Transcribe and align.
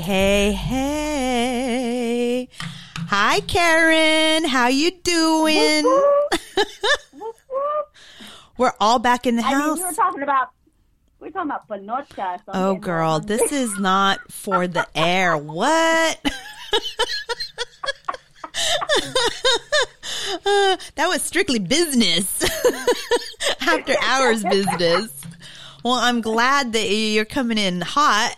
Hey, 0.00 0.02
hey, 0.02 0.52
hey. 0.52 2.48
Hi, 3.08 3.40
Karen. 3.40 4.44
How 4.44 4.68
you 4.68 4.90
doing? 4.90 5.84
We're 8.58 8.74
all 8.78 8.98
back 8.98 9.26
in 9.26 9.36
the 9.36 9.42
I 9.42 9.52
mean, 9.52 9.58
house. 9.60 9.78
we 9.78 9.84
were 9.84 9.92
talking 9.94 10.22
about 10.22 10.48
we 11.18 11.28
were 11.28 11.32
talking 11.32 11.50
about 11.50 11.66
panocha. 11.66 12.36
so 12.44 12.52
Oh, 12.52 12.74
girl, 12.74 13.20
this 13.20 13.50
is 13.52 13.78
not 13.78 14.30
for 14.30 14.66
the 14.66 14.86
air. 14.94 15.34
What? 15.38 16.20
Uh, 20.44 20.46
that 20.96 21.06
was 21.08 21.22
strictly 21.22 21.58
business. 21.58 22.44
After 23.62 23.94
hours 24.02 24.42
business. 24.44 25.10
Well, 25.82 25.94
I'm 25.94 26.20
glad 26.20 26.74
that 26.74 26.86
you're 26.86 27.24
coming 27.24 27.56
in 27.56 27.80
hot 27.80 28.36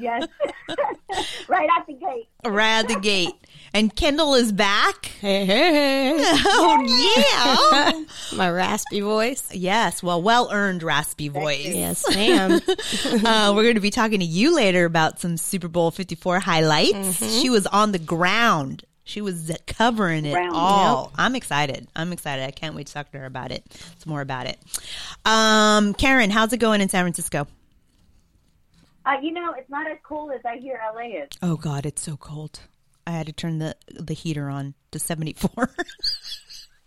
yes, 0.00 0.26
right 1.48 1.68
out 1.76 1.86
the 1.86 1.94
gate. 1.94 2.28
right 2.44 2.78
out 2.80 2.88
the 2.88 3.00
gate. 3.00 3.32
And 3.74 3.94
Kendall 3.94 4.34
is 4.34 4.52
back. 4.52 5.06
Hey, 5.20 5.44
hey, 5.44 5.72
hey. 5.72 6.16
Oh, 6.46 8.04
yeah. 8.32 8.36
My 8.36 8.50
raspy 8.50 9.00
voice. 9.00 9.54
yes. 9.54 10.02
Well, 10.02 10.22
well 10.22 10.48
earned 10.50 10.82
raspy 10.82 11.28
voice. 11.28 11.66
Yes, 11.66 12.04
ma'am. 12.14 12.60
Uh, 13.26 13.52
we're 13.54 13.62
going 13.64 13.74
to 13.74 13.80
be 13.80 13.90
talking 13.90 14.20
to 14.20 14.24
you 14.26 14.54
later 14.54 14.84
about 14.84 15.20
some 15.20 15.36
Super 15.36 15.68
Bowl 15.68 15.90
54 15.90 16.38
highlights. 16.40 17.40
She 17.40 17.50
was 17.50 17.66
on 17.66 17.92
the 17.92 17.98
ground. 17.98 18.84
She 19.04 19.20
was 19.20 19.50
covering 19.66 20.24
it 20.24 20.32
Ground, 20.32 20.52
all. 20.54 21.12
I'm 21.16 21.34
excited. 21.36 21.86
I'm 21.94 22.12
excited. 22.12 22.44
I 22.46 22.50
can't 22.50 22.74
wait 22.74 22.86
to 22.88 22.92
talk 22.94 23.10
to 23.12 23.18
her 23.18 23.26
about 23.26 23.52
it. 23.52 23.64
It's 23.92 24.06
more 24.06 24.20
about 24.20 24.46
it. 24.46 24.58
Um, 25.24 25.94
Karen, 25.94 26.30
how's 26.30 26.52
it 26.52 26.58
going 26.58 26.80
in 26.80 26.88
San 26.88 27.04
Francisco? 27.04 27.46
Uh, 29.06 29.12
you 29.22 29.30
know, 29.32 29.54
it's 29.56 29.70
not 29.70 29.88
as 29.90 29.98
cold 30.02 30.32
as 30.32 30.40
I 30.44 30.56
hear 30.56 30.80
LA 30.94 31.22
is. 31.22 31.28
Oh 31.42 31.56
God, 31.56 31.86
it's 31.86 32.02
so 32.02 32.16
cold. 32.16 32.60
I 33.06 33.12
had 33.12 33.26
to 33.26 33.32
turn 33.32 33.58
the 33.58 33.76
the 33.88 34.14
heater 34.14 34.48
on 34.50 34.74
to 34.90 34.98
74. 34.98 35.50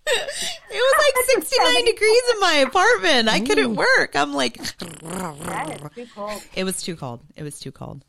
it 0.05 0.71
was 0.71 0.95
like 0.97 1.25
69 1.43 1.85
degrees 1.85 2.21
in 2.33 2.39
my 2.41 2.53
apartment. 2.67 3.29
I 3.29 3.39
couldn't 3.39 3.75
work. 3.75 4.15
I'm 4.15 4.33
like, 4.33 4.57
That 4.79 5.81
is 5.81 5.95
too 5.95 6.07
cold. 6.13 6.43
it 6.55 6.63
was 6.65 6.81
too 6.81 6.95
cold. 6.95 7.21
It 7.35 7.43
was 7.43 7.59
too 7.59 7.71
cold. 7.71 8.03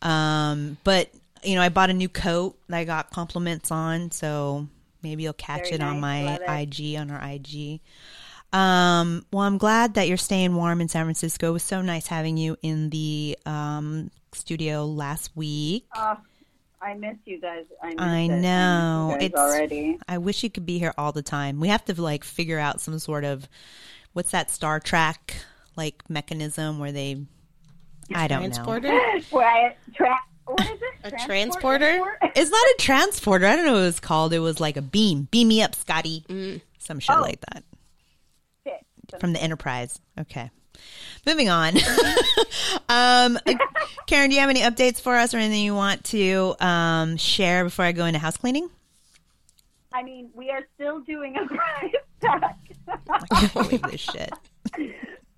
Um, 0.00 0.78
but 0.82 1.10
you 1.42 1.54
know, 1.56 1.62
I 1.62 1.68
bought 1.68 1.90
a 1.90 1.94
new 1.94 2.08
coat 2.08 2.56
that 2.68 2.78
I 2.78 2.84
got 2.84 3.10
compliments 3.10 3.70
on, 3.70 4.12
so 4.12 4.66
maybe 5.02 5.24
you'll 5.24 5.32
catch 5.34 5.64
Very 5.64 5.74
it 5.74 5.82
on 5.82 6.00
my 6.00 6.24
Love 6.24 6.40
it. 6.46 6.80
IG 6.80 6.96
on 6.96 7.10
our 7.10 7.22
IG. 7.22 7.80
Um, 8.52 9.24
well, 9.32 9.42
I'm 9.44 9.58
glad 9.58 9.94
that 9.94 10.08
you're 10.08 10.16
staying 10.16 10.54
warm 10.54 10.80
in 10.80 10.88
San 10.88 11.04
Francisco. 11.06 11.48
It 11.48 11.52
was 11.52 11.62
so 11.62 11.80
nice 11.80 12.06
having 12.06 12.36
you 12.36 12.56
in 12.62 12.90
the 12.90 13.38
um, 13.46 14.10
studio 14.32 14.84
last 14.84 15.30
week. 15.34 15.86
Uh, 15.96 16.16
I 16.80 16.94
miss 16.94 17.16
you 17.24 17.40
guys. 17.40 17.64
I, 17.82 17.88
miss 17.90 17.96
I 18.00 18.18
it. 18.20 18.28
know. 18.40 19.10
I 19.12 19.14
miss 19.14 19.22
you 19.22 19.26
It's 19.26 19.36
already. 19.36 19.98
I 20.08 20.18
wish 20.18 20.42
you 20.42 20.50
could 20.50 20.66
be 20.66 20.78
here 20.78 20.92
all 20.98 21.12
the 21.12 21.22
time. 21.22 21.60
We 21.60 21.68
have 21.68 21.84
to 21.86 22.00
like 22.00 22.24
figure 22.24 22.58
out 22.58 22.80
some 22.80 22.98
sort 22.98 23.24
of 23.24 23.48
what's 24.12 24.32
that 24.32 24.50
Star 24.50 24.80
Trek 24.80 25.36
like 25.76 26.02
mechanism 26.10 26.78
where 26.78 26.92
they 26.92 27.24
I 28.14 28.28
don't 28.28 28.42
know. 28.42 28.48
Transporter? 28.48 28.88
Tra- 29.94 30.18
what 30.44 30.60
is 30.60 30.66
it? 30.72 30.82
A 31.04 31.10
Transport- 31.10 31.26
transporter? 31.26 31.78
transport? 31.98 32.18
It's 32.36 32.50
not 32.50 32.66
a 32.66 32.74
transporter. 32.78 33.46
I 33.46 33.56
don't 33.56 33.64
know 33.64 33.72
what 33.74 33.82
it 33.82 33.84
was 33.84 34.00
called. 34.00 34.32
It 34.34 34.40
was 34.40 34.60
like 34.60 34.76
a 34.76 34.82
beam. 34.82 35.28
Beam 35.30 35.48
me 35.48 35.62
up, 35.62 35.74
Scotty. 35.74 36.60
Some 36.78 36.98
shit 36.98 37.16
Oh. 37.16 37.20
like 37.22 37.40
that. 37.52 37.62
From 39.20 39.32
the 39.32 39.42
Enterprise. 39.42 40.00
Okay. 40.18 40.50
Moving 41.26 41.48
on. 41.50 41.76
um, 42.88 43.38
Karen, 44.06 44.30
do 44.30 44.34
you 44.34 44.40
have 44.40 44.50
any 44.50 44.60
updates 44.60 45.00
for 45.00 45.14
us 45.14 45.34
or 45.34 45.38
anything 45.38 45.64
you 45.64 45.74
want 45.74 46.04
to 46.04 46.54
um, 46.60 47.16
share 47.16 47.64
before 47.64 47.84
I 47.84 47.92
go 47.92 48.06
into 48.06 48.18
house 48.18 48.36
cleaning? 48.36 48.68
I 49.92 50.02
mean, 50.02 50.30
we 50.34 50.50
are 50.50 50.62
still 50.74 51.00
doing 51.00 51.36
a 51.36 51.46
prize 51.46 51.92
pack 52.20 52.58
I 52.88 53.26
can't 53.40 53.52
believe 53.52 53.82
this 53.82 54.00
shit. 54.00 54.32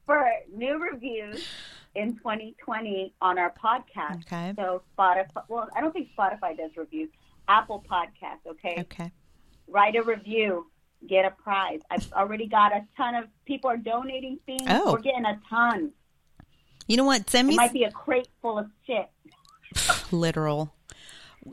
for 0.07 0.31
new 0.55 0.79
reviews 0.79 1.45
in 1.95 2.17
2020 2.17 3.15
on 3.21 3.39
our 3.39 3.53
podcast. 3.53 4.23
Okay. 4.27 4.53
So 4.57 4.83
Spotify. 4.97 5.43
Well, 5.49 5.69
I 5.77 5.81
don't 5.81 5.93
think 5.93 6.09
Spotify 6.17 6.57
does 6.57 6.71
reviews. 6.77 7.11
Apple 7.49 7.85
Podcast. 7.91 8.51
Okay. 8.51 8.77
Okay. 8.81 9.13
Write 9.69 9.97
a 9.97 10.03
review. 10.03 10.67
Get 11.09 11.25
a 11.25 11.31
prize. 11.31 11.81
I've 11.91 12.11
already 12.13 12.47
got 12.47 12.73
a 12.73 12.85
ton 12.97 13.15
of 13.15 13.27
people 13.47 13.69
are 13.71 13.77
donating 13.77 14.39
things. 14.47 14.63
Oh. 14.69 14.93
We're 14.93 15.01
getting 15.01 15.25
a 15.27 15.39
ton. 15.51 15.93
You 16.87 16.97
know 16.97 17.05
what? 17.05 17.29
Send 17.31 17.49
It 17.49 17.51
me 17.51 17.57
might 17.57 17.73
be 17.73 17.85
a 17.85 17.91
crate 17.91 18.29
full 18.43 18.59
of 18.59 18.67
shit. 18.87 19.09
literal. 20.13 20.75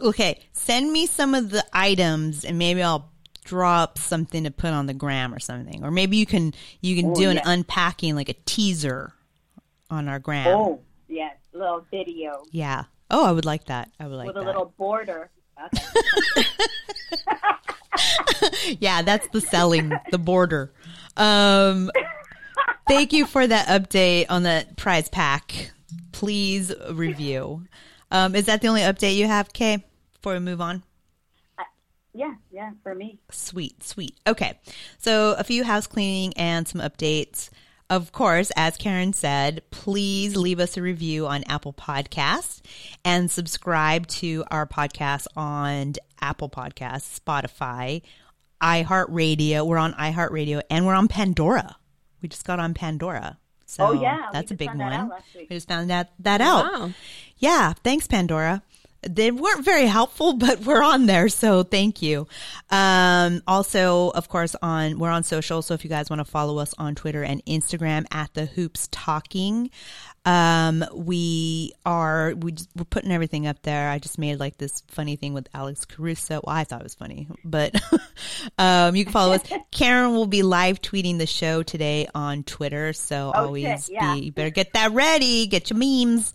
Okay, 0.01 0.39
send 0.53 0.91
me 0.91 1.06
some 1.06 1.35
of 1.35 1.50
the 1.50 1.66
items 1.73 2.45
and 2.45 2.57
maybe 2.57 2.81
I'll 2.81 3.09
draw 3.44 3.81
up 3.81 3.97
something 3.97 4.44
to 4.45 4.51
put 4.51 4.72
on 4.72 4.85
the 4.85 4.94
gram 4.94 5.34
or 5.34 5.39
something. 5.39 5.83
Or 5.83 5.91
maybe 5.91 6.16
you 6.18 6.25
can 6.25 6.53
you 6.79 6.95
can 6.95 7.12
Oh, 7.12 7.16
do 7.16 7.29
an 7.29 7.38
yeah. 7.38 7.41
unpacking 7.50 8.16
like 8.16 8.29
a 8.29 8.35
teaser 8.45 9.13
on 9.89 10.07
our 10.07 10.19
gram. 10.19 10.47
Oh, 10.47 10.79
yes, 11.09 11.35
little 11.53 11.85
video 11.91 12.44
Yeah. 12.51 12.85
Oh, 13.09 13.25
I 13.25 13.31
would 13.33 13.44
like 13.44 13.66
that. 13.66 13.89
I 14.00 14.07
would 14.07 14.16
like 14.16 14.28
that. 14.28 14.35
with 14.35 14.44
that. 14.45 14.50
a 14.50 14.51
little 14.51 14.73
border. 14.78 15.29
Okay. 15.63 16.44
yeah, 18.79 19.02
that's 19.02 19.28
the 19.29 19.41
selling, 19.41 19.91
the 20.12 20.18
border. 20.18 20.72
Um, 21.18 21.91
thank 22.88 23.13
you 23.13 23.25
for 23.25 23.46
that 23.46 23.68
update 23.68 24.25
on 24.29 24.44
that 24.44 24.78
prize 24.78 25.09
pack. 25.09 25.72
Please 26.12 26.74
review. 26.91 27.66
Um, 28.12 28.35
is 28.35 28.46
that 28.46 28.62
the 28.62 28.68
only 28.68 28.81
update 28.81 29.16
you 29.16 29.28
have, 29.28 29.53
Kay? 29.53 29.84
Before 30.13 30.34
we 30.34 30.40
move 30.40 30.62
on. 30.62 30.84
yeah, 32.13 32.35
yeah, 32.51 32.72
for 32.84 32.94
me. 32.94 33.19
Sweet, 33.31 33.84
sweet. 33.84 34.19
Okay. 34.28 34.59
So 35.00 35.35
a 35.38 35.44
few 35.44 35.63
house 35.63 35.88
cleaning 35.88 36.34
and 36.35 36.68
some 36.68 36.81
updates. 36.81 37.50
Of 37.91 38.13
course, 38.13 38.53
as 38.56 38.78
Karen 38.78 39.12
said, 39.12 39.63
please 39.69 40.38
leave 40.38 40.62
us 40.62 40.78
a 40.78 40.81
review 40.81 41.28
on 41.28 41.44
Apple 41.44 41.74
Podcasts 41.74 42.62
and 43.03 43.29
subscribe 43.29 44.07
to 44.07 44.46
our 44.50 44.66
podcast 44.66 45.28
on 45.35 45.96
Apple 46.22 46.50
Podcasts, 46.50 47.19
Spotify, 47.19 48.01
iHeartRadio. 48.62 49.68
We're 49.68 49.78
on 49.78 49.91
iHeartRadio 49.96 50.62
and 50.69 50.85
we're 50.85 50.94
on 50.94 51.09
Pandora. 51.09 51.75
We 52.22 52.30
just 52.30 52.46
got 52.46 52.62
on 52.62 52.74
Pandora. 52.74 53.38
So 53.66 53.88
Oh, 53.88 53.91
yeah, 53.91 54.16
we 54.16 54.24
that's 54.31 54.51
a 54.51 54.56
big 54.56 54.69
found 54.69 54.80
that 54.80 55.09
one. 55.09 55.12
We 55.35 55.47
just 55.47 55.68
found 55.68 55.90
that, 55.90 56.13
that 56.19 56.40
out. 56.40 56.72
Wow. 56.72 56.91
Yeah, 57.40 57.74
thanks, 57.84 58.07
Pandora. 58.07 58.63
They 59.07 59.31
weren't 59.31 59.66
very 59.66 59.88
helpful, 59.88 60.34
but 60.38 60.62
we're 60.62 60.84
on 60.84 61.06
there, 61.06 61.29
so 61.29 61.63
thank 61.63 62.01
you. 62.01 62.28
Um, 62.69 63.41
also, 63.47 64.09
of 64.12 64.29
course, 64.29 64.56
on 64.62 65.00
we're 65.00 65.09
on 65.09 65.23
social, 65.23 65.62
so 65.62 65.73
if 65.73 65.84
you 65.84 65.89
guys 65.89 66.09
want 66.09 66.19
to 66.19 66.25
follow 66.25 66.59
us 66.59 66.73
on 66.78 66.95
Twitter 66.95 67.23
and 67.23 67.44
Instagram 67.45 68.06
at 68.12 68.34
the 68.34 68.45
Hoops 68.45 68.88
Talking, 68.91 69.69
um, 70.23 70.85
we 70.94 71.73
are 71.84 72.35
we 72.35 72.51
just, 72.51 72.69
we're 72.75 72.85
putting 72.85 73.12
everything 73.12 73.47
up 73.47 73.63
there. 73.63 73.89
I 73.89 73.97
just 73.97 74.19
made 74.19 74.39
like 74.39 74.57
this 74.57 74.84
funny 74.88 75.16
thing 75.16 75.33
with 75.33 75.50
Alex 75.53 75.85
Caruso. 75.85 76.41
Well, 76.44 76.56
I 76.56 76.63
thought 76.63 76.81
it 76.81 76.83
was 76.83 76.94
funny, 76.94 77.28
but 77.44 77.73
um, 78.59 78.95
you 78.95 79.03
can 79.03 79.13
follow 79.13 79.33
us. 79.33 79.41
Karen 79.72 80.13
will 80.13 80.28
be 80.28 80.44
live 80.44 80.79
tweeting 80.79 81.18
the 81.18 81.25
show 81.25 81.63
today 81.63 82.07
on 82.13 82.44
Twitter, 82.44 82.94
so 82.94 83.31
always 83.33 83.89
yeah. 83.89 84.13
be 84.13 84.25
you 84.25 84.31
better 84.31 84.51
get 84.51 84.73
that 84.73 84.91
ready. 84.91 85.47
Get 85.47 85.71
your 85.71 85.80
memes. 85.80 86.33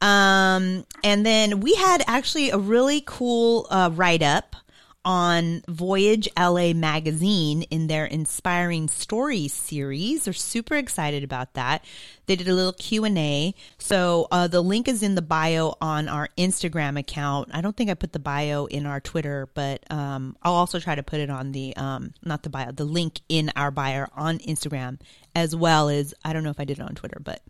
Um, 0.00 0.86
and 1.02 1.26
then 1.26 1.60
we 1.60 1.74
had 1.74 2.02
actually 2.06 2.50
a 2.50 2.58
really 2.58 3.02
cool 3.04 3.66
uh, 3.70 3.90
write 3.92 4.22
up 4.22 4.56
on 5.04 5.62
Voyage 5.68 6.28
LA 6.38 6.74
magazine 6.74 7.62
in 7.62 7.86
their 7.86 8.04
inspiring 8.04 8.88
stories 8.88 9.54
series. 9.54 10.24
They're 10.24 10.34
super 10.34 10.74
excited 10.74 11.24
about 11.24 11.54
that. 11.54 11.82
They 12.26 12.36
did 12.36 12.46
a 12.46 12.52
little 12.52 12.74
Q&A. 12.74 13.54
So 13.78 14.28
uh, 14.30 14.48
the 14.48 14.60
link 14.60 14.86
is 14.86 15.02
in 15.02 15.14
the 15.14 15.22
bio 15.22 15.76
on 15.80 16.08
our 16.08 16.28
Instagram 16.36 16.98
account. 16.98 17.48
I 17.54 17.62
don't 17.62 17.74
think 17.74 17.88
I 17.88 17.94
put 17.94 18.12
the 18.12 18.18
bio 18.18 18.66
in 18.66 18.84
our 18.84 19.00
Twitter, 19.00 19.48
but 19.54 19.82
um, 19.90 20.36
I'll 20.42 20.52
also 20.52 20.78
try 20.78 20.94
to 20.94 21.02
put 21.02 21.20
it 21.20 21.30
on 21.30 21.52
the, 21.52 21.74
um, 21.76 22.12
not 22.22 22.42
the 22.42 22.50
bio, 22.50 22.72
the 22.72 22.84
link 22.84 23.20
in 23.30 23.50
our 23.56 23.70
bio 23.70 24.08
on 24.14 24.38
Instagram 24.40 24.98
as 25.38 25.54
well 25.56 25.88
as, 25.88 26.14
I 26.24 26.32
don't 26.32 26.44
know 26.44 26.50
if 26.50 26.60
I 26.60 26.64
did 26.64 26.78
it 26.78 26.82
on 26.82 26.94
Twitter, 26.94 27.20
but 27.22 27.42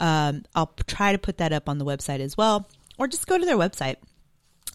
um, 0.00 0.44
I'll 0.54 0.72
try 0.86 1.12
to 1.12 1.18
put 1.18 1.38
that 1.38 1.52
up 1.52 1.68
on 1.68 1.78
the 1.78 1.84
website 1.84 2.20
as 2.20 2.36
well. 2.36 2.68
Or 2.98 3.06
just 3.06 3.26
go 3.26 3.38
to 3.38 3.44
their 3.44 3.56
website. 3.56 3.96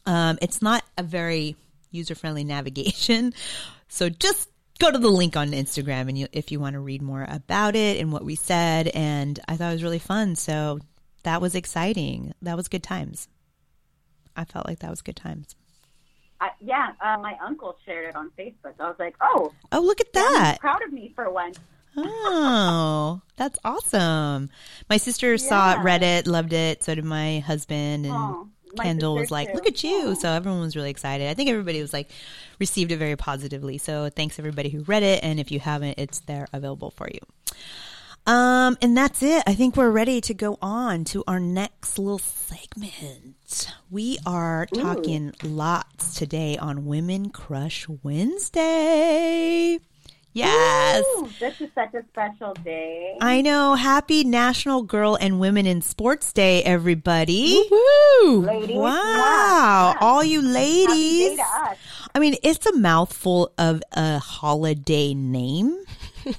Um, 0.05 0.37
it's 0.41 0.61
not 0.61 0.83
a 0.97 1.03
very 1.03 1.55
user 1.91 2.15
friendly 2.15 2.43
navigation. 2.55 3.33
So 3.87 4.09
just 4.09 4.49
go 4.79 4.91
to 4.91 4.97
the 4.97 5.09
link 5.09 5.37
on 5.37 5.51
Instagram 5.51 6.09
and 6.09 6.17
you, 6.17 6.27
if 6.31 6.51
you 6.51 6.59
want 6.59 6.73
to 6.73 6.79
read 6.79 7.01
more 7.01 7.25
about 7.29 7.75
it 7.75 7.99
and 7.99 8.11
what 8.11 8.25
we 8.25 8.35
said. 8.35 8.87
And 8.87 9.39
I 9.47 9.55
thought 9.57 9.69
it 9.69 9.73
was 9.75 9.83
really 9.83 9.99
fun. 9.99 10.35
So 10.35 10.79
that 11.23 11.41
was 11.41 11.55
exciting. 11.55 12.33
That 12.41 12.57
was 12.57 12.67
good 12.67 12.83
times. 12.83 13.27
I 14.35 14.45
felt 14.45 14.67
like 14.67 14.79
that 14.79 14.89
was 14.89 15.01
good 15.01 15.15
times. 15.15 15.55
I, 16.41 16.49
yeah, 16.59 16.91
uh, 16.99 17.17
my 17.21 17.37
uncle 17.41 17.77
shared 17.85 18.09
it 18.09 18.15
on 18.15 18.29
Facebook. 18.37 18.73
I 18.79 18.87
was 18.87 18.95
like, 18.99 19.15
oh, 19.21 19.53
Oh, 19.71 19.79
look 19.79 20.01
at 20.01 20.11
that. 20.13 20.57
proud 20.59 20.81
of 20.83 20.91
me 20.91 21.11
for 21.15 21.29
once. 21.29 21.57
Oh, 21.95 23.21
that's 23.35 23.59
awesome. 23.63 24.49
My 24.89 24.97
sister 24.97 25.37
saw 25.37 25.73
it, 25.73 25.83
read 25.83 26.03
it, 26.03 26.27
loved 26.27 26.53
it. 26.53 26.83
So 26.83 26.95
did 26.95 27.05
my 27.05 27.39
husband 27.39 28.05
and 28.05 28.15
Oh, 28.15 28.47
my 28.75 28.83
Kendall 28.85 29.15
was 29.15 29.29
like, 29.29 29.49
too. 29.49 29.53
look 29.53 29.67
at 29.67 29.83
you. 29.83 30.15
So 30.15 30.29
everyone 30.29 30.61
was 30.61 30.75
really 30.75 30.89
excited. 30.89 31.29
I 31.29 31.33
think 31.35 31.49
everybody 31.49 31.81
was 31.81 31.93
like, 31.93 32.09
received 32.59 32.91
it 32.91 32.97
very 32.97 33.15
positively. 33.15 33.77
So 33.77 34.09
thanks 34.09 34.39
everybody 34.39 34.69
who 34.69 34.81
read 34.83 35.03
it. 35.03 35.23
And 35.23 35.39
if 35.39 35.51
you 35.51 35.59
haven't, 35.59 35.99
it's 35.99 36.19
there 36.21 36.47
available 36.53 36.89
for 36.91 37.07
you. 37.13 37.19
Um, 38.25 38.77
and 38.81 38.95
that's 38.95 39.21
it. 39.21 39.43
I 39.45 39.53
think 39.53 39.75
we're 39.75 39.91
ready 39.91 40.21
to 40.21 40.33
go 40.33 40.57
on 40.61 41.03
to 41.05 41.23
our 41.27 41.41
next 41.41 41.99
little 41.99 42.19
segment. 42.19 43.69
We 43.91 44.17
are 44.25 44.65
talking 44.73 45.33
lots 45.43 46.15
today 46.15 46.57
on 46.57 46.85
Women 46.85 47.29
Crush 47.31 47.85
Wednesday. 48.01 49.77
Yes. 50.33 51.03
Ooh, 51.17 51.29
this 51.39 51.61
is 51.61 51.69
such 51.75 51.93
a 51.93 52.03
special 52.11 52.53
day. 52.63 53.17
I 53.21 53.41
know. 53.41 53.75
Happy 53.75 54.23
National 54.23 54.81
Girl 54.81 55.15
and 55.19 55.39
Women 55.39 55.67
in 55.67 55.81
Sports 55.81 56.33
Day, 56.33 56.63
everybody. 56.63 57.63
Woo! 57.69 58.41
Ladies, 58.45 58.75
Wow. 58.75 59.93
yeah. 59.93 59.97
All 60.01 60.23
you 60.23 60.41
Happy 60.41 60.53
ladies. 60.53 61.29
day 61.29 61.35
to 61.35 61.41
us. 61.43 61.77
I 62.15 62.19
mean, 62.19 62.35
it's 62.41 62.65
a 62.65 62.75
mouthful 62.75 63.53
of 63.57 63.83
a 63.91 64.17
holiday 64.19 65.13
name. 65.13 65.77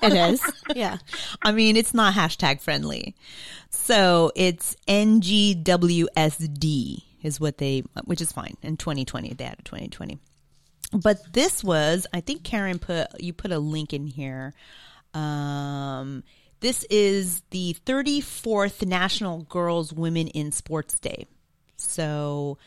It 0.00 0.12
is. 0.12 0.40
Yeah. 0.76 0.98
I 1.42 1.50
mean, 1.50 1.76
it's 1.76 1.92
not 1.92 2.14
hashtag 2.14 2.60
friendly. 2.60 3.16
So 3.70 4.30
it's 4.36 4.76
NGWSD 4.86 7.02
is 7.22 7.40
what 7.40 7.58
they, 7.58 7.82
which 8.04 8.20
is 8.20 8.30
fine. 8.30 8.56
In 8.62 8.76
2020, 8.76 9.34
they 9.34 9.44
added 9.44 9.64
2020. 9.64 10.20
But 10.92 11.32
this 11.32 11.62
was, 11.62 12.06
I 12.12 12.20
think 12.20 12.44
Karen 12.44 12.78
put, 12.78 13.20
you 13.20 13.32
put 13.32 13.52
a 13.52 13.58
link 13.58 13.92
in 13.92 14.06
here. 14.06 14.54
Um, 15.12 16.24
this 16.60 16.84
is 16.84 17.42
the 17.50 17.76
34th 17.86 18.86
National 18.86 19.42
Girls 19.42 19.92
Women 19.92 20.28
in 20.28 20.50
Sports 20.50 20.98
Day. 20.98 21.26
So 21.76 22.58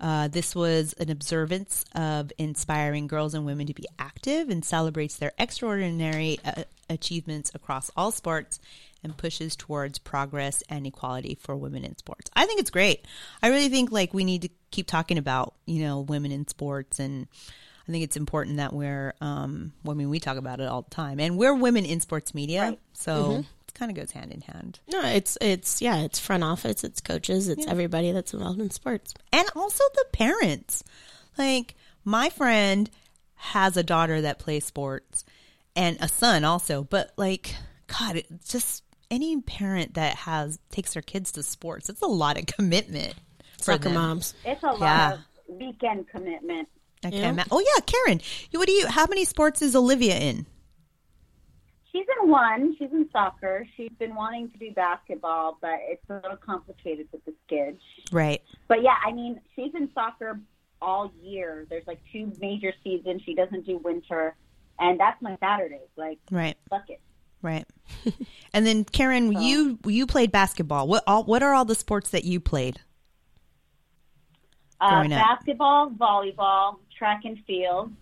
uh, 0.00 0.28
this 0.28 0.54
was 0.54 0.94
an 0.94 1.10
observance 1.10 1.84
of 1.94 2.32
inspiring 2.38 3.06
girls 3.06 3.34
and 3.34 3.46
women 3.46 3.66
to 3.66 3.74
be 3.74 3.86
active 3.98 4.50
and 4.50 4.64
celebrates 4.64 5.16
their 5.16 5.32
extraordinary 5.38 6.38
uh, 6.44 6.64
achievements 6.90 7.52
across 7.54 7.90
all 7.96 8.10
sports 8.10 8.60
and 9.02 9.16
pushes 9.16 9.56
towards 9.56 9.98
progress 9.98 10.62
and 10.68 10.86
equality 10.86 11.36
for 11.40 11.56
women 11.56 11.84
in 11.84 11.96
sports. 11.96 12.30
I 12.34 12.46
think 12.46 12.60
it's 12.60 12.70
great. 12.70 13.06
I 13.42 13.48
really 13.48 13.68
think 13.68 13.92
like 13.92 14.12
we 14.12 14.24
need 14.24 14.42
to 14.42 14.48
keep 14.70 14.86
talking 14.86 15.18
about, 15.18 15.54
you 15.64 15.82
know, 15.82 16.00
women 16.00 16.32
in 16.32 16.46
sports 16.48 16.98
and 16.98 17.28
I 17.88 17.92
think 17.92 18.02
it's 18.04 18.16
important 18.16 18.56
that 18.56 18.72
we're 18.72 19.14
um 19.20 19.72
I 19.88 19.92
mean 19.94 20.08
we 20.10 20.18
talk 20.20 20.36
about 20.36 20.60
it 20.60 20.66
all 20.68 20.82
the 20.82 20.90
time. 20.90 21.20
And 21.20 21.38
we're 21.38 21.54
women 21.54 21.84
in 21.84 22.00
sports 22.00 22.34
media, 22.34 22.62
Right. 22.62 22.80
so 22.94 23.44
it 23.68 23.74
kind 23.74 23.90
of 23.90 23.96
goes 23.96 24.10
hand 24.10 24.32
in 24.32 24.40
hand. 24.40 24.80
No, 24.88 25.02
it's 25.02 25.38
it's 25.40 25.80
yeah, 25.80 25.98
it's 25.98 26.18
front 26.18 26.42
office, 26.44 26.82
it's 26.84 27.00
coaches, 27.00 27.48
it's 27.48 27.66
everybody 27.66 28.12
that's 28.12 28.34
involved 28.34 28.60
in 28.60 28.70
sports. 28.70 29.14
and 29.32 29.48
also 29.54 29.84
the 29.94 30.04
parents. 30.12 30.82
Like 31.38 31.74
my 32.04 32.28
friend 32.30 32.90
has 33.34 33.76
a 33.76 33.82
daughter 33.82 34.22
that 34.22 34.38
plays 34.38 34.64
sports 34.64 35.24
and 35.76 35.98
a 36.00 36.08
son 36.08 36.42
also, 36.44 36.82
but 36.84 37.12
like 37.16 37.54
God, 37.86 38.16
it's 38.16 38.48
just 38.50 38.82
any 39.10 39.40
parent 39.42 39.94
that 39.94 40.16
has 40.16 40.58
takes 40.70 40.94
their 40.94 41.02
kids 41.02 41.30
to 41.32 41.42
sports, 41.44 41.88
it's 41.88 42.02
a 42.02 42.06
lot 42.06 42.36
of 42.38 42.46
commitment 42.46 43.14
for 43.58 43.72
Soccer 43.72 43.84
them. 43.84 43.94
moms. 43.94 44.34
It's 44.44 44.62
a 44.64 44.66
lot 44.72 44.80
Yeah. 44.80 45.12
of 45.14 45.20
weekend 45.48 46.08
commitment. 46.08 46.68
I 47.06 47.10
can't 47.10 47.38
ima- 47.38 47.46
Oh 47.50 47.60
yeah, 47.60 47.80
Karen, 47.86 48.20
you- 48.50 48.58
what 48.58 48.66
do 48.68 48.72
you? 48.72 48.86
How 48.88 49.06
many 49.06 49.24
sports 49.24 49.62
is 49.62 49.74
Olivia 49.76 50.16
in? 50.18 50.46
She's 51.92 52.04
in 52.22 52.28
one. 52.28 52.76
She's 52.78 52.90
in 52.92 53.08
soccer. 53.10 53.66
She's 53.76 53.90
been 53.98 54.14
wanting 54.14 54.50
to 54.50 54.58
do 54.58 54.70
basketball, 54.72 55.56
but 55.62 55.78
it's 55.82 56.02
a 56.10 56.14
little 56.14 56.36
complicated 56.36 57.08
with 57.10 57.24
the 57.24 57.32
skids. 57.46 57.80
Right. 58.12 58.42
But 58.68 58.82
yeah, 58.82 58.96
I 59.06 59.12
mean, 59.12 59.40
she's 59.54 59.74
in 59.74 59.88
soccer 59.94 60.38
all 60.82 61.10
year. 61.22 61.66
There's 61.70 61.86
like 61.86 62.00
two 62.12 62.32
major 62.38 62.74
seasons. 62.84 63.22
She 63.24 63.34
doesn't 63.34 63.64
do 63.64 63.78
winter, 63.78 64.36
and 64.78 65.00
that's 65.00 65.20
my 65.22 65.38
Saturdays. 65.40 65.88
Like, 65.96 66.18
Right. 66.30 66.56
fuck 66.68 66.90
it. 66.90 67.00
Right. 67.40 67.64
and 68.52 68.66
then 68.66 68.84
Karen, 68.84 69.32
you 69.40 69.78
you 69.86 70.06
played 70.06 70.30
basketball. 70.32 70.88
What 70.88 71.02
all 71.06 71.24
what 71.24 71.42
are 71.42 71.54
all 71.54 71.64
the 71.64 71.74
sports 71.74 72.10
that 72.10 72.24
you 72.24 72.40
played? 72.40 72.80
Uh, 74.80 74.90
Growing 74.90 75.12
up. 75.12 75.22
basketball, 75.38 75.90
volleyball, 75.90 76.76
track 76.96 77.22
and 77.24 77.38
field. 77.46 77.92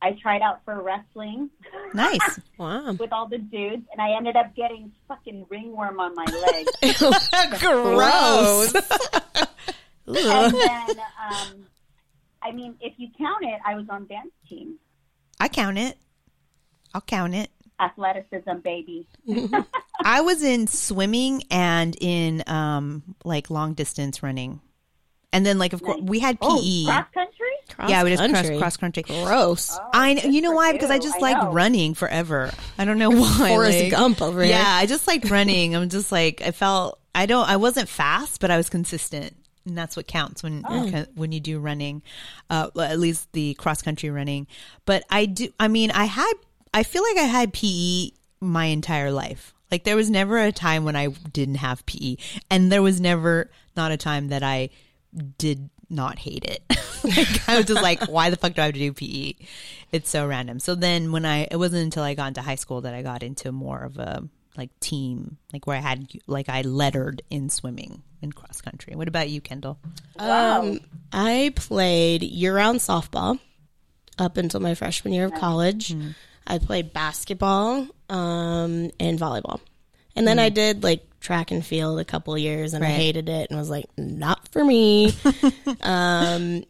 I 0.00 0.12
tried 0.20 0.42
out 0.42 0.64
for 0.64 0.82
wrestling 0.82 1.48
Nice. 1.94 2.40
Wow. 2.58 2.92
with 2.92 3.12
all 3.12 3.28
the 3.28 3.38
dudes, 3.38 3.84
and 3.92 4.00
I 4.00 4.16
ended 4.16 4.34
up 4.36 4.54
getting 4.56 4.90
fucking 5.06 5.46
ringworm 5.48 6.00
on 6.00 6.14
my 6.16 6.24
leg. 6.24 6.66
Gross. 7.60 8.74
and 10.06 10.54
then, 10.54 10.90
um, 11.30 11.66
I 12.42 12.50
mean, 12.52 12.74
if 12.80 12.94
you 12.96 13.08
count 13.16 13.44
it, 13.44 13.60
I 13.64 13.76
was 13.76 13.86
on 13.88 14.06
dance 14.06 14.30
team. 14.48 14.76
I 15.38 15.48
count 15.48 15.78
it. 15.78 15.96
I'll 16.94 17.00
count 17.00 17.34
it. 17.34 17.50
Athleticism, 17.80 18.58
baby. 18.62 19.06
I 20.04 20.20
was 20.20 20.42
in 20.42 20.66
swimming 20.68 21.42
and 21.50 21.96
in 22.00 22.42
um 22.46 23.02
like 23.24 23.50
long 23.50 23.74
distance 23.74 24.22
running. 24.22 24.60
And 25.32 25.46
then 25.46 25.58
like 25.58 25.72
of 25.72 25.82
course 25.82 26.00
we 26.02 26.18
had 26.18 26.38
PE. 26.40 26.46
Oh, 26.46 26.84
cross 26.86 27.06
country? 27.14 27.46
Cross 27.74 27.90
yeah, 27.90 28.02
we 28.04 28.10
just 28.10 28.22
cross 28.22 28.32
country. 28.42 28.58
cross 28.58 28.76
country. 28.76 29.02
Gross. 29.02 29.78
I 29.94 30.14
know, 30.14 30.22
you 30.24 30.42
know 30.42 30.50
for 30.50 30.56
why? 30.56 30.72
Because 30.72 30.90
I 30.90 30.98
just 30.98 31.16
I 31.16 31.20
like 31.20 31.36
know. 31.42 31.52
running 31.52 31.94
forever. 31.94 32.50
I 32.78 32.84
don't 32.84 32.98
know 32.98 33.10
why. 33.20 33.48
Forrest 33.48 33.80
like- 33.80 33.90
Gump 33.90 34.20
over 34.20 34.44
Yeah, 34.44 34.56
here. 34.58 34.82
I 34.82 34.86
just 34.86 35.06
like 35.06 35.30
running. 35.30 35.74
I'm 35.74 35.88
just 35.88 36.12
like 36.12 36.42
I 36.42 36.50
felt 36.50 36.98
I 37.14 37.26
don't 37.26 37.48
I 37.48 37.56
wasn't 37.56 37.88
fast, 37.88 38.40
but 38.40 38.50
I 38.50 38.56
was 38.56 38.68
consistent. 38.68 39.34
And 39.64 39.78
that's 39.78 39.96
what 39.96 40.06
counts 40.08 40.42
when 40.42 40.64
Oh. 40.68 41.04
when 41.14 41.30
you 41.32 41.38
do 41.40 41.60
running, 41.60 42.02
uh, 42.50 42.68
at 42.78 42.98
least 42.98 43.32
the 43.32 43.54
cross 43.54 43.80
country 43.80 44.10
running. 44.10 44.48
But 44.86 45.04
I 45.08 45.26
do. 45.26 45.48
I 45.60 45.68
mean, 45.68 45.92
I 45.92 46.04
had. 46.04 46.32
I 46.74 46.82
feel 46.82 47.02
like 47.04 47.16
I 47.16 47.22
had 47.28 47.52
PE 47.52 48.10
my 48.40 48.64
entire 48.66 49.12
life. 49.12 49.54
Like 49.70 49.84
there 49.84 49.94
was 49.94 50.10
never 50.10 50.36
a 50.38 50.50
time 50.52 50.84
when 50.84 50.96
I 50.96 51.06
didn't 51.08 51.54
have 51.56 51.86
PE, 51.86 52.16
and 52.50 52.72
there 52.72 52.82
was 52.82 53.00
never 53.00 53.50
not 53.76 53.92
a 53.92 53.96
time 53.96 54.28
that 54.28 54.42
I 54.42 54.70
did 55.38 55.70
not 55.88 56.18
hate 56.18 56.44
it. 56.44 56.62
like 57.04 57.48
I 57.48 57.56
was 57.56 57.66
just 57.66 57.82
like, 57.82 58.04
why 58.08 58.30
the 58.30 58.36
fuck 58.36 58.54
do 58.54 58.62
I 58.62 58.66
have 58.66 58.74
to 58.74 58.80
do 58.80 58.92
PE? 58.92 59.34
It's 59.92 60.08
so 60.10 60.26
random. 60.26 60.58
So 60.58 60.74
then 60.74 61.12
when 61.12 61.24
I, 61.24 61.48
it 61.50 61.56
wasn't 61.56 61.84
until 61.84 62.02
I 62.02 62.14
got 62.14 62.28
into 62.28 62.42
high 62.42 62.54
school 62.54 62.80
that 62.82 62.94
I 62.94 63.02
got 63.02 63.22
into 63.22 63.52
more 63.52 63.82
of 63.82 63.98
a 63.98 64.26
like 64.56 64.70
team, 64.80 65.38
like 65.52 65.66
where 65.66 65.76
I 65.76 65.80
had, 65.80 66.10
like 66.26 66.48
I 66.48 66.62
lettered 66.62 67.22
in 67.30 67.50
swimming 67.50 68.02
and 68.22 68.34
cross 68.34 68.60
country. 68.60 68.94
What 68.94 69.08
about 69.08 69.28
you, 69.28 69.40
Kendall? 69.40 69.78
Um, 70.18 70.80
I 71.12 71.52
played 71.56 72.22
year-round 72.22 72.80
softball 72.80 73.38
up 74.18 74.36
until 74.36 74.60
my 74.60 74.74
freshman 74.74 75.12
year 75.12 75.26
of 75.26 75.34
college. 75.34 75.94
I 76.46 76.58
played 76.58 76.92
basketball 76.92 77.86
um, 78.08 78.90
and 78.98 79.18
volleyball, 79.18 79.60
and 80.16 80.26
then 80.26 80.38
I 80.38 80.48
did 80.48 80.82
like 80.82 81.06
track 81.22 81.50
and 81.50 81.64
field 81.64 81.98
a 82.00 82.04
couple 82.04 82.36
years, 82.36 82.74
and 82.74 82.84
I 82.84 82.88
hated 82.88 83.28
it 83.28 83.50
and 83.50 83.58
was 83.58 83.70
like, 83.70 83.86
not 83.96 84.48
for 84.48 84.64
me. 84.64 85.12
um, 85.80 86.64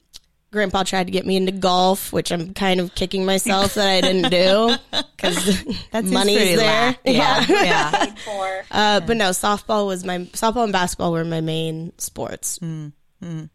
Grandpa 0.52 0.82
tried 0.82 1.04
to 1.04 1.10
get 1.10 1.24
me 1.24 1.36
into 1.36 1.50
golf, 1.50 2.12
which 2.12 2.30
I'm 2.30 2.52
kind 2.52 2.78
of 2.78 2.94
kicking 2.94 3.24
myself 3.24 3.74
that 3.74 3.88
I 3.88 4.00
didn't 4.02 4.30
do 4.30 4.76
because 5.16 5.64
money's 6.04 6.56
there. 6.58 6.96
Yeah. 7.04 7.44
yeah. 7.48 8.14
For. 8.24 8.64
Uh, 8.70 9.00
but 9.00 9.16
no, 9.16 9.30
softball 9.30 9.86
was 9.86 10.04
my 10.04 10.18
softball 10.18 10.64
and 10.64 10.72
basketball 10.72 11.12
were 11.12 11.24
my 11.24 11.40
main 11.40 11.92
sports. 11.98 12.60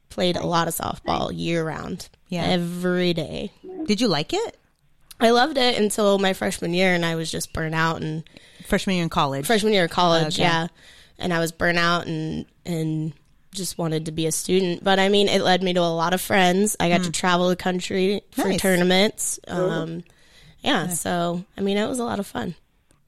Played 0.09 0.37
a 0.37 0.45
lot 0.45 0.67
of 0.67 0.73
softball 0.73 1.31
year 1.33 1.63
round. 1.63 2.09
Yeah. 2.29 2.43
every 2.43 3.13
day. 3.13 3.53
Did 3.85 4.01
you 4.01 4.09
like 4.09 4.33
it? 4.33 4.57
I 5.19 5.31
loved 5.31 5.57
it 5.57 5.77
until 5.79 6.19
my 6.19 6.33
freshman 6.33 6.73
year, 6.73 6.93
and 6.93 7.05
I 7.05 7.15
was 7.15 7.31
just 7.31 7.53
burnt 7.53 7.73
out. 7.75 8.01
And 8.01 8.23
Freshman 8.67 8.95
year 8.97 9.03
in 9.03 9.09
college. 9.09 9.45
freshman 9.45 9.73
year 9.73 9.85
of 9.85 9.91
college, 9.91 10.35
Okay. 10.35 10.43
yeah, 10.43 10.67
and 11.17 11.33
I 11.33 11.39
was 11.39 11.51
burnt 11.51 11.77
out 11.77 12.05
and 12.07 12.45
and 12.65 13.13
just 13.51 13.77
wanted 13.77 14.05
to 14.05 14.11
be 14.11 14.25
a 14.27 14.31
student. 14.31 14.83
But 14.83 14.99
I 14.99 15.09
mean, 15.09 15.27
it 15.29 15.41
led 15.41 15.63
me 15.63 15.73
to 15.73 15.79
a 15.79 15.89
lot 15.95 16.13
of 16.13 16.21
friends. 16.21 16.75
I 16.79 16.89
got 16.89 17.03
to 17.03 17.11
travel 17.11 17.47
the 17.49 17.55
country 17.55 18.21
for 18.31 18.43
Hmm. 18.43 18.49
Nice. 18.49 18.61
tournaments. 18.61 19.39
Um, 19.47 20.03
yeah, 20.61 20.87
so 20.89 21.43
I 21.57 21.61
mean, 21.61 21.77
it 21.77 21.87
was 21.87 21.99
a 21.99 22.03
lot 22.03 22.19
of 22.19 22.27
fun. 22.27 22.55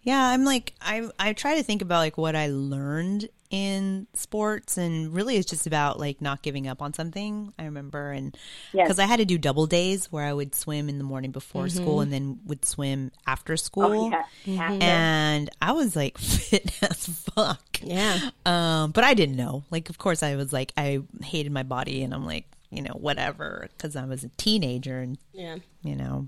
Yeah, 0.01 0.23
I'm 0.23 0.45
like 0.45 0.73
I 0.81 1.09
I 1.19 1.33
try 1.33 1.55
to 1.57 1.63
think 1.63 1.81
about 1.81 1.99
like 1.99 2.17
what 2.17 2.35
I 2.35 2.47
learned 2.47 3.27
in 3.49 4.05
sports 4.13 4.77
and 4.77 5.11
really 5.13 5.35
it's 5.37 5.49
just 5.49 5.65
about 5.65 5.99
like 5.99 6.21
not 6.21 6.41
giving 6.43 6.67
up 6.67 6.81
on 6.81 6.93
something. 6.93 7.51
I 7.57 7.65
remember 7.65 8.11
and 8.11 8.37
Yes. 8.73 8.87
cuz 8.87 8.99
I 8.99 9.05
had 9.05 9.17
to 9.17 9.25
do 9.25 9.37
double 9.39 9.65
days 9.65 10.11
where 10.11 10.23
I 10.25 10.33
would 10.33 10.53
swim 10.53 10.87
in 10.87 10.99
the 10.99 11.03
morning 11.03 11.31
before 11.31 11.67
school 11.67 11.99
and 12.01 12.13
then 12.13 12.39
would 12.45 12.63
swim 12.63 13.11
after 13.25 13.57
school. 13.57 14.11
Oh, 14.13 14.23
yeah. 14.45 14.71
Yeah. 14.71 14.71
And 14.81 15.49
I 15.61 15.71
was 15.71 15.95
like 15.95 16.17
fit 16.19 16.71
as 16.83 17.07
fuck. 17.07 17.79
Yeah, 17.81 18.29
Um, 18.45 18.91
but 18.91 19.03
I 19.03 19.13
didn't 19.15 19.35
know. 19.37 19.63
Like, 19.71 19.89
of 19.89 19.97
course, 19.97 20.21
I 20.21 20.35
was 20.35 20.51
like, 20.53 20.71
I 20.77 20.99
hated 21.23 21.51
my 21.51 21.63
body, 21.63 22.03
and 22.03 22.13
I'm 22.13 22.25
like, 22.25 22.45
you 22.69 22.81
know, 22.83 22.91
whatever, 22.99 23.69
because 23.75 23.95
I 23.95 24.03
was 24.05 24.23
a 24.25 24.29
teenager 24.37 24.99
and 24.99 25.17
Yeah. 25.33 25.57
you 25.81 25.95
know. 25.95 26.27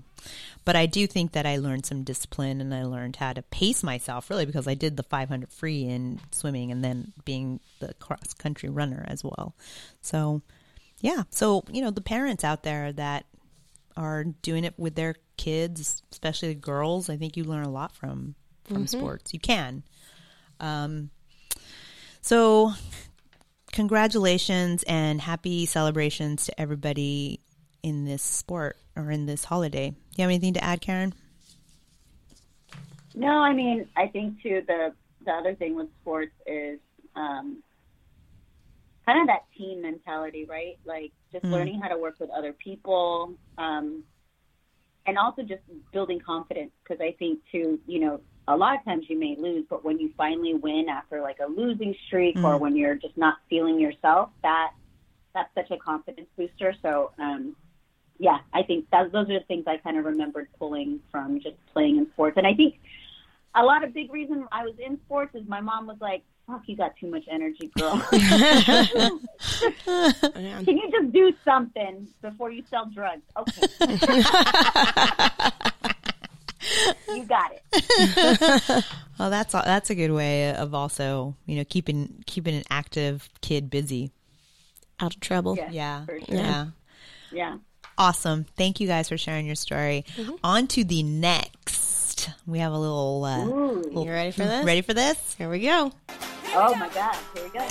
But 0.64 0.76
I 0.76 0.86
do 0.86 1.06
think 1.06 1.32
that 1.32 1.46
I 1.46 1.56
learned 1.56 1.86
some 1.86 2.04
discipline 2.04 2.60
and 2.60 2.72
I 2.74 2.84
learned 2.84 3.16
how 3.16 3.32
to 3.32 3.42
pace 3.42 3.82
myself 3.82 4.30
really 4.30 4.46
because 4.46 4.68
I 4.68 4.74
did 4.74 4.96
the 4.96 5.02
500 5.02 5.50
free 5.50 5.84
in 5.84 6.20
swimming 6.30 6.70
and 6.70 6.84
then 6.84 7.12
being 7.24 7.60
the 7.80 7.94
cross 7.94 8.32
country 8.34 8.68
runner 8.68 9.04
as 9.08 9.24
well. 9.24 9.56
So, 10.00 10.42
yeah. 11.00 11.24
So, 11.30 11.64
you 11.70 11.82
know, 11.82 11.90
the 11.90 12.00
parents 12.00 12.44
out 12.44 12.62
there 12.62 12.92
that 12.92 13.26
are 13.96 14.24
doing 14.24 14.64
it 14.64 14.78
with 14.78 14.94
their 14.94 15.16
kids, 15.36 16.02
especially 16.12 16.48
the 16.48 16.54
girls, 16.54 17.10
I 17.10 17.16
think 17.16 17.36
you 17.36 17.44
learn 17.44 17.64
a 17.64 17.70
lot 17.70 17.92
from 17.94 18.34
from 18.64 18.86
sports. 18.86 19.34
You 19.34 19.40
can. 19.40 19.82
Um 20.60 21.10
so 22.20 22.72
congratulations 23.72 24.84
and 24.84 25.20
happy 25.20 25.66
celebrations 25.66 26.46
to 26.46 26.60
everybody 26.60 27.40
in 27.82 28.04
this 28.04 28.22
sport 28.22 28.76
or 28.94 29.10
in 29.10 29.26
this 29.26 29.44
holiday. 29.44 29.94
Do 30.14 30.20
you 30.20 30.24
have 30.24 30.30
anything 30.30 30.52
to 30.54 30.64
add, 30.64 30.82
Karen? 30.82 31.14
No, 33.14 33.28
I 33.28 33.54
mean, 33.54 33.88
I 33.96 34.08
think 34.08 34.42
too 34.42 34.62
the 34.66 34.92
the 35.24 35.30
other 35.30 35.54
thing 35.54 35.74
with 35.74 35.88
sports 36.02 36.32
is 36.46 36.80
um, 37.16 37.62
kind 39.06 39.20
of 39.20 39.26
that 39.28 39.44
team 39.56 39.82
mentality, 39.82 40.44
right? 40.44 40.78
Like 40.84 41.12
just 41.32 41.44
learning 41.44 41.80
how 41.80 41.88
to 41.88 41.96
work 41.96 42.16
with 42.20 42.28
other 42.30 42.52
people, 42.52 43.34
um, 43.56 44.04
and 45.06 45.16
also 45.16 45.42
just 45.42 45.62
building 45.92 46.20
confidence. 46.20 46.72
Because 46.82 47.00
I 47.00 47.12
think 47.18 47.40
too, 47.50 47.80
you 47.86 48.00
know, 48.00 48.20
a 48.48 48.56
lot 48.56 48.76
of 48.76 48.84
times 48.84 49.06
you 49.08 49.18
may 49.18 49.36
lose, 49.38 49.64
but 49.70 49.82
when 49.82 49.98
you 49.98 50.10
finally 50.16 50.52
win 50.52 50.88
after 50.90 51.22
like 51.22 51.38
a 51.38 51.50
losing 51.50 51.94
streak, 52.06 52.36
or 52.36 52.58
when 52.58 52.76
you're 52.76 52.96
just 52.96 53.16
not 53.16 53.36
feeling 53.48 53.80
yourself, 53.80 54.28
that 54.42 54.72
that's 55.32 55.54
such 55.54 55.70
a 55.70 55.78
confidence 55.78 56.28
booster. 56.36 56.74
So. 56.82 57.12
Um, 57.18 57.56
yeah, 58.22 58.38
I 58.54 58.62
think 58.62 58.88
that, 58.90 59.10
those 59.10 59.28
are 59.28 59.40
the 59.40 59.44
things 59.48 59.64
I 59.66 59.78
kind 59.78 59.98
of 59.98 60.04
remembered 60.04 60.46
pulling 60.56 61.00
from 61.10 61.40
just 61.40 61.56
playing 61.72 61.96
in 61.96 62.08
sports. 62.12 62.36
And 62.36 62.46
I 62.46 62.54
think 62.54 62.78
a 63.56 63.64
lot 63.64 63.82
of 63.82 63.92
big 63.92 64.12
reason 64.12 64.46
I 64.52 64.62
was 64.64 64.74
in 64.78 64.96
sports 65.06 65.34
is 65.34 65.42
my 65.48 65.60
mom 65.60 65.88
was 65.88 65.96
like, 66.00 66.22
"Fuck, 66.46 66.62
you 66.66 66.76
got 66.76 66.94
too 67.00 67.10
much 67.10 67.24
energy, 67.28 67.68
girl. 67.76 67.98
Can 69.84 70.78
you 70.78 70.88
just 70.90 71.12
do 71.12 71.32
something 71.44 72.06
before 72.22 72.50
you 72.52 72.62
sell 72.70 72.86
drugs?" 72.94 73.22
Okay, 73.36 73.62
you 77.14 77.24
got 77.24 77.50
it. 77.52 78.84
Well, 79.18 79.30
that's 79.30 79.52
a- 79.54 79.62
that's 79.64 79.90
a 79.90 79.94
good 79.94 80.12
way 80.12 80.54
of 80.54 80.74
also 80.74 81.36
you 81.46 81.56
know 81.56 81.64
keeping 81.64 82.22
keeping 82.26 82.54
an 82.54 82.62
active 82.70 83.28
kid 83.40 83.68
busy. 83.68 84.12
Out 85.00 85.14
of 85.14 85.20
trouble. 85.20 85.56
Yeah, 85.56 85.70
Yeah, 85.72 86.04
for 86.06 86.20
sure. 86.20 86.36
yeah. 86.36 86.66
Yeah. 87.32 87.56
Awesome. 88.02 88.46
Thank 88.56 88.80
you 88.80 88.88
guys 88.88 89.08
for 89.08 89.16
sharing 89.16 89.46
your 89.46 89.54
story. 89.54 90.04
On 90.42 90.66
to 90.66 90.82
the 90.82 91.04
next. 91.04 92.28
We 92.48 92.58
have 92.58 92.72
a 92.72 92.76
little. 92.78 93.24
Uh, 93.24 93.46
Ooh. 93.46 93.90
You 94.04 94.10
ready 94.10 94.32
for 94.32 94.42
this? 94.44 94.64
ready 94.64 94.80
for 94.82 94.92
this? 94.92 95.36
Here 95.38 95.48
we 95.48 95.60
go. 95.60 95.92
Oh 96.54 96.74
my 96.74 96.88
God. 96.88 97.16
Here 97.34 97.44
we 97.44 97.50
go. 97.50 97.68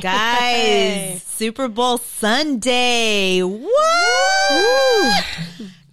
Guys, 0.00 1.22
Super 1.26 1.68
Bowl 1.68 1.98
Sunday. 1.98 3.40
What? 3.42 5.24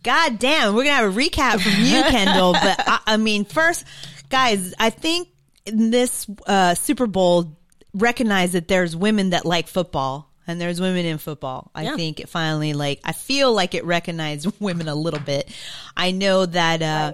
God 0.03 0.39
damn, 0.39 0.73
we're 0.75 0.83
gonna 0.85 0.95
have 0.95 1.15
a 1.15 1.19
recap 1.19 1.59
from 1.61 1.83
you, 1.83 2.01
Kendall. 2.09 2.53
But 2.53 2.79
I, 2.87 2.99
I 3.07 3.17
mean, 3.17 3.45
first, 3.45 3.85
guys, 4.29 4.73
I 4.79 4.89
think 4.89 5.27
in 5.65 5.91
this 5.91 6.27
uh, 6.47 6.75
Super 6.75 7.07
Bowl 7.07 7.57
recognize 7.93 8.53
that 8.53 8.67
there's 8.67 8.95
women 8.95 9.31
that 9.31 9.45
like 9.45 9.67
football 9.67 10.31
and 10.47 10.59
there's 10.61 10.79
women 10.79 11.05
in 11.05 11.17
football. 11.17 11.69
I 11.75 11.83
Yeah. 11.83 11.95
think 11.95 12.19
it 12.19 12.29
finally 12.29 12.73
like 12.73 13.01
I 13.03 13.11
feel 13.11 13.53
like 13.53 13.75
it 13.75 13.83
recognized 13.83 14.47
women 14.61 14.87
a 14.87 14.95
little 14.95 15.19
bit. 15.19 15.49
I 15.97 16.11
know 16.11 16.45
that 16.45 16.81
uh, 16.81 17.13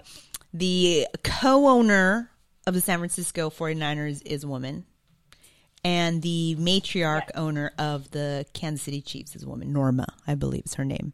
the 0.53 1.07
co-owner 1.23 2.29
of 2.67 2.73
the 2.73 2.81
San 2.81 2.99
Francisco 2.99 3.49
49ers 3.49 4.21
is 4.25 4.43
a 4.43 4.47
woman 4.47 4.85
and 5.85 6.23
the 6.23 6.57
matriarch 6.59 7.29
owner 7.35 7.71
of 7.77 8.09
the 8.09 8.43
Kansas 8.53 8.81
City 8.81 9.01
Chiefs 9.01 9.35
is 9.35 9.43
a 9.43 9.47
woman, 9.47 9.71
Norma, 9.71 10.07
I 10.25 10.33
believe 10.33 10.63
is 10.65 10.73
her 10.73 10.83
name. 10.83 11.13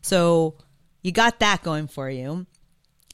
So 0.00 0.54
you 1.02 1.10
got 1.10 1.40
that 1.40 1.64
going 1.64 1.88
for 1.88 2.08
you. 2.08 2.46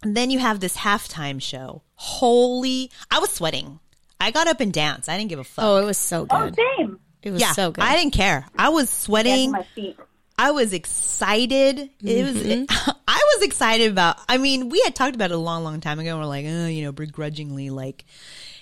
And 0.03 0.15
then 0.15 0.31
you 0.31 0.38
have 0.38 0.61
this 0.61 0.77
halftime 0.77 1.41
show. 1.41 1.83
Holy, 1.95 2.91
I 3.11 3.21
was 3.21 3.31
sweating. 3.31 3.81
I 4.21 4.31
got 4.33 4.49
up 4.49 4.61
and 4.61 4.71
danced. 4.71 5.09
I 5.09 5.17
didn't 5.17 5.31
give 5.31 5.38
a 5.38 5.45
fuck. 5.45 5.65
Oh, 5.65 5.79
it 5.79 5.87
was 5.87 5.97
so 5.97 6.27
oh, 6.29 6.50
good. 6.50 6.61
Oh, 6.61 6.77
same. 6.77 7.00
It 7.23 7.31
was 7.31 7.41
yeah, 7.41 7.53
so 7.53 7.71
good. 7.71 7.83
I 7.83 7.97
didn't 7.97 8.12
care. 8.12 8.45
I 8.59 8.69
was 8.69 8.91
sweating. 8.91 9.53
my 9.53 9.62
feet. 9.75 9.97
I 10.38 10.50
was 10.50 10.75
excited. 10.75 11.91
It 12.00 12.25
was. 12.27 12.37
Mm-hmm. 12.37 12.91
I 13.09 13.35
was 13.35 13.45
excited 13.45 13.91
about. 13.91 14.19
I 14.29 14.37
mean, 14.37 14.69
we 14.69 14.81
had 14.83 14.95
talked 14.95 15.17
about 15.17 15.31
it 15.31 15.35
a 15.35 15.38
long, 15.38 15.65
long 15.65 15.81
time 15.81 15.99
ago. 15.99 16.11
And 16.11 16.19
we're 16.21 16.27
like, 16.27 16.45
oh, 16.47 16.67
you 16.67 16.83
know, 16.83 16.93
begrudgingly, 16.93 17.71
like, 17.71 18.05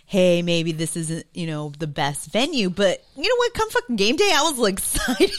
hey, 0.07 0.41
maybe 0.41 0.71
this 0.71 0.97
isn't, 0.97 1.27
you 1.35 1.49
know, 1.49 1.73
the 1.79 1.87
best 1.87 2.31
venue, 2.31 2.71
but 2.71 3.05
you 3.17 3.29
know 3.29 3.37
what? 3.37 3.55
Come 3.55 3.71
fucking 3.71 3.97
game 3.97 4.17
day, 4.17 4.31
I 4.33 4.43
was 4.43 4.59
like 4.59 4.75
excited. 4.79 5.33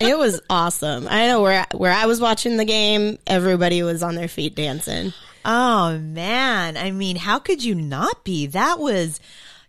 it 0.00 0.18
was 0.18 0.40
awesome. 0.48 1.08
I 1.08 1.26
know 1.26 1.42
where 1.42 1.66
where 1.72 1.92
I 1.92 2.06
was 2.06 2.20
watching 2.20 2.56
the 2.56 2.64
game, 2.64 3.18
everybody 3.26 3.82
was 3.82 4.02
on 4.02 4.14
their 4.14 4.28
feet 4.28 4.54
dancing. 4.54 5.12
oh 5.44 5.98
man, 5.98 6.76
I 6.76 6.90
mean, 6.90 7.16
how 7.16 7.38
could 7.38 7.64
you 7.64 7.74
not 7.74 8.22
be? 8.24 8.46
That 8.46 8.78
was 8.78 9.18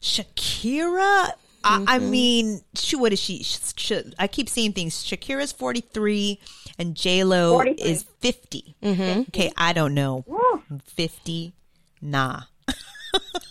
Shakira. 0.01 1.31
I, 1.63 1.85
I 1.87 1.99
mm-hmm. 1.99 2.09
mean, 2.09 2.61
she, 2.73 2.95
what 2.95 3.13
is 3.13 3.19
she? 3.19 3.43
Sh- 3.43 3.59
sh- 3.77 4.13
I 4.17 4.27
keep 4.27 4.49
seeing 4.49 4.73
things. 4.73 4.95
Shakira's 4.95 5.51
forty 5.51 5.81
three, 5.81 6.39
and 6.77 6.95
J 6.95 7.23
Lo 7.23 7.53
43. 7.53 7.89
is 7.89 8.03
50 8.19 8.75
mm-hmm. 8.81 9.19
Okay, 9.29 9.53
I 9.55 9.71
don't 9.73 9.93
know. 9.93 10.23
Woo. 10.27 10.63
Fifty, 10.85 11.53
nah. 12.01 12.41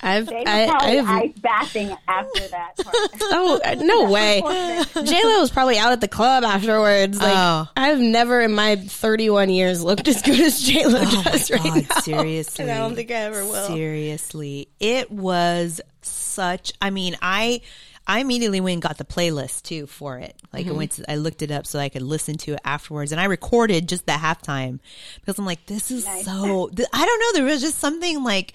I've 0.03 0.27
They 0.27 0.35
were 0.37 0.45
I, 0.47 0.67
probably 0.69 0.99
I've 0.99 1.09
ice 1.09 1.33
bathing 1.73 1.97
after 2.09 2.49
that 2.49 2.77
part. 2.79 2.97
oh 3.23 3.61
no 3.79 4.11
way. 4.11 4.41
J 4.41 5.25
Lo 5.25 5.41
was 5.41 5.51
probably 5.51 5.79
out 5.79 5.93
at 5.93 6.01
the 6.01 6.09
club 6.09 6.43
afterwards. 6.45 7.19
Like 7.19 7.33
Oh. 7.37 7.69
I've 7.77 7.99
never 8.01 8.41
in 8.41 8.53
my 8.55 8.77
31 8.77 9.51
years 9.51 9.83
looked 9.85 10.09
as 10.09 10.23
good 10.23 10.41
as 10.41 10.61
J 10.63 10.87
Lo 10.87 11.05
does 11.05 11.51
right 11.51 11.61
Oh 11.65 11.75
God, 11.75 11.87
now. 11.91 12.01
seriously. 12.01 12.63
And 12.65 12.73
I 12.73 12.79
don't 12.79 12.95
think 12.95 13.11
I 13.11 13.15
ever 13.15 13.45
will. 13.45 13.67
Seriously. 13.69 14.69
It 14.81 15.11
was 15.11 15.81
such 16.03 16.73
I 16.81 16.91
mean, 16.91 17.17
I 17.21 17.61
I 18.07 18.21
immediately 18.21 18.61
went 18.61 18.73
and 18.75 18.83
got 18.83 18.97
the 18.99 19.05
playlist 19.05 19.63
too 19.65 19.87
for 19.87 20.19
it. 20.19 20.35
Like 20.53 20.65
Mm-hmm. 20.65 20.75
I 20.75 20.79
went 20.79 20.91
to 20.93 21.11
I 21.13 21.17
looked 21.17 21.43
it 21.43 21.51
up 21.51 21.67
so 21.67 21.79
I 21.79 21.91
could 21.91 22.03
listen 22.03 22.37
to 22.39 22.55
it 22.55 22.61
afterwards 22.65 23.13
and 23.13 23.21
I 23.21 23.25
recorded 23.25 23.89
just 23.89 24.07
the 24.07 24.13
halftime 24.13 24.81
because 25.21 25.39
I'm 25.39 25.45
like 25.47 25.67
this 25.67 25.91
is 25.91 26.05
so 26.25 26.69
th- 26.75 26.89
I 26.93 27.05
don't 27.05 27.21
know 27.21 27.33
there 27.35 27.53
was 27.53 27.61
just 27.61 27.79
something 27.79 28.25
like 28.25 28.55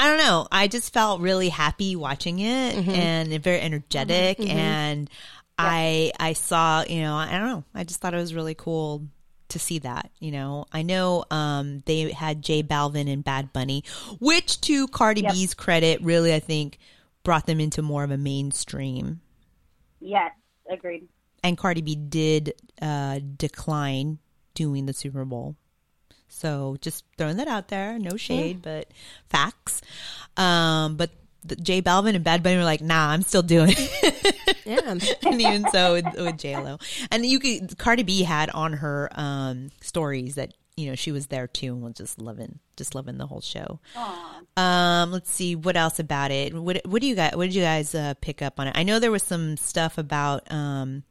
I 0.00 0.08
don't 0.08 0.18
know. 0.18 0.48
I 0.50 0.66
just 0.66 0.92
felt 0.92 1.20
really 1.20 1.50
happy 1.50 1.94
watching 1.94 2.38
it 2.38 2.74
Mm-hmm. 2.76 2.90
and 2.90 3.42
very 3.44 3.60
energetic 3.60 4.40
and 4.40 5.10
I 5.58 6.12
I 6.18 6.32
saw, 6.32 6.82
you 6.88 7.02
know, 7.02 7.14
I 7.14 7.30
don't 7.32 7.46
know. 7.48 7.64
I 7.74 7.84
just 7.84 8.00
thought 8.00 8.14
it 8.14 8.16
was 8.16 8.34
really 8.34 8.54
cool 8.54 9.06
to 9.48 9.58
see 9.58 9.78
that, 9.80 10.10
you 10.18 10.30
know. 10.30 10.64
I 10.72 10.80
know 10.82 11.24
um 11.30 11.82
they 11.84 12.12
had 12.12 12.40
J 12.42 12.62
Balvin 12.62 13.12
and 13.12 13.22
Bad 13.22 13.52
Bunny, 13.52 13.84
which 14.20 14.60
to 14.62 14.88
Cardi 14.88 15.20
Yep. 15.20 15.32
B's 15.32 15.52
credit 15.54 16.00
really 16.02 16.32
I 16.32 16.40
think 16.40 16.78
brought 17.22 17.44
them 17.46 17.60
into 17.60 17.82
more 17.82 18.02
of 18.02 18.10
a 18.10 18.16
mainstream. 18.16 19.20
yes, 20.00 20.30
agreed. 20.70 21.08
And 21.44 21.58
Cardi 21.58 21.82
B 21.82 21.94
did 21.94 22.54
uh 22.80 23.20
decline 23.36 24.18
doing 24.54 24.86
the 24.86 24.94
Super 24.94 25.26
Bowl. 25.26 25.56
So 26.30 26.76
just 26.80 27.04
throwing 27.18 27.36
that 27.36 27.48
out 27.48 27.68
there, 27.68 27.98
no 27.98 28.16
shade, 28.16 28.62
but 28.62 28.88
facts. 29.28 29.82
Um, 30.36 30.96
but 30.96 31.10
the, 31.44 31.56
J 31.56 31.82
Balvin 31.82 32.14
and 32.14 32.24
Bad 32.24 32.42
Bunny 32.42 32.56
were 32.56 32.64
like, 32.64 32.80
"Nah, 32.80 33.10
I'm 33.10 33.22
still 33.22 33.42
doing." 33.42 33.74
it. 33.76 34.36
Yeah. 34.64 34.80
and 35.30 35.40
even 35.40 35.68
so 35.70 35.94
with, 35.94 36.06
with 36.16 36.38
J 36.38 36.56
Lo, 36.56 36.78
and 37.10 37.24
you 37.26 37.40
could 37.40 37.76
Cardi 37.78 38.02
B 38.02 38.22
had 38.22 38.50
on 38.50 38.74
her 38.74 39.10
um 39.14 39.70
stories 39.80 40.36
that 40.36 40.54
you 40.76 40.88
know 40.88 40.94
she 40.94 41.12
was 41.12 41.26
there 41.26 41.46
too 41.46 41.72
and 41.72 41.82
was 41.82 41.94
just 41.94 42.20
loving, 42.20 42.58
just 42.76 42.94
loving 42.94 43.18
the 43.18 43.26
whole 43.26 43.40
show. 43.40 43.80
Um, 44.56 45.12
let's 45.12 45.30
see 45.30 45.56
what 45.56 45.76
else 45.76 45.98
about 45.98 46.30
it. 46.30 46.54
What 46.54 46.82
what 46.86 47.00
do 47.00 47.08
you 47.08 47.14
guys 47.14 47.34
what 47.34 47.46
did 47.46 47.54
you 47.54 47.62
guys 47.62 47.94
uh, 47.94 48.14
pick 48.20 48.42
up 48.42 48.60
on 48.60 48.68
it? 48.68 48.76
I 48.76 48.82
know 48.82 48.98
there 48.98 49.10
was 49.10 49.22
some 49.22 49.56
stuff 49.56 49.98
about 49.98 50.50
um 50.52 51.04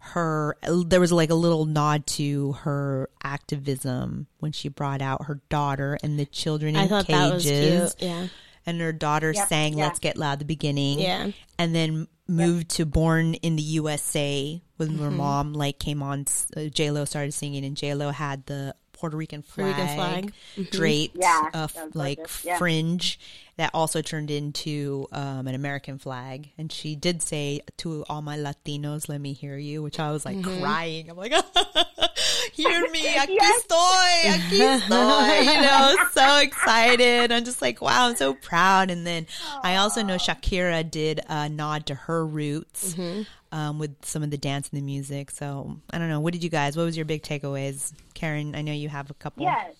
her. 0.00 0.56
There 0.62 1.00
was 1.00 1.12
like 1.12 1.30
a 1.30 1.34
little 1.34 1.64
nod 1.66 2.06
to 2.08 2.52
her 2.52 3.08
activism 3.22 4.26
when 4.38 4.52
she 4.52 4.68
brought 4.68 5.02
out 5.02 5.26
her 5.26 5.40
daughter 5.48 5.98
and 6.02 6.18
the 6.18 6.26
children 6.26 6.74
in 6.76 6.82
I 6.82 6.86
thought 6.88 7.06
that 7.08 7.32
was 7.32 7.44
cages. 7.44 7.94
cute. 7.94 8.10
Yeah. 8.10 8.26
And 8.66 8.80
her 8.80 8.92
daughter 8.92 9.32
Yep, 9.32 9.48
sang 9.48 9.78
yeah. 9.78 9.84
"Let's 9.84 9.98
Get 9.98 10.16
Loud" 10.18 10.38
the 10.38 10.44
beginning, 10.44 11.00
Yeah. 11.00 11.30
and 11.58 11.74
then 11.74 12.08
moved 12.28 12.68
to 12.72 12.84
"Born 12.86 13.34
in 13.34 13.56
the 13.56 13.62
USA," 13.62 14.60
when 14.76 14.90
Mm-hmm. 14.90 15.02
her 15.02 15.10
mom 15.10 15.52
like 15.54 15.78
came 15.78 16.02
on. 16.02 16.26
Uh, 16.56 16.64
J 16.64 16.90
Lo 16.90 17.04
started 17.06 17.32
singing, 17.32 17.64
and 17.64 17.76
J 17.76 17.94
Lo 17.94 18.10
had 18.10 18.46
the 18.46 18.74
Puerto 19.00 19.16
Rican 19.16 19.42
flag, 19.42 19.66
Rican 19.78 19.96
flag. 19.96 20.32
draped, 20.70 21.16
Yeah, 21.18 21.50
uh, 21.54 21.68
like. 21.94 22.18
Yeah. 22.44 22.58
fringe 22.58 23.18
that 23.56 23.70
also 23.74 24.00
turned 24.00 24.30
into 24.30 25.06
um, 25.12 25.46
an 25.46 25.54
American 25.54 25.98
flag. 25.98 26.48
And 26.56 26.70
she 26.72 26.96
did 26.96 27.20
say 27.22 27.60
to 27.78 28.04
all 28.08 28.22
my 28.22 28.36
Latinos, 28.38 29.08
"Let 29.08 29.20
me 29.20 29.32
hear 29.34 29.56
you," 29.58 29.82
which 29.82 29.98
I 29.98 30.10
was 30.12 30.24
like 30.24 30.36
Mm-hmm. 30.36 30.60
crying. 30.62 31.10
I'm 31.10 31.16
like, 31.16 31.32
"Hear 32.52 32.88
me, 32.90 33.00
aquí 33.16 33.36
Yes. 33.40 33.62
estoy, 33.64 34.22
aquí 34.30 34.60
estoy." 34.80 35.44
You 35.44 35.60
know, 35.62 35.96
so 36.12 36.38
excited. 36.38 37.32
I'm 37.32 37.44
just 37.44 37.60
like, 37.62 37.80
"Wow, 37.82 38.08
I'm 38.08 38.16
so 38.16 38.34
proud." 38.34 38.90
And 38.90 39.06
then 39.06 39.26
I 39.62 39.76
also 39.76 40.02
know 40.02 40.16
Shakira 40.16 40.88
did 40.88 41.20
a 41.28 41.48
nod 41.48 41.86
to 41.86 41.94
her 41.94 42.24
roots. 42.26 42.94
Mm-hmm. 42.94 43.22
Um, 43.52 43.80
with 43.80 44.04
some 44.04 44.22
of 44.22 44.30
the 44.30 44.38
dance 44.38 44.68
and 44.68 44.80
the 44.80 44.84
music, 44.84 45.32
so 45.32 45.76
I 45.90 45.98
don't 45.98 46.08
know. 46.08 46.20
What 46.20 46.32
did 46.32 46.44
you 46.44 46.50
guys? 46.50 46.76
What 46.76 46.84
was 46.84 46.96
your 46.96 47.04
big 47.04 47.22
takeaways, 47.22 47.92
Karen? 48.14 48.54
I 48.54 48.62
know 48.62 48.72
you 48.72 48.88
have 48.88 49.10
a 49.10 49.14
couple. 49.14 49.42
Yes. 49.42 49.74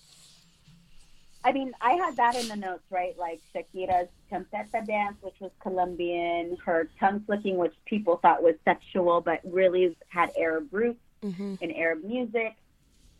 I 1.45 1.53
mean, 1.53 1.73
I 1.81 1.93
had 1.93 2.17
that 2.17 2.35
in 2.35 2.49
the 2.49 2.57
notes, 2.57 2.83
right? 2.91 3.17
Like 3.19 3.41
Shakira's 3.55 4.09
champeta 4.31 4.85
dance, 4.85 5.17
which 5.23 5.37
was 5.41 5.51
Colombian, 5.61 6.59
her 6.65 6.89
tongue 6.99 7.21
flicking, 7.21 7.57
which 7.57 7.75
people 7.87 8.17
thought 8.17 8.43
was 8.43 8.57
sexual, 8.65 9.21
but 9.21 9.41
really 9.45 9.97
had 10.09 10.33
Arab 10.37 10.69
roots 10.73 11.01
in 11.23 11.71
Arab 11.71 12.05
music. 12.05 12.57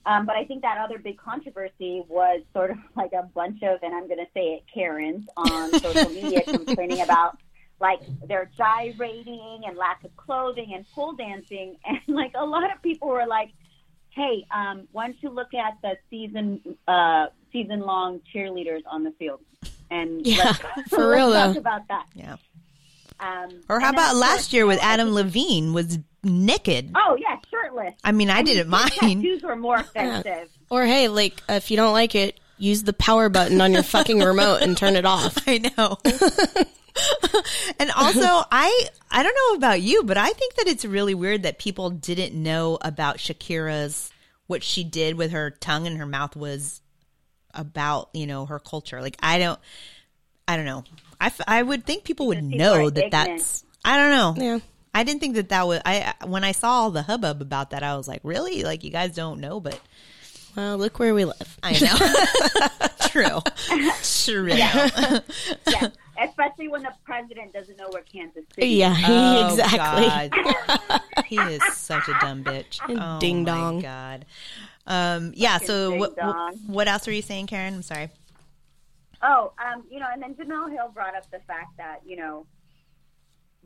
Um, 0.07 0.25
but 0.27 0.37
I 0.37 0.45
think 0.45 0.63
that 0.63 0.79
other 0.79 0.99
big 0.99 1.19
controversy 1.19 2.03
was 2.09 2.43
sort 2.53 2.71
of 2.71 2.79
like 2.97 3.13
a 3.13 3.23
bunch 3.23 3.63
of, 3.63 3.83
and 3.83 3.95
I'm 3.95 4.07
going 4.07 4.19
to 4.19 4.31
say 4.35 4.55
it, 4.55 4.65
Karens 4.73 5.27
on 5.37 5.79
social 5.79 6.11
media 6.11 6.43
complaining 6.43 7.01
about 7.03 7.39
like 7.81 8.01
their 8.29 8.51
gyrating 8.59 9.63
and 9.67 9.77
lack 9.77 10.05
of 10.05 10.15
clothing 10.17 10.73
and 10.75 10.85
pole 10.93 11.13
dancing. 11.13 11.77
And 11.87 12.01
like 12.09 12.33
a 12.35 12.45
lot 12.45 12.71
of 12.75 12.83
people 12.83 13.09
were 13.09 13.27
like, 13.27 13.51
hey, 14.11 14.45
um, 14.55 14.87
why 14.93 15.07
don't 15.07 15.23
you 15.23 15.31
look 15.31 15.55
at 15.55 15.75
the 15.83 15.97
season 16.11 16.61
uh, 16.87 17.27
season 17.53 17.81
long 17.81 18.21
cheerleaders 18.35 18.83
on 18.87 19.05
the 19.05 19.13
field? 19.13 19.41
And 19.91 20.25
Yeah, 20.27 20.45
let's, 20.45 20.59
for 20.91 21.07
let's 21.07 21.17
real, 21.17 21.33
talk 21.33 21.55
though. 21.55 21.61
about 21.61 21.89
that. 21.89 22.07
Yeah. 22.15 22.37
Um, 23.19 23.61
Or 23.69 23.81
how 23.81 23.91
about 23.91 24.17
last 24.17 24.35
course, 24.37 24.53
year 24.53 24.67
with 24.67 24.77
you 24.77 24.83
know, 24.83 24.89
I 24.89 24.93
Adam 24.95 25.13
Levine 25.15 25.73
was 25.73 25.99
naked. 26.23 26.93
Oh 26.95 27.17
yeah, 27.21 27.39
shirtless. 27.51 27.95
I 28.05 28.13
mean, 28.13 28.31
I 28.31 28.43
didn't 28.43 28.65
His 28.65 28.71
mind. 28.71 28.93
Tattoos 28.93 29.43
were 29.43 29.57
more 29.57 29.77
offensive. 29.77 30.49
Or 30.71 30.85
hey, 30.85 31.09
like 31.09 31.43
if 31.49 31.71
you 31.71 31.77
don't 31.77 31.93
like 31.93 32.15
it, 32.15 32.39
use 32.59 32.83
the 32.83 32.93
power 32.93 33.29
button 33.29 33.61
on 33.61 33.73
your 33.73 33.83
fucking 33.83 34.21
remote 34.21 34.61
and 34.63 34.77
turn 34.77 34.97
it 34.97 35.05
off. 35.07 35.37
I 35.47 35.59
know. 35.77 35.99
and 37.79 37.91
also, 37.93 38.21
I 38.51 38.87
I 39.11 39.23
don't 39.23 39.35
know 39.35 39.57
about 39.57 39.81
you, 39.81 40.03
but 40.05 40.17
I 40.17 40.29
think 40.31 40.55
that 40.57 40.67
it's 40.67 40.85
really 40.85 41.15
weird 41.15 41.43
that 41.45 41.59
people 41.59 41.91
didn't 41.91 42.35
know 42.41 42.79
about 42.81 43.19
Shakira's 43.19 44.11
what 44.47 44.63
she 44.65 44.83
did 44.85 45.17
with 45.17 45.31
her 45.33 45.51
tongue 45.51 45.87
and 45.87 45.99
her 45.99 46.07
mouth 46.07 46.35
was 46.37 46.81
about 47.55 48.11
you 48.13 48.27
know 48.27 48.47
her 48.47 48.59
culture. 48.59 49.01
Like 49.01 49.17
I 49.23 49.39
don't, 49.39 49.59
I 50.49 50.57
don't 50.57 50.67
know. 50.67 50.85
I, 51.21 51.27
f- 51.27 51.41
I 51.47 51.63
would 51.63 51.85
think 51.85 52.05
people 52.05 52.27
would 52.29 52.39
people 52.39 52.59
know 52.59 52.91
that 52.91 53.07
ignorant. 53.07 53.13
that's. 53.13 53.65
I 53.85 53.97
don't 53.97 54.11
know. 54.39 54.45
Yeah. 54.45 54.59
I 54.93 55.05
didn't 55.05 55.21
think 55.21 55.37
that 55.37 55.51
that 55.51 55.67
was. 55.67 55.81
I 55.85 56.15
when 56.27 56.43
I 56.45 56.53
saw 56.53 56.71
all 56.71 56.91
the 56.91 57.03
hubbub 57.03 57.41
about 57.41 57.71
that, 57.71 57.83
I 57.83 57.97
was 57.97 58.09
like, 58.09 58.21
really? 58.25 58.65
Like 58.65 58.83
you 58.83 58.91
guys 58.91 59.15
don't 59.15 59.41
know, 59.41 59.61
but 59.61 59.79
Well, 60.57 60.79
look 60.79 60.99
where 60.99 61.15
we 61.15 61.25
live. 61.25 61.59
I 61.63 61.79
know. 61.79 62.89
True. 63.09 63.41
True. 64.03 64.53
yeah, 64.53 65.89
especially 66.29 66.69
when 66.69 66.83
the 66.83 66.93
president 67.05 67.53
doesn't 67.53 67.77
know 67.79 67.89
where 67.91 68.03
Kansas 68.03 68.45
City. 68.55 68.73
is. 68.73 68.79
Yeah, 68.79 68.95
Oh, 69.09 69.49
exactly. 69.49 70.31
God. 70.41 71.01
he 71.27 71.37
is 71.37 71.63
such 71.75 72.09
a 72.09 72.15
dumb 72.21 72.45
bitch. 72.45 72.79
Oh, 72.89 73.19
Ding 73.21 73.45
my 73.45 73.51
dong. 73.51 73.81
God. 73.81 74.27
Um, 74.87 75.33
yeah. 75.37 75.59
So 75.59 75.91
ding 75.91 76.01
what, 76.01 76.17
what 76.17 76.55
what 76.67 76.89
else 76.89 77.07
were 77.07 77.13
you 77.13 77.23
saying, 77.23 77.47
Karen? 77.47 77.75
I'm 77.75 77.83
sorry. 77.83 78.11
Oh, 79.23 79.53
um, 79.59 79.85
you 79.91 80.01
know, 80.01 80.07
and 80.13 80.23
then 80.23 80.35
Jemele 80.35 80.71
Hill 80.73 80.91
brought 80.95 81.15
up 81.15 81.31
the 81.31 81.41
fact 81.47 81.77
that 81.77 82.01
you 82.07 82.17
know 82.17 82.47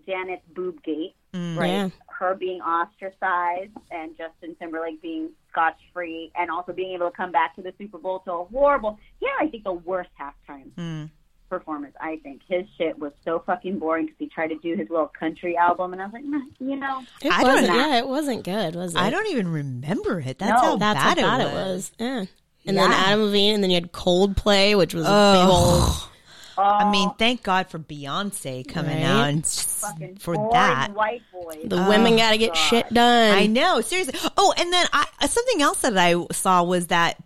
Janet's 0.07 0.43
boob 0.55 0.83
gate, 0.83 1.14
right? 1.33 1.67
Yeah. 1.69 1.88
Her 2.09 2.35
being 2.35 2.61
ostracized 2.61 3.71
and 3.90 4.17
Justin 4.17 4.55
Timberlake 4.57 5.01
being 5.01 5.31
scotch 5.51 5.79
free, 5.93 6.31
and 6.37 6.51
also 6.51 6.73
being 6.73 6.93
able 6.95 7.11
to 7.11 7.17
come 7.17 7.31
back 7.33 7.55
to 7.57 7.62
the 7.62 7.73
Super 7.79 7.99
Bowl 7.99 8.19
to 8.21 8.33
a 8.33 8.45
horrible, 8.45 8.99
yeah, 9.21 9.29
I 9.40 9.47
think 9.47 9.62
the 9.64 9.73
worst 9.73 10.11
halftime 10.21 10.73
Hmm. 10.77 11.05
Performance. 11.48 11.94
I 12.00 12.16
think 12.22 12.42
his 12.48 12.64
shit 12.78 12.98
was 12.98 13.12
so 13.24 13.42
fucking 13.46 13.78
boring 13.78 14.07
because 14.07 14.18
he 14.18 14.28
tried 14.28 14.48
to 14.48 14.57
do 14.59 14.74
his 14.76 14.88
little 14.90 15.09
country 15.18 15.57
album, 15.57 15.92
and 15.92 16.02
I 16.02 16.07
was 16.07 16.12
like, 16.14 16.24
nah, 16.24 16.40
you 16.59 16.76
know, 16.76 17.02
It 17.22 17.33
I 17.33 17.42
don't 17.42 17.54
wasn't. 17.54 17.74
Yeah, 17.76 17.96
it 17.98 18.07
wasn't 18.09 18.44
good, 18.44 18.74
was 18.74 18.94
it? 18.94 19.00
I 19.00 19.11
don't 19.11 19.28
even 19.28 19.48
remember 19.48 20.20
it. 20.20 20.38
That's 20.38 20.62
No, 20.62 20.68
how 20.70 20.76
That's 20.76 20.98
bad, 20.98 21.18
how 21.18 21.38
bad 21.38 21.40
it, 21.40 21.50
it 21.50 21.54
was. 21.54 21.66
was. 21.66 21.92
Yeah. 21.98 22.24
And 22.66 22.78
then 22.78 22.90
Yeah. 22.90 22.96
Adam 23.07 23.22
Levine, 23.24 23.54
and 23.54 23.62
then 23.62 23.70
you 23.70 23.76
had 23.76 23.92
Coldplay, 23.92 24.76
which 24.76 24.94
was 24.94 25.04
a 25.04 25.09
big 25.09 25.48
old. 25.50 26.11
Oh, 26.57 26.62
I 26.62 26.88
mean, 26.90 27.11
thank 27.18 27.42
God 27.42 27.68
for 27.68 27.80
Beyonce 27.80 28.66
coming 28.66 28.98
Right? 28.98 29.04
out 29.04 29.28
and 29.28 29.42
s- 29.44 29.80
fucking 29.80 30.16
for 30.18 30.37
that. 30.52 30.92
white 30.94 31.22
boy. 31.33 31.62
The 31.64 31.83
women 31.88 32.16
got 32.16 32.30
to 32.30 32.38
get 32.38 32.57
shit 32.57 32.88
done. 32.94 33.35
I 33.37 33.46
know, 33.48 33.80
seriously. 33.80 34.14
Oh, 34.37 34.54
and 34.57 34.72
then 34.72 34.87
I 34.92 35.04
uh, 35.20 35.26
something 35.26 35.61
else 35.62 35.80
that 35.80 35.98
I 35.98 36.14
saw 36.30 36.62
was 36.62 36.87
that 36.87 37.16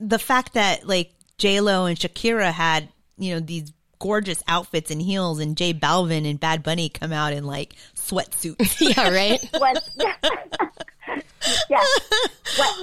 the 0.00 0.18
fact 0.18 0.52
that 0.52 0.86
like 0.86 1.12
J 1.38 1.60
Lo 1.62 1.86
and 1.86 1.98
Shakira 1.98 2.52
had 2.52 2.90
you 3.18 3.34
know 3.34 3.40
these 3.40 3.72
gorgeous 3.98 4.42
outfits 4.48 4.90
and 4.90 5.00
heels, 5.00 5.38
and 5.40 5.56
J 5.56 5.74
Balvin 5.74 6.28
and 6.28 6.38
Bad 6.38 6.62
Bunny 6.62 6.88
come 6.88 7.12
out 7.12 7.32
in 7.32 7.44
like 7.44 7.74
sweatsuits. 7.96 8.80
yeah, 8.96 9.10
right. 9.10 9.40
was 9.54 9.90
yeah. 11.70 11.84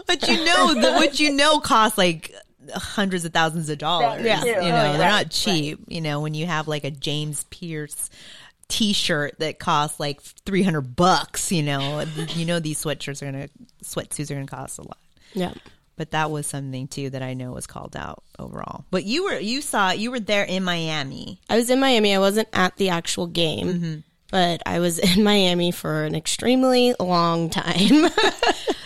but 0.07 0.27
you 0.27 0.45
know, 0.45 0.73
the, 0.73 0.93
what 0.93 1.19
you 1.19 1.33
know 1.33 1.59
costs 1.59 1.97
like 1.97 2.33
hundreds 2.73 3.25
of 3.25 3.33
thousands 3.33 3.69
of 3.69 3.77
dollars. 3.77 4.23
Yeah. 4.23 4.43
You 4.43 4.55
know, 4.55 4.59
Right, 4.59 4.69
they're 4.69 4.99
right, 4.99 5.23
not 5.23 5.29
cheap. 5.31 5.79
You 5.87 6.01
know, 6.01 6.21
when 6.21 6.33
you 6.33 6.45
have 6.45 6.67
like 6.67 6.83
a 6.83 6.91
James 6.91 7.43
Perse 7.45 8.09
t-shirt 8.67 9.37
that 9.39 9.59
costs 9.59 9.99
like 9.99 10.21
300 10.21 10.95
bucks, 10.95 11.51
you 11.51 11.63
know, 11.63 12.05
you 12.29 12.45
know, 12.45 12.59
these 12.59 12.81
sweatshirts 12.83 13.21
are 13.21 13.31
going 13.31 13.47
to, 13.47 13.49
sweatsuits 13.83 14.31
are 14.31 14.35
going 14.35 14.47
to 14.47 14.55
cost 14.55 14.79
a 14.79 14.83
lot. 14.83 14.97
Yeah. 15.33 15.53
But 16.01 16.11
that 16.11 16.31
was 16.31 16.47
something 16.47 16.87
too 16.87 17.11
that 17.11 17.21
I 17.21 17.35
know 17.35 17.51
was 17.51 17.67
called 17.67 17.95
out 17.95 18.23
overall. 18.39 18.85
But 18.89 19.03
you 19.03 19.25
were, 19.25 19.37
you 19.39 19.61
saw, 19.61 19.91
you 19.91 20.09
were 20.09 20.19
there 20.19 20.43
in 20.43 20.63
Miami. 20.63 21.39
I 21.47 21.57
was 21.57 21.69
in 21.69 21.79
Miami. 21.79 22.15
I 22.15 22.17
wasn't 22.17 22.47
at 22.53 22.75
the 22.77 22.89
actual 22.89 23.27
game, 23.27 23.67
Mm-hmm. 23.67 23.95
but 24.31 24.63
I 24.65 24.79
was 24.79 24.97
in 25.17 25.23
Miami 25.23 25.69
for 25.71 26.03
an 26.05 26.15
extremely 26.15 26.95
long 26.99 27.51
time. 27.51 28.01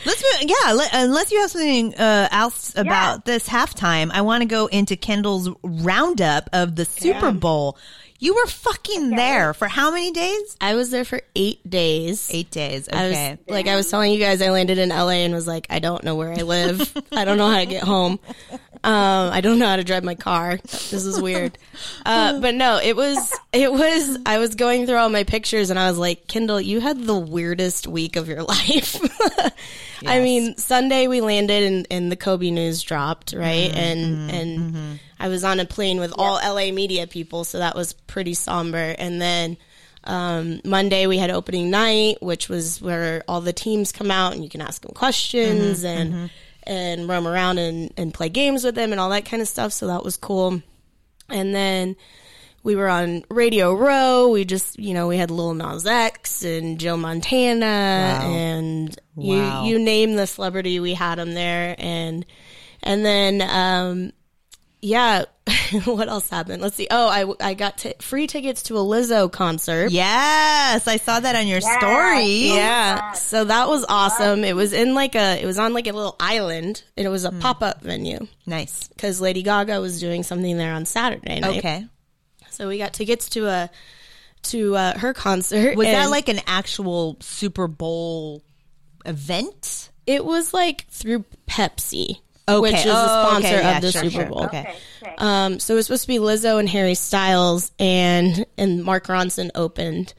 Let's 0.05 0.23
move, 0.41 0.49
yeah. 0.65 0.73
Let, 0.73 0.89
unless 0.93 1.31
you 1.31 1.39
have 1.39 1.51
something 1.51 1.95
uh, 1.95 2.27
else 2.33 2.73
about 2.75 3.23
this 3.23 3.47
halftime, 3.47 4.11
I 4.11 4.19
want 4.21 4.41
to 4.41 4.45
go 4.45 4.65
into 4.67 4.97
Kendall's 4.97 5.49
roundup 5.63 6.49
of 6.51 6.75
the 6.75 6.83
Super 6.83 7.27
Yeah. 7.27 7.31
Bowl. 7.31 7.77
You 8.17 8.33
were 8.33 8.47
fucking 8.47 9.09
there 9.11 9.53
for 9.53 9.67
how 9.67 9.91
many 9.91 10.11
days? 10.11 10.55
I 10.61 10.75
was 10.75 10.89
there 10.89 11.03
for 11.03 11.21
eight 11.35 11.69
days. 11.69 12.29
Eight 12.31 12.49
days. 12.49 12.87
I 12.87 13.07
Okay. 13.07 13.37
was 13.45 13.53
like, 13.53 13.67
I 13.67 13.75
was 13.75 13.89
telling 13.91 14.13
you 14.13 14.19
guys, 14.19 14.41
I 14.41 14.49
landed 14.51 14.77
in 14.77 14.89
LA 14.89 15.09
and 15.25 15.33
was 15.33 15.47
like, 15.47 15.67
I 15.69 15.79
don't 15.79 16.03
know 16.03 16.15
where 16.15 16.31
I 16.31 16.43
live. 16.43 16.95
I 17.11 17.25
don't 17.25 17.37
know 17.37 17.49
how 17.49 17.57
to 17.59 17.65
get 17.65 17.83
home. 17.83 18.19
Um, 18.83 19.33
I 19.33 19.41
don't 19.41 19.59
know 19.59 19.67
how 19.67 19.75
to 19.75 19.83
drive 19.83 20.03
my 20.03 20.15
car. 20.15 20.57
This 20.63 20.93
is 20.93 21.19
weird. 21.21 21.57
Uh, 22.05 22.39
but 22.39 22.55
no, 22.55 22.79
it 22.81 22.95
was, 22.95 23.33
it 23.51 23.71
was, 23.73 24.17
I 24.25 24.37
was 24.37 24.55
going 24.55 24.85
through 24.85 24.97
all 24.97 25.09
my 25.09 25.23
pictures 25.23 25.69
and 25.69 25.77
I 25.77 25.89
was 25.89 25.97
like, 25.97 26.27
Kendall, 26.27 26.61
you 26.61 26.79
had 26.79 27.03
the 27.03 27.17
weirdest 27.17 27.85
week 27.87 28.15
of 28.15 28.27
your 28.29 28.43
life. 28.43 28.95
I 30.05 30.19
mean, 30.21 30.55
Sunday 30.57 31.07
we 31.07 31.19
landed 31.19 31.63
and, 31.63 31.87
and 31.91 32.11
the 32.11 32.15
Kobe 32.15 32.49
news 32.51 32.81
dropped, 32.81 33.33
right? 33.33 33.75
and, 33.75 34.31
and 34.31 34.99
I 35.19 35.27
was 35.29 35.43
on 35.43 35.59
a 35.59 35.65
plane 35.65 35.99
with 35.99 36.13
all 36.17 36.35
LA 36.35 36.71
media 36.71 37.07
people. 37.07 37.43
So 37.43 37.59
that 37.59 37.75
was 37.75 37.93
pretty 37.93 38.33
somber. 38.33 38.95
And 38.97 39.21
then, 39.21 39.57
um, 40.03 40.61
Monday 40.63 41.07
we 41.07 41.17
had 41.17 41.31
opening 41.31 41.69
night, 41.71 42.21
which 42.21 42.47
was 42.49 42.81
where 42.81 43.23
all 43.27 43.41
the 43.41 43.53
teams 43.53 43.91
come 43.91 44.11
out 44.11 44.33
and 44.33 44.43
you 44.43 44.49
can 44.49 44.61
ask 44.61 44.81
them 44.81 44.91
questions 44.93 45.83
and 45.83 46.29
and 46.67 47.07
roam 47.07 47.27
around 47.27 47.57
and, 47.59 47.93
and 47.97 48.13
play 48.13 48.27
games 48.29 48.63
with 48.63 48.75
them 48.75 48.91
and 48.91 48.99
all 48.99 49.09
that 49.11 49.25
kind 49.25 49.41
of 49.41 49.47
stuff. 49.47 49.71
So 49.71 49.87
that 49.87 50.03
was 50.03 50.17
cool. 50.17 50.61
And 51.29 51.53
then 51.55 51.95
we 52.63 52.75
were 52.75 52.87
on 52.89 53.23
Radio 53.29 53.73
Row. 53.75 54.29
We 54.29 54.45
just, 54.45 54.79
you 54.79 54.93
know, 54.95 55.07
we 55.07 55.17
had 55.17 55.29
Lil 55.31 55.53
Nas 55.53 55.85
X 55.85 56.43
and 56.43 56.79
Joe 56.79 56.97
Montana 56.97 57.65
and 58.23 58.99
Wow. 59.15 59.63
you 59.63 59.69
you 59.71 59.79
name 59.79 60.15
the 60.15 60.27
celebrity, 60.27 60.79
we 60.79 60.93
had 60.93 61.19
them 61.19 61.33
there. 61.33 61.75
And 61.77 62.25
and 62.83 63.05
then 63.05 63.41
um, 63.41 64.11
yeah, 64.81 65.25
what 65.85 66.07
else 66.07 66.29
happened? 66.29 66.61
Let's 66.61 66.75
see. 66.75 66.87
Oh, 66.91 67.07
I 67.07 67.49
I 67.49 67.53
got 67.53 67.77
t- 67.77 67.93
free 67.99 68.27
tickets 68.27 68.63
to 68.63 68.75
a 68.77 68.79
Lizzo 68.81 69.31
concert. 69.31 69.91
yes, 69.91 70.87
I 70.87 70.97
saw 70.97 71.19
that 71.19 71.35
on 71.35 71.47
your 71.47 71.61
story. 71.61 72.47
Yeah. 72.53 73.13
So 73.13 73.45
that 73.45 73.67
was 73.67 73.85
awesome. 73.87 74.43
It 74.43 74.55
was 74.55 74.73
in 74.73 74.93
like 74.93 75.15
a, 75.15 75.41
it 75.41 75.45
was 75.45 75.57
on 75.59 75.73
like 75.73 75.87
a 75.87 75.91
little 75.93 76.15
island 76.19 76.83
and 76.97 77.05
it 77.05 77.09
was 77.09 77.25
a 77.25 77.31
pop 77.31 77.61
up 77.63 77.81
venue 77.81 78.27
Nice. 78.45 78.87
because 78.89 79.19
Lady 79.21 79.43
Gaga 79.43 79.79
was 79.81 79.99
doing 79.99 80.23
something 80.23 80.57
there 80.57 80.73
on 80.73 80.85
Saturday 80.85 81.39
night. 81.39 81.57
Okay. 81.57 81.85
So 82.51 82.67
we 82.67 82.77
got 82.77 82.93
tickets 82.93 83.29
to 83.29 83.47
a, 83.47 83.69
to 84.43 84.75
uh, 84.75 84.97
her 84.97 85.13
concert. 85.13 85.75
Was 85.75 85.87
that 85.87 86.09
like 86.09 86.29
an 86.29 86.39
actual 86.47 87.17
Super 87.19 87.67
Bowl 87.67 88.43
event? 89.05 89.89
It 90.07 90.23
was 90.23 90.53
like 90.53 90.85
through 90.87 91.25
Pepsi, 91.47 92.19
Okay. 92.47 92.59
which 92.61 92.75
is 92.75 92.83
the 92.83 92.91
Oh, 92.91 93.27
sponsor 93.27 93.47
okay. 93.47 93.59
Yeah, 93.61 93.75
of 93.77 93.81
the 93.81 93.91
sure, 93.91 94.01
Super 94.03 94.11
sure. 94.15 94.25
Bowl. 94.27 94.43
Okay. 94.45 94.59
Okay. 94.59 94.75
okay. 95.03 95.15
Um, 95.17 95.59
so 95.59 95.73
it 95.73 95.77
was 95.77 95.85
supposed 95.87 96.03
to 96.03 96.07
be 96.07 96.17
Lizzo 96.19 96.59
and 96.59 96.69
Harry 96.69 96.93
Styles, 96.95 97.71
and 97.79 98.45
and 98.57 98.83
Mark 98.83 99.07
Ronson 99.07 99.49
opened. 99.55 100.13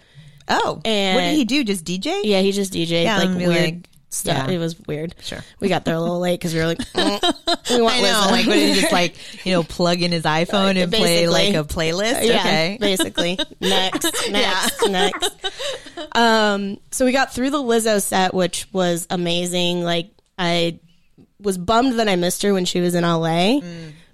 Oh, 0.49 0.81
And- 0.85 1.15
what 1.17 1.23
did 1.23 1.35
he 1.37 1.45
do? 1.45 1.65
Just 1.65 1.85
DJ? 1.85 2.21
Yeah, 2.25 2.41
he 2.41 2.53
just 2.53 2.73
DJ 2.73 3.03
yeah, 3.05 3.19
like 3.19 3.37
weird 3.37 3.51
like, 3.75 3.89
stuff. 4.11 4.49
yeah. 4.49 4.55
It 4.55 4.59
was 4.59 4.79
weird. 4.87 5.15
Sure. 5.21 5.41
we 5.61 5.69
got 5.69 5.85
there 5.85 5.95
a 5.97 6.01
little 6.01 6.21
late 6.21 6.39
because 6.39 6.55
we 6.55 6.61
were 6.61 6.67
like, 6.67 6.79
mm, 6.79 7.71
we 7.77 7.83
want 7.83 7.97
I 7.97 8.01
know. 8.03 8.09
Lizzo. 8.09 8.31
Like, 8.31 8.47
what 8.47 8.55
did 8.55 8.75
he 8.75 8.81
just 8.81 8.93
like, 8.93 9.17
you 9.47 9.53
know, 9.53 9.63
plug 9.65 10.03
in 10.03 10.13
his 10.13 10.23
iPhone 10.23 10.81
and 10.81 10.93
play 10.93 11.27
like 11.29 11.55
a 11.55 11.65
playlist? 11.65 12.25
Yeah, 12.27 12.39
Okay. 12.41 12.79
basically. 12.81 13.39
Next, 13.61 14.05
next, 14.31 14.89
next. 14.89 15.31
Um, 16.13 16.79
so 16.91 17.05
we 17.05 17.13
got 17.13 17.33
through 17.33 17.51
the 17.51 17.63
Lizzo 17.63 18.01
set, 18.01 18.33
which 18.35 18.69
was 18.73 19.07
amazing. 19.11 19.83
Like 19.83 20.11
I 20.39 20.79
was 21.41 21.59
bummed 21.59 21.99
that 21.99 22.09
I 22.09 22.17
missed 22.17 22.43
her 22.43 22.53
when 22.53 22.65
she 22.65 22.81
was 22.81 22.95
in 22.95 23.03
LA, 23.05 23.61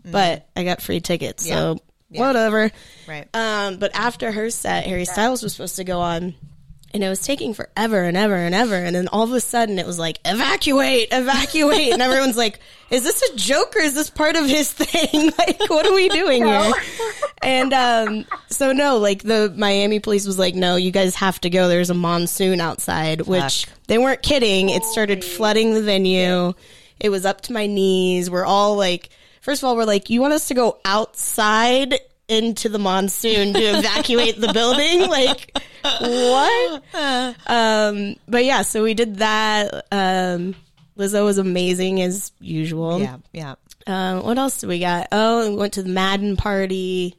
but 0.04 0.48
I 0.56 0.64
got 0.64 0.82
free 0.82 1.00
tickets, 1.00 1.46
so 1.46 1.74
Mm, 1.76 1.80
Yeah. 2.10 2.20
whatever. 2.26 2.70
Right. 3.08 3.26
Um, 3.34 3.76
but 3.78 3.90
after 3.94 4.30
her 4.32 4.50
set, 4.50 4.84
Harry 4.84 5.04
Styles 5.06 5.42
was 5.42 5.52
supposed 5.54 5.76
to 5.76 5.84
go 5.84 6.00
on. 6.00 6.34
And 6.94 7.02
it 7.02 7.08
was 7.08 7.22
taking 7.22 7.54
forever 7.54 8.02
and 8.02 8.18
ever 8.18 8.34
and 8.36 8.54
ever. 8.54 8.74
And 8.74 8.94
then 8.94 9.08
all 9.08 9.22
of 9.22 9.32
a 9.32 9.40
sudden 9.40 9.78
it 9.78 9.86
was 9.86 9.98
like, 9.98 10.18
evacuate, 10.26 11.08
evacuate. 11.10 11.90
and 11.90 12.02
everyone's 12.02 12.36
like, 12.36 12.60
is 12.90 13.02
this 13.02 13.22
a 13.22 13.34
joke 13.36 13.74
or 13.76 13.78
is 13.80 13.94
this 13.94 14.10
part 14.10 14.36
of 14.36 14.44
his 14.46 14.70
thing? 14.70 15.32
like, 15.38 15.70
what 15.70 15.86
are 15.86 15.94
we 15.94 16.10
doing 16.10 16.44
here? 16.44 16.70
And, 17.40 17.72
um, 17.72 18.26
so 18.50 18.72
no, 18.72 18.98
like 18.98 19.22
the 19.22 19.50
Miami 19.56 20.00
police 20.00 20.26
was 20.26 20.38
like, 20.38 20.54
no, 20.54 20.76
you 20.76 20.90
guys 20.90 21.14
have 21.14 21.40
to 21.40 21.48
go. 21.48 21.66
There's 21.66 21.88
a 21.88 21.94
monsoon 21.94 22.60
outside, 22.60 23.22
which 23.22 23.64
Fuck. 23.64 23.78
they 23.86 23.96
weren't 23.96 24.20
kidding. 24.22 24.68
It 24.68 24.84
started 24.84 25.24
flooding 25.24 25.72
the 25.72 25.82
venue. 25.82 26.52
It 27.02 27.10
was 27.10 27.26
up 27.26 27.40
to 27.42 27.52
my 27.52 27.66
knees. 27.66 28.30
We're 28.30 28.46
all 28.46 28.76
like, 28.76 29.10
first 29.40 29.62
of 29.62 29.66
all, 29.66 29.76
we're 29.76 29.84
like, 29.84 30.08
you 30.08 30.20
want 30.20 30.32
us 30.34 30.48
to 30.48 30.54
go 30.54 30.78
outside 30.84 31.98
into 32.28 32.68
the 32.68 32.78
monsoon 32.78 33.52
to 33.54 33.60
evacuate 33.78 34.40
the 34.40 34.52
building? 34.52 35.08
Like, 35.10 35.58
what? 36.00 36.82
Um, 37.46 38.16
but 38.28 38.44
yeah, 38.44 38.62
so 38.62 38.82
we 38.84 38.94
did 38.94 39.16
that. 39.16 39.86
Um, 39.90 40.54
Lizzo 40.96 41.24
was 41.24 41.38
amazing 41.38 42.00
as 42.00 42.30
usual. 42.40 43.00
Yeah. 43.00 43.16
Yeah. 43.32 43.54
Um, 43.86 44.22
what 44.22 44.38
else 44.38 44.60
did 44.60 44.68
we 44.68 44.78
got? 44.78 45.08
Oh, 45.10 45.50
we 45.50 45.56
went 45.56 45.72
to 45.74 45.82
the 45.82 45.88
Madden 45.88 46.36
party. 46.36 47.16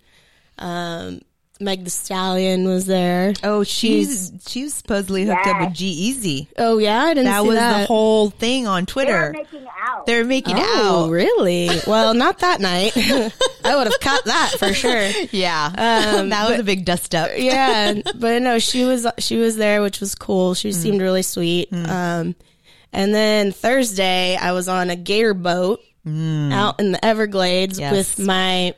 Um, 0.57 1.21
Meg 1.63 1.83
the 1.83 1.89
Stallion 1.89 2.67
was 2.67 2.85
there. 2.85 3.33
Oh, 3.43 3.63
she's 3.63 4.31
she 4.47 4.63
was 4.63 4.73
supposedly 4.73 5.25
hooked 5.25 5.47
up 5.47 5.61
with 5.61 5.73
G-Eazy. 5.73 6.47
Oh 6.57 6.77
yeah, 6.77 7.01
I 7.03 7.13
didn't 7.13 7.25
That 7.25 7.41
see 7.41 7.47
was 7.47 7.57
that. 7.57 7.71
Was 7.71 7.81
the 7.81 7.87
whole 7.87 8.29
thing 8.29 8.67
on 8.67 8.85
Twitter. 8.85 9.11
They're 9.11 9.33
making 9.33 9.67
out. 9.81 10.05
They're 10.05 10.25
making 10.25 10.55
Oh, 10.57 11.05
out. 11.05 11.09
really? 11.11 11.69
Well, 11.87 12.13
not 12.13 12.39
that 12.39 12.61
night. 12.61 12.91
I 13.65 13.75
would 13.75 13.87
have 13.87 13.99
caught 13.99 14.25
that 14.25 14.55
for 14.59 14.73
sure. 14.73 15.09
Yeah. 15.31 15.65
Um, 15.67 16.29
that 16.29 16.49
was 16.49 16.59
a 16.59 16.63
big 16.63 16.85
dust 16.85 17.15
up. 17.15 17.31
Yeah, 17.35 17.93
but 18.15 18.41
no, 18.41 18.59
she 18.59 18.83
was 18.83 19.07
she 19.19 19.37
was 19.37 19.55
there, 19.55 19.81
which 19.81 19.99
was 19.99 20.15
cool. 20.15 20.53
She 20.53 20.69
mm. 20.69 20.73
seemed 20.73 21.01
really 21.01 21.23
sweet. 21.23 21.71
Mm. 21.71 21.87
Um, 21.89 22.35
and 22.91 23.13
then 23.13 23.51
Thursday, 23.51 24.35
I 24.35 24.51
was 24.51 24.67
on 24.67 24.89
a 24.89 24.95
gator 24.95 25.33
boat 25.33 25.81
mm. 26.05 26.53
out 26.53 26.79
in 26.79 26.91
the 26.91 27.03
Everglades 27.03 27.79
Yes. 27.79 27.91
with 27.91 28.25
my 28.25 28.75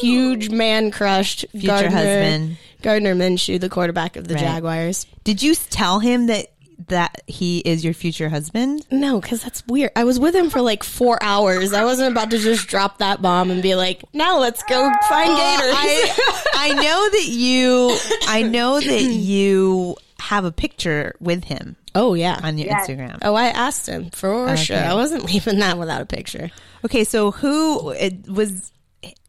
huge 0.00 0.50
man 0.50 0.90
crushed 0.90 1.44
Future 1.52 1.90
husband. 1.90 2.56
Gardner 2.82 3.14
Minshew, 3.14 3.60
the 3.60 3.68
quarterback 3.68 4.16
of 4.16 4.26
the 4.28 4.34
Right. 4.34 4.42
Jaguars. 4.42 5.06
Did 5.24 5.42
you 5.42 5.54
tell 5.54 6.00
him 6.00 6.26
that 6.26 6.48
that 6.88 7.22
he 7.28 7.60
is 7.60 7.84
your 7.84 7.94
future 7.94 8.28
husband? 8.28 8.84
No, 8.90 9.20
because 9.20 9.40
that's 9.40 9.64
weird. 9.68 9.92
I 9.94 10.02
was 10.02 10.18
with 10.18 10.34
him 10.34 10.50
for 10.50 10.60
like 10.60 10.82
four 10.82 11.16
hours. 11.22 11.72
I 11.72 11.84
wasn't 11.84 12.10
about 12.10 12.30
to 12.32 12.38
just 12.38 12.66
drop 12.66 12.98
that 12.98 13.22
bomb 13.22 13.52
and 13.52 13.62
be 13.62 13.76
like, 13.76 14.02
"Now 14.12 14.40
let's 14.40 14.64
go 14.64 14.90
find 15.08 15.28
gators." 15.28 15.74
I, 15.76 16.42
I 16.54 16.68
know 16.74 17.08
that 17.10 17.26
you 17.28 17.96
I 18.26 18.42
know 18.42 18.80
that 18.80 19.02
you 19.02 19.96
have 20.18 20.44
a 20.44 20.52
picture 20.52 21.14
with 21.20 21.44
him 21.44 21.76
oh 21.94 22.14
yeah. 22.14 22.38
on 22.42 22.56
your 22.58 22.66
Yes. 22.68 22.88
Instagram. 22.88 23.18
Oh, 23.22 23.34
I 23.34 23.46
asked 23.46 23.88
him 23.88 24.10
for 24.10 24.56
sure. 24.56 24.76
I 24.78 24.94
wasn't 24.94 25.24
leaving 25.32 25.58
that 25.60 25.78
without 25.78 26.00
a 26.00 26.06
picture. 26.06 26.50
Okay, 26.84 27.04
so 27.04 27.30
who 27.30 27.90
it 27.90 28.28
was 28.28 28.72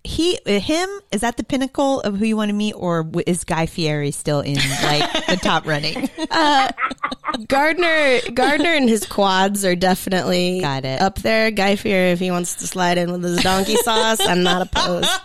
he 0.06 0.38
him 0.46 0.90
is 1.12 1.22
that 1.22 1.38
the 1.38 1.44
pinnacle 1.46 2.02
of 2.02 2.18
who 2.18 2.26
you 2.26 2.36
want 2.36 2.50
to 2.50 2.54
meet 2.54 2.74
or 2.74 3.10
is 3.26 3.44
Guy 3.46 3.66
Fieri 3.68 4.12
still 4.12 4.42
in 4.42 4.56
like 4.84 5.28
the 5.28 5.38
top 5.42 5.66
running? 5.66 6.10
Gardner, 7.48 8.20
Gardner, 8.34 8.70
and 8.70 8.88
his 8.88 9.06
quads 9.06 9.64
are 9.66 9.76
definitely 9.76 10.60
Got 10.62 10.86
it. 10.86 11.02
up 11.02 11.20
there. 11.20 11.50
Guy 11.52 11.76
Fieri, 11.78 12.12
if 12.12 12.20
he 12.20 12.30
wants 12.32 12.56
to 12.56 12.68
slide 12.68 12.98
in 12.98 13.12
with 13.12 13.24
his 13.24 13.42
donkey 13.42 13.76
sauce, 13.78 14.20
I'm 14.20 14.44
not 14.44 14.62
opposed. 14.68 15.10
Um, 15.10 15.20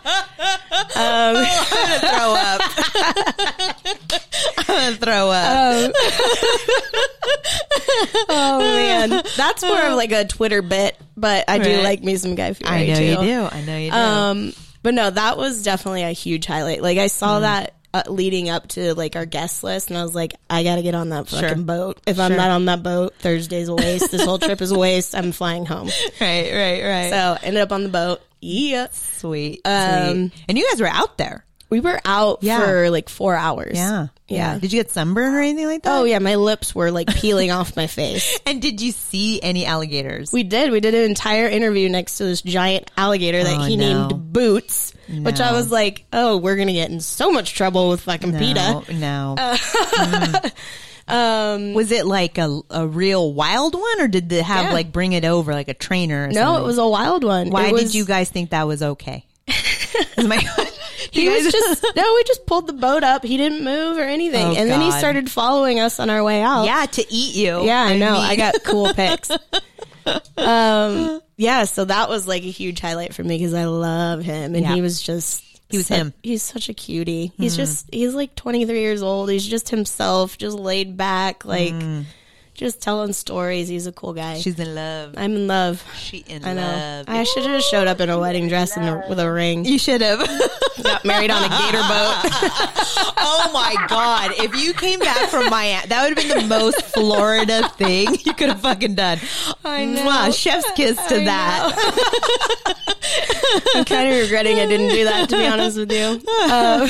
i'm 0.97 1.35
gonna 1.35 1.99
throw 2.01 2.35
up. 2.35 2.61
I'm 4.59 4.67
gonna 4.67 4.97
throw 4.97 5.31
up. 5.31 5.93
Oh 8.31 8.59
man, 8.61 9.23
that's 9.37 9.63
more 9.63 9.81
of 9.83 9.95
like 9.95 10.13
a 10.13 10.25
Twitter 10.27 10.63
bit, 10.63 10.97
but 11.17 11.45
I 11.49 11.59
do 11.59 11.75
Right. 11.77 11.83
like 11.85 12.03
me 12.03 12.17
some 12.17 12.35
Guy 12.35 12.53
Fieri. 12.53 12.71
I 12.71 12.87
know 12.87 12.95
too. 12.97 13.05
you 13.05 13.17
do. 13.17 13.49
I 13.51 13.61
know 13.63 13.77
you 13.79 13.91
do. 13.91 13.97
Um, 13.97 14.53
but 14.83 14.95
no, 14.95 15.11
that 15.11 15.37
was 15.37 15.63
definitely 15.63 16.03
a 16.03 16.13
huge 16.13 16.47
highlight. 16.47 16.83
Like 16.83 16.99
I 16.99 17.07
Mm. 17.07 17.11
saw 17.11 17.41
that 17.41 17.75
uh, 17.95 18.03
leading 18.09 18.51
up 18.51 18.69
to 18.69 18.95
like 18.95 19.17
our 19.17 19.25
guest 19.27 19.65
list, 19.65 19.89
and 19.89 19.99
I 19.99 20.03
was 20.03 20.15
like, 20.15 20.35
I 20.51 20.63
got 20.63 20.77
to 20.77 20.83
get 20.83 20.95
on 20.95 21.09
that 21.09 21.29
fucking 21.29 21.49
Sure. 21.49 21.57
boat. 21.57 22.01
If 22.07 22.19
I'm 22.21 22.37
not 22.37 22.51
on 22.51 22.67
that 22.67 22.83
boat, 22.83 23.15
Thursday's 23.21 23.69
a 23.69 23.75
waste. 23.75 24.11
this 24.11 24.25
whole 24.25 24.39
trip 24.39 24.61
is 24.61 24.71
a 24.71 24.79
waste. 24.79 25.15
I'm 25.15 25.33
flying 25.33 25.65
home. 25.65 25.89
right, 26.21 26.53
right, 26.53 26.83
right. 26.85 27.11
So 27.11 27.39
ended 27.43 27.63
up 27.63 27.73
on 27.73 27.83
the 27.85 27.89
boat. 27.89 28.21
Yeah, 28.41 28.89
sweet, 28.93 29.63
Um, 29.65 30.31
sweet. 30.31 30.45
And 30.49 30.59
you 30.59 30.69
guys 30.71 30.81
were 30.81 30.87
out 30.87 31.17
there. 31.19 31.45
we 31.71 31.81
were 31.81 31.99
out 32.05 32.39
Yeah. 32.43 32.61
for 32.61 32.91
like 32.91 33.09
four 33.09 33.35
hours. 33.35 33.77
Yeah, 33.77 34.09
yeah. 34.29 34.59
Did 34.59 34.73
you 34.73 34.79
get 34.81 34.91
sunburn 34.91 35.35
or 35.35 35.41
anything 35.41 35.67
like 35.67 35.83
that? 35.83 35.99
Oh 36.01 36.05
yeah, 36.05 36.19
my 36.19 36.35
lips 36.37 36.75
were 36.75 36.91
like 36.91 37.09
peeling 37.09 37.51
off 37.51 37.77
my 37.77 37.87
face. 37.87 38.39
And 38.47 38.63
did 38.63 38.81
you 38.81 38.93
see 38.93 39.43
any 39.43 39.67
alligators? 39.67 40.33
We 40.33 40.43
did. 40.43 40.71
We 40.71 40.81
did 40.81 40.95
an 40.95 41.05
entire 41.05 41.49
interview 41.49 41.89
next 41.89 42.19
to 42.19 42.25
this 42.25 42.41
giant 42.43 42.91
alligator 42.97 43.43
that 43.45 43.59
Oh, 43.61 43.65
he 43.65 43.77
no. 43.77 44.09
named 44.09 44.33
Boots, 44.33 44.93
which 45.09 45.41
I 45.41 45.53
was 45.53 45.71
like, 45.71 46.05
oh, 46.13 46.37
we're 46.39 46.57
gonna 46.57 46.73
get 46.73 46.91
in 46.91 47.01
so 47.01 47.31
much 47.31 47.55
trouble 47.55 47.89
with 47.91 48.01
fucking 48.03 48.37
PETA. 48.39 48.85
no, 48.95 49.35
no. 49.37 50.41
Um, 51.11 51.73
Was 51.73 51.91
it 51.91 52.05
like 52.05 52.37
a, 52.37 52.61
a 52.69 52.87
real 52.87 53.33
wild 53.33 53.73
one, 53.75 54.01
or 54.01 54.09
did 54.09 54.29
they 54.29 54.43
have 54.43 54.67
Yeah. 54.67 54.73
like 54.75 54.93
bring 54.93 55.15
it 55.15 55.25
over 55.25 55.55
like 55.55 55.69
a 55.69 55.75
trainer? 55.75 56.25
Or 56.25 56.29
no, 56.29 56.35
something? 56.35 56.63
it 56.63 56.67
was 56.67 56.77
a 56.79 56.87
wild 56.87 57.25
one. 57.25 57.49
Why 57.49 57.73
was- 57.73 57.83
did 57.85 57.95
you 57.95 58.05
guys 58.05 58.29
think 58.29 58.51
that 58.51 58.67
was 58.67 58.83
okay? 58.83 59.25
My- 60.19 60.47
He 61.13 61.29
was 61.29 61.51
just 61.53 61.85
no. 61.97 62.15
We 62.15 62.25
just 62.25 62.45
pulled 62.47 62.67
the 62.67 62.73
boat 62.73 63.03
up. 63.05 63.25
He 63.25 63.37
didn't 63.37 63.63
move 63.65 63.97
or 63.99 64.03
anything, 64.03 64.47
Oh, 64.49 64.55
and 64.55 64.69
then 64.71 64.81
he 64.81 64.91
started 64.93 65.31
following 65.31 65.79
us 65.81 66.01
on 66.01 66.11
our 66.11 66.23
way 66.25 66.43
out. 66.43 66.65
yeah 66.65 66.87
to 66.87 67.05
eat 67.13 67.35
you. 67.37 67.63
yeah, 67.65 67.83
I 67.83 67.97
know. 67.99 68.13
mean- 68.15 68.23
I 68.25 68.37
got 68.37 68.63
cool 68.65 68.93
pics. 68.95 69.31
Um, 70.37 71.21
yeah, 71.37 71.65
so 71.65 71.85
that 71.85 72.09
was 72.09 72.27
like 72.27 72.43
a 72.43 72.51
huge 72.51 72.81
highlight 72.81 73.15
for 73.15 73.23
me 73.23 73.37
because 73.39 73.55
I 73.55 73.65
love 73.67 74.23
him, 74.23 74.55
and 74.55 74.65
Yeah. 74.65 74.75
he 74.75 74.81
was 74.81 75.01
just 75.03 75.45
He 75.69 75.77
was 75.77 75.87
su- 75.87 75.95
him. 75.95 76.15
He's 76.23 76.43
such 76.43 76.69
a 76.69 76.75
cutie. 76.75 77.33
He's 77.37 77.57
just 77.57 77.93
he's 77.93 78.15
like 78.15 78.35
23 78.35 78.81
years 78.81 79.03
old. 79.03 79.31
He's 79.31 79.47
just 79.47 79.69
himself, 79.69 80.39
just 80.39 80.57
laid 80.59 80.97
back, 80.97 81.45
like 81.45 81.75
just 82.59 82.83
telling 82.83 83.13
stories. 83.13 83.69
He's 83.69 83.87
a 83.87 83.93
cool 83.93 84.13
guy. 84.13 84.39
She's 84.41 84.59
in 84.59 84.75
love. 84.75 85.15
I'm 85.17 85.37
in 85.37 85.47
love. 85.47 85.83
She 85.97 86.25
in 86.27 86.45
I 86.45 86.55
know. 86.55 86.63
love. 86.63 87.05
I 87.09 87.23
should 87.23 87.47
have 87.47 87.63
showed 87.63 87.87
up 87.87 88.01
in 88.01 88.11
a 88.11 88.19
wedding 88.19 88.49
dress 88.49 88.77
and 88.77 88.85
a, 88.85 89.05
with 89.09 89.21
a 89.21 89.31
ring. 89.31 89.65
you 89.65 89.79
should 89.79 90.01
have. 90.01 90.19
Got 90.83 91.05
married 91.05 91.31
on 91.31 91.45
a 91.45 91.49
gator 91.49 91.79
boat. 91.79 91.87
oh 93.17 93.51
my 93.53 93.75
god! 93.89 94.33
If 94.39 94.57
you 94.57 94.73
came 94.75 94.99
back 94.99 95.29
from 95.29 95.51
Miami, 95.51 95.87
that 95.87 96.09
would 96.09 96.19
have 96.19 96.29
been 96.29 96.49
the 96.49 96.55
most 96.55 96.83
Florida 96.83 97.69
thing 97.71 98.09
you 98.25 98.35
could 98.35 98.49
have 98.49 98.61
fucking 98.61 98.95
done. 98.95 99.19
I 99.65 99.85
know. 99.85 100.31
chef's 100.31 100.71
kiss 100.73 100.97
to 101.07 101.21
I 101.21 101.25
that. 101.25 102.85
I'm 103.75 103.85
kind 103.85 104.09
of 104.09 104.21
regretting 104.21 104.59
I 104.59 104.67
didn't 104.67 104.91
do 104.91 105.05
that, 105.05 105.29
to 105.31 105.37
be 105.37 105.47
honest 105.47 105.79
with 105.79 105.93
you. 105.93 106.21
Um, 106.51 106.89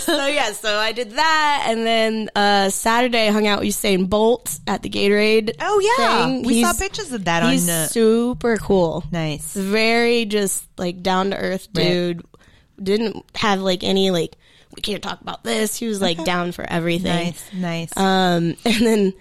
so 0.00 0.26
yeah, 0.26 0.52
so 0.52 0.76
I 0.78 0.92
did 0.92 1.12
that, 1.12 1.64
and 1.68 1.86
then 1.86 2.30
uh, 2.36 2.70
Saturday 2.70 3.28
I 3.28 3.30
hung 3.30 3.46
out 3.46 3.58
with 3.58 3.66
Usain 3.84 4.08
Bolt 4.08 4.58
at 4.66 4.82
the 4.82 4.88
Gatorade. 4.90 5.52
Oh 5.60 5.94
yeah, 5.98 6.26
thing. 6.26 6.42
we 6.42 6.62
saw 6.62 6.72
pictures 6.72 7.12
of 7.12 7.24
that 7.26 7.42
on. 7.42 7.52
He's 7.52 7.68
Uh, 7.68 7.86
super 7.88 8.56
cool. 8.56 9.04
nice. 9.12 9.52
Very 9.54 10.24
just 10.24 10.64
like 10.78 11.02
down 11.02 11.30
to 11.30 11.36
earth 11.36 11.68
Right. 11.74 11.84
dude. 11.84 12.26
Didn't 12.82 13.24
have 13.36 13.60
like 13.60 13.84
any 13.84 14.10
like 14.10 14.36
we 14.74 14.82
can't 14.82 15.02
talk 15.02 15.20
about 15.20 15.44
this. 15.44 15.76
He 15.76 15.86
was 15.86 16.00
like 16.00 16.22
down 16.24 16.52
for 16.52 16.64
everything. 16.68 17.26
Nice, 17.26 17.44
nice. 17.52 17.96
Um, 17.96 18.56
and 18.64 18.86
then 18.86 19.12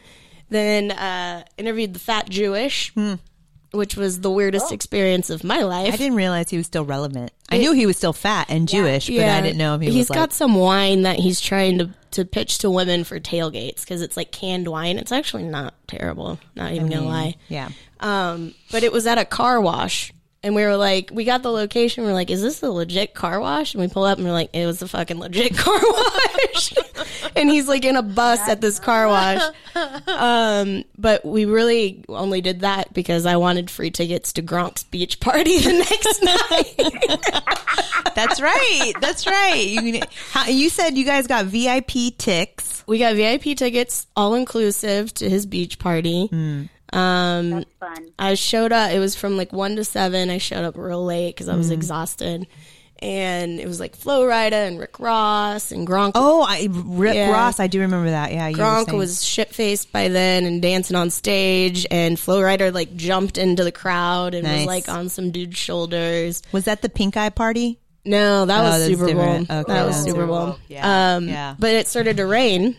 then 0.49 0.91
uh, 0.91 1.43
interviewed 1.58 1.93
the 1.93 1.99
fat 1.99 2.30
Jewish, 2.30 2.91
which 3.71 3.95
was 3.95 4.21
the 4.21 4.32
weirdest 4.32 4.71
experience 4.71 5.30
of 5.30 5.43
my 5.43 5.62
life. 5.63 5.88
Hmm. 5.89 5.93
I 5.93 5.97
didn't 5.97 6.15
realize 6.15 6.49
he 6.49 6.58
was 6.58 6.65
still 6.67 6.86
relevant. 6.86 7.32
I 7.49 7.58
knew 7.58 7.73
he 7.73 7.86
was 7.86 7.97
still 7.97 8.13
fat 8.13 8.47
and 8.49 8.67
Jewish, 8.67 9.08
but 9.08 9.19
I 9.19 9.41
didn't 9.41 9.58
know 9.58 9.76
if 9.76 9.82
he 9.82 9.88
he's 9.91 10.10
was 10.10 10.15
got 10.15 10.34
some 10.34 10.56
wine 10.56 11.04
that 11.04 11.19
he's 11.19 11.39
trying 11.39 11.78
to 11.80 11.89
to 12.13 12.26
pitch 12.26 12.60
to 12.60 12.69
women 12.69 13.04
for 13.04 13.19
tailgates 13.19 13.82
because 13.82 14.02
it's 14.02 14.15
like 14.17 14.32
canned 14.32 14.67
wine. 14.67 14.97
It's 14.97 15.12
actually 15.12 15.43
not 15.43 15.73
terrible. 15.88 16.39
Not 16.56 16.71
even 16.71 16.89
gonna 16.89 17.08
lie. 17.08 17.36
Yeah. 17.49 17.69
Um, 17.99 18.54
but 18.71 18.84
it 18.84 18.91
was 18.91 19.06
at 19.08 19.17
a 19.17 19.26
car 19.26 19.60
wash. 19.62 20.13
And 20.43 20.56
we 20.56 20.63
were 20.63 20.75
like, 20.75 21.10
we 21.13 21.23
got 21.23 21.41
the 21.41 21.51
location. 21.51 22.03
We're 22.03 22.12
like, 22.12 22.29
is 22.29 22.41
this 22.41 22.62
a 22.62 22.69
legit 22.69 23.13
car 23.13 23.39
wash? 23.39 23.73
And 23.73 23.82
we 23.82 23.88
pull 23.88 24.03
up 24.03 24.17
and 24.17 24.27
we're 24.27 24.34
like, 24.34 24.49
it 24.53 24.65
was 24.65 24.82
a 24.82 24.88
fucking 24.89 25.17
legit 25.17 25.56
car 25.58 25.79
wash. 25.82 26.73
and 27.38 27.49
he's 27.49 27.67
like 27.69 27.86
in 27.86 27.95
a 27.95 28.01
bus 28.03 28.39
at 28.49 28.60
this 28.60 28.77
car 28.77 29.08
wash. 29.08 29.41
Um, 30.08 30.84
but 30.97 31.23
we 31.23 31.45
really 31.45 32.03
only 32.10 32.41
did 32.41 32.60
that 32.62 32.93
because 32.93 33.25
I 33.25 33.38
wanted 33.38 33.69
free 33.71 33.89
tickets 33.89 34.34
to 34.34 34.43
Gronk's 34.43 34.84
beach 34.84 35.21
party 35.21 35.60
the 35.62 35.71
next 35.71 36.21
night. 36.21 38.13
That's 38.13 38.41
right. 38.41 38.93
That's 38.99 39.25
right. 39.25 39.65
You, 39.65 40.01
how, 40.32 40.47
you 40.47 40.69
said 40.69 40.97
you 40.97 41.06
guys 41.06 41.25
got 41.27 41.45
VIP 41.45 42.17
ticks. 42.17 42.84
we 42.86 42.99
got 42.99 43.15
VIP 43.15 43.58
tickets, 43.58 44.08
all 44.15 44.36
inclusive 44.36 45.13
to 45.15 45.29
his 45.29 45.45
beach 45.45 45.79
party. 45.79 46.67
Um, 46.93 47.49
That's 47.49 47.73
fun. 47.79 48.12
I 48.19 48.36
showed 48.36 48.71
up. 48.71 48.91
It 48.91 48.99
was 48.99 49.15
from 49.15 49.38
like 49.38 49.51
one 49.51 49.75
to 49.77 49.84
seven. 49.84 50.29
I 50.29 50.38
showed 50.38 50.63
up 50.63 50.77
real 50.77 51.03
late 51.03 51.36
because 51.36 51.49
I 51.49 51.56
was 51.56 51.71
exhausted, 51.71 52.45
and 52.99 53.60
it 53.60 53.67
was 53.67 53.79
like 53.79 53.95
Flo 53.95 54.21
Rida 54.25 54.51
and 54.67 54.79
Rick 54.79 54.99
Ross 54.99 55.71
and 55.71 55.88
Gronk. 55.88 56.12
Oh, 56.15 56.45
I, 56.47 56.67
Rick 56.71 57.15
Yeah. 57.15 57.32
Ross. 57.32 57.60
I 57.60 57.67
do 57.67 57.79
remember 57.82 58.12
that. 58.12 58.32
Yeah. 58.32 58.47
You 58.47 58.58
were 58.58 58.63
Gronk 58.63 58.95
was 58.95 59.23
shit 59.25 59.53
faced 59.53 59.91
by 59.91 60.08
then 60.08 60.45
and 60.45 60.62
dancing 60.62 60.95
on 60.95 61.10
stage, 61.10 61.86
and 61.91 62.17
Flo 62.19 62.39
Rida 62.41 62.73
like 62.73 62.95
jumped 62.95 63.38
into 63.38 63.63
the 63.63 63.71
crowd 63.71 64.34
and 64.36 64.43
Nice. 64.43 64.60
was 64.60 64.67
like 64.67 64.89
on 64.89 65.10
some 65.10 65.32
dude's 65.32 65.58
shoulders. 65.58 66.41
Was 66.51 66.65
that 66.65 66.82
the 66.82 66.89
pink 66.89 67.17
eye 67.17 67.29
party? 67.29 67.79
No, 68.06 68.45
that 68.45 68.60
Oh, 68.60 68.63
was 68.79 68.86
Super 68.86 69.13
Bowl. 69.13 69.23
Okay, 69.23 69.63
that 69.73 69.86
was 69.86 69.95
Super 69.95 70.10
Super 70.12 70.27
Bowl. 70.27 70.45
Bowl. 70.47 70.58
Yeah, 70.67 71.15
Um, 71.15 71.27
yeah. 71.29 71.56
But 71.58 71.71
it 71.71 71.88
started 71.88 72.17
to 72.17 72.25
rain, 72.25 72.75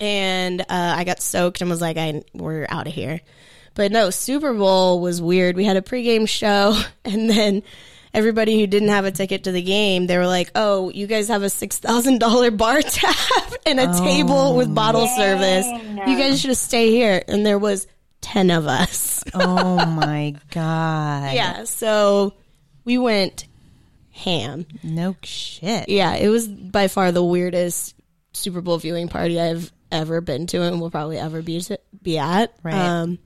and 0.00 0.60
uh, 0.60 0.64
I 0.68 1.04
got 1.04 1.20
soaked 1.20 1.60
and 1.60 1.70
was 1.70 1.80
like, 1.80 1.96
"I 1.96 2.22
we're 2.34 2.66
out 2.68 2.86
of 2.86 2.92
here." 2.92 3.20
But 3.74 3.92
no, 3.92 4.10
Super 4.10 4.52
Bowl 4.54 5.00
was 5.00 5.22
weird. 5.22 5.54
We 5.56 5.64
had 5.64 5.76
a 5.76 5.82
pregame 5.82 6.28
show, 6.28 6.80
and 7.04 7.30
then 7.30 7.62
everybody 8.12 8.58
who 8.58 8.66
didn't 8.66 8.88
have 8.88 9.04
a 9.04 9.10
ticket 9.10 9.44
to 9.44 9.52
the 9.52 9.62
game, 9.62 10.06
they 10.06 10.18
were 10.18 10.26
like, 10.26 10.50
"Oh, 10.54 10.90
you 10.90 11.06
guys 11.06 11.28
have 11.28 11.42
a 11.42 11.50
six 11.50 11.78
thousand 11.78 12.18
dollar 12.18 12.50
bar 12.50 12.82
tab 12.82 13.52
and 13.66 13.78
a 13.80 13.86
table 13.98 14.56
with 14.56 14.74
bottle 14.74 15.06
service. 15.06 15.66
You 15.66 16.18
guys 16.18 16.40
should 16.40 16.56
stay 16.56 16.90
here." 16.90 17.22
And 17.28 17.44
there 17.46 17.58
was 17.58 17.86
ten 18.20 18.50
of 18.50 18.66
us. 18.66 19.22
Oh 19.34 19.86
my 19.86 20.34
god. 20.50 21.34
yeah, 21.34 21.64
so 21.64 22.34
we 22.84 22.98
went 22.98 23.46
ham. 24.10 24.66
No 24.82 25.14
shit. 25.22 25.88
Yeah, 25.88 26.14
it 26.16 26.28
was 26.28 26.48
by 26.48 26.88
far 26.88 27.12
the 27.12 27.22
weirdest 27.22 27.94
Super 28.32 28.60
Bowl 28.60 28.78
viewing 28.78 29.08
party 29.08 29.40
I've 29.40 29.70
ever 29.90 30.20
been 30.20 30.46
to 30.48 30.62
and 30.62 30.80
will 30.80 30.90
probably 30.90 31.18
ever 31.18 31.42
be 31.42 31.60
to, 31.60 31.78
be 32.02 32.18
at. 32.18 32.54
Right. 32.62 32.74
Um, 32.74 33.18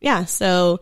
yeah. 0.00 0.24
So, 0.24 0.80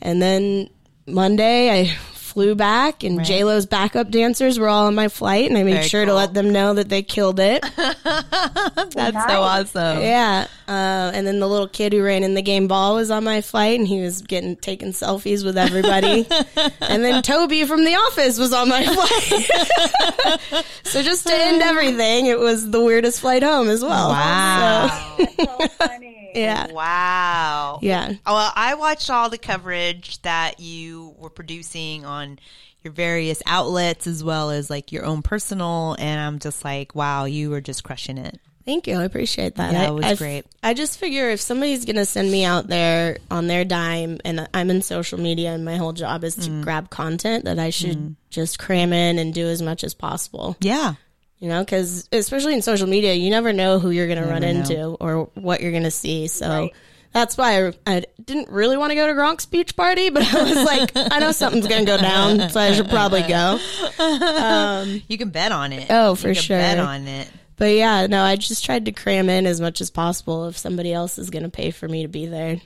and 0.00 0.20
then 0.20 0.70
Monday 1.06 1.70
I 1.70 1.96
flew 2.32 2.54
back, 2.54 3.04
and 3.04 3.22
J 3.24 3.44
Lo's 3.44 3.66
backup 3.66 4.10
dancers 4.10 4.58
were 4.58 4.68
all 4.68 4.86
on 4.86 4.94
my 4.94 5.08
flight, 5.08 5.48
and 5.48 5.58
I 5.58 5.64
made 5.64 5.74
Very 5.74 5.88
sure 5.88 6.04
to 6.06 6.14
let 6.14 6.32
them 6.32 6.50
know 6.50 6.74
that 6.74 6.88
they 6.88 7.02
killed 7.02 7.38
it. 7.38 7.62
That's 7.76 9.26
so 9.26 9.42
awesome. 9.42 10.00
yeah. 10.00 10.46
Uh, 10.66 11.10
and 11.14 11.26
then 11.26 11.40
the 11.40 11.46
little 11.46 11.68
kid 11.68 11.92
who 11.92 12.02
ran 12.02 12.22
in 12.22 12.32
the 12.34 12.40
game 12.42 12.68
ball 12.68 12.94
was 12.94 13.10
on 13.10 13.24
my 13.24 13.42
flight, 13.42 13.78
and 13.78 13.86
he 13.86 14.00
was 14.00 14.22
getting 14.22 14.56
taking 14.56 14.92
selfies 14.92 15.44
with 15.44 15.58
everybody. 15.58 16.26
and 16.80 17.04
then 17.04 17.22
Toby 17.22 17.64
from 17.64 17.84
The 17.84 17.94
Office 17.94 18.38
was 18.38 18.52
on 18.54 18.68
my 18.68 18.84
flight. 18.84 20.64
so 20.84 21.02
just 21.02 21.26
to 21.26 21.34
end 21.34 21.62
everything, 21.62 22.26
it 22.26 22.38
was 22.38 22.70
the 22.70 22.80
weirdest 22.80 23.20
flight 23.20 23.42
home 23.42 23.68
as 23.68 23.82
well. 23.82 24.08
Wow. 24.08 25.16
So, 25.18 25.26
So 25.44 25.68
funny. 25.78 26.21
Yeah. 26.34 26.72
Wow. 26.72 27.78
Yeah. 27.82 28.14
Well, 28.26 28.52
I 28.54 28.74
watched 28.74 29.10
all 29.10 29.30
the 29.30 29.38
coverage 29.38 30.20
that 30.22 30.60
you 30.60 31.14
were 31.18 31.30
producing 31.30 32.04
on 32.04 32.38
your 32.82 32.92
various 32.92 33.42
outlets 33.46 34.06
as 34.06 34.24
well 34.24 34.50
as 34.50 34.68
like 34.68 34.90
your 34.92 35.04
own 35.04 35.22
personal 35.22 35.94
and 35.98 36.20
I'm 36.20 36.38
just 36.40 36.64
like, 36.64 36.94
wow, 36.94 37.24
you 37.26 37.50
were 37.50 37.60
just 37.60 37.84
crushing 37.84 38.18
it. 38.18 38.40
Thank 38.64 38.86
you. 38.86 38.94
I 38.96 39.02
appreciate 39.04 39.56
that. 39.56 39.72
Yeah, 39.72 39.88
it 39.88 39.92
was 39.92 40.04
I- 40.04 40.14
great. 40.14 40.46
I 40.62 40.72
just 40.74 40.98
figure 40.98 41.30
if 41.30 41.40
somebody's 41.40 41.84
going 41.84 41.96
to 41.96 42.04
send 42.06 42.30
me 42.30 42.44
out 42.44 42.68
there 42.68 43.18
on 43.28 43.48
their 43.48 43.64
dime 43.64 44.18
and 44.24 44.48
I'm 44.54 44.70
in 44.70 44.82
social 44.82 45.18
media 45.18 45.50
and 45.52 45.64
my 45.64 45.76
whole 45.76 45.92
job 45.92 46.22
is 46.22 46.36
to 46.36 46.50
Mm. 46.50 46.62
grab 46.62 46.88
content 46.88 47.44
that 47.46 47.58
I 47.58 47.70
should 47.70 48.14
just 48.30 48.60
cram 48.60 48.92
in 48.92 49.18
and 49.18 49.34
do 49.34 49.48
as 49.48 49.60
much 49.62 49.82
as 49.82 49.94
possible. 49.94 50.56
Yeah. 50.60 50.94
You 51.42 51.48
know, 51.48 51.58
because 51.58 52.08
especially 52.12 52.54
in 52.54 52.62
social 52.62 52.86
media, 52.86 53.14
you 53.14 53.28
never 53.28 53.52
know 53.52 53.80
who 53.80 53.90
you're 53.90 54.06
going 54.06 54.22
to 54.22 54.28
run 54.28 54.42
know. 54.42 54.48
into 54.48 54.84
or 55.00 55.24
what 55.34 55.60
you're 55.60 55.72
going 55.72 55.82
to 55.82 55.90
see. 55.90 56.28
So 56.28 56.70
that's 57.12 57.36
why 57.36 57.66
I, 57.66 57.72
I 57.84 58.04
didn't 58.24 58.48
really 58.48 58.76
want 58.76 58.92
to 58.92 58.94
go 58.94 59.08
to 59.08 59.12
Gronk's 59.12 59.46
beach 59.46 59.74
party, 59.74 60.10
but 60.10 60.22
I 60.22 60.42
was 60.44 60.64
like, 60.64 60.92
I 60.94 61.18
know 61.18 61.32
something's 61.32 61.66
going 61.66 61.84
to 61.84 61.90
go 61.90 61.98
down, 61.98 62.48
so 62.48 62.60
I 62.60 62.72
should 62.74 62.88
probably 62.88 63.22
go. 63.22 63.58
Um, 63.98 65.02
you 65.08 65.18
can 65.18 65.30
bet 65.30 65.50
on 65.50 65.72
it. 65.72 65.88
Oh, 65.90 66.10
You 66.10 66.16
for 66.16 66.32
sure. 66.32 66.58
Bet 66.58 66.78
on 66.78 67.08
it. 67.08 67.28
But 67.56 67.74
yeah, 67.74 68.06
no, 68.06 68.22
I 68.22 68.36
just 68.36 68.64
tried 68.64 68.84
to 68.84 68.92
cram 68.92 69.28
in 69.28 69.44
as 69.46 69.60
much 69.60 69.80
as 69.80 69.90
possible 69.90 70.46
if 70.46 70.56
somebody 70.56 70.92
else 70.92 71.18
is 71.18 71.30
going 71.30 71.42
to 71.42 71.48
pay 71.48 71.72
for 71.72 71.88
me 71.88 72.02
to 72.02 72.08
be 72.08 72.26
there. 72.26 72.60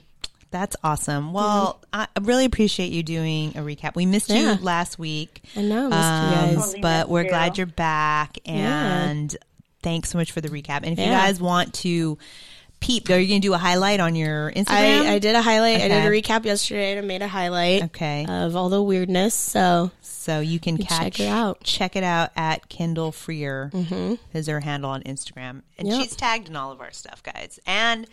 That's 0.51 0.75
awesome. 0.83 1.33
Well, 1.33 1.79
I 1.91 2.07
I 2.15 2.19
really 2.21 2.45
appreciate 2.45 2.91
you 2.91 3.03
doing 3.03 3.49
a 3.57 3.61
recap. 3.61 3.95
We 3.95 4.05
missed 4.05 4.29
Yeah. 4.29 4.57
you 4.57 4.63
last 4.63 4.97
week. 4.97 5.41
I 5.55 5.61
know, 5.61 5.89
missed 5.89 6.01
Um, 6.01 6.49
you 6.49 6.55
guys. 6.57 6.75
But 6.81 7.09
we're 7.09 7.23
you. 7.23 7.29
glad 7.29 7.57
you're 7.57 7.67
back 7.67 8.37
Yeah. 8.45 8.53
and 9.03 9.35
thanks 9.83 10.09
so 10.09 10.17
much 10.17 10.31
for 10.31 10.41
the 10.41 10.49
recap. 10.49 10.77
And 10.83 10.87
if 10.87 10.99
you 10.99 11.05
guys 11.05 11.39
want 11.41 11.73
to 11.75 12.17
peep, 12.79 13.09
are 13.09 13.17
you 13.17 13.27
going 13.27 13.41
to 13.41 13.47
do 13.47 13.53
a 13.53 13.57
highlight 13.57 13.99
on 13.99 14.15
your 14.15 14.51
Instagram? 14.51 15.01
I, 15.07 15.13
I 15.15 15.19
did 15.19 15.35
a 15.35 15.41
highlight. 15.41 15.81
I 15.81 15.87
did 15.87 16.05
a 16.05 16.09
recap 16.09 16.45
yesterday 16.45 16.91
and 16.91 16.99
I 16.99 17.01
made 17.07 17.21
a 17.23 17.27
highlight 17.27 17.83
Okay. 17.85 18.25
of 18.29 18.55
all 18.55 18.69
the 18.69 18.81
weirdness. 18.81 19.33
So 19.33 19.91
So 20.01 20.39
you 20.39 20.59
can 20.59 20.77
check 20.77 20.87
catch 20.87 21.19
it 21.19 21.27
out. 21.27 21.63
Check 21.63 21.95
it 21.95 22.03
out 22.03 22.29
at 22.35 22.69
Kendall 22.69 23.11
Freer 23.11 23.71
is 24.33 24.47
her 24.47 24.59
handle 24.59 24.91
on 24.91 25.01
Instagram, 25.03 25.63
and 25.77 25.87
Yep. 25.87 26.01
she's 26.01 26.15
tagged 26.15 26.49
in 26.49 26.55
all 26.55 26.71
of 26.71 26.79
our 26.81 26.91
stuff, 26.91 27.23
guys. 27.23 27.59
And 27.65 28.05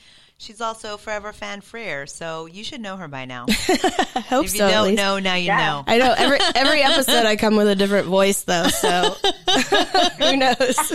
she's 0.44 0.60
also 0.60 0.96
Forever 0.96 1.32
Fan 1.32 1.60
Freer, 1.60 2.06
so 2.06 2.46
you 2.46 2.62
should 2.64 2.80
know 2.80 2.96
her 2.96 3.08
by 3.08 3.24
now. 3.24 3.46
I 3.48 4.24
hope 4.28 4.44
if 4.46 4.52
you 4.52 4.58
so. 4.58 4.66
at 4.66 4.70
don't 4.70 4.84
least. 4.88 4.96
know, 4.96 5.18
now 5.18 5.34
you 5.34 5.46
Yeah. 5.46 5.66
know. 5.66 5.84
I 5.86 5.98
know 5.98 6.14
every 6.16 6.38
every 6.54 6.82
episode 6.84 7.26
I 7.26 7.36
come 7.36 7.56
with 7.56 7.68
a 7.68 7.74
different 7.74 8.06
voice 8.06 8.42
though, 8.42 8.68
so 8.68 9.16
who 10.18 10.36
knows? 10.36 10.92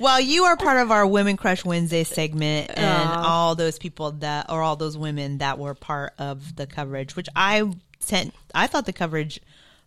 Well, 0.00 0.20
you 0.20 0.44
are 0.44 0.56
part 0.56 0.82
of 0.82 0.90
our 0.90 1.06
Women 1.06 1.36
Crush 1.36 1.64
Wednesday 1.64 2.02
segment, 2.02 2.72
and 2.76 3.08
all 3.10 3.54
those 3.54 3.78
people 3.78 4.10
that, 4.12 4.50
or 4.50 4.60
all 4.60 4.74
those 4.74 4.98
women 4.98 5.38
that 5.38 5.56
were 5.58 5.74
part 5.74 6.14
of 6.18 6.56
the 6.56 6.66
coverage, 6.66 7.14
which 7.14 7.28
I 7.36 7.70
sent. 8.00 8.34
I 8.52 8.66
thought 8.66 8.86
the 8.86 8.92
coverage 8.92 9.40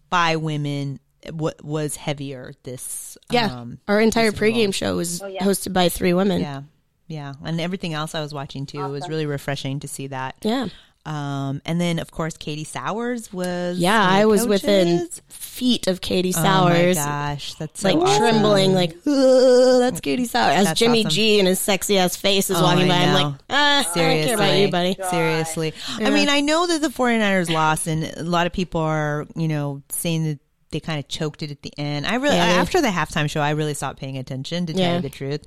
by 0.10 0.38
women 0.38 1.02
w- 1.26 1.54
was 1.62 1.98
heavier. 1.98 2.54
This, 2.63 3.17
Yeah, 3.30 3.48
um, 3.60 3.80
our 3.88 4.00
entire 4.00 4.32
Super 4.32 4.50
Bowl. 4.50 4.58
pregame 4.60 4.74
show 4.74 4.96
was 4.96 5.22
yeah. 5.28 5.43
hosted 5.43 5.74
by 5.74 5.89
three 5.89 6.13
women. 6.13 6.39
yeah, 6.39 6.62
yeah, 7.08 7.34
and 7.43 7.60
everything 7.62 7.93
else 7.93 8.13
I 8.15 8.22
was 8.22 8.34
watching 8.34 8.65
too. 8.65 8.84
It 8.84 8.89
was 8.89 9.08
really 9.10 9.26
refreshing 9.26 9.80
to 9.82 9.88
see 9.88 10.08
that. 10.08 10.36
Yeah. 10.41 10.67
Um, 11.06 11.62
and 11.65 11.80
then 11.80 12.00
of 12.00 12.12
course 12.12 12.36
Katie 12.36 12.65
Sowers 12.65 13.32
was. 13.32 13.78
Yeah, 13.80 13.98
I 14.06 14.24
the 14.24 14.28
was 14.28 14.46
within 14.46 15.08
feet 15.30 15.88
of 15.88 16.02
Katie 16.02 16.34
Oh 16.36 16.41
my 16.41 16.43
Sowers, 16.43 16.98
gosh, 16.98 17.54
that's 17.54 17.80
so 17.80 17.88
like 17.88 17.98
awesome. 17.98 18.17
trembling, 18.20 18.74
like 18.74 19.02
that's 19.06 20.02
Katie 20.02 20.26
Sowers. 20.26 20.56
As 20.58 20.65
That's 20.65 20.80
Jimmy 20.82 21.00
awesome. 21.06 21.12
G 21.12 21.39
and 21.39 21.48
his 21.48 21.60
sexy 21.62 21.98
ass 21.98 22.17
face 22.17 22.50
is 22.50 22.58
Oh, 22.58 22.62
walking 22.62 22.86
I 22.86 22.88
by, 22.89 22.96
I'm 22.96 23.13
like, 23.13 23.41
ah, 23.50 23.80
I 23.80 23.84
don't 23.84 24.26
care 24.26 24.36
about 24.36 24.58
you, 24.58 24.70
buddy. 24.70 24.98
Seriously. 25.10 25.74
I 25.98 26.10
mean, 26.10 26.28
I 26.28 26.41
know 26.41 26.67
that 26.67 26.82
the 26.82 26.89
49ers 26.89 27.50
lost 27.50 27.88
and 27.88 28.04
a 28.04 28.24
lot 28.24 28.46
of 28.46 28.52
people 28.52 28.82
are, 28.82 29.26
you 29.34 29.48
know, 29.48 29.82
saying 29.88 30.26
that 30.26 30.39
they 30.71 30.80
kind 30.82 30.99
of 30.99 31.08
choked 31.08 31.43
it 31.43 31.51
at 31.51 31.62
the 31.62 31.71
end. 31.77 32.06
I 32.06 32.15
really, 32.15 32.36
Yeah, 32.36 32.43
after 32.43 32.82
the 32.82 32.89
halftime 32.89 33.30
show, 33.30 33.39
I 33.39 33.51
really 33.51 33.73
stopped 33.73 33.99
paying 33.99 34.17
attention 34.17 34.65
to 34.65 34.73
tell 34.73 34.82
Yeah. 34.82 34.95
you 34.97 35.01
the 35.01 35.10
truth. 35.10 35.41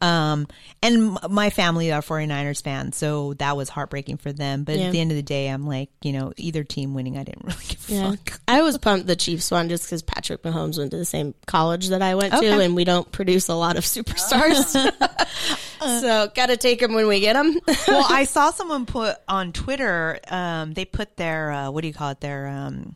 Um, 0.00 0.48
and 0.82 1.16
m- 1.22 1.32
my 1.32 1.50
family 1.50 1.92
are 1.92 2.02
49ers 2.02 2.60
fans, 2.62 2.96
so 2.96 3.34
that 3.34 3.56
was 3.56 3.68
heartbreaking 3.68 4.16
for 4.16 4.32
them. 4.32 4.64
But 4.64 4.76
Yeah. 4.78 4.86
at 4.86 4.92
the 4.92 5.00
end 5.00 5.12
of 5.12 5.16
the 5.16 5.22
day, 5.22 5.46
I'm 5.46 5.64
like, 5.66 5.90
you 6.02 6.12
know, 6.12 6.32
either 6.36 6.64
team 6.64 6.92
winning, 6.92 7.16
I 7.16 7.22
didn't 7.22 7.44
really 7.44 7.64
give 7.68 7.88
a 7.88 7.92
Yeah. 7.92 8.10
fuck. 8.10 8.40
I 8.48 8.62
was 8.62 8.76
pumped 8.78 9.06
the 9.06 9.14
Chiefs 9.16 9.50
won 9.50 9.68
just 9.68 9.84
because 9.84 10.02
Patrick 10.02 10.42
Mahomes 10.42 10.76
went 10.76 10.90
to 10.90 10.96
the 10.96 11.04
same 11.04 11.34
college 11.46 11.88
that 11.90 12.02
I 12.02 12.16
went 12.16 12.32
to, 12.34 12.60
and 12.60 12.74
we 12.74 12.82
don't 12.84 13.10
produce 13.12 13.46
a 13.48 13.54
lot 13.54 13.76
of 13.76 13.84
superstars. 13.84 14.74
so, 15.80 16.30
got 16.34 16.46
to 16.46 16.56
take 16.56 16.80
them 16.80 16.94
when 16.94 17.06
we 17.06 17.20
get 17.20 17.34
them. 17.34 17.56
well, 17.88 18.06
I 18.08 18.24
saw 18.24 18.50
someone 18.50 18.86
put 18.86 19.16
on 19.28 19.52
Twitter. 19.52 20.18
Um, 20.28 20.72
they 20.74 20.84
put 20.84 21.16
their 21.16 21.52
uh, 21.52 21.70
what 21.70 21.82
do 21.82 21.88
you 21.88 21.94
call 21.94 22.10
it? 22.10 22.20
Their 22.20 22.48
um, 22.48 22.94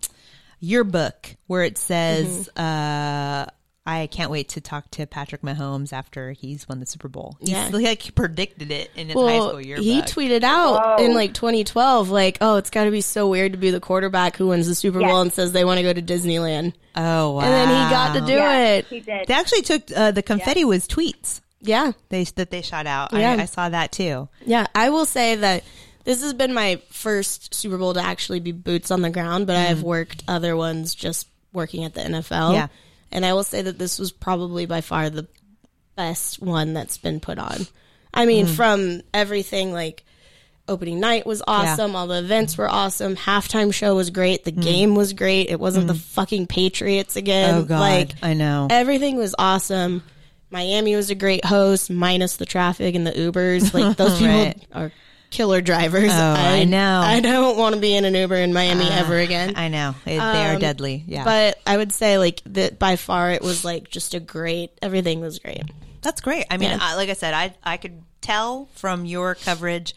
yearbook 0.60 1.34
where 1.46 1.62
it 1.62 1.78
says, 1.78 2.48
uh, 2.56 3.46
I 3.86 4.06
can't 4.08 4.30
wait 4.30 4.50
to 4.50 4.60
talk 4.60 4.90
to 4.92 5.06
Patrick 5.06 5.40
Mahomes 5.40 5.94
after 5.94 6.32
he's 6.32 6.68
won 6.68 6.78
the 6.78 6.84
Super 6.84 7.08
Bowl. 7.08 7.36
He's 7.40 7.48
Yeah. 7.50 7.70
like 7.72 8.02
he 8.02 8.10
predicted 8.10 8.70
it 8.70 8.90
in 8.94 9.06
his 9.08 9.16
high 9.16 9.38
school 9.38 9.60
yearbook. 9.62 9.82
he 9.84 10.02
tweeted 10.02 10.42
out 10.42 10.98
Whoa. 10.98 11.04
in 11.06 11.14
like 11.14 11.32
2012, 11.32 12.10
like, 12.10 12.36
"Oh, 12.42 12.56
it's 12.56 12.68
got 12.68 12.84
to 12.84 12.90
be 12.90 13.00
so 13.00 13.28
weird 13.28 13.52
to 13.52 13.58
be 13.58 13.70
the 13.70 13.80
quarterback 13.80 14.36
who 14.36 14.48
wins 14.48 14.66
the 14.66 14.74
Super 14.74 15.00
Bowl 15.00 15.22
and 15.22 15.32
says 15.32 15.52
they 15.52 15.64
want 15.64 15.78
to 15.78 15.82
go 15.82 15.92
to 15.94 16.02
Disneyland." 16.02 16.74
oh 16.96 17.30
wow! 17.32 17.40
And 17.40 17.50
then 17.52 17.68
he 17.68 17.90
got 17.90 18.12
to 18.14 18.20
do 18.26 18.32
Yeah, 18.34 18.66
it. 18.74 18.84
he 18.86 19.00
did. 19.00 19.26
They 19.26 19.32
actually 19.34 19.62
took 19.62 19.90
uh, 19.96 20.10
the 20.10 20.22
confetti 20.22 20.66
was 20.66 20.86
tweets 20.86 21.40
Yeah, 21.62 21.92
they 22.10 22.24
that 22.24 22.50
they 22.50 22.60
shot 22.60 22.86
out. 22.86 23.14
Yeah. 23.14 23.36
I, 23.38 23.42
I 23.42 23.44
saw 23.46 23.70
that 23.70 23.90
too. 23.90 24.28
yeah. 24.44 24.66
I 24.74 24.90
will 24.90 25.06
say 25.06 25.36
that 25.36 25.64
this 26.08 26.22
has 26.22 26.32
been 26.32 26.54
my 26.54 26.80
first 26.88 27.52
Super 27.52 27.76
Bowl 27.76 27.92
to 27.92 28.00
actually 28.00 28.40
be 28.40 28.50
boots 28.50 28.90
on 28.90 29.02
the 29.02 29.10
ground, 29.10 29.46
but 29.46 29.56
I've 29.56 29.80
mm. 29.80 29.82
worked 29.82 30.24
other 30.26 30.56
ones 30.56 30.94
just 30.94 31.28
working 31.52 31.84
at 31.84 31.92
the 31.92 32.00
NFL. 32.00 32.54
Yeah. 32.54 32.68
and 33.12 33.26
I 33.26 33.34
will 33.34 33.44
say 33.44 33.60
that 33.60 33.78
this 33.78 33.98
was 33.98 34.10
probably 34.10 34.64
by 34.64 34.80
far 34.80 35.10
the 35.10 35.28
best 35.96 36.40
one 36.40 36.72
that's 36.72 36.96
been 36.96 37.20
put 37.20 37.38
on. 37.38 37.66
I 38.14 38.24
mean, 38.24 38.46
mm. 38.46 38.56
from 38.56 39.02
everything 39.12 39.74
like 39.74 40.02
opening 40.66 40.98
night 40.98 41.26
was 41.26 41.42
awesome, 41.46 41.94
all 41.94 42.06
the 42.06 42.20
events 42.20 42.56
were 42.56 42.70
awesome, 42.70 43.14
halftime 43.14 43.74
show 43.74 43.94
was 43.94 44.08
great, 44.08 44.44
the 44.44 44.52
mm. 44.52 44.62
game 44.62 44.94
was 44.94 45.12
great. 45.12 45.50
It 45.50 45.60
wasn't 45.60 45.88
the 45.88 45.94
fucking 45.94 46.46
Patriots 46.46 47.16
again. 47.16 47.54
Oh 47.54 47.64
god, 47.64 47.80
Like 47.80 48.12
I 48.22 48.32
know. 48.32 48.68
everything 48.70 49.18
was 49.18 49.34
awesome. 49.38 50.02
Miami 50.50 50.96
was 50.96 51.10
a 51.10 51.14
great 51.14 51.44
host, 51.44 51.90
minus 51.90 52.38
the 52.38 52.46
traffic 52.46 52.94
and 52.94 53.06
the 53.06 53.12
Ubers. 53.12 53.74
Like 53.74 53.98
those 53.98 54.18
people 54.18 54.34
Right. 54.34 54.66
are 54.72 54.90
killer 55.30 55.60
drivers. 55.60 56.10
Oh, 56.12 56.34
I 56.36 56.64
know. 56.64 57.00
I 57.00 57.20
don't 57.20 57.56
want 57.58 57.74
to 57.74 57.80
be 57.80 57.94
in 57.94 58.04
an 58.04 58.14
Uber 58.14 58.36
in 58.36 58.52
Miami 58.52 58.88
ever 58.88 59.16
again. 59.18 59.54
I 59.56 59.68
know 59.68 59.90
it, 60.06 60.10
they 60.10 60.18
are 60.18 60.54
Um, 60.54 60.60
deadly. 60.60 61.04
Yeah, 61.06 61.24
But 61.24 61.58
I 61.66 61.76
would 61.76 61.92
say 61.92 62.18
like 62.18 62.40
that 62.46 62.78
by 62.78 62.96
far 62.96 63.30
it 63.30 63.42
was 63.42 63.64
like 63.64 63.90
just 63.90 64.14
a 64.14 64.20
great. 64.20 64.70
Everything 64.82 65.20
was 65.20 65.38
great. 65.38 65.62
That's 66.02 66.20
great. 66.20 66.46
I 66.50 66.56
mean, 66.56 66.70
Yeah. 66.70 66.78
I, 66.80 66.94
like 66.96 67.10
I 67.10 67.14
said, 67.14 67.34
I 67.34 67.54
I 67.62 67.76
could 67.76 68.02
tell 68.20 68.68
from 68.74 69.04
your 69.04 69.34
coverage, 69.34 69.94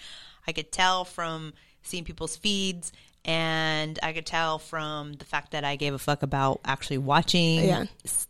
I 0.47 0.51
could 0.51 0.71
tell 0.71 1.05
from 1.05 1.53
seeing 1.83 2.03
people's 2.03 2.35
feeds, 2.35 2.91
and 3.25 3.97
I 4.03 4.13
could 4.13 4.25
tell 4.25 4.59
from 4.59 5.13
the 5.13 5.25
fact 5.25 5.51
that 5.51 5.63
I 5.63 5.75
gave 5.75 5.93
a 5.93 5.99
fuck 5.99 6.23
about 6.23 6.59
actually 6.65 6.97
watching 6.99 7.63
Yeah. 7.65 7.85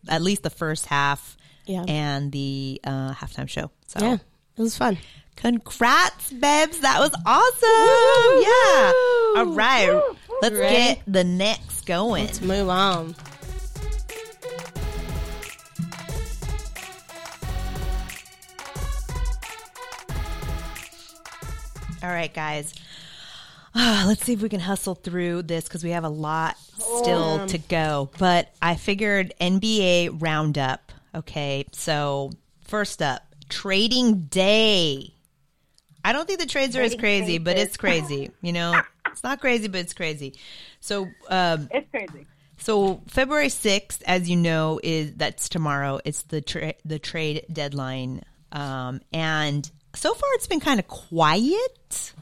at 0.08 0.22
least 0.22 0.44
the 0.44 0.50
first 0.50 0.86
half 0.86 1.38
Yeah. 1.66 1.84
and 1.88 2.32
the 2.32 2.80
uh, 2.84 3.14
halftime 3.14 3.48
show. 3.50 3.72
So, 3.88 4.00
Yeah, 4.06 4.14
it 4.58 4.62
was 4.62 4.78
fun. 4.78 4.98
Congrats, 5.36 6.32
Bebs. 6.34 6.82
That 6.82 7.00
was 7.00 7.12
awesome. 7.26 8.42
Yeah. 8.42 9.40
All 9.42 9.56
right. 9.56 10.02
Let's 10.42 10.56
Ready? 10.56 10.76
get 10.76 11.02
the 11.08 11.24
next 11.24 11.86
going. 11.86 12.26
Let's 12.26 12.42
move 12.42 12.70
on. 12.70 13.16
All 22.04 22.10
right, 22.10 22.34
guys. 22.34 22.74
Ah, 23.76 24.06
let's 24.08 24.26
see 24.26 24.34
if 24.34 24.42
we 24.42 24.50
can 24.50 24.60
hustle 24.60 24.96
through 24.96 25.44
this 25.44 25.66
because 25.66 25.84
we 25.84 25.92
have 25.92 26.04
a 26.04 26.10
lot 26.10 26.58
still 26.58 27.46
to 27.46 27.58
go. 27.58 28.10
But 28.18 28.52
I 28.62 28.76
figured 28.76 29.34
NBA 29.40 30.20
roundup. 30.20 30.92
Okay, 31.14 31.66
so 31.72 32.32
first 32.62 33.02
up, 33.02 33.24
trading 33.50 34.24
day. 34.24 35.14
I 36.04 36.14
don't 36.14 36.28
think 36.28 36.40
the 36.40 36.46
trades 36.46 36.76
are 36.76 36.82
as 36.82 36.96
crazy, 36.96 37.38
but 37.38 37.58
it's 37.58 37.78
crazy. 37.78 38.32
You 38.42 38.54
know, 38.54 38.82
it's 39.08 39.24
not 39.24 39.40
crazy, 39.42 39.68
but 39.68 39.82
it's 39.82 39.94
crazy. 39.94 40.34
So, 40.80 41.10
um, 41.30 41.70
It's 41.72 41.90
crazy. 41.92 42.26
so 42.58 43.02
February 43.08 43.50
sixth, 43.50 44.02
as 44.08 44.30
you 44.30 44.36
know, 44.38 44.80
is 44.82 45.14
that's 45.16 45.50
tomorrow. 45.50 46.00
It's 46.06 46.24
the 46.24 46.42
tra- 46.42 46.74
the 46.86 47.00
trade 47.00 47.46
deadline, 47.52 48.24
um, 48.52 49.02
and 49.14 49.70
so 49.94 50.14
far 50.14 50.30
it's 50.34 50.48
been 50.48 50.60
kind 50.62 50.80
of 50.80 50.88
quiet. 50.88 52.14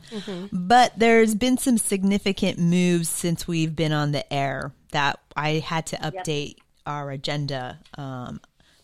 But 0.51 0.93
there's 0.97 1.35
been 1.35 1.57
some 1.59 1.77
significant 1.77 2.57
moves 2.57 3.07
since 3.09 3.47
we've 3.47 3.75
been 3.75 3.91
on 3.93 4.11
the 4.11 4.31
air 4.33 4.71
that 4.91 5.19
I 5.35 5.59
had 5.59 5.85
to 5.87 5.97
update 5.97 6.55
our 6.87 7.11
agenda 7.11 7.77
um, 7.95 8.41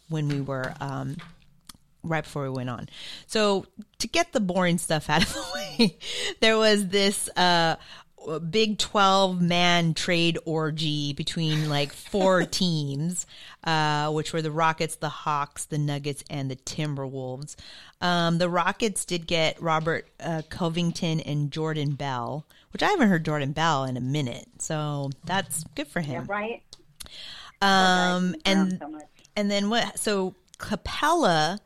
when 0.10 0.28
we 0.30 0.40
were 0.40 0.76
um, 0.80 1.18
right 2.08 2.24
before 2.24 2.44
we 2.44 2.50
went 2.50 2.70
on. 2.70 2.90
So 3.28 3.66
to 4.00 4.08
get 4.08 4.32
the 4.34 4.40
boring 4.40 4.78
stuff 4.78 5.10
out 5.10 5.24
of 5.24 5.34
the 5.34 5.46
way, 5.56 5.98
there 6.40 6.58
was 6.58 6.88
this 6.88 7.30
uh, 7.36 7.76
Big 8.50 8.78
Twelve 8.78 9.42
man 9.42 9.94
trade 9.94 10.38
orgy 10.46 11.14
between 11.14 11.70
like 11.70 11.94
four 11.94 12.46
teams, 12.46 13.26
uh, 13.64 14.12
which 14.12 14.34
were 14.34 14.42
the 14.42 14.52
Rockets, 14.52 14.96
the 14.96 15.10
Hawks, 15.10 15.66
the 15.66 15.78
Nuggets, 15.78 16.24
and 16.30 16.50
the 16.50 16.56
Timberwolves. 16.56 17.56
Um, 18.02 18.38
the 18.38 18.50
Rockets 18.50 19.06
did 19.06 19.28
get 19.28 19.62
Robert 19.62 20.08
uh, 20.20 20.42
Covington 20.50 21.20
and 21.22 21.52
Jordan 21.52 21.96
Bell, 21.96 22.46
which 22.72 22.84
I 22.84 22.88
haven't 22.88 23.10
heard 23.10 23.26
Jordan 23.26 23.52
Bell 23.52 23.84
in 23.84 23.98
a 23.98 24.02
minute, 24.02 24.48
so 24.60 25.12
that's 25.26 25.64
good 25.76 25.88
for 25.88 26.02
him. 26.02 26.26
Right? 26.26 26.62
Um, 27.62 28.36
and 28.46 28.80
so 28.80 29.00
and 29.36 29.50
then 29.52 29.70
what? 29.70 30.00
So 30.00 30.36
Capela, 30.58 31.60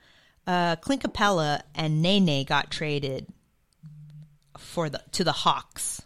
uh, 0.49 0.75
Clint 0.77 1.03
Capela 1.03 1.62
and 1.75 2.01
Nene 2.01 2.43
got 2.43 2.71
traded 2.71 3.27
for 4.57 4.89
the 4.89 5.01
to 5.12 5.23
the 5.23 5.31
Hawks. 5.31 6.01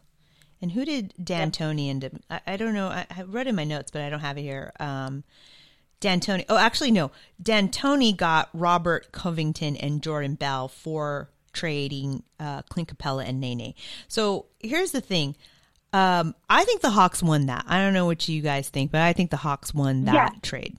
And 0.62 0.71
who 0.71 0.86
did 0.86 1.13
D'Antoni 1.21 2.03
up? 2.06 2.12
I, 2.29 2.53
I 2.53 2.58
don't 2.58 2.73
know. 2.73 2.88
I, 2.88 3.06
I 3.15 3.23
wrote 3.23 3.47
in 3.47 3.56
my 3.56 3.63
notes, 3.63 3.91
but 3.91 4.01
I 4.01 4.10
don't 4.10 4.19
have 4.21 4.38
it 4.38 4.41
here. 4.43 4.71
Um, 4.79 5.23
D'Antoni. 5.99 6.45
Oh, 6.49 6.58
actually, 6.58 6.91
no. 6.91 7.12
D'Antoni 7.41 8.15
got 8.15 8.49
Robert 8.53 9.12
Covington 9.12 9.75
and 9.77 10.01
Jordan 10.01 10.36
Bell 10.36 10.67
for 10.67 11.29
trading 11.53 12.23
uh, 12.39 12.62
Clint 12.63 12.89
Capela 12.89 13.27
and 13.27 13.39
Nene. 13.39 13.73
So 14.08 14.45
here's 14.60 14.91
the 14.91 15.01
thing. 15.01 15.36
Um, 15.93 16.34
I 16.49 16.63
think 16.65 16.82
the 16.82 16.89
Hawks 16.89 17.21
won 17.21 17.45
that. 17.47 17.65
I 17.67 17.77
don't 17.79 17.93
know 17.93 18.06
what 18.06 18.27
you 18.27 18.41
guys 18.41 18.67
think, 18.69 18.91
but 18.91 19.01
I 19.01 19.13
think 19.13 19.32
the 19.32 19.38
Hawks 19.38 19.73
won 19.73 20.06
that 20.06 20.13
Yeah. 20.13 20.29
trade. 20.41 20.75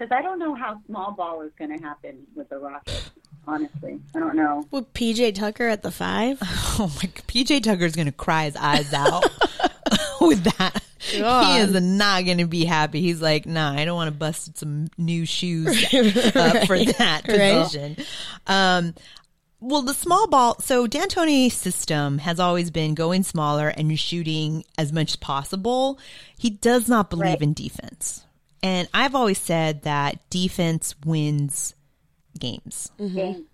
Yeah. 0.00 0.06
Because 0.06 0.16
I 0.18 0.22
don't 0.22 0.38
know 0.38 0.54
how 0.54 0.80
small 0.86 1.12
ball 1.12 1.42
is 1.42 1.52
going 1.58 1.76
to 1.76 1.82
happen 1.82 2.26
with 2.34 2.48
the 2.48 2.58
Rockets, 2.58 3.10
honestly. 3.46 4.00
I 4.14 4.18
don't 4.18 4.36
know. 4.36 4.66
With 4.70 4.92
PJ 4.92 5.34
Tucker 5.34 5.68
at 5.68 5.82
the 5.82 5.90
five. 5.90 6.38
Oh 6.80 6.86
my! 6.86 7.08
PJ 7.26 7.64
Tucker's 7.64 7.96
gonna 7.96 8.12
cry 8.12 8.44
his 8.44 8.54
eyes 8.54 8.94
out 8.94 9.24
with 10.20 10.44
that. 10.44 10.80
He 11.00 11.18
is 11.58 11.72
not 11.82 12.24
gonna 12.24 12.46
be 12.46 12.64
happy. 12.64 13.00
He's 13.00 13.20
like, 13.20 13.46
nah, 13.46 13.72
I 13.72 13.84
don't 13.84 13.96
want 13.96 14.06
to 14.12 14.16
bust 14.16 14.56
some 14.58 14.86
new 14.96 15.26
shoes 15.26 15.66
up 16.36 16.68
for 16.68 16.78
that 16.78 17.22
Right. 17.26 18.06
Um, 18.46 18.94
well, 19.58 19.82
the 19.82 19.92
small 19.92 20.28
ball. 20.28 20.60
So 20.60 20.86
D'Antoni's 20.86 21.54
system 21.54 22.18
has 22.18 22.38
always 22.38 22.70
been 22.70 22.94
going 22.94 23.24
smaller 23.24 23.66
and 23.70 23.98
shooting 23.98 24.62
as 24.78 24.92
much 24.92 25.10
as 25.12 25.16
possible. 25.16 25.98
He 26.38 26.50
does 26.50 26.88
not 26.88 27.10
believe 27.10 27.24
Right. 27.26 27.42
in 27.42 27.54
defense, 27.54 28.24
and 28.62 28.88
I've 28.92 29.14
always 29.14 29.38
said 29.38 29.82
that 29.82 30.28
defense 30.30 30.94
wins 31.04 31.74
games 32.38 32.90
Game. 32.98 33.46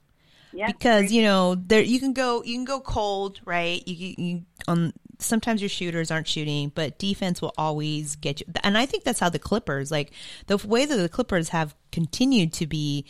Yeah. 0.52 0.66
because 0.68 1.10
you 1.10 1.22
know 1.22 1.54
there 1.56 1.82
you 1.82 1.98
can 1.98 2.12
go 2.12 2.42
you 2.44 2.54
can 2.54 2.64
go 2.64 2.80
cold 2.80 3.40
right 3.44 3.86
you, 3.88 4.14
you, 4.16 4.42
um 4.68 4.92
sometimes 5.18 5.62
your 5.62 5.68
shooters 5.68 6.10
aren't 6.10 6.28
shooting 6.28 6.70
but 6.74 6.98
defense 6.98 7.40
will 7.40 7.54
always 7.56 8.16
get 8.16 8.40
you 8.40 8.46
and 8.62 8.76
i 8.76 8.86
think 8.86 9.04
that's 9.04 9.20
how 9.20 9.28
the 9.28 9.38
clippers 9.38 9.90
like 9.90 10.12
the 10.46 10.56
way 10.58 10.84
that 10.84 10.96
the 10.96 11.08
clippers 11.08 11.48
have 11.50 11.74
continued 11.92 12.52
to 12.52 12.66
be 12.66 13.04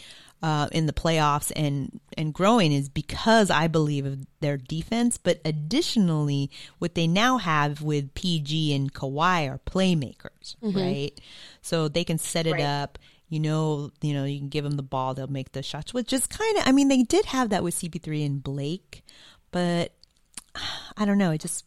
uh, 0.44 0.68
in 0.72 0.84
the 0.84 0.92
playoffs 0.92 1.50
and 1.56 1.98
and 2.18 2.34
growing 2.34 2.70
is 2.70 2.90
because 2.90 3.50
I 3.50 3.66
believe 3.66 4.04
of 4.04 4.26
their 4.40 4.58
defense, 4.58 5.16
but 5.16 5.40
additionally, 5.42 6.50
what 6.78 6.94
they 6.94 7.06
now 7.06 7.38
have 7.38 7.80
with 7.80 8.12
PG 8.12 8.74
and 8.74 8.92
Kawhi 8.92 9.50
are 9.50 9.58
playmakers, 9.58 10.54
right? 10.60 11.18
So 11.62 11.88
they 11.88 12.04
can 12.04 12.18
set 12.18 12.46
it 12.46 12.52
Right. 12.52 12.62
up 12.62 12.98
you 13.30 13.40
know, 13.40 13.90
you 14.02 14.12
know, 14.12 14.24
you 14.24 14.38
can 14.38 14.50
give 14.50 14.64
them 14.64 14.76
the 14.76 14.82
ball, 14.82 15.14
they'll 15.14 15.26
make 15.26 15.52
the 15.52 15.62
shots. 15.62 15.94
Which 15.94 16.12
is 16.12 16.26
kind 16.26 16.58
of, 16.58 16.68
I 16.68 16.72
mean, 16.72 16.88
they 16.88 17.02
did 17.02 17.24
have 17.24 17.48
that 17.48 17.64
with 17.64 17.74
CP3 17.74 18.24
and 18.24 18.42
Blake, 18.42 19.02
but 19.50 19.92
I 20.96 21.04
don't 21.06 21.18
know. 21.18 21.30
It 21.30 21.40
just, 21.40 21.64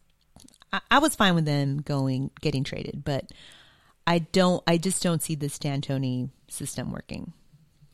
I, 0.72 0.80
I 0.92 1.00
was 1.00 1.16
fine 1.16 1.34
with 1.36 1.46
them 1.46 1.80
going, 1.82 2.30
getting 2.42 2.64
traded, 2.64 3.04
but 3.04 3.32
I 4.06 4.20
don't, 4.20 4.64
I 4.68 4.78
just 4.78 5.02
don't 5.02 5.22
see 5.22 5.34
this 5.36 5.58
D'Antoni 5.58 6.30
system 6.48 6.92
working. 6.92 7.34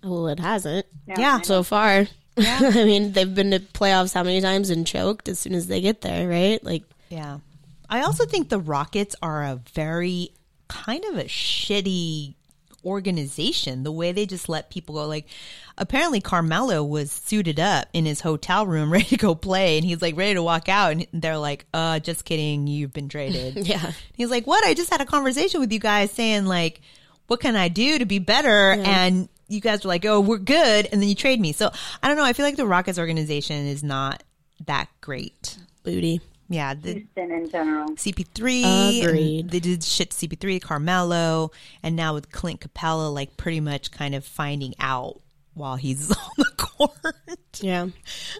Well, 0.03 0.27
it 0.27 0.39
hasn't 0.39 0.85
No, 1.07 1.15
Yeah. 1.17 1.41
So 1.41 1.63
far. 1.63 2.07
I 2.37 2.71
mean, 2.85 3.13
they've 3.13 3.33
been 3.33 3.51
to 3.51 3.59
playoffs 3.59 4.13
how 4.13 4.23
many 4.23 4.41
times 4.41 4.69
and 4.69 4.87
choked 4.87 5.29
as 5.29 5.39
soon 5.39 5.53
as 5.53 5.67
they 5.67 5.81
get 5.81 6.01
there, 6.01 6.27
right? 6.27 6.63
Like, 6.63 6.83
Yeah. 7.09 7.39
I 7.89 8.01
also 8.01 8.25
think 8.25 8.49
the 8.49 8.59
Rockets 8.59 9.15
are 9.21 9.43
a 9.43 9.59
very 9.73 10.29
kind 10.67 11.03
of 11.05 11.17
a 11.17 11.25
shitty 11.25 12.33
organization. 12.83 13.83
The 13.83 13.91
way 13.91 14.11
they 14.11 14.25
just 14.25 14.49
let 14.49 14.69
people 14.69 14.95
go. 14.95 15.07
Like, 15.07 15.27
apparently 15.77 16.21
Carmelo 16.21 16.83
was 16.83 17.11
suited 17.11 17.59
up 17.59 17.87
in 17.93 18.05
his 18.05 18.21
hotel 18.21 18.65
room, 18.65 18.91
ready 18.93 19.05
to 19.05 19.17
go 19.17 19.35
play, 19.35 19.77
and 19.77 19.85
he's 19.85 20.01
like 20.01 20.17
ready 20.17 20.33
to 20.33 20.43
walk 20.43 20.69
out, 20.69 20.91
and 20.91 21.07
they're 21.13 21.37
like, 21.37 21.65
"Uh, 21.73 21.99
just 21.99 22.25
kidding, 22.25 22.67
you've 22.67 22.93
been 22.93 23.09
traded." 23.09 23.55
yeah, 23.67 23.91
He's 24.15 24.29
like, 24.29 24.47
"What? 24.47 24.65
I 24.65 24.73
just 24.73 24.89
had 24.89 25.01
a 25.01 25.05
conversation 25.05 25.59
with 25.59 25.71
you 25.71 25.79
guys 25.79 26.11
saying 26.11 26.45
like." 26.45 26.81
what 27.27 27.39
can 27.39 27.55
I 27.55 27.69
do 27.69 27.99
to 27.99 28.05
be 28.05 28.19
better? 28.19 28.73
And 28.73 29.29
you 29.53 29.61
guys 29.61 29.83
were 29.83 29.89
like, 29.89 30.05
oh, 30.05 30.19
we're 30.19 30.37
good. 30.37 30.87
And 30.91 31.01
then 31.01 31.09
you 31.09 31.15
trade 31.15 31.39
me. 31.39 31.53
So 31.53 31.71
I 32.01 32.07
don't 32.07 32.17
know. 32.17 32.25
I 32.25 32.33
feel 32.33 32.45
like 32.45 32.57
the 32.57 32.65
Rockets 32.65 32.99
organization 32.99 33.67
is 33.67 33.83
not 33.83 34.23
that 34.65 34.89
great. 35.01 35.57
Booty. 35.83 36.21
Yeah. 36.49 36.73
The, 36.73 36.93
Houston 36.93 37.31
in 37.31 37.49
general. 37.49 37.89
CP3. 37.89 39.03
Agreed. 39.03 39.49
They 39.49 39.59
did 39.59 39.83
shit 39.83 40.11
CP3, 40.11 40.61
Carmelo, 40.61 41.51
and 41.81 41.95
now 41.95 42.13
with 42.13 42.31
Clint 42.31 42.61
Capela, 42.61 43.13
like 43.13 43.37
pretty 43.37 43.59
much 43.59 43.91
kind 43.91 44.15
of 44.15 44.25
finding 44.25 44.73
out 44.79 45.21
while 45.53 45.75
he's 45.75 46.11
on 46.17 46.31
the 46.37 46.51
court. 46.57 47.15
Yeah. 47.61 47.87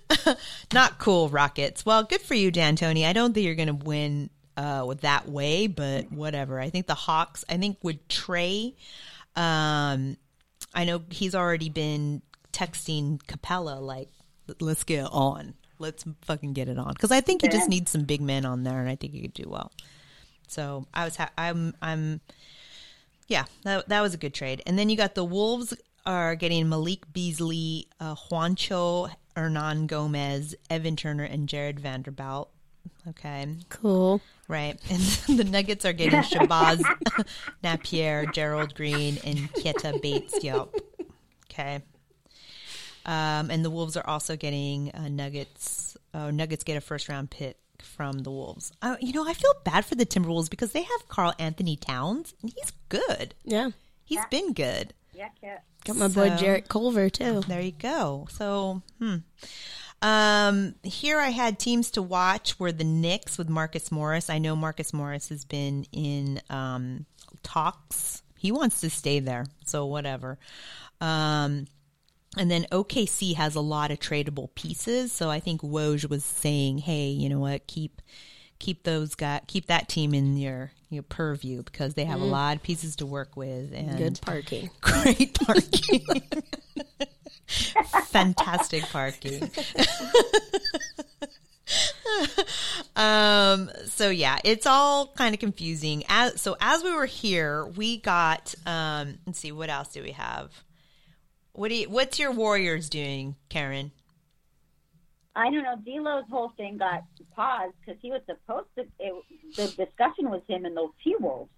Not 0.74 1.00
cool, 1.00 1.30
Rockets. 1.30 1.86
Well, 1.86 2.04
good 2.04 2.22
for 2.22 2.34
you, 2.34 2.52
D'Antoni. 2.52 3.06
I 3.06 3.14
don't 3.14 3.34
think 3.34 3.46
you're 3.46 3.56
going 3.56 3.68
to 3.68 3.86
win 3.86 4.30
uh, 4.58 4.86
with 4.88 5.02
that 5.02 5.28
way, 5.28 5.68
but 5.68 6.12
whatever. 6.12 6.60
I 6.60 6.70
think 6.70 6.88
the 6.88 6.96
Hawks. 6.96 7.44
I 7.50 7.58
think 7.58 7.78
with 7.82 8.08
Trae, 8.08 8.76
um, 9.36 10.18
I 10.74 10.86
know 10.86 11.02
he's 11.10 11.36
already 11.36 11.70
been 11.70 12.22
texting 12.52 13.22
Capela 13.24 13.82
like, 13.82 14.10
"Let's 14.60 14.84
get 14.84 15.06
on. 15.12 15.54
Let's 15.80 16.06
fucking 16.22 16.54
get 16.54 16.68
it 16.68 16.78
on." 16.78 16.94
Because 16.94 17.12
I 17.12 17.22
think 17.22 17.42
he 17.42 17.48
just 17.48 17.70
needs 17.70 17.92
some 17.92 18.04
big 18.04 18.22
men 18.22 18.46
on 18.46 18.64
there, 18.64 18.80
and 18.80 18.90
I 18.90 18.96
think 18.96 19.14
he 19.14 19.22
could 19.22 19.34
do 19.34 19.48
well. 19.48 19.72
So 20.48 20.86
I 20.94 21.06
was, 21.06 21.16
ha- 21.16 21.32
I'm, 21.38 21.74
I'm, 21.82 22.22
yeah, 23.28 23.46
that 23.64 23.90
that 23.90 24.02
was 24.02 24.14
a 24.14 24.18
good 24.18 24.34
trade. 24.34 24.62
And 24.66 24.78
then 24.78 24.90
you 24.90 24.98
got 24.98 25.16
the 25.16 25.26
Wolves 25.26 25.74
are 26.06 26.36
getting 26.36 26.70
Malik 26.70 27.12
Beasley, 27.12 27.88
uh, 28.00 28.16
Juancho 28.16 29.10
Hernangomez, 29.36 30.54
Evan 30.70 30.96
Turner, 30.96 31.24
and 31.24 31.48
Jarred 31.48 31.80
Vanderbilt. 31.80 32.50
Okay, 33.10 33.56
Cool. 33.70 34.22
right. 34.48 34.80
And 34.90 35.38
the 35.40 35.44
Nuggets 35.44 35.84
are 35.86 35.94
getting 35.94 36.22
Shabazz 36.22 36.82
Napier, 37.64 38.26
Gerald 38.28 38.76
Green, 38.76 39.18
and 39.26 39.52
Keita 39.54 40.02
Bates. 40.02 40.42
Yep. 40.44 40.70
Okay. 41.52 41.82
Um, 43.06 43.50
and 43.52 43.64
the 43.66 43.70
Wolves 43.70 43.98
are 43.98 44.08
also 44.08 44.36
getting 44.38 44.92
uh, 44.92 45.10
Nuggets. 45.10 45.98
Uh, 46.14 46.32
Nuggets 46.32 46.64
get 46.64 46.78
a 46.78 46.82
first 46.82 47.10
round 47.10 47.30
pick 47.30 47.58
from 47.82 48.20
the 48.20 48.32
Wolves. 48.32 48.72
Uh, 48.82 48.96
you 49.02 49.12
know, 49.12 49.28
I 49.28 49.34
feel 49.34 49.54
bad 49.66 49.84
for 49.86 49.96
the 49.96 50.06
Timberwolves 50.06 50.50
because 50.50 50.72
they 50.72 50.84
have 50.84 51.08
Karl-Anthony 51.10 51.76
Towns, 51.76 52.34
and 52.42 52.54
he's 52.56 52.72
good. 52.88 53.36
Yeah. 53.44 53.72
He's 54.06 54.26
been 54.32 54.54
good. 54.54 54.94
Yeah, 55.14 55.30
Kat. 55.42 55.64
Got 55.86 55.98
my 55.98 56.08
boy 56.08 56.30
So- 56.30 56.36
Jarrett 56.38 56.70
Culver 56.70 57.10
too. 57.10 57.42
There 57.48 57.60
you 57.62 57.72
go. 57.74 58.28
So, 58.32 58.82
hmm. 59.00 59.18
Um, 60.04 60.76
here 60.84 61.18
I 61.18 61.30
had 61.30 61.58
teams 61.58 61.90
to 61.92 62.02
watch 62.02 62.60
were 62.60 62.74
the 62.74 62.84
Knicks 62.84 63.38
with 63.38 63.48
Marcus 63.48 63.90
Morris. 63.90 64.30
I 64.30 64.38
know 64.38 64.54
Marcus 64.54 64.94
Morris 64.94 65.30
has 65.30 65.46
been 65.46 65.86
in 65.94 66.42
um, 66.50 67.06
talks. 67.42 68.22
He 68.38 68.52
wants 68.52 68.82
to 68.82 68.90
stay 68.90 69.20
there, 69.20 69.46
so 69.66 69.86
whatever. 69.86 70.38
Um, 71.00 71.68
and 72.38 72.52
then 72.52 72.66
OKC 72.70 73.36
has 73.36 73.56
a 73.56 73.62
lot 73.62 73.92
of 73.92 74.00
tradable 74.00 74.54
pieces, 74.56 75.14
so 75.14 75.30
I 75.30 75.40
think 75.40 75.62
Woj 75.62 76.10
was 76.10 76.26
saying, 76.26 76.80
"Hey, 76.80 77.08
you 77.08 77.30
know 77.30 77.40
what? 77.40 77.66
Keep 77.68 78.02
keep 78.60 78.84
those 78.84 79.16
guys, 79.16 79.42
keep 79.48 79.68
that 79.68 79.88
team 79.88 80.14
in 80.14 80.36
your 80.36 80.72
your 80.90 81.04
purview 81.04 81.64
because 81.64 81.94
they 81.94 82.04
have 82.04 82.20
a 82.20 82.26
lot 82.26 82.58
of 82.58 82.64
pieces 82.64 82.98
to 82.98 83.06
work 83.06 83.38
with 83.38 83.74
and 83.74 83.98
Good 83.98 84.20
parking. 84.22 84.70
great 84.82 85.40
parking." 85.40 86.06
fantastic 87.48 88.84
parking. 88.84 89.50
um 92.96 93.72
so 93.86 94.10
yeah 94.10 94.38
it's 94.44 94.68
all 94.68 95.08
kind 95.08 95.34
of 95.34 95.40
confusing 95.40 96.04
as 96.10 96.40
so 96.40 96.56
as 96.62 96.84
we 96.84 96.94
were 96.94 97.06
here 97.06 97.66
we 97.66 97.98
got 97.98 98.54
um 98.68 99.18
let's 99.26 99.40
see 99.40 99.52
what 99.52 99.70
else 99.70 99.88
do 99.90 100.04
we 100.04 100.12
have 100.12 100.52
what 101.54 101.70
do 101.70 101.76
you 101.76 101.90
what's 101.90 102.20
your 102.20 102.32
warriors 102.32 102.90
doing 102.90 103.36
karen 103.50 103.92
I 105.36 105.50
don't 105.50 105.64
know. 105.64 105.76
D'Lo's 105.78 106.26
whole 106.30 106.50
thing 106.58 106.78
got 106.78 107.04
paused 107.36 107.74
because 107.80 108.00
he 108.02 108.12
was 108.12 108.22
supposed 108.26 108.68
to. 108.78 108.86
It, 109.00 109.14
the 109.56 109.86
discussion 109.86 110.30
was 110.30 110.42
him 110.48 110.66
and 110.66 110.78
those 110.78 110.92
T 111.04 111.16
Wolves. 111.20 111.50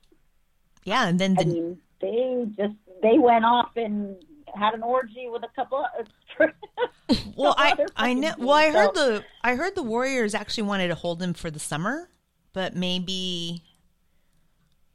yeah 0.86 1.08
and 1.08 1.20
then 1.20 1.36
I 1.38 1.44
mean, 1.44 1.78
they 2.00 2.46
just 2.58 2.76
they 3.02 3.18
went 3.20 3.44
off 3.44 3.72
and 3.76 4.16
had 4.56 4.74
an 4.74 4.84
orgy 4.84 5.28
with 5.30 5.43
a 5.43 5.49
couple. 5.56 5.86
Of, 5.99 6.08
well 7.38 7.56
i 7.58 7.72
other 7.72 7.86
i 7.95 8.14
know 8.14 8.34
well 8.38 8.51
i 8.51 8.70
heard 8.70 8.95
so- 8.95 9.12
the 9.12 9.24
i 9.41 9.56
heard 9.56 9.74
the 9.76 9.84
warriors 9.84 10.34
actually 10.36 10.64
wanted 10.64 10.89
to 10.89 10.95
hold 10.95 11.22
him 11.22 11.34
for 11.34 11.49
the 11.49 11.60
summer 11.60 12.10
but 12.51 12.76
maybe 12.76 13.62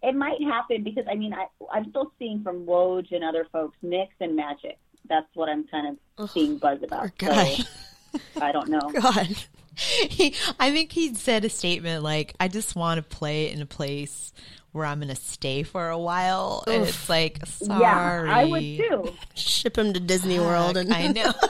It 0.02 0.14
might 0.14 0.42
happen 0.42 0.82
because 0.82 1.04
I 1.10 1.14
mean 1.14 1.32
I 1.32 1.46
I'm 1.72 1.88
still 1.90 2.12
seeing 2.18 2.42
from 2.42 2.66
Woj 2.66 3.12
and 3.12 3.24
other 3.24 3.46
folks 3.52 3.76
Knicks 3.82 4.14
and 4.20 4.36
Magic. 4.36 4.78
That's 5.08 5.28
what 5.34 5.48
I'm 5.48 5.66
kind 5.68 5.96
of 6.18 6.30
seeing 6.30 6.58
buzz 6.58 6.82
about. 6.82 7.10
So, 7.20 7.64
I 8.40 8.52
don't 8.52 8.68
know. 8.68 8.90
God. 9.00 9.36
He, 10.10 10.34
I 10.58 10.70
think 10.72 10.92
he 10.92 11.14
said 11.14 11.44
a 11.44 11.48
statement 11.48 12.02
like, 12.02 12.34
I 12.38 12.48
just 12.48 12.76
want 12.76 12.98
to 12.98 13.02
play 13.16 13.50
in 13.50 13.62
a 13.62 13.66
place 13.66 14.32
where 14.72 14.84
I'm 14.84 14.98
going 14.98 15.08
to 15.08 15.16
stay 15.16 15.62
for 15.62 15.88
a 15.88 15.98
while. 15.98 16.64
And 16.66 16.84
it's 16.84 17.08
like, 17.08 17.44
sorry. 17.46 17.80
Yeah, 17.80 18.24
I 18.28 18.44
would 18.44 18.60
too. 18.60 19.14
Ship 19.34 19.76
him 19.76 19.92
to 19.94 20.00
Disney 20.00 20.38
World 20.38 20.76
and 20.76 20.92
I 20.92 21.08
know. 21.08 21.32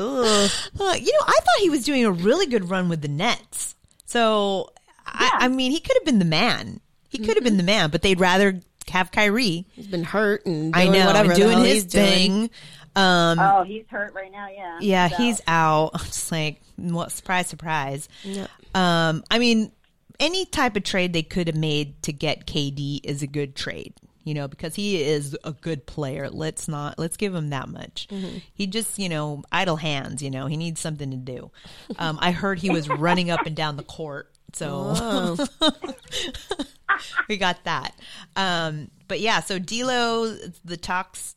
Uh, 0.80 0.94
you 0.94 1.12
know, 1.12 1.26
I 1.26 1.38
thought 1.44 1.58
he 1.60 1.68
was 1.68 1.84
doing 1.84 2.06
a 2.06 2.10
really 2.10 2.46
good 2.46 2.70
run 2.70 2.88
with 2.88 3.02
the 3.02 3.08
Nets. 3.08 3.74
So, 4.06 4.72
I, 5.06 5.40
I 5.40 5.48
mean, 5.48 5.72
he 5.72 5.80
could 5.80 5.94
have 5.94 6.06
been 6.06 6.18
the 6.18 6.24
man. 6.24 6.80
He 7.10 7.18
could 7.18 7.36
have 7.36 7.44
been 7.44 7.58
the 7.58 7.62
man, 7.62 7.90
but 7.90 8.00
they'd 8.00 8.18
rather 8.18 8.60
have 8.88 9.12
Kyrie. 9.12 9.66
he's 9.72 9.86
been 9.86 10.04
hurt 10.04 10.46
and 10.46 10.74
I 10.74 10.86
doing 10.86 10.98
know, 10.98 11.06
whatever 11.06 11.32
and 11.32 11.40
the 11.42 11.44
doing 11.44 11.64
his 11.64 11.84
thing. 11.84 12.36
doing. 12.38 12.50
Thing. 12.94 13.02
Um, 13.02 13.38
Oh, 13.38 13.62
he's 13.64 13.84
hurt 13.88 14.14
right 14.14 14.30
now. 14.32 14.48
Yeah. 14.48 14.78
Yeah, 14.80 15.08
So- 15.08 15.16
he's 15.16 15.40
out. 15.46 15.90
I'm 15.94 16.04
just 16.06 16.30
like, 16.32 16.60
what? 16.76 17.12
Surprise, 17.12 17.46
surprise. 17.48 18.08
Yeah. 18.22 18.46
Um, 18.74 19.22
I 19.30 19.38
mean, 19.38 19.72
any 20.18 20.44
type 20.46 20.76
of 20.76 20.82
trade 20.84 21.12
they 21.12 21.22
could 21.22 21.46
have 21.46 21.56
made 21.56 22.02
to 22.04 22.12
get 22.12 22.46
KD 22.46 23.00
is 23.04 23.22
a 23.22 23.26
good 23.26 23.54
trade. 23.56 23.94
You 24.22 24.34
know, 24.34 24.48
because 24.48 24.74
he 24.74 25.02
is 25.02 25.36
a 25.44 25.52
good 25.52 25.86
player. 25.86 26.28
Let's 26.28 26.68
not 26.68 26.98
let's 26.98 27.16
give 27.16 27.34
him 27.34 27.48
that 27.50 27.68
much. 27.70 28.06
He 28.52 28.66
just, 28.66 28.98
you 28.98 29.08
know, 29.08 29.42
idle 29.50 29.76
hands. 29.76 30.22
You 30.22 30.30
know, 30.30 30.46
he 30.46 30.58
needs 30.58 30.78
something 30.78 31.10
to 31.10 31.16
do. 31.16 31.50
Um, 31.98 32.18
I 32.20 32.30
heard 32.30 32.58
he 32.58 32.68
was 32.68 32.86
running 32.88 33.30
up 33.30 33.46
and 33.46 33.56
down 33.56 33.76
the 33.78 33.82
court, 33.82 34.30
so 34.52 34.92
Oh, 34.94 35.46
we 37.28 37.38
got 37.38 37.64
that. 37.64 37.94
Um, 38.36 38.90
but 39.08 39.20
yeah, 39.20 39.40
so 39.40 39.58
D'Lo, 39.58 40.36
the 40.64 40.76
talks. 40.76 41.34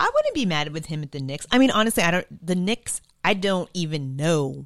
I 0.00 0.10
wouldn't 0.14 0.34
be 0.34 0.46
mad 0.46 0.72
with 0.72 0.86
him 0.86 1.02
at 1.02 1.12
the 1.12 1.20
Knicks. 1.20 1.46
I 1.52 1.58
mean, 1.58 1.70
honestly, 1.70 2.02
I 2.02 2.10
don't. 2.10 2.46
The 2.46 2.54
Knicks, 2.54 3.02
I 3.22 3.34
don't 3.34 3.68
even 3.74 4.16
know 4.16 4.64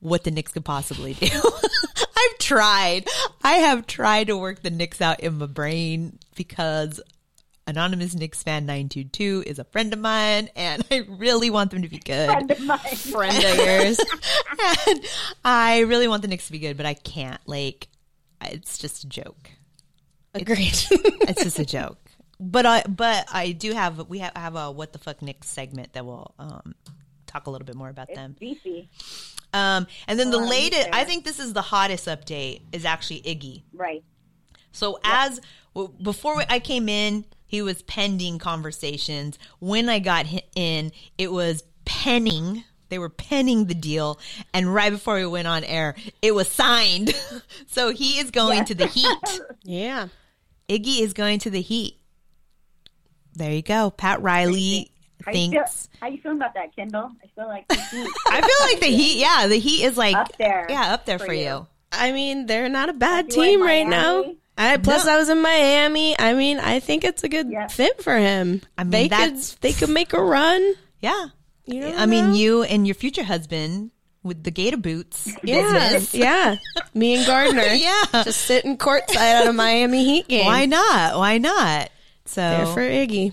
what 0.00 0.24
the 0.24 0.30
Knicks 0.30 0.52
could 0.52 0.64
possibly 0.64 1.12
do. 1.12 1.28
I've 2.16 2.38
tried. 2.38 3.06
I 3.42 3.52
have 3.52 3.86
tried 3.86 4.28
to 4.28 4.36
work 4.36 4.62
the 4.62 4.70
Knicks 4.70 5.02
out 5.02 5.20
in 5.20 5.36
my 5.36 5.44
brain 5.44 6.18
because 6.36 7.02
anonymous 7.66 8.14
Knicks 8.14 8.42
fan 8.42 8.64
nine 8.64 8.88
two 8.88 9.04
two 9.04 9.44
is 9.46 9.58
a 9.58 9.64
friend 9.64 9.92
of 9.92 9.98
mine, 9.98 10.48
and 10.56 10.82
I 10.90 11.04
really 11.06 11.50
want 11.50 11.70
them 11.70 11.82
to 11.82 11.88
be 11.88 11.98
good. 11.98 12.30
friend 12.30 12.50
of 12.50 12.60
mine. 12.62 12.78
friend 12.78 13.44
of 13.44 13.56
yours. 13.58 14.00
and 14.88 15.04
I 15.44 15.80
really 15.80 16.08
want 16.08 16.22
the 16.22 16.28
Knicks 16.28 16.46
to 16.46 16.52
be 16.52 16.58
good, 16.60 16.78
but 16.78 16.86
I 16.86 16.94
can't. 16.94 17.42
Like, 17.44 17.88
it's 18.40 18.78
just 18.78 19.04
a 19.04 19.06
joke. 19.06 19.50
Agreed. 20.32 20.82
It's 20.90 21.42
just 21.44 21.58
a 21.58 21.66
joke. 21.66 21.98
But 22.40 22.66
I, 22.66 22.82
but 22.82 23.26
I 23.32 23.52
do 23.52 23.72
have 23.72 24.08
we 24.08 24.18
have, 24.18 24.32
have 24.36 24.56
a 24.56 24.70
what 24.70 24.92
the 24.92 24.98
fuck 24.98 25.22
Knicks 25.22 25.48
segment 25.48 25.92
that 25.92 26.04
will 26.04 26.34
um, 26.38 26.74
talk 27.26 27.46
a 27.46 27.50
little 27.50 27.66
bit 27.66 27.76
more 27.76 27.88
about 27.88 28.12
them. 28.14 28.36
Beefy. 28.38 28.88
Um, 29.52 29.86
and 30.08 30.18
then 30.18 30.30
the 30.30 30.38
latest, 30.38 30.82
fair. 30.82 30.90
I 30.92 31.04
think 31.04 31.24
this 31.24 31.38
is 31.38 31.52
the 31.52 31.62
hottest 31.62 32.06
update 32.06 32.62
is 32.72 32.84
actually 32.84 33.22
Iggy. 33.22 33.62
Right. 33.72 34.02
So 34.72 34.98
as 35.04 35.40
w- 35.74 35.94
before 36.02 36.42
I 36.48 36.58
came 36.58 36.88
in, 36.88 37.24
he 37.46 37.62
was 37.62 37.82
pending 37.82 38.38
conversations. 38.38 39.38
When 39.60 39.88
I 39.88 40.00
got 40.00 40.26
in, 40.56 40.90
it 41.16 41.30
was 41.30 41.62
penning. 41.84 42.64
They 42.88 42.98
were 42.98 43.08
penning 43.08 43.66
the 43.66 43.74
deal, 43.74 44.20
and 44.52 44.72
right 44.72 44.90
before 44.90 45.14
we 45.14 45.26
went 45.26 45.48
on 45.48 45.64
air, 45.64 45.94
it 46.20 46.34
was 46.34 46.48
signed. 46.48 47.14
so 47.66 47.90
he 47.90 48.18
is 48.18 48.30
going 48.30 48.64
to 48.66 48.74
the 48.74 48.86
Heat. 48.86 49.40
yeah. 49.62 50.08
Iggy 50.68 51.00
is 51.00 51.12
going 51.12 51.38
to 51.40 51.50
the 51.50 51.60
Heat. 51.60 51.98
There 53.34 53.52
you 53.52 53.62
go. 53.62 53.90
Pat 53.90 54.22
Riley 54.22 54.90
How 55.24 55.32
you, 55.32 55.50
feel, 55.50 55.52
thinks. 55.64 55.88
how 56.00 56.06
you 56.08 56.18
feeling 56.18 56.38
about 56.38 56.54
that, 56.54 56.74
Kyndall? 56.76 57.10
I 57.22 57.26
feel 57.34 57.46
like 57.48 57.66
the 57.68 57.74
Heat 57.76 58.08
I 58.28 58.40
feel 58.40 58.66
like 58.66 58.80
the 58.80 58.86
Heat. 58.96 59.18
Yeah, 59.18 59.46
the 59.46 59.58
Heat 59.58 59.84
is 59.84 59.96
like 59.96 60.16
Up 60.16 60.36
there 60.38 60.66
Yeah, 60.68 60.92
up 60.94 61.04
there 61.06 61.18
for, 61.18 61.26
for 61.26 61.32
you. 61.32 61.44
you. 61.44 61.66
I 61.92 62.12
mean, 62.12 62.46
they're 62.46 62.68
not 62.68 62.88
a 62.88 62.92
bad 62.92 63.32
You 63.32 63.38
were 63.38 63.44
in 63.44 63.50
team 63.50 63.62
right 63.62 63.86
now. 63.86 64.24
I, 64.56 64.76
plus, 64.76 65.04
No. 65.04 65.12
I 65.12 65.16
was 65.16 65.28
in 65.28 65.42
Miami. 65.42 66.18
I 66.18 66.32
mean, 66.34 66.60
I 66.60 66.78
think 66.80 67.02
it's 67.04 67.24
a 67.24 67.28
good 67.28 67.50
Yep. 67.50 67.70
fit 67.72 68.02
for 68.02 68.16
him. 68.16 68.62
I 68.78 68.84
mean, 68.84 68.90
they 68.90 69.08
that's- 69.08 69.52
could 69.54 69.60
they 69.62 69.72
could 69.72 69.90
make 69.90 70.12
a 70.12 70.22
run. 70.22 70.74
Yeah. 71.00 71.26
You 71.66 71.80
know, 71.80 71.94
I 71.96 72.06
mean, 72.06 72.34
you 72.34 72.62
and 72.62 72.86
your 72.86 72.94
future 72.94 73.24
husband 73.24 73.90
with 74.22 74.44
the 74.44 74.50
Gator 74.50 74.76
boots. 74.76 75.28
Yes, 75.42 76.14
yeah. 76.14 76.56
Me 76.94 77.14
and 77.16 77.26
Gardner. 77.26 77.62
Yeah. 77.74 78.04
Just 78.24 78.42
sitting 78.42 78.76
courtside 78.78 79.16
at 79.16 79.46
a 79.48 79.52
Miami 79.52 80.04
Heat 80.04 80.28
game. 80.28 80.46
Why 80.46 80.66
not? 80.66 81.16
Why 81.18 81.38
not? 81.38 81.90
So 82.26 82.40
There 82.40 82.66
for 82.66 82.80
Iggy. 82.80 83.32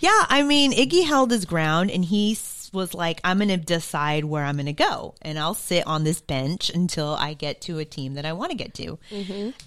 Yeah, 0.00 0.24
I 0.28 0.42
mean, 0.42 0.72
Iggy 0.72 1.06
held 1.06 1.30
his 1.30 1.44
ground 1.44 1.90
and 1.90 2.04
he 2.04 2.36
was 2.72 2.92
like, 2.92 3.20
I'm 3.24 3.38
going 3.38 3.48
to 3.48 3.56
decide 3.56 4.24
where 4.24 4.44
I'm 4.44 4.56
going 4.56 4.66
to 4.66 4.72
go 4.72 5.14
and 5.22 5.38
I'll 5.38 5.54
sit 5.54 5.86
on 5.86 6.04
this 6.04 6.20
bench 6.20 6.68
until 6.70 7.14
I 7.14 7.34
get 7.34 7.60
to 7.62 7.78
a 7.78 7.84
team 7.84 8.14
that 8.14 8.26
I 8.26 8.32
want 8.32 8.50
to 8.50 8.56
get 8.56 8.74
to. 8.74 8.98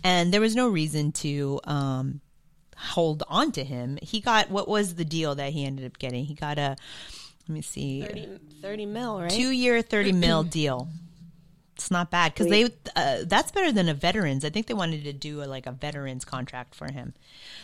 And 0.04 0.34
there 0.34 0.42
was 0.42 0.56
no 0.56 0.68
reason 0.68 1.14
to 1.14 1.60
um, 1.64 2.22
hold 2.76 3.24
on 3.30 3.52
to 3.54 3.64
him. 3.64 3.98
He 4.02 4.20
got, 4.20 4.52
what 4.52 4.68
was 4.68 4.96
the 4.96 5.06
deal 5.06 5.36
that 5.36 5.54
he 5.54 5.66
ended 5.66 5.86
up 5.86 5.98
getting? 5.98 6.26
He 6.26 6.34
got 6.34 6.58
a, 6.60 6.76
let 7.48 7.54
me 7.54 7.62
see, 7.62 8.02
30, 8.02 8.40
30 8.62 8.86
mil, 8.86 9.22
right? 9.22 9.32
two 9.32 9.50
year, 9.52 9.82
30 9.82 10.12
mil 10.12 10.44
deal. 10.60 10.90
It's 11.78 11.92
not 11.92 12.10
bad 12.10 12.34
because 12.34 12.48
they 12.48 12.66
uh, 12.96 13.20
that's 13.26 13.52
better 13.52 13.72
than 13.72 13.88
a 13.88 13.94
veterans. 13.94 14.44
I 14.44 14.50
think 14.50 14.66
they 14.66 14.74
wanted 14.74 15.04
to 15.04 15.14
do 15.14 15.44
a, 15.44 15.46
like 15.46 15.68
a 15.68 15.72
veterans 15.72 16.26
contract 16.26 16.74
for 16.74 16.92
him. 16.92 17.14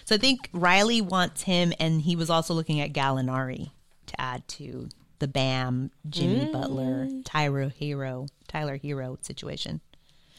So 0.05 0.13
I 0.13 0.19
think 0.19 0.49
Riley 0.53 1.01
wants 1.01 1.41
him, 1.43 1.73
and 1.79 1.99
he 2.01 2.15
was 2.15 2.29
also 2.29 2.53
looking 2.53 2.79
at 2.79 2.93
Gallinari 2.93 3.71
to 4.05 4.21
add 4.21 4.47
to 4.49 4.89
the 5.17 5.27
Bam, 5.27 5.89
Jimmy 6.07 6.45
Butler, 6.51 7.07
Tyro 7.23 7.69
Herro, 7.69 8.27
Tyler 8.47 8.77
Herro 8.77 9.17
situation. 9.25 9.81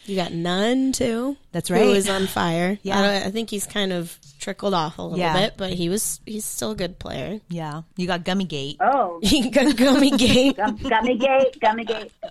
You 0.06 0.16
got 0.16 0.32
Nunn 0.32 0.92
too. 0.92 1.36
That's 1.52 1.68
Who 1.68 1.74
right. 1.74 1.86
was 1.86 2.08
on 2.08 2.26
fire. 2.26 2.78
Yeah. 2.82 3.00
I, 3.00 3.26
I 3.26 3.30
think 3.30 3.48
he's 3.50 3.66
kind 3.66 3.92
of 3.92 4.18
trickled 4.38 4.74
off 4.74 4.98
a 4.98 5.02
little 5.02 5.18
Yeah. 5.18 5.32
bit, 5.34 5.54
but 5.56 5.72
he 5.72 5.88
was 5.88 6.20
he's 6.26 6.44
still 6.44 6.72
a 6.72 6.74
good 6.76 6.98
player. 6.98 7.40
Yeah, 7.48 7.82
you 7.96 8.06
got 8.06 8.24
Gummy 8.24 8.44
Gate. 8.44 8.76
Oh, 8.80 9.18
He 9.22 9.48
got 9.48 9.76
gummy 9.76 10.10
Gate. 10.16 10.56
Gum, 10.56 10.76
Gummy 10.76 11.16
Gate, 11.16 11.58
Gummy 11.60 11.84
Gate. 11.84 12.12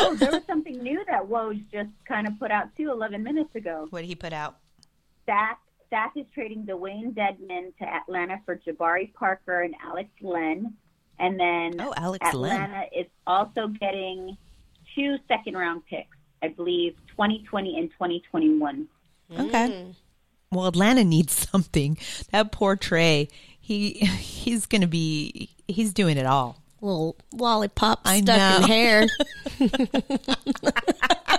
Oh, 0.00 0.14
there 0.16 0.30
was 0.32 0.42
something 0.46 0.82
new 0.82 1.04
that 1.06 1.24
Woj 1.28 1.62
just 1.72 1.90
kind 2.06 2.26
of 2.26 2.38
put 2.38 2.50
out 2.50 2.74
too 2.76 2.90
11 2.90 3.22
minutes 3.22 3.54
ago. 3.54 3.86
What 3.90 4.00
did 4.00 4.06
he 4.06 4.14
put 4.14 4.32
out? 4.32 4.56
Stack, 5.24 5.60
Stack 5.86 6.12
is 6.16 6.26
trading 6.34 6.64
Dewayne 6.64 7.14
Dedmon 7.14 7.76
to 7.78 7.84
Atlanta 7.84 8.40
for 8.44 8.56
Jabari 8.56 9.12
Parker 9.14 9.62
and 9.62 9.74
Alex 9.84 10.08
Len. 10.20 10.74
And 11.18 11.38
then 11.38 11.80
Oh, 11.80 11.92
Alex 11.96 12.32
Len. 12.32 12.52
Atlanta 12.60 12.84
is 12.96 13.06
also 13.26 13.68
getting 13.68 14.36
two 14.94 15.16
second 15.28 15.54
round 15.56 15.82
picks, 15.86 16.16
I 16.42 16.48
believe 16.48 16.94
2020 17.08 17.78
and 17.78 17.90
2021. 17.90 18.88
Okay. 19.38 19.86
Well, 20.50 20.66
Atlanta 20.66 21.04
needs 21.04 21.32
something. 21.50 21.98
That 22.30 22.52
poor 22.52 22.76
Trae. 22.76 23.28
He 23.60 23.92
he's 23.94 24.66
gonna 24.66 24.86
be. 24.86 25.50
He's 25.66 25.92
doing 25.92 26.16
it 26.16 26.26
all. 26.26 26.62
Little 26.80 27.16
lollipop 27.32 28.02
I 28.04 28.20
stuck 28.20 28.36
know. 28.38 28.56
in 28.56 28.62
hair. 28.70 29.06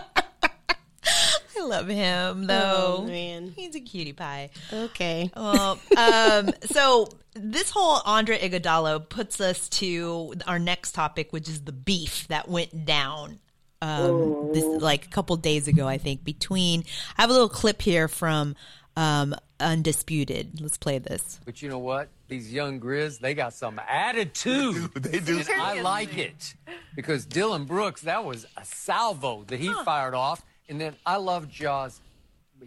I 1.57 1.61
love 1.61 1.87
him 1.87 2.45
though. 2.45 2.97
Oh, 2.99 3.03
man. 3.05 3.53
He's 3.55 3.75
a 3.75 3.79
cutie 3.79 4.13
pie. 4.13 4.49
Okay. 4.71 5.31
Well, 5.35 5.79
um, 5.97 6.51
so 6.65 7.07
this 7.33 7.69
whole 7.69 8.01
Andre 8.05 8.37
Iguodala 8.39 9.07
puts 9.07 9.39
us 9.39 9.69
to 9.69 10.33
our 10.45 10.59
next 10.59 10.91
topic, 10.93 11.31
which 11.31 11.47
is 11.47 11.61
the 11.61 11.71
beef 11.71 12.27
that 12.27 12.49
went 12.49 12.85
down. 12.85 13.39
Um, 13.81 14.51
this 14.53 14.63
like 14.81 15.05
a 15.05 15.09
couple 15.09 15.35
days 15.37 15.67
ago, 15.67 15.87
I 15.87 15.97
think. 15.97 16.23
Between, 16.23 16.83
I 17.17 17.21
have 17.21 17.29
a 17.29 17.33
little 17.33 17.49
clip 17.49 17.81
here 17.81 18.07
from 18.07 18.55
um, 18.97 19.33
Undisputed. 19.59 20.59
Let's 20.61 20.77
play 20.77 20.99
this. 20.99 21.39
But 21.45 21.61
you 21.61 21.69
know 21.69 21.79
what? 21.79 22.09
These 22.27 22.51
young 22.53 22.79
Grizz, 22.79 23.19
they 23.19 23.33
got 23.33 23.53
some 23.53 23.79
attitude. 23.87 24.91
They 24.95 25.19
do. 25.19 25.39
And 25.39 25.49
I 25.61 25.81
like 25.81 26.17
it. 26.17 26.53
Because 26.95 27.25
Dillon 27.25 27.65
Brooks, 27.65 28.01
that 28.01 28.25
was 28.25 28.45
a 28.57 28.65
salvo 28.65 29.43
that 29.47 29.59
he 29.59 29.71
fired 29.85 30.13
off. 30.13 30.43
And 30.67 30.79
then 30.79 30.95
I 31.05 31.15
love 31.17 31.49
Ja's. 31.49 31.99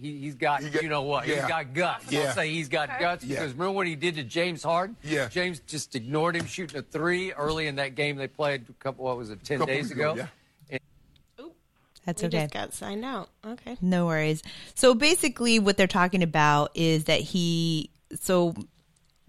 He, 0.00 0.18
he's 0.18 0.34
got, 0.36 0.62
He 0.62 0.70
got- 0.70 0.82
you 0.82 0.88
know 0.88 1.02
what? 1.02 1.28
yeah. 1.28 1.34
He's 1.40 1.44
got 1.48 1.74
guts. 1.74 2.10
Yeah. 2.10 2.20
I'll 2.20 2.32
say 2.32 2.50
he's 2.50 2.68
got 2.70 2.98
guts 2.98 3.22
Yeah. 3.24 3.36
because 3.40 3.52
remember 3.52 3.72
what 3.72 3.86
he 3.86 3.94
did 3.94 4.14
to 4.14 4.24
James 4.24 4.62
Harden? 4.62 4.96
Yeah. 5.04 5.28
James 5.28 5.60
just 5.66 5.94
ignored 5.94 6.34
him 6.34 6.46
shooting 6.46 6.78
a 6.78 6.82
three 6.82 7.32
early 7.32 7.66
in 7.66 7.76
that 7.76 7.94
game 7.94 8.16
they 8.16 8.26
played 8.26 8.64
a 8.70 8.72
couple, 8.82 9.04
what 9.04 9.18
was 9.18 9.28
it, 9.28 9.44
10 9.44 9.58
Couple 9.58 9.74
days 9.74 9.84
weeks 9.84 9.94
ago? 9.94 10.12
ago, 10.14 10.28
That's 12.05 12.22
We 12.22 12.28
okay. 12.28 12.40
just 12.42 12.53
got 12.53 12.74
signed 12.74 13.05
out. 13.05 13.28
Okay. 13.46 13.76
No 13.80 14.07
worries. 14.07 14.42
So 14.74 14.94
basically, 14.94 15.59
what 15.59 15.76
they're 15.76 15.86
talking 15.86 16.22
about 16.22 16.72
is 16.74 17.05
that 17.05 17.20
he, 17.20 17.90
so 18.20 18.55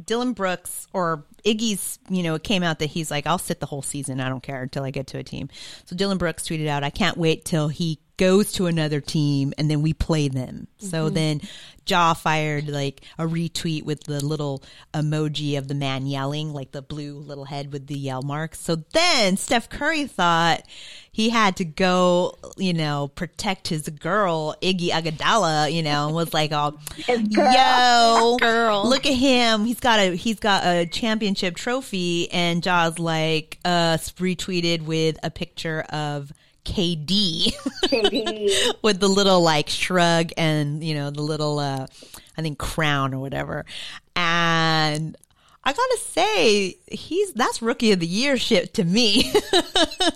Dillon 0.03 0.33
Brooks 0.33 0.87
or 0.91 1.23
Iggy's, 1.45 1.99
you 2.09 2.23
know, 2.23 2.35
it 2.35 2.43
came 2.43 2.63
out 2.63 2.79
that 2.79 2.87
he's 2.87 3.11
like, 3.11 3.27
I'll 3.27 3.37
sit 3.37 3.59
the 3.59 3.65
whole 3.65 3.81
season. 3.83 4.19
I 4.19 4.29
don't 4.29 4.43
care 4.43 4.63
until 4.63 4.83
I 4.83 4.91
get 4.91 5.07
to 5.07 5.17
a 5.17 5.23
team. 5.23 5.49
So 5.85 5.95
Dillon 5.95 6.17
Brooks 6.17 6.43
tweeted 6.43 6.67
out, 6.67 6.83
I 6.83 6.89
can't 6.89 7.17
wait 7.17 7.45
till 7.45 7.67
he 7.67 7.99
goes 8.17 8.51
to 8.53 8.67
another 8.67 9.01
team 9.01 9.53
and 9.57 9.69
then 9.69 9.81
we 9.81 9.93
play 9.93 10.27
them. 10.27 10.67
So 10.77 11.09
then 11.09 11.41
Ja 11.87 12.13
fired 12.13 12.69
like 12.69 13.01
a 13.17 13.25
retweet 13.25 13.83
with 13.83 14.03
the 14.03 14.23
little 14.23 14.63
emoji 14.93 15.57
of 15.57 15.67
the 15.67 15.73
man 15.73 16.05
yelling, 16.05 16.53
like 16.53 16.71
the 16.71 16.81
blue 16.81 17.15
little 17.15 17.45
head 17.45 17.73
with 17.73 17.87
the 17.87 17.97
yell 17.97 18.21
mark. 18.21 18.55
So 18.55 18.75
then 18.75 19.35
Steph 19.37 19.69
Curry 19.69 20.05
thought 20.05 20.63
he 21.11 21.29
had 21.29 21.57
to 21.57 21.65
go, 21.65 22.37
you 22.57 22.73
know, 22.73 23.09
protect 23.09 23.67
his 23.67 23.89
girl, 23.89 24.55
Iggy 24.61 24.89
Iguodala, 24.89 25.71
you 25.71 25.83
know, 25.83 26.07
and 26.07 26.15
was 26.15 26.33
like, 26.33 26.51
oh, 26.51 26.77
yo, 27.07 28.37
Girl. 28.39 28.87
look 28.87 29.05
at 29.05 29.13
him. 29.13 29.65
He's 29.65 29.79
got 29.79 29.99
a, 29.99 30.15
he's 30.15 30.39
got 30.39 30.63
a 30.65 30.85
championship 30.85 31.55
trophy. 31.55 32.31
And 32.31 32.63
Ja's 32.63 32.99
like, 32.99 33.59
uh, 33.65 33.97
retweeted 33.97 34.83
with 34.83 35.17
a 35.23 35.29
picture 35.29 35.81
of 35.89 36.31
KD 36.63 37.53
KD. 37.85 38.75
with 38.81 38.99
the 38.99 39.07
little 39.07 39.41
like 39.41 39.69
shrug 39.69 40.31
and, 40.37 40.83
you 40.83 40.95
know, 40.95 41.11
the 41.11 41.21
little, 41.21 41.59
uh, 41.59 41.87
I 42.37 42.41
think 42.41 42.57
crown 42.57 43.13
or 43.13 43.19
whatever. 43.19 43.65
And 44.15 45.15
I 45.63 45.71
gotta 45.71 45.97
say, 45.99 46.75
he's, 46.91 47.33
that's 47.33 47.61
rookie 47.61 47.91
of 47.91 47.99
the 47.99 48.07
year 48.07 48.37
shit 48.37 48.73
to 48.75 48.83
me. 48.83 49.31
I 49.33 50.11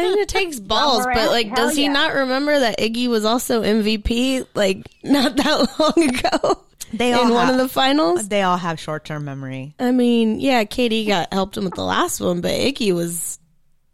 think 0.00 0.18
it 0.20 0.28
takes 0.28 0.58
balls, 0.60 1.04
but 1.04 1.30
like, 1.30 1.46
hell 1.48 1.56
does 1.56 1.76
he 1.76 1.84
yeah. 1.84 1.92
not 1.92 2.14
remember 2.14 2.58
that 2.58 2.78
Iggy 2.78 3.08
was 3.08 3.24
also 3.24 3.62
MVP 3.62 4.46
like 4.54 4.86
not 5.04 5.36
that 5.36 5.68
long 5.78 6.08
ago? 6.08 6.64
They 6.92 7.12
all 7.12 7.26
in 7.26 7.28
all 7.28 7.34
one 7.34 7.50
of 7.50 7.58
the 7.58 7.68
finals. 7.68 8.28
they 8.28 8.42
all 8.42 8.56
have 8.56 8.80
short 8.80 9.04
term 9.04 9.26
memory. 9.26 9.74
I 9.78 9.92
mean, 9.92 10.40
yeah, 10.40 10.64
KD 10.64 11.06
got 11.06 11.32
helped 11.32 11.56
him 11.56 11.64
with 11.64 11.74
the 11.74 11.84
last 11.84 12.18
one, 12.20 12.40
but 12.40 12.50
Iggy 12.50 12.94
was 12.94 13.38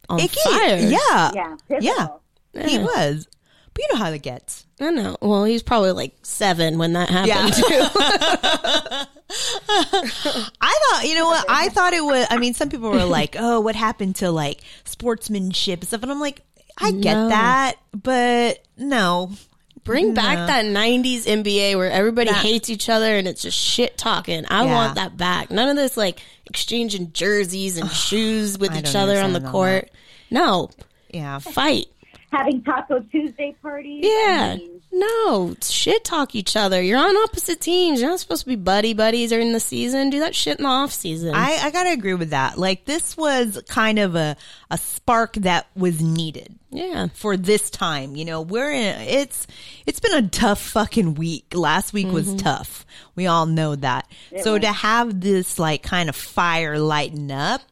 on 0.09 0.21
Icky, 0.21 0.41
fire. 0.45 0.77
yeah. 0.77 1.31
Yeah, 1.35 1.57
Yeah. 1.81 2.09
pivotal. 2.53 2.69
He 2.69 2.79
was. 2.79 3.29
But 3.75 3.83
you 3.83 3.89
know 3.93 3.99
how 4.05 4.11
it 4.13 4.23
gets. 4.23 4.67
I 4.81 4.91
know. 4.91 5.17
Well, 5.21 5.45
he's 5.45 5.63
probably 5.63 5.93
like 5.93 6.15
seven 6.23 6.79
when 6.79 6.93
that 6.95 7.09
happened 7.11 7.55
too. 7.55 7.65
I 10.61 10.79
thought, 10.91 11.05
you 11.05 11.15
know 11.15 11.27
what? 11.27 11.45
I 11.49 11.69
thought 11.71 11.93
it 11.93 12.05
was, 12.05 12.27
I 12.31 12.39
mean, 12.39 12.55
some 12.55 12.69
people 12.71 12.91
were 12.91 13.05
like, 13.05 13.37
oh, 13.39 13.61
what 13.61 13.75
happened 13.77 14.17
to 14.17 14.31
like 14.31 14.61
sportsmanship 14.85 15.81
and 15.81 15.89
stuff? 15.89 16.03
And 16.03 16.13
I'm 16.13 16.21
like, 16.21 16.43
I 16.79 16.91
get 16.93 17.15
No. 17.15 17.29
that, 17.29 17.75
but 17.93 18.65
no. 18.77 19.31
Bring 19.85 20.15
back 20.15 20.47
that 20.49 20.65
'90s 20.65 21.27
NBA 21.27 21.77
where 21.77 21.91
everybody 21.91 22.31
That- 22.31 22.43
hates 22.43 22.71
each 22.71 22.89
other 22.89 23.17
and 23.17 23.29
it's 23.29 23.43
just 23.43 23.59
shit 23.59 23.99
talking. 23.99 24.45
I 24.49 24.65
Yeah. 24.65 24.75
want 24.75 24.95
that 24.97 25.17
back. 25.17 25.51
None 25.51 25.69
of 25.69 25.77
this 25.77 25.97
like 25.97 26.21
exchanging 26.47 27.13
jerseys 27.13 27.77
and 27.77 27.91
shoes 27.91 28.59
with 28.59 28.73
I 28.73 28.79
each 28.79 28.95
other 28.95 29.21
on 29.21 29.33
the 29.35 29.41
court. 29.41 29.91
No, 30.31 30.71
Yeah. 31.13 31.39
fight. 31.39 31.87
Having 32.33 32.63
Taco 32.63 33.01
Tuesday 33.13 33.55
parties. 33.63 34.05
Yeah. 34.05 34.55
I 34.55 34.57
mean, 34.57 34.74
No, 34.97 35.57
shit 35.61 36.05
talk 36.05 36.37
each 36.37 36.55
other. 36.55 36.81
You're 36.81 37.01
on 37.01 37.17
opposite 37.17 37.61
teams. 37.61 38.01
You're 38.01 38.11
not 38.11 38.21
supposed 38.21 38.43
to 38.43 38.49
be 38.49 38.55
buddy 38.55 38.95
buddies 38.95 39.31
during 39.31 39.53
the 39.53 39.59
season. 39.59 40.09
Do 40.09 40.21
that 40.21 40.37
shit 40.37 40.59
in 40.59 40.63
the 40.63 40.69
off 40.69 40.93
season. 40.93 41.35
I, 41.35 41.59
I 41.63 41.71
gotta 41.73 41.91
agree 41.91 42.15
with 42.15 42.31
that. 42.31 42.59
Like 42.59 42.85
this 42.85 43.17
was 43.17 43.61
kind 43.69 43.99
of 43.99 44.15
a, 44.15 44.37
a 44.71 44.79
spark 44.79 45.35
that 45.35 45.67
was 45.75 46.01
needed. 46.01 46.57
yeah. 46.71 47.09
for 47.15 47.37
this 47.37 47.71
time. 47.71 48.15
You 48.15 48.25
know, 48.25 48.43
we're 48.43 48.71
in 48.71 49.01
it's 49.01 49.49
it's 49.85 49.99
been 49.99 50.25
a 50.25 50.29
tough 50.29 50.61
fucking 50.61 51.15
week. 51.15 51.53
Last 51.57 51.93
week 51.93 52.13
was 52.13 52.29
mm-hmm. 52.29 52.37
tough. 52.37 52.87
We 53.17 53.27
all 53.27 53.47
know 53.47 53.75
that. 53.75 54.09
so 54.43 54.57
to 54.57 54.73
have 54.73 55.21
this 55.21 55.59
like 55.59 55.83
kind 55.83 56.09
of 56.09 56.15
fire 56.15 56.79
lighten 56.79 57.33
up, 57.33 57.63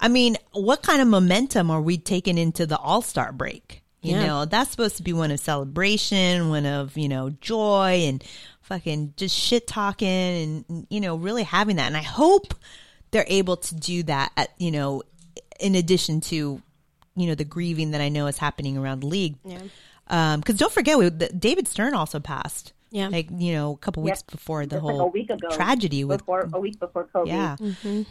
I 0.00 0.08
mean, 0.08 0.36
what 0.50 0.82
kind 0.82 1.00
of 1.00 1.06
momentum 1.06 1.70
are 1.70 1.80
we 1.80 1.98
taking 1.98 2.36
into 2.36 2.66
the 2.66 2.78
All-Star 2.78 3.30
break? 3.30 3.82
You 4.08 4.16
Yeah. 4.16 4.26
know, 4.26 4.44
that's 4.44 4.70
supposed 4.70 4.96
to 4.98 5.02
be 5.02 5.12
one 5.12 5.30
of 5.30 5.40
celebration, 5.40 6.48
one 6.50 6.66
of, 6.66 6.96
you 6.96 7.08
know, 7.08 7.30
joy 7.40 8.04
and 8.06 8.22
fucking 8.62 9.14
just 9.16 9.34
shit 9.36 9.66
talking 9.66 10.64
and 10.68 10.86
you 10.90 11.00
know, 11.00 11.16
really 11.16 11.42
having 11.42 11.76
that. 11.76 11.86
And 11.86 11.96
I 11.96 12.02
hope 12.02 12.54
they're 13.10 13.24
able 13.28 13.56
to 13.56 13.74
do 13.74 14.02
that 14.04 14.32
at, 14.36 14.50
you 14.58 14.70
know, 14.70 15.02
in 15.60 15.74
addition 15.74 16.20
to 16.22 16.62
you 17.16 17.26
know 17.26 17.34
the 17.34 17.44
grieving 17.44 17.90
that 17.92 18.00
I 18.00 18.10
know 18.10 18.28
is 18.28 18.38
happening 18.38 18.78
around 18.78 19.00
the 19.00 19.06
league. 19.08 19.36
Yeah. 19.44 19.58
Um, 20.06 20.40
because 20.40 20.56
don't 20.56 20.72
forget, 20.72 20.96
we, 20.98 21.08
the, 21.08 21.28
David 21.28 21.66
Stern 21.68 21.92
also 21.94 22.20
passed. 22.20 22.72
Yeah. 22.90 23.08
like 23.08 23.28
you 23.36 23.52
know, 23.52 23.72
a 23.72 23.76
couple 23.76 24.02
weeks 24.02 24.22
Yep. 24.24 24.30
before 24.30 24.64
the 24.66 24.76
just 24.76 24.84
like 24.84 24.94
whole 24.96 25.00
a 25.02 25.08
week 25.08 25.28
ago. 25.28 25.48
tragedy 25.50 26.04
with 26.04 26.20
before 26.20 26.48
a 26.54 26.58
week 26.60 26.78
before 26.80 27.06
COVID. 27.14 27.26
yeah. 27.26 27.56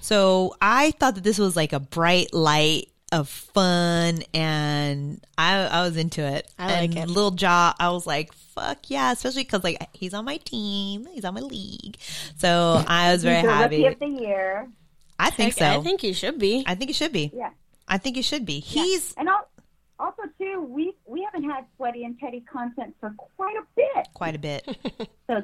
So 0.01 0.55
I 0.61 0.91
thought 0.91 1.15
that 1.15 1.23
this 1.23 1.39
was 1.39 1.55
like 1.55 1.73
a 1.73 1.79
bright 1.79 2.31
light 2.33 2.89
of 3.11 3.29
fun, 3.29 4.19
and 4.33 5.23
I 5.37 5.59
I 5.59 5.81
was 5.83 5.97
into 5.97 6.21
it. 6.21 6.49
I 6.59 6.67
like 6.81 6.89
and 6.91 6.97
it. 6.97 7.07
Little 7.09 7.33
Ja, 7.37 7.73
I 7.79 7.89
was 7.89 8.05
like, 8.05 8.33
fuck 8.33 8.89
yeah, 8.89 9.11
especially 9.11 9.43
because 9.43 9.63
like 9.63 9.77
he's 9.93 10.13
on 10.13 10.25
my 10.25 10.37
team, 10.37 11.07
he's 11.13 11.23
on 11.25 11.33
my 11.33 11.39
league, 11.41 11.97
so 12.37 12.83
I 12.87 13.11
was 13.13 13.23
very 13.23 13.37
He's 13.41 13.49
happy. 13.49 13.83
rookie 13.83 13.93
of 13.93 13.99
the 13.99 14.21
year. 14.21 14.67
I 15.19 15.29
think 15.31 15.53
so. 15.53 15.65
I 15.65 15.79
think 15.81 16.01
he 16.01 16.13
should 16.13 16.37
be. 16.37 16.63
I 16.67 16.75
think 16.75 16.89
he 16.89 16.93
should 16.93 17.11
be. 17.13 17.31
Yeah. 17.33 17.49
I 17.87 17.97
think 17.97 18.17
he 18.17 18.21
should 18.21 18.45
be. 18.45 18.59
He's 18.59 19.13
And 19.17 19.27
al- 19.29 19.47
also 19.99 20.23
too, 20.37 20.61
we 20.69 20.93
we 21.05 21.23
haven't 21.23 21.49
had 21.49 21.65
sweaty 21.77 22.03
and 22.03 22.19
teddy 22.19 22.41
content 22.41 22.93
for 22.99 23.13
quite 23.35 23.55
a 23.55 23.63
bit. 23.75 24.07
quite 24.13 24.35
a 24.35 24.39
bit. 24.39 24.67
So 25.27 25.41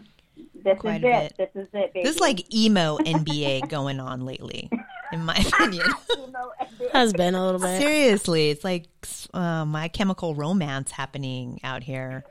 this 0.64 0.80
Quite 0.80 1.03
is 1.03 1.03
a 1.03 1.26
it. 1.26 1.34
This 1.38 1.49
is 1.55 1.68
it, 1.74 1.93
baby. 1.93 2.03
There's 2.03 2.20
like 2.20 2.53
emo 2.53 2.97
NBA 2.97 3.68
going 3.78 3.99
on 3.99 4.26
lately, 4.26 4.70
in 5.14 5.24
my 5.26 5.36
opinion. 5.53 5.88
Has 6.91 7.14
been 7.14 7.36
a 7.36 7.45
little 7.45 7.61
bit. 7.61 7.80
Seriously, 7.80 8.49
it's 8.49 8.64
like 8.64 8.86
uh, 9.34 9.66
my 9.66 9.88
chemical 9.88 10.36
romance 10.36 10.91
happening 10.91 11.59
out 11.64 11.84
here. 11.84 12.26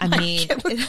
I 0.00 0.08
mean, 0.18 0.48
it, 0.50 0.80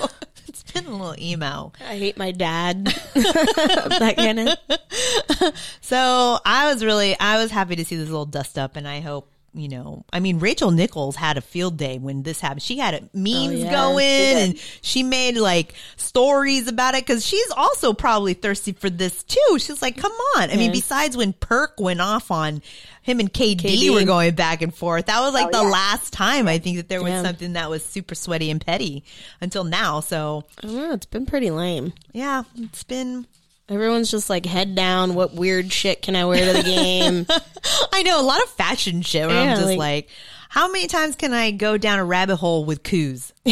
has 0.48 0.64
been 0.74 0.86
a 0.88 0.92
little 0.92 1.16
emo. 1.20 1.72
I 1.80 1.98
hate 1.98 2.18
my 2.18 2.32
dad. 2.32 2.86
that 2.86 4.16
kind 4.18 4.40
of. 4.40 5.54
So 5.82 6.40
I 6.44 6.72
was 6.72 6.84
really, 6.84 7.18
I 7.20 7.38
was 7.38 7.52
happy 7.52 7.76
to 7.76 7.86
see 7.86 7.96
this 7.96 8.10
little 8.10 8.26
dust 8.26 8.58
up, 8.58 8.76
and 8.76 8.88
I 8.88 9.00
hope. 9.02 9.32
You 9.58 9.70
know, 9.70 10.04
I 10.12 10.20
mean, 10.20 10.40
Rachel 10.40 10.72
Nichols 10.72 11.16
had 11.16 11.38
a 11.38 11.42
field 11.42 11.78
day 11.78 11.98
when 11.98 12.24
this 12.24 12.42
happened. 12.42 12.62
She 12.62 12.78
had 12.78 13.10
memes 13.14 13.48
oh, 13.48 13.50
yeah, 13.52 13.72
going 13.72 14.00
she 14.06 14.34
and 14.42 14.60
she 14.82 15.04
made 15.04 15.38
like 15.38 15.74
stories 15.96 16.68
about 16.68 16.94
it 16.94 17.06
because 17.06 17.26
she's 17.26 17.50
also 17.52 17.94
probably 17.94 18.34
thirsty 18.34 18.74
for 18.74 18.90
this 18.90 19.24
too. 19.24 19.58
She's 19.60 19.82
like, 19.82 19.96
come 19.98 20.12
on. 20.38 20.50
I 20.52 20.58
mean, 20.58 20.72
besides 20.72 21.16
when 21.16 21.32
Perk 21.34 21.80
went 21.80 22.02
off 22.02 22.32
on 22.32 22.62
him 23.02 23.20
and 23.20 23.32
KD, 23.32 23.62
KD. 23.62 23.94
were 23.94 24.04
going 24.04 24.36
back 24.36 24.62
and 24.62 24.74
forth, 24.76 25.06
that 25.06 25.22
was 25.22 25.34
like 25.34 25.48
Oh, 25.48 25.52
the 25.60 25.64
yeah. 25.64 25.70
last 25.72 26.12
time 26.12 26.48
I 26.48 26.58
think 26.58 26.78
that 26.78 26.90
there 26.90 27.02
was 27.02 27.12
Yeah. 27.12 27.24
something 27.24 27.54
that 27.54 27.70
was 27.70 27.86
super 27.86 28.14
sweaty 28.16 28.52
and 28.52 28.60
petty 28.60 29.04
until 29.40 29.64
now. 29.64 30.02
So, 30.02 30.44
I 30.62 30.68
don't 30.68 30.76
know. 30.76 30.92
It's 30.94 31.06
been 31.06 31.26
pretty 31.26 31.50
lame. 31.52 31.94
yeah, 32.14 32.44
it's 32.58 32.84
been 32.84 33.26
Everyone's 33.68 34.12
just 34.12 34.30
like 34.30 34.46
head 34.46 34.76
down. 34.76 35.16
What 35.16 35.34
weird 35.34 35.72
shit 35.74 36.02
can 36.02 36.16
I 36.16 36.26
wear 36.26 36.46
to 36.46 36.54
the 36.54 36.64
game? 36.64 37.26
I 37.94 38.04
know 38.04 38.22
a 38.22 38.24
lot 38.24 38.42
of 38.44 38.50
fashion 38.50 39.02
shit 39.02 39.28
where 39.28 39.36
I'm 39.38 39.56
just 39.56 39.68
like, 39.68 39.78
like- 39.78 40.10
how 40.50 40.72
many 40.72 40.88
times 40.88 41.16
can 41.16 41.34
I 41.34 41.52
go 41.52 41.78
down 41.78 42.00
a 42.00 42.06
rabbit 42.06 42.38
hole 42.38 42.64
with 42.64 42.84
coos? 42.84 43.34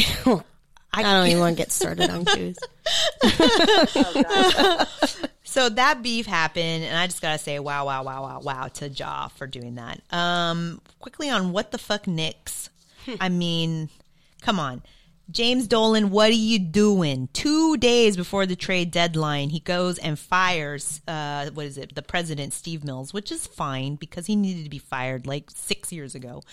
I 0.96 1.02
don't 1.02 1.28
even 1.28 1.40
want 1.40 1.58
to 1.58 1.62
get 1.62 1.72
started 1.72 2.10
on 2.10 2.26
shoes. 2.26 2.58
So 5.46 5.70
that 5.70 6.02
beef 6.02 6.26
happened, 6.26 6.84
and 6.84 6.98
I 6.98 7.06
just 7.06 7.22
gotta 7.22 7.38
say, 7.38 7.60
wow, 7.60 7.86
wow, 7.86 8.04
wow, 8.04 8.24
wow, 8.24 8.40
wow 8.42 8.68
to 8.70 8.90
Ja 8.90 9.28
for 9.28 9.46
doing 9.46 9.76
that. 9.76 10.02
Um, 10.10 10.82
quickly 11.00 11.30
on 11.30 11.52
what 11.52 11.72
the 11.72 11.78
fuck 11.78 12.08
Knicks. 12.08 12.72
I 13.22 13.30
mean, 13.30 13.90
come 14.42 14.60
on. 14.60 14.82
James 15.32 15.68
Dolan, 15.68 16.10
what 16.10 16.30
are 16.30 16.34
you 16.34 16.60
doing? 16.60 17.30
Two 17.34 17.78
days 17.78 18.18
before 18.18 18.46
the 18.46 18.56
trade 18.56 18.92
deadline, 18.92 19.50
he 19.50 19.60
goes 19.60 19.98
and 19.98 20.20
fires, 20.20 21.02
uh, 21.08 21.50
what 21.52 21.66
is 21.66 21.78
it, 21.78 21.96
the 21.96 22.02
president, 22.02 22.54
Steve 22.54 22.84
Mills, 22.84 23.14
which 23.14 23.32
is 23.32 23.48
fine 23.48 23.96
because 23.96 24.26
he 24.26 24.36
needed 24.36 24.66
to 24.66 24.70
be 24.70 24.80
fired 24.80 25.26
like 25.26 25.50
six 25.50 25.92
years 25.92 26.14
ago. 26.14 26.44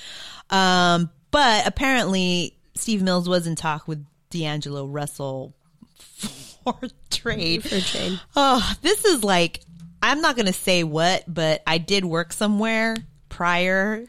Um, 0.50 1.10
but 1.30 1.66
apparently, 1.66 2.56
Steve 2.74 3.02
Mills 3.02 3.28
was 3.28 3.46
in 3.46 3.56
talk 3.56 3.88
with 3.88 4.04
D'Angelo 4.30 4.86
Russell 4.86 5.52
for 5.98 6.78
trade. 7.10 7.64
For 7.64 7.80
trade. 7.80 8.20
Oh, 8.36 8.74
this 8.82 9.04
is 9.04 9.24
like 9.24 9.60
I'm 10.02 10.20
not 10.20 10.36
gonna 10.36 10.52
say 10.52 10.84
what, 10.84 11.24
but 11.26 11.62
I 11.66 11.78
did 11.78 12.04
work 12.04 12.32
somewhere 12.32 12.96
prior 13.28 14.06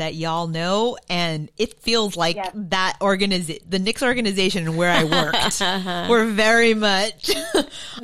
that 0.00 0.14
y'all 0.14 0.46
know, 0.48 0.98
and 1.08 1.50
it 1.56 1.80
feels 1.80 2.16
like 2.16 2.36
Yes. 2.36 2.50
that 2.54 2.96
organization, 3.00 3.62
the 3.68 3.78
Knicks 3.78 4.02
organization 4.02 4.76
where 4.76 4.90
I 4.90 5.04
worked, 5.04 5.60
were 6.10 6.26
very 6.26 6.74
much. 6.74 7.30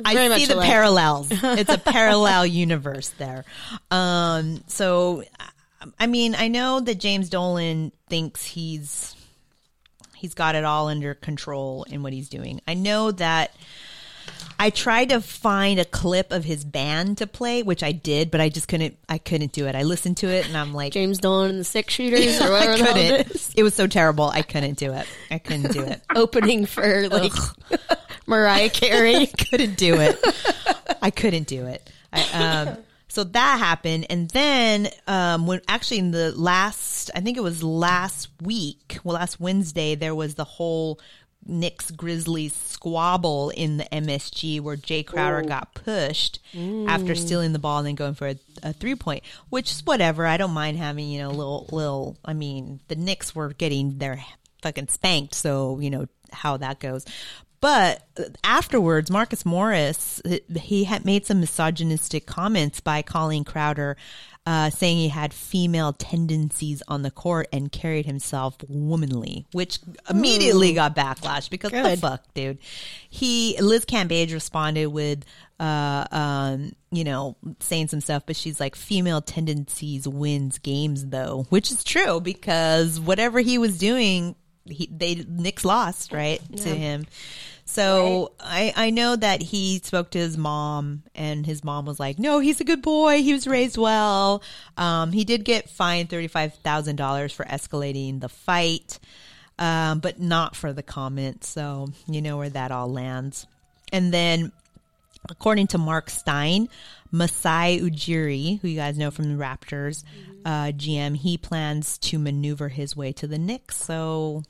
I 0.05 0.13
Very 0.13 0.25
see 0.27 0.29
much 0.29 0.47
the 0.47 0.55
alike. 0.55 0.67
parallels. 0.69 1.27
It's 1.43 1.69
a 1.71 1.77
parallel 1.77 2.45
universe 2.47 3.09
there. 3.17 3.45
Um, 3.91 4.63
so, 4.67 5.23
I 5.99 6.07
mean, 6.07 6.35
I 6.35 6.47
know 6.47 6.79
that 6.79 6.95
James 6.99 7.29
Dolan 7.29 7.91
thinks 8.09 8.43
he's 8.45 9.15
he's 10.15 10.33
got 10.33 10.55
it 10.55 10.63
all 10.63 10.87
under 10.87 11.13
control 11.13 11.83
in 11.89 12.01
what 12.03 12.11
he's 12.13 12.29
doing. 12.29 12.59
I 12.67 12.73
know 12.73 13.11
that 13.11 13.51
I 14.59 14.69
tried 14.71 15.09
to 15.09 15.21
find 15.21 15.79
a 15.79 15.85
clip 15.85 16.31
of 16.31 16.43
his 16.43 16.65
band 16.65 17.19
to 17.19 17.27
play, 17.27 17.61
which 17.63 17.83
I 17.83 17.91
did, 17.91 18.31
but 18.31 18.41
I 18.41 18.49
just 18.49 18.67
couldn't. 18.67 18.97
I 19.07 19.17
couldn't 19.19 19.51
do 19.51 19.67
it. 19.67 19.75
I 19.75 19.83
listened 19.83 20.17
to 20.17 20.27
it 20.27 20.47
and 20.47 20.57
I'm 20.57 20.73
like, 20.73 20.93
James 20.93 21.19
Dolan 21.19 21.51
and 21.51 21.59
the 21.59 21.63
Six 21.63 21.93
Shooters 21.93 22.41
or 22.41 22.45
I 22.45 22.49
whatever 22.49 22.73
it 22.73 22.79
couldn't. 22.87 23.35
is. 23.35 23.51
It 23.55 23.63
was 23.63 23.75
so 23.75 23.87
terrible. 23.87 24.25
I 24.25 24.41
couldn't 24.41 24.77
do 24.77 24.93
it. 24.93 25.05
I 25.29 25.37
couldn't 25.37 25.71
do 25.73 25.83
it. 25.83 26.01
Opening 26.15 26.65
for 26.65 27.07
like 27.09 27.33
Mariah 28.27 28.69
Carey. 28.69 29.27
couldn't 29.27 29.77
do 29.77 29.99
it. 29.99 30.19
I 31.01 31.11
couldn't 31.11 31.47
do 31.47 31.67
it. 31.67 31.89
I, 32.11 32.21
um, 32.67 32.77
so 33.09 33.23
that 33.23 33.57
happened, 33.59 34.05
and 34.09 34.29
then 34.31 34.89
um, 35.07 35.47
when 35.47 35.61
actually 35.67 35.97
in 35.99 36.11
the 36.11 36.31
last, 36.33 37.09
I 37.15 37.21
think 37.21 37.37
it 37.37 37.41
was 37.41 37.63
last 37.63 38.27
week, 38.41 38.99
well, 39.03 39.15
last 39.15 39.39
Wednesday, 39.39 39.95
there 39.95 40.13
was 40.13 40.35
the 40.35 40.43
whole 40.43 40.99
Knicks 41.45 41.91
Grizzlies 41.91 42.53
squabble 42.53 43.49
in 43.51 43.77
the 43.77 43.85
MSG 43.85 44.59
where 44.61 44.75
Jae 44.75 45.05
Crowder 45.05 45.41
got 45.41 45.73
pushed 45.73 46.39
after 46.53 47.13
mm. 47.13 47.17
stealing 47.17 47.53
the 47.53 47.59
ball 47.59 47.79
and 47.79 47.87
then 47.87 47.95
going 47.95 48.13
for 48.13 48.27
a, 48.27 48.35
a 48.63 48.73
three 48.73 48.95
point, 48.95 49.23
which 49.49 49.71
is 49.71 49.85
whatever. 49.85 50.25
I 50.25 50.37
don't 50.37 50.51
mind 50.51 50.77
having 50.77 51.09
you 51.09 51.19
know 51.19 51.29
little 51.29 51.67
little. 51.71 52.17
I 52.25 52.33
mean, 52.33 52.81
the 52.87 52.95
Knicks 52.95 53.33
were 53.33 53.53
getting 53.53 53.97
their 53.97 54.23
fucking 54.61 54.89
spanked, 54.89 55.35
so 55.35 55.79
you 55.79 55.89
know 55.89 56.07
how 56.31 56.57
that 56.57 56.79
goes. 56.79 57.05
But 57.59 58.03
uh, 58.19 58.25
afterwards, 58.43 59.09
Marcus 59.09 59.45
Morris 59.45 60.21
he 60.55 60.83
had 60.83 61.05
made 61.05 61.25
some 61.25 61.39
misogynistic 61.39 62.25
comments 62.25 62.79
by 62.81 63.01
calling 63.01 63.43
Crowder, 63.43 63.97
uh, 64.47 64.69
saying 64.69 64.95
he 64.95 65.09
had 65.09 65.33
female 65.33 65.91
tendencies 65.91 66.81
on 66.87 67.01
the 67.01 67.11
court 67.11 67.49
and 67.51 67.69
carried 67.69 68.05
himself 68.05 68.55
womanly, 68.69 69.45
which 69.51 69.79
immediately 70.09 70.73
got 70.73 70.95
backlash 70.95 71.49
because 71.49 71.69
the 71.69 71.97
fuck, 71.97 72.23
dude. 72.33 72.57
He 73.09 73.57
Liz 73.59 73.83
Cambage 73.83 74.31
responded 74.31 74.85
with, 74.85 75.25
uh, 75.59 76.05
um, 76.13 76.71
you 76.91 77.03
know, 77.03 77.35
saying 77.59 77.89
some 77.89 77.99
stuff, 77.99 78.23
but 78.25 78.37
she's 78.37 78.57
like, 78.57 78.77
female 78.77 79.19
tendencies 79.19 80.07
wins 80.07 80.59
games 80.59 81.07
though, 81.07 81.45
which 81.49 81.69
is 81.69 81.83
true 81.83 82.21
because 82.21 83.01
whatever 83.01 83.41
he 83.41 83.57
was 83.57 83.77
doing, 83.77 84.33
he 84.65 84.87
they 84.89 85.25
Knicks 85.27 85.65
lost 85.65 86.13
right 86.13 86.39
to 86.55 86.69
him. 86.69 87.05
So 87.69 88.31
I 88.39 88.73
I 88.75 88.89
know 88.91 89.15
that 89.15 89.41
he 89.41 89.79
spoke 89.79 90.11
to 90.11 90.17
his 90.17 90.37
mom 90.37 91.03
and 91.13 91.45
his 91.45 91.65
mom 91.65 91.85
was 91.85 91.99
like, 91.99 92.17
"No, 92.17 92.39
he's 92.39 92.61
a 92.61 92.63
good 92.63 92.81
boy. 92.81 93.21
He 93.21 93.33
was 93.33 93.45
raised 93.45 93.77
well." 93.77 94.41
Um, 94.77 95.11
he 95.11 95.25
did 95.25 95.43
get 95.43 95.69
fined 95.69 96.09
thirty 96.09 96.27
five 96.27 96.53
thousand 96.55 96.95
dollars 96.95 97.33
for 97.33 97.43
escalating 97.45 98.21
the 98.21 98.29
fight, 98.29 98.99
um, 99.59 99.99
but 99.99 100.17
not 100.19 100.55
for 100.55 100.71
the 100.71 100.81
comment. 100.81 101.43
So 101.43 101.89
you 102.07 102.21
know 102.21 102.37
where 102.37 102.49
that 102.49 102.71
all 102.71 102.91
lands. 102.91 103.45
And 103.91 104.13
then 104.13 104.53
according 105.29 105.67
to 105.67 105.77
Marc 105.77 106.09
Stein, 106.09 106.69
Masai 107.11 107.81
Ujiri, 107.81 108.61
who 108.61 108.69
you 108.69 108.77
guys 108.77 108.97
know 108.97 109.11
from 109.11 109.25
the 109.25 109.43
Raptors, 109.43 110.05
uh, 110.45 110.71
GM, 110.71 111.17
he 111.17 111.37
plans 111.37 111.97
to 111.97 112.17
maneuver 112.17 112.69
his 112.69 112.95
way 112.95 113.11
to 113.11 113.27
the 113.27 113.37
Knicks. 113.37 113.75
So 113.75 114.43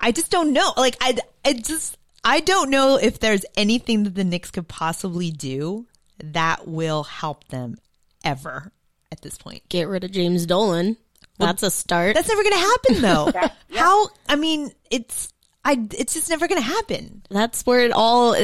I 0.00 0.12
just 0.12 0.30
don't 0.30 0.52
know. 0.52 0.72
Like 0.76 0.96
I, 1.00 1.18
I 1.44 1.54
just 1.54 1.97
I 2.24 2.40
don't 2.40 2.70
know 2.70 2.96
if 2.96 3.20
there's 3.20 3.44
anything 3.56 4.04
that 4.04 4.14
the 4.14 4.24
Knicks 4.24 4.50
could 4.50 4.68
possibly 4.68 5.30
do 5.30 5.86
that 6.22 6.66
will 6.66 7.04
help 7.04 7.48
them 7.48 7.76
ever 8.24 8.72
at 9.12 9.22
this 9.22 9.38
point. 9.38 9.68
Get 9.68 9.88
rid 9.88 10.04
of 10.04 10.10
James 10.10 10.46
Dolan. 10.46 10.96
That's 11.38 11.62
a 11.62 11.70
start. 11.70 12.14
That's 12.14 12.28
never 12.28 12.42
going 12.42 12.54
to 12.54 12.58
happen 12.58 13.02
though. 13.02 13.48
How? 13.78 14.08
I 14.28 14.36
mean, 14.36 14.72
it's 14.90 15.32
I. 15.64 15.86
It's 15.96 16.14
just 16.14 16.30
never 16.30 16.48
going 16.48 16.60
to 16.60 16.66
happen. 16.66 17.22
That's 17.30 17.64
where 17.64 17.80
it 17.80 17.92
all. 17.92 18.34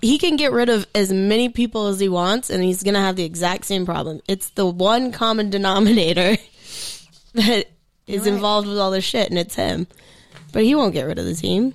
he 0.00 0.18
can 0.18 0.36
get 0.36 0.52
rid 0.52 0.68
of 0.68 0.86
as 0.94 1.12
many 1.12 1.48
people 1.48 1.86
as 1.86 2.00
he 2.00 2.08
wants, 2.08 2.50
and 2.50 2.62
he's 2.62 2.82
gonna 2.82 3.00
have 3.00 3.16
the 3.16 3.24
exact 3.24 3.66
same 3.66 3.86
problem. 3.86 4.20
It's 4.26 4.50
the 4.50 4.66
one 4.66 5.12
common 5.12 5.50
denominator 5.50 6.36
that 7.34 7.66
is 8.06 8.26
involved 8.26 8.66
with 8.66 8.78
all 8.78 8.90
this 8.90 9.04
shit, 9.04 9.30
and 9.30 9.38
it's 9.38 9.54
him. 9.54 9.86
But 10.52 10.64
he 10.64 10.74
won't 10.74 10.92
get 10.92 11.04
rid 11.04 11.18
of 11.18 11.24
the 11.24 11.34
team. 11.34 11.74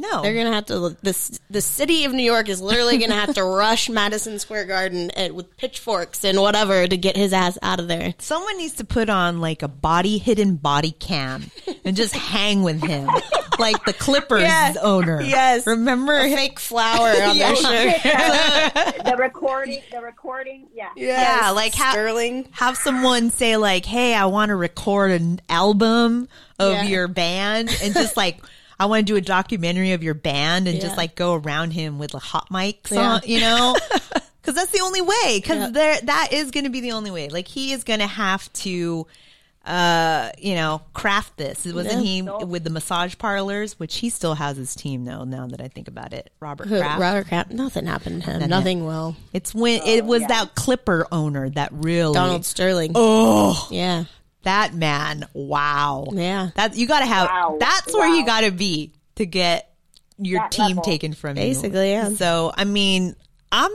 No, 0.00 0.22
They're 0.22 0.34
gonna 0.34 0.52
have 0.54 0.66
to. 0.66 0.96
This 1.02 1.40
the 1.50 1.60
city 1.60 2.04
of 2.04 2.12
New 2.12 2.22
York 2.22 2.48
is 2.48 2.60
literally 2.62 2.98
gonna 2.98 3.16
have 3.16 3.34
to 3.34 3.42
rush 3.58 3.88
Madison 3.88 4.38
Square 4.38 4.66
Garden 4.66 5.10
and, 5.10 5.34
with 5.34 5.56
pitchforks 5.56 6.22
and 6.24 6.40
whatever 6.40 6.86
to 6.86 6.96
get 6.96 7.16
his 7.16 7.32
ass 7.32 7.58
out 7.62 7.80
of 7.80 7.88
there. 7.88 8.14
Someone 8.18 8.56
needs 8.58 8.74
to 8.74 8.84
put 8.84 9.08
on 9.10 9.40
like 9.40 9.62
a 9.62 9.68
body 9.68 10.18
hidden 10.18 10.54
body 10.54 10.92
cam 10.92 11.50
and 11.84 11.96
just 11.96 12.14
hang 12.14 12.62
with 12.62 12.80
him 12.80 13.08
like 13.58 13.84
the 13.86 13.92
Clippers 13.92 14.42
Yeah. 14.42 14.74
owner. 14.82 15.20
Yes. 15.20 15.66
remember? 15.66 16.16
A 16.16 16.30
fake 16.32 16.60
flower 16.60 17.08
on 17.08 17.16
Yeah. 17.36 17.54
their 17.54 17.56
shirt. 17.98 19.04
the 19.04 19.16
recording, 19.18 19.82
the 19.90 20.00
recording, 20.00 20.68
yeah. 20.72 20.90
Yeah, 20.94 21.50
like 21.56 21.74
ha- 21.74 21.90
Sterling. 21.90 22.46
have 22.52 22.76
someone 22.76 23.30
say 23.30 23.56
like, 23.56 23.84
"Hey, 23.84 24.14
I 24.14 24.26
want 24.26 24.50
to 24.50 24.54
record 24.56 25.10
an 25.10 25.40
album 25.48 26.28
of 26.60 26.72
Yeah. 26.72 26.82
your 26.84 27.08
band," 27.08 27.70
and 27.82 27.92
just 27.94 28.16
like. 28.16 28.38
I 28.80 28.86
want 28.86 29.06
to 29.06 29.12
do 29.12 29.16
a 29.16 29.20
documentary 29.20 29.92
of 29.92 30.02
your 30.02 30.14
band 30.14 30.68
and 30.68 30.76
Yeah. 30.76 30.82
just 30.82 30.96
like 30.96 31.14
go 31.16 31.34
around 31.34 31.72
him 31.72 31.98
with 31.98 32.14
a 32.14 32.18
hot 32.18 32.48
mics 32.50 32.90
Yeah. 32.92 33.14
on, 33.14 33.20
you 33.26 33.40
know, 33.40 33.76
because 34.40 34.54
that's 34.54 34.70
the 34.70 34.80
only 34.82 35.00
way. 35.00 35.38
Because 35.40 35.58
Yeah. 35.58 35.70
there, 35.70 36.00
that 36.02 36.28
is 36.32 36.50
going 36.52 36.64
to 36.64 36.70
be 36.70 36.80
the 36.80 36.92
only 36.92 37.10
way. 37.10 37.28
Like 37.28 37.48
he 37.48 37.72
is 37.72 37.82
going 37.84 37.98
to 38.00 38.06
have 38.06 38.52
to, 38.54 39.06
uh, 39.66 40.30
you 40.38 40.54
know, 40.54 40.80
craft 40.94 41.36
this. 41.36 41.64
Wasn't 41.66 42.02
he 42.04 42.22
with 42.22 42.64
the 42.64 42.70
massage 42.70 43.16
parlors? 43.18 43.78
Which 43.78 43.96
he 43.96 44.08
still 44.10 44.34
has 44.34 44.56
his 44.56 44.74
team 44.74 45.04
though. 45.04 45.24
Now 45.24 45.46
that 45.48 45.60
I 45.60 45.68
think 45.68 45.88
about 45.88 46.12
it, 46.14 46.30
Robert 46.40 46.68
Who- 46.68 46.78
Kraft. 46.78 47.00
Robert 47.00 47.28
Kraft. 47.28 47.50
Nothing 47.50 47.84
happened 47.86 48.22
to 48.22 48.30
him. 48.38 48.48
Nothing 48.48 48.86
will. 48.86 49.16
It's 49.32 49.54
when 49.54 49.82
it 49.82 50.04
was 50.04 50.22
yeah. 50.22 50.28
that 50.28 50.54
Clipper 50.54 51.06
owner 51.12 51.50
that 51.50 51.70
really 51.72 52.14
Donald 52.14 52.44
Sterling. 52.46 52.92
Oh, 52.94 53.66
Yeah. 53.70 54.04
That 54.48 54.74
man! 54.74 55.28
Wow. 55.34 56.06
Yeah. 56.12 56.50
That 56.56 56.76
you 56.76 56.86
got 56.88 57.00
to 57.00 57.06
have. 57.06 57.28
Wow. 57.28 57.56
That's 57.60 57.92
where 57.94 58.08
you 58.08 58.24
got 58.26 58.40
to 58.40 58.50
be 58.50 58.92
to 59.16 59.26
get 59.26 59.72
your 60.18 60.40
That 60.40 60.50
team 60.50 60.68
level. 60.68 60.82
taken 60.82 61.12
from 61.12 61.36
you. 61.36 61.42
Basically, 61.42 61.90
yeah. 61.92 62.08
So 62.10 62.52
I 62.56 62.64
mean, 62.64 63.14
I'm. 63.52 63.70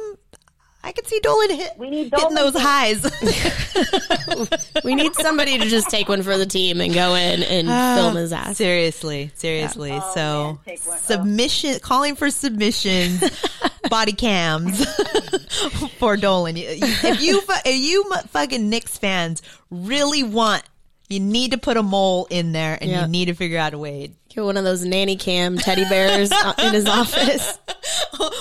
I 0.86 0.92
can 0.92 1.06
see 1.06 1.20
Dolan 1.22 1.50
hit, 1.52 1.78
We 1.78 1.90
need 1.90 2.14
hitting 2.14 2.36
those 2.36 2.54
highs. 2.58 3.02
We 4.84 4.96
need 4.96 5.16
somebody 5.16 5.58
to 5.60 5.66
just 5.70 5.90
take 5.90 6.10
one 6.10 6.24
for 6.24 6.38
the 6.38 6.46
team 6.46 6.82
and 6.82 6.94
go 6.94 7.16
in 7.16 7.42
and 7.44 7.70
ah, 7.70 7.96
film 7.96 8.16
his 8.16 8.34
ass. 8.34 8.58
seriously, 8.58 9.32
seriously. 9.36 9.92
Oh, 9.94 10.12
so 10.14 10.44
man, 10.46 10.60
take 10.66 10.86
one. 10.86 10.98
Oh. 10.98 11.02
submission, 11.02 11.80
calling 11.80 12.16
for 12.16 12.30
submissions, 12.30 13.24
body 13.90 14.12
cams 14.12 14.84
for 16.00 16.18
Dolan. 16.18 16.58
You- 16.58 16.68
you- 16.70 16.78
If 16.82 17.22
you 17.22 17.42
if 17.66 17.82
you 17.82 18.12
fucking 18.30 18.70
Knicks 18.70 18.98
fans 18.98 19.42
really 19.70 20.24
want, 20.24 20.64
you 21.08 21.20
need 21.22 21.52
to 21.52 21.58
put 21.58 21.78
a 21.78 21.84
mole 21.84 22.28
in 22.30 22.52
there, 22.52 22.78
and 22.82 22.90
Yeah. 22.92 23.02
you 23.04 23.08
need 23.08 23.26
to 23.26 23.34
figure 23.36 23.60
out 23.60 23.74
a 23.74 23.78
way. 23.78 24.12
Get 24.34 24.44
one 24.44 24.58
of 24.58 24.64
those 24.64 24.84
nanny 24.84 25.16
cam 25.16 25.58
teddy 25.58 25.84
bears 25.84 26.32
uh, 26.32 26.54
in 26.60 26.74
his 26.74 26.88
office. 26.88 27.60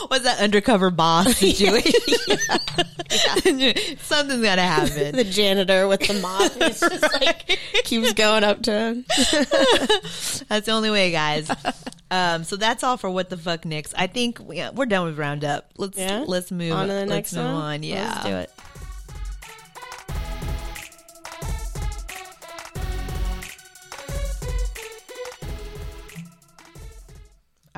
What's 0.09 0.25
that 0.25 0.39
undercover 0.41 0.91
boss 0.91 1.37
situation? 1.37 1.93
Something's 3.99 4.43
got 4.43 4.57
to 4.57 4.63
happen. 4.63 5.17
The 5.17 5.25
janitor 5.25 5.87
with 5.89 6.01
the 6.01 6.15
mop. 6.15 6.53
Just 6.59 6.83
like 7.21 7.59
keeps 7.85 8.13
going 8.15 8.45
up 8.45 8.63
to 8.63 8.73
him. 8.73 9.05
That's 10.49 10.67
the 10.67 10.73
only 10.73 10.91
way, 10.91 11.11
guys. 11.11 11.51
Um, 12.11 12.45
so 12.45 12.57
that's 12.57 12.83
all 12.85 12.97
for 12.97 13.11
what 13.11 13.31
the 13.31 13.37
fuck 13.37 13.65
Knicks. 13.65 13.93
I 13.97 14.07
think 14.07 14.39
we, 14.41 14.63
we're 14.75 14.87
done 14.87 15.07
with 15.07 15.19
roundup. 15.19 15.71
Let's 15.77 15.99
Yeah? 15.99 16.25
let's 16.27 16.51
move 16.51 16.73
On 16.73 16.87
to 16.89 16.93
the 16.93 17.01
let's 17.01 17.11
next 17.11 17.33
move 17.35 17.45
one? 17.45 17.55
on. 17.55 17.83
Yeah, 17.83 18.13
Let's 18.15 18.25
do 18.27 18.37
it. 18.37 18.51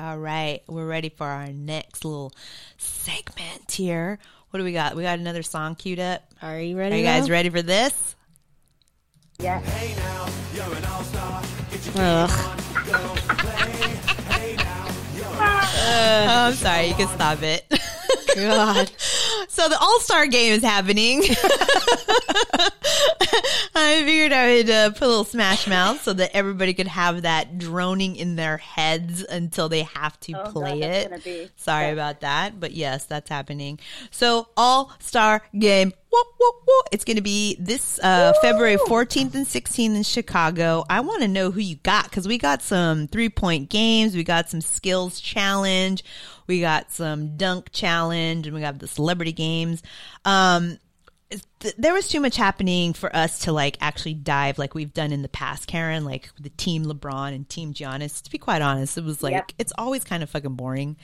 All 0.05 0.19
right, 0.19 0.61
we're 0.67 0.85
ready 0.85 1.09
for 1.09 1.25
our 1.25 1.47
next 1.47 2.05
little 2.05 2.31
segment 2.77 3.71
here. 3.71 4.19
What 4.51 4.59
do 4.59 4.63
we 4.63 4.71
got? 4.71 4.95
We 4.95 5.01
got 5.01 5.17
another 5.17 5.41
song 5.41 5.73
queued 5.73 5.99
up. 5.99 6.21
Are 6.43 6.59
you 6.59 6.77
ready? 6.77 6.97
Are 6.97 6.97
you 6.99 7.03
guys 7.03 7.27
now? 7.27 7.31
ready 7.33 7.49
for 7.49 7.63
this? 7.63 8.15
Yeah. 9.39 9.63
Ugh. 11.95 12.29
Oh, 15.87 16.25
I'm 16.27 16.53
sorry. 16.53 16.85
You 16.85 16.93
can 16.93 17.07
stop 17.07 17.41
it. 17.41 17.65
God. 18.35 18.91
So 19.47 19.69
the 19.69 19.77
All 19.79 19.99
Star 20.01 20.27
game 20.27 20.53
is 20.53 20.63
happening. 20.63 21.21
I 23.95 24.03
figured 24.05 24.33
I 24.33 24.55
would 24.55 24.69
uh, 24.69 24.89
put 24.91 25.01
a 25.03 25.07
little 25.07 25.23
Smash 25.23 25.67
Mouth 25.67 26.01
so 26.03 26.13
that 26.13 26.35
everybody 26.35 26.73
could 26.73 26.87
have 26.87 27.21
that 27.23 27.57
droning 27.57 28.15
in 28.15 28.35
their 28.35 28.57
heads 28.57 29.23
until 29.23 29.69
they 29.69 29.83
have 29.83 30.19
to 30.21 30.33
Oh, 30.33 30.51
play 30.51 30.79
that's 30.81 31.25
it. 31.25 31.51
Sorry 31.55 31.87
yeah. 31.87 31.91
about 31.93 32.21
that, 32.21 32.59
but 32.59 32.71
yes, 32.71 33.05
that's 33.05 33.29
happening. 33.29 33.79
So 34.11 34.47
All 34.57 34.91
Star 34.99 35.41
game. 35.57 35.93
Whoa, 36.09 36.23
whoa, 36.37 36.61
whoa. 36.65 36.81
It's 36.93 37.03
going 37.03 37.17
to 37.17 37.21
be 37.23 37.57
this 37.59 37.99
uh, 37.99 38.31
February 38.41 38.77
14th 38.77 39.35
and 39.35 39.45
16th 39.45 39.95
in 39.97 40.03
Chicago. 40.03 40.85
I 40.89 41.01
want 41.01 41.21
to 41.23 41.27
know 41.27 41.51
who 41.51 41.59
you 41.59 41.75
got 41.77 42.05
because 42.05 42.25
we 42.27 42.37
got 42.37 42.61
some 42.61 43.07
three 43.07 43.27
point 43.29 43.69
games, 43.69 44.15
we 44.15 44.23
got 44.23 44.49
some 44.49 44.61
skills 44.61 45.19
challenge, 45.19 46.05
we 46.47 46.61
got 46.61 46.91
some 46.91 47.35
dunk 47.35 47.69
challenge, 47.73 48.47
and 48.47 48.55
we 48.55 48.61
got 48.61 48.79
the 48.79 48.87
celebrity 48.87 49.33
games. 49.33 49.83
Um, 50.23 50.77
there 51.77 51.93
was 51.93 52.07
too 52.07 52.19
much 52.19 52.35
happening 52.37 52.93
for 52.93 53.13
us 53.15 53.39
to 53.39 53.51
like 53.51 53.77
actually 53.81 54.13
dive 54.13 54.57
like 54.59 54.75
we've 54.75 54.93
done 54.93 55.11
in 55.11 55.21
the 55.21 55.27
past, 55.29 55.67
Karen, 55.67 56.05
like 56.05 56.29
the 56.39 56.49
team 56.51 56.85
LeBron 56.85 57.33
and 57.33 57.49
team 57.49 57.73
Giannis. 57.73 58.21
To 58.23 58.29
be 58.31 58.37
quite 58.37 58.61
honest, 58.61 58.97
it 58.97 59.03
was 59.03 59.23
like 59.23 59.53
it's 59.57 59.73
always 59.77 60.03
kind 60.03 60.21
of 60.23 60.29
fucking 60.29 60.53
boring. 60.55 60.97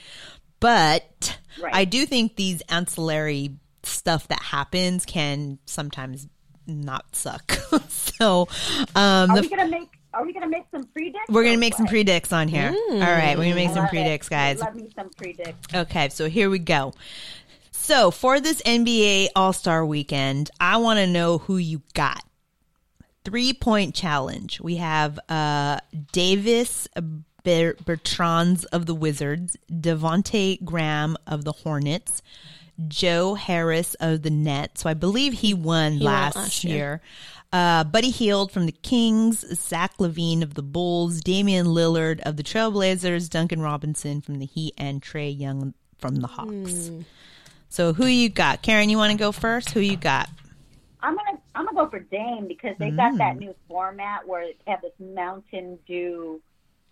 But 0.59 1.37
Right. 1.61 1.73
I 1.73 1.85
do 1.85 2.05
think 2.05 2.35
these 2.35 2.61
ancillary 2.69 3.57
stuff 3.83 4.27
that 4.27 4.41
happens 4.41 5.05
can 5.05 5.57
sometimes 5.65 6.27
not 6.67 7.15
suck. 7.15 7.51
so 7.89 8.47
um 8.95 9.31
Are 9.31 9.41
we 9.41 9.49
gonna 9.49 9.67
make? 9.67 9.89
Are 10.13 10.25
we 10.25 10.33
gonna 10.33 10.47
make 10.49 10.65
some 10.71 10.83
predicts? 10.83 11.29
we're 11.29 11.43
gonna 11.45 11.57
make 11.57 11.73
some 11.73 11.85
what? 11.85 11.91
predicts 11.91 12.31
on 12.31 12.47
here. 12.47 12.69
All 12.91 12.99
right, 12.99 13.37
we're 13.37 13.45
gonna 13.45 13.55
make 13.55 13.69
some 13.69 13.77
Love 13.77 13.85
it. 13.85 13.89
predicts, 13.89 14.29
guys. 14.29 14.59
Love 14.59 14.75
me 14.75 14.89
some 14.95 15.09
predicts. 15.09 15.73
Okay, 15.73 16.09
so 16.09 16.29
here 16.29 16.49
we 16.49 16.59
go. 16.59 16.93
So 17.81 18.11
for 18.11 18.39
this 18.39 18.61
NBA 18.61 19.29
All 19.35 19.53
Star 19.53 19.83
Weekend, 19.83 20.51
I 20.61 20.77
want 20.77 20.99
to 20.99 21.07
know 21.07 21.39
who 21.39 21.57
you 21.57 21.81
got. 21.95 22.23
Three 23.25 23.53
point 23.53 23.95
challenge. 23.95 24.61
We 24.61 24.75
have 24.75 25.19
uh, 25.27 25.79
Davis 26.11 26.87
Ber- 27.43 27.73
Bertans 27.73 28.65
of 28.71 28.85
the 28.85 28.93
Wizards, 28.93 29.57
Devonte 29.67 30.63
Graham 30.63 31.17
of 31.25 31.43
the 31.43 31.51
Hornets, 31.51 32.21
Joe 32.87 33.33
Harris 33.33 33.95
of 33.95 34.21
the 34.21 34.29
Nets. 34.29 34.83
So 34.83 34.89
I 34.89 34.93
believe 34.93 35.33
he 35.33 35.55
won 35.55 35.93
won 35.93 35.99
last, 35.99 36.35
last 36.35 36.63
year. 36.63 36.75
year. 36.75 37.01
Uh, 37.51 37.83
Buddy 37.83 38.11
Hield 38.11 38.51
from 38.51 38.67
the 38.67 38.71
Kings, 38.71 39.39
Zach 39.57 39.97
LaVine 39.97 40.43
of 40.43 40.53
the 40.53 40.63
Bulls, 40.63 41.19
Damian 41.19 41.65
Lillard 41.65 42.21
of 42.21 42.37
the 42.37 42.43
Trailblazers, 42.43 43.27
Duncan 43.27 43.59
Robinson 43.59 44.21
from 44.21 44.37
the 44.37 44.45
Heat, 44.45 44.75
and 44.77 45.01
Trae 45.01 45.37
Young 45.37 45.73
from 45.97 46.17
the 46.17 46.27
Hawks. 46.27 46.87
Hmm. 46.87 47.01
So 47.71 47.93
who 47.93 48.05
you 48.05 48.27
got? 48.27 48.61
Karen, 48.61 48.89
you 48.89 48.97
want 48.97 49.13
to 49.13 49.17
go 49.17 49.31
first? 49.31 49.71
Who 49.71 49.79
you 49.79 49.95
got? 49.95 50.29
I'm 50.99 51.15
gonna 51.15 51.39
I'm 51.55 51.65
gonna 51.65 51.77
go 51.85 51.89
for 51.89 51.99
Dame 51.99 52.47
because 52.47 52.75
they 52.79 52.91
got 52.91 53.17
that 53.17 53.37
new 53.39 53.55
format 53.69 54.27
where 54.27 54.45
they 54.45 54.71
have 54.71 54.81
this 54.81 54.91
Mountain 54.99 55.79
Dew 55.87 56.41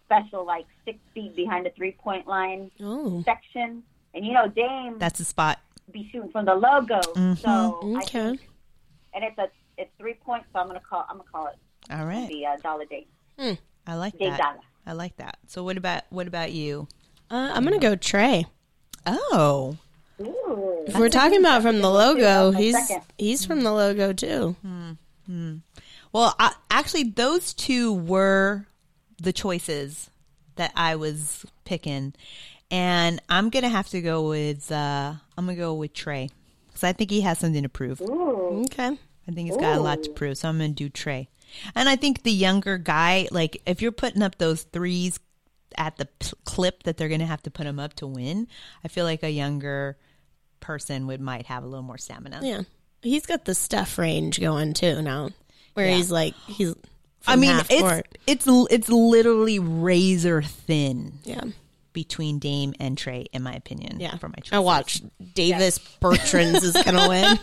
special, 0.05 0.45
like 0.45 0.65
six 0.85 0.97
feet 1.13 1.35
behind 1.35 1.65
the 1.65 1.69
three 1.71 1.91
point 1.91 2.27
line 2.27 2.71
Oh. 2.81 3.21
section, 3.25 3.83
and 4.13 4.25
you 4.25 4.31
know 4.33 4.47
Dame 4.47 4.97
That's 4.99 5.19
the 5.19 5.25
spot. 5.25 5.59
be 5.91 6.09
shooting 6.13 6.31
from 6.31 6.45
the 6.45 6.55
logo, 6.55 7.01
so 7.35 7.77
I 7.97 8.01
Okay. 8.03 8.29
think, 8.29 8.49
and 9.13 9.23
it's 9.25 9.37
a 9.37 9.49
it's 9.77 9.91
three 9.99 10.13
points, 10.15 10.47
so 10.53 10.59
I'm 10.59 10.67
gonna 10.67 10.79
call 10.79 11.05
I'm 11.09 11.17
gonna 11.17 11.29
call 11.29 11.47
it 11.47 11.57
All 11.91 12.05
right. 12.05 12.29
the 12.29 12.45
uh, 12.45 12.57
Dollar 12.63 12.85
Dame. 12.85 13.57
I 13.85 13.95
like 13.95 14.17
Dame 14.17 14.31
that. 14.31 14.37
Dollar. 14.39 14.59
I 14.85 14.93
like 14.93 15.17
that. 15.17 15.37
So 15.47 15.61
what 15.63 15.75
about 15.77 16.03
what 16.09 16.25
about 16.25 16.53
you? 16.53 16.87
Uh, 17.29 17.51
I'm 17.53 17.65
gonna 17.65 17.79
go 17.79 17.95
Trae. 17.97 18.45
Oh, 19.05 19.77
Ooh. 20.21 20.83
If 20.87 20.97
we're 20.97 21.09
talking 21.09 21.39
about 21.39 21.61
from 21.61 21.81
the 21.81 21.89
logo, 21.89 22.51
he's 22.51 22.75
second. 22.87 23.05
he's 23.17 23.45
from 23.45 23.61
the 23.61 23.71
logo 23.71 24.13
too. 24.13 24.55
well, 26.11 26.35
I, 26.39 26.53
actually, 26.69 27.03
those 27.03 27.53
two 27.53 27.93
were 27.93 28.65
the 29.21 29.33
choices 29.33 30.09
that 30.55 30.71
I 30.75 30.95
was 30.95 31.45
picking, 31.65 32.13
and 32.71 33.21
I'm 33.29 33.49
gonna 33.49 33.69
have 33.69 33.89
to 33.89 34.01
go 34.01 34.27
with 34.27 34.71
uh, 34.71 35.13
I'm 35.37 35.45
gonna 35.45 35.55
go 35.57 35.73
with 35.73 35.93
Trae 35.93 36.29
because 36.67 36.83
I 36.83 36.93
think 36.93 37.11
he 37.11 37.21
has 37.21 37.39
something 37.39 37.63
to 37.63 37.69
prove. 37.69 38.01
Ooh. 38.01 38.63
Okay. 38.65 38.97
I 39.29 39.31
think 39.31 39.47
he's 39.47 39.57
got 39.57 39.77
a 39.77 39.81
lot 39.81 40.01
to 40.03 40.09
prove, 40.09 40.37
so 40.37 40.49
I'm 40.49 40.57
going 40.57 40.73
to 40.73 40.75
do 40.75 40.89
Trae. 40.89 41.27
And 41.75 41.87
I 41.87 41.95
think 41.95 42.23
the 42.23 42.31
younger 42.31 42.77
guy, 42.77 43.27
like 43.31 43.61
if 43.65 43.81
you're 43.81 43.91
putting 43.91 44.23
up 44.23 44.37
those 44.39 44.63
threes 44.63 45.19
at 45.77 45.97
the 45.97 46.05
p- 46.05 46.33
clip 46.45 46.83
that 46.83 46.97
they're 46.97 47.07
going 47.09 47.19
to 47.19 47.27
have 47.27 47.43
to 47.43 47.51
put 47.51 47.67
him 47.67 47.79
up 47.79 47.93
to 47.95 48.07
win, 48.07 48.47
I 48.83 48.87
feel 48.87 49.05
like 49.05 49.21
a 49.21 49.29
younger 49.29 49.97
person 50.59 51.07
would 51.07 51.21
might 51.21 51.45
have 51.47 51.63
a 51.63 51.67
little 51.67 51.83
more 51.83 51.97
stamina. 51.97 52.39
Yeah. 52.43 52.61
He's 53.01 53.25
got 53.25 53.45
the 53.45 53.55
stuff 53.55 53.97
range 53.97 54.39
going 54.39 54.73
too 54.73 55.01
now, 55.01 55.29
where 55.73 55.87
Yeah. 55.89 55.95
he's 55.95 56.11
like 56.11 56.33
he's. 56.47 56.75
I 57.27 57.35
mean, 57.35 57.57
it's 57.69 57.81
court. 57.81 58.07
it's 58.27 58.45
it's 58.47 58.89
literally 58.89 59.59
razor 59.59 60.41
thin 60.41 61.19
yeah, 61.25 61.43
between 61.91 62.39
Dame 62.39 62.73
and 62.79 62.97
Trae, 62.97 63.25
in 63.33 63.43
my 63.43 63.53
opinion. 63.53 63.99
yeah. 63.99 64.15
for 64.17 64.29
my 64.29 64.35
choices. 64.35 64.53
I 64.53 64.59
watched 64.59 65.03
Davis 65.35 65.79
Bertans 66.01 66.63
is 66.63 66.73
to 66.73 67.05
win. 67.09 67.39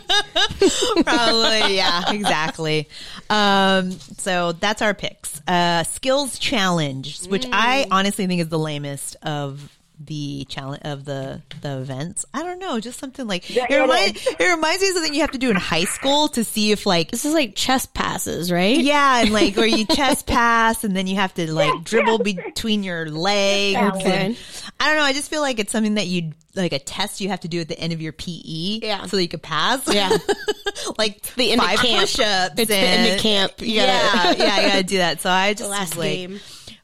Probably, 1.03 1.75
yeah, 1.75 2.11
exactly. 2.11 2.89
Um, 3.29 3.91
so 3.91 4.51
that's 4.53 4.81
our 4.81 4.93
picks. 4.93 5.41
Uh, 5.47 5.83
skills 5.83 6.39
challenge, 6.39 7.25
which 7.27 7.45
I 7.51 7.85
honestly 7.91 8.25
think 8.27 8.41
is 8.41 8.49
the 8.49 8.59
lamest 8.59 9.15
of 9.21 9.76
the 9.99 10.45
challenge 10.49 10.81
of 10.85 11.05
the 11.05 11.41
the 11.61 11.79
events. 11.79 12.25
I 12.33 12.43
don't 12.43 12.59
know, 12.59 12.79
just 12.79 12.99
something 12.99 13.25
like 13.27 13.49
Yeah, 13.49 13.65
it, 13.69 13.71
it 13.75 13.81
reminds, 13.81 14.27
is. 14.27 14.35
it 14.39 14.43
reminds 14.55 14.81
me 14.81 14.89
of 14.89 14.93
something 14.95 15.13
you 15.13 15.21
have 15.21 15.31
to 15.31 15.37
do 15.37 15.49
in 15.49 15.55
high 15.55 15.85
school 15.85 16.27
to 16.29 16.43
see 16.43 16.71
if 16.71 16.85
like 16.85 17.09
This 17.11 17.25
is 17.25 17.33
like 17.33 17.55
chess 17.55 17.85
passes, 17.87 18.51
right? 18.51 18.77
yeah, 18.77 19.21
and 19.21 19.31
like 19.31 19.55
where 19.57 19.65
you 19.65 19.85
chest 19.95 20.27
pass 20.27 20.83
and 20.83 20.95
then 20.95 21.07
you 21.07 21.15
have 21.15 21.33
to 21.35 21.51
like 21.51 21.83
dribble 21.83 22.19
between 22.19 22.83
your 22.83 23.09
legs. 23.09 23.77
And, 24.05 24.37
I 24.79 24.87
don't 24.87 24.97
know. 24.97 25.03
I 25.03 25.13
just 25.13 25.29
feel 25.29 25.41
like 25.41 25.57
it's 25.59 25.71
something 25.71 25.95
that 25.95 26.07
you 26.07 26.33
like 26.55 26.73
a 26.73 26.79
test 26.79 27.19
you 27.21 27.29
have 27.29 27.39
to 27.41 27.47
do 27.47 27.59
at 27.61 27.67
the 27.67 27.79
end 27.79 27.93
of 27.93 28.01
your 28.01 28.11
PE, 28.13 28.79
Yeah. 28.81 29.05
so 29.07 29.15
that 29.17 29.21
you 29.23 29.29
could 29.29 29.41
pass. 29.43 29.91
Yeah. 29.93 30.09
like 30.97 31.21
The 31.35 31.51
end 31.51 31.61
of 31.61 31.67
five 31.67 31.79
camp. 31.79 32.01
push-ups. 32.01 32.55
It's 32.57 32.67
the 32.69 32.75
end 32.77 33.13
of 33.15 33.19
camp. 33.21 33.53
You 33.61 33.67
yeah, 33.67 34.13
gotta- 34.13 34.37
yeah, 34.39 34.53
I 34.55 34.67
gotta 34.67 34.83
do 34.83 34.97
that. 34.97 35.21
So 35.21 35.29
I 35.29 35.53
just 35.55 35.63
The 35.63 35.69
last 35.69 35.97
like, 35.97 36.11
game. 36.11 36.39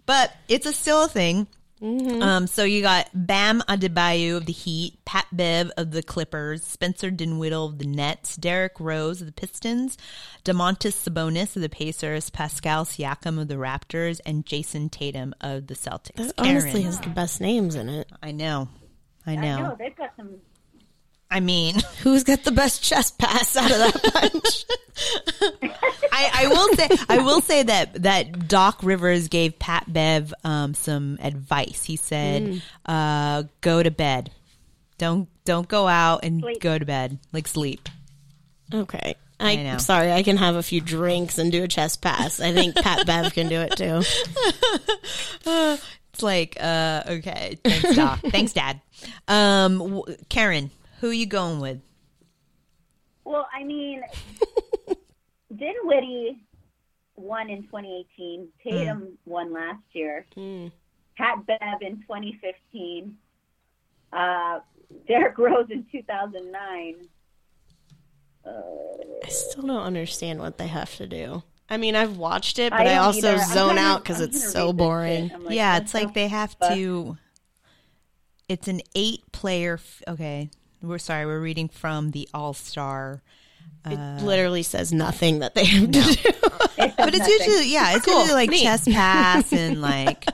but 0.06 0.32
it's 0.48 0.66
a 0.66 0.74
still 0.74 1.04
a 1.04 1.08
thing. 1.08 1.48
Mm-hmm. 1.84 2.22
Um, 2.22 2.48
so 2.48 2.64
you 2.64 2.82
got 2.82 3.10
Bam 3.14 3.60
Adebayo 3.68 4.38
of 4.38 4.46
the 4.46 4.54
Heat, 4.54 5.04
Pat 5.04 5.26
Bev 5.34 5.70
of 5.76 5.92
the 5.92 6.02
Clippers, 6.02 6.64
Spencer 6.64 7.12
Dinwiddie 7.12 7.54
of 7.54 7.78
the 7.78 7.86
Nets, 7.86 8.38
Derrick 8.38 8.80
Rose 8.80 9.20
of 9.20 9.28
the 9.28 9.34
Pistons, 9.34 9.98
Domantas 10.46 10.94
Sabonis 11.08 11.58
of 11.58 11.62
the 11.62 11.68
Pacers, 11.70 12.30
Pascal 12.30 12.86
Siakam 12.86 13.38
of 13.40 13.50
the 13.50 13.56
Raptors, 13.56 14.22
and 14.26 14.46
Jayson 14.46 14.90
Tatum 14.90 15.36
of 15.42 15.68
the 15.68 15.74
Celtics. 15.76 16.20
It 16.30 16.34
honestly 16.38 16.72
Karen. 16.72 16.86
has 16.86 17.00
the 17.02 17.10
best 17.10 17.42
names 17.42 17.76
in 17.76 17.90
it. 17.90 18.10
I 18.22 18.32
know, 18.32 18.70
I 19.26 19.34
I 19.34 19.36
know. 19.36 19.58
know 19.64 19.76
they've 19.78 19.96
got 19.96 20.12
some. 20.16 20.38
I 21.34 21.40
mean, 21.40 21.76
Who's 22.04 22.24
got 22.24 22.44
the 22.44 22.52
best 22.52 22.84
chess 22.84 23.10
pass 23.10 23.58
out 23.58 23.72
of 23.72 23.78
that 23.80 24.14
bunch? 24.14 24.66
I, 26.12 26.30
I 26.44 26.48
will 26.48 26.76
say 26.76 26.90
I 27.10 27.18
will 27.18 27.42
say 27.42 27.64
that 27.64 28.04
that 28.04 28.48
Doc 28.48 28.82
Rivers 28.84 29.30
gave 29.30 29.58
Pat 29.58 29.92
Bev 29.92 30.32
um, 30.44 30.76
some 30.76 31.18
advice. 31.22 31.84
He 31.84 31.96
said, 31.96 32.62
uh, 32.86 33.44
"Go 33.62 33.82
to 33.82 33.90
bed. 33.90 34.30
Don't 35.00 35.28
don't 35.44 35.68
go 35.68 35.88
out 35.88 36.24
and 36.24 36.42
Sleep. 36.42 36.62
go 36.62 36.78
to 36.78 36.86
bed. 36.86 37.18
Like 37.32 37.48
sleep." 37.48 37.90
okay. 38.72 39.16
I, 39.40 39.52
am 39.54 39.80
sorry, 39.80 40.12
I 40.12 40.24
can 40.24 40.38
have 40.38 40.56
a 40.56 40.64
few 40.64 40.80
drinks 40.80 41.38
and 41.38 41.52
do 41.52 41.64
a 41.64 41.68
chess 41.68 41.98
pass. 41.98 42.40
I 42.40 42.54
think 42.54 42.76
Pat 42.76 43.06
Bev 43.06 43.34
can 43.34 43.50
do 43.50 43.60
it 43.60 43.76
too. 43.76 44.04
It's 46.14 46.22
like, 46.22 46.58
uh, 46.62 47.02
okay, 47.08 47.58
thanks, 47.64 47.96
Doc. 47.96 48.20
thanks, 48.30 48.54
Dad. 48.54 48.80
Um, 49.28 49.80
w- 49.80 50.16
Karen, 50.30 50.70
who 51.04 51.10
are 51.10 51.14
you 51.14 51.26
going 51.26 51.60
with? 51.60 51.82
Well, 53.26 53.46
I 53.54 53.66
mean, 53.66 54.04
Dinwiddie 55.54 56.46
won 57.18 57.50
in 57.50 57.64
2018. 57.64 58.48
Hmm. 58.64 58.70
Tatum 58.70 59.18
won 59.26 59.52
last 59.52 59.84
year. 59.92 60.26
Hmm. 60.34 60.68
Pat 61.18 61.46
Bev 61.46 61.82
in 61.82 61.98
2015. 62.04 63.18
Uh, 64.14 64.60
Derrick 65.06 65.38
Rose 65.38 65.68
in 65.72 65.86
2009. 65.92 66.96
Uh, 68.46 68.50
I 69.26 69.28
still 69.28 69.64
don't 69.64 69.84
understand 69.84 70.40
what 70.40 70.58
they 70.58 70.68
have 70.68 70.96
to 70.96 71.06
do. 71.06 71.44
I 71.70 71.76
mean, 71.76 71.98
I've 71.98 72.16
watched 72.16 72.60
it, 72.60 72.72
but 72.72 72.88
I 72.88 72.94
I, 72.94 72.98
also. 73.00 73.36
Zone 73.40 73.76
gonna- 73.76 73.82
out 73.82 74.04
because 74.04 74.22
it's 74.22 74.54
so 74.54 74.72
boring. 74.72 75.32
Like, 75.38 75.54
yeah, 75.54 75.76
it's 75.80 75.94
like 75.94 76.14
they 76.14 76.30
have 76.30 76.58
to. 76.60 77.18
It's 78.48 78.70
an 78.70 78.80
eight-player. 78.96 79.74
F- 79.74 80.02
okay, 80.08 80.50
we're 80.84 80.98
sorry. 81.00 81.26
We're 81.26 81.40
reading 81.40 81.70
from 81.70 82.12
the 82.12 82.28
All 82.34 82.54
Star. 82.54 83.22
It 83.86 84.24
literally 84.24 84.64
says 84.64 84.94
nothing 84.94 85.40
that 85.40 85.56
they 85.56 85.66
have 85.66 85.92
to 85.92 86.02
do. 86.02 86.02
But 86.96 87.14
it's 87.16 87.20
nothing. 87.20 87.34
usually 87.48 87.72
yeah, 87.74 87.96
it's 87.96 88.06
Cool. 88.06 88.20
usually 88.20 88.34
like 88.36 88.50
Neat. 88.50 88.64
chest 88.64 88.90
pass 88.90 89.52
and 89.54 89.82
like 89.82 90.26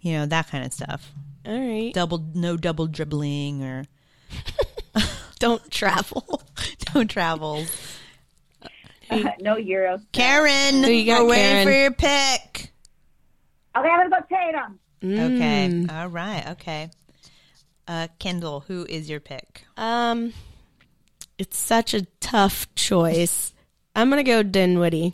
you 0.00 0.12
know 0.14 0.26
that 0.26 0.48
kind 0.48 0.64
of 0.64 0.72
stuff. 0.72 1.10
All 1.46 1.58
right, 1.58 1.92
Double 1.94 2.24
no 2.34 2.56
double 2.56 2.86
dribbling 2.86 3.62
or 3.62 3.84
don't 5.38 5.70
travel. 5.70 6.42
no 6.94 7.04
travels. 7.04 7.70
no 9.40 9.56
Euro. 9.56 10.00
Karen, 10.12 10.82
Who 10.84 10.90
you 10.90 11.06
got, 11.06 11.22
we're 11.24 11.30
waiting 11.30 11.66
for 11.66 11.72
your 11.72 11.90
pick. 11.92 12.70
Okay, 13.76 13.88
I'm 13.88 14.10
gonna 14.10 14.10
go 14.10 14.36
Tatum. 14.36 14.78
Okay, 15.02 15.68
Mm. 15.70 15.92
all 15.92 16.08
right, 16.08 16.46
okay. 16.52 16.90
Uh, 17.88 18.06
Kyndall, 18.20 18.64
who 18.66 18.84
is 18.88 19.08
your 19.08 19.18
pick? 19.20 19.64
Um, 19.76 20.34
it's 21.38 21.56
such 21.58 21.94
a 21.94 22.02
tough 22.20 22.72
choice. 22.74 23.52
I'm 23.96 24.10
gonna 24.10 24.22
go 24.22 24.42
Dinwiddie. 24.42 25.12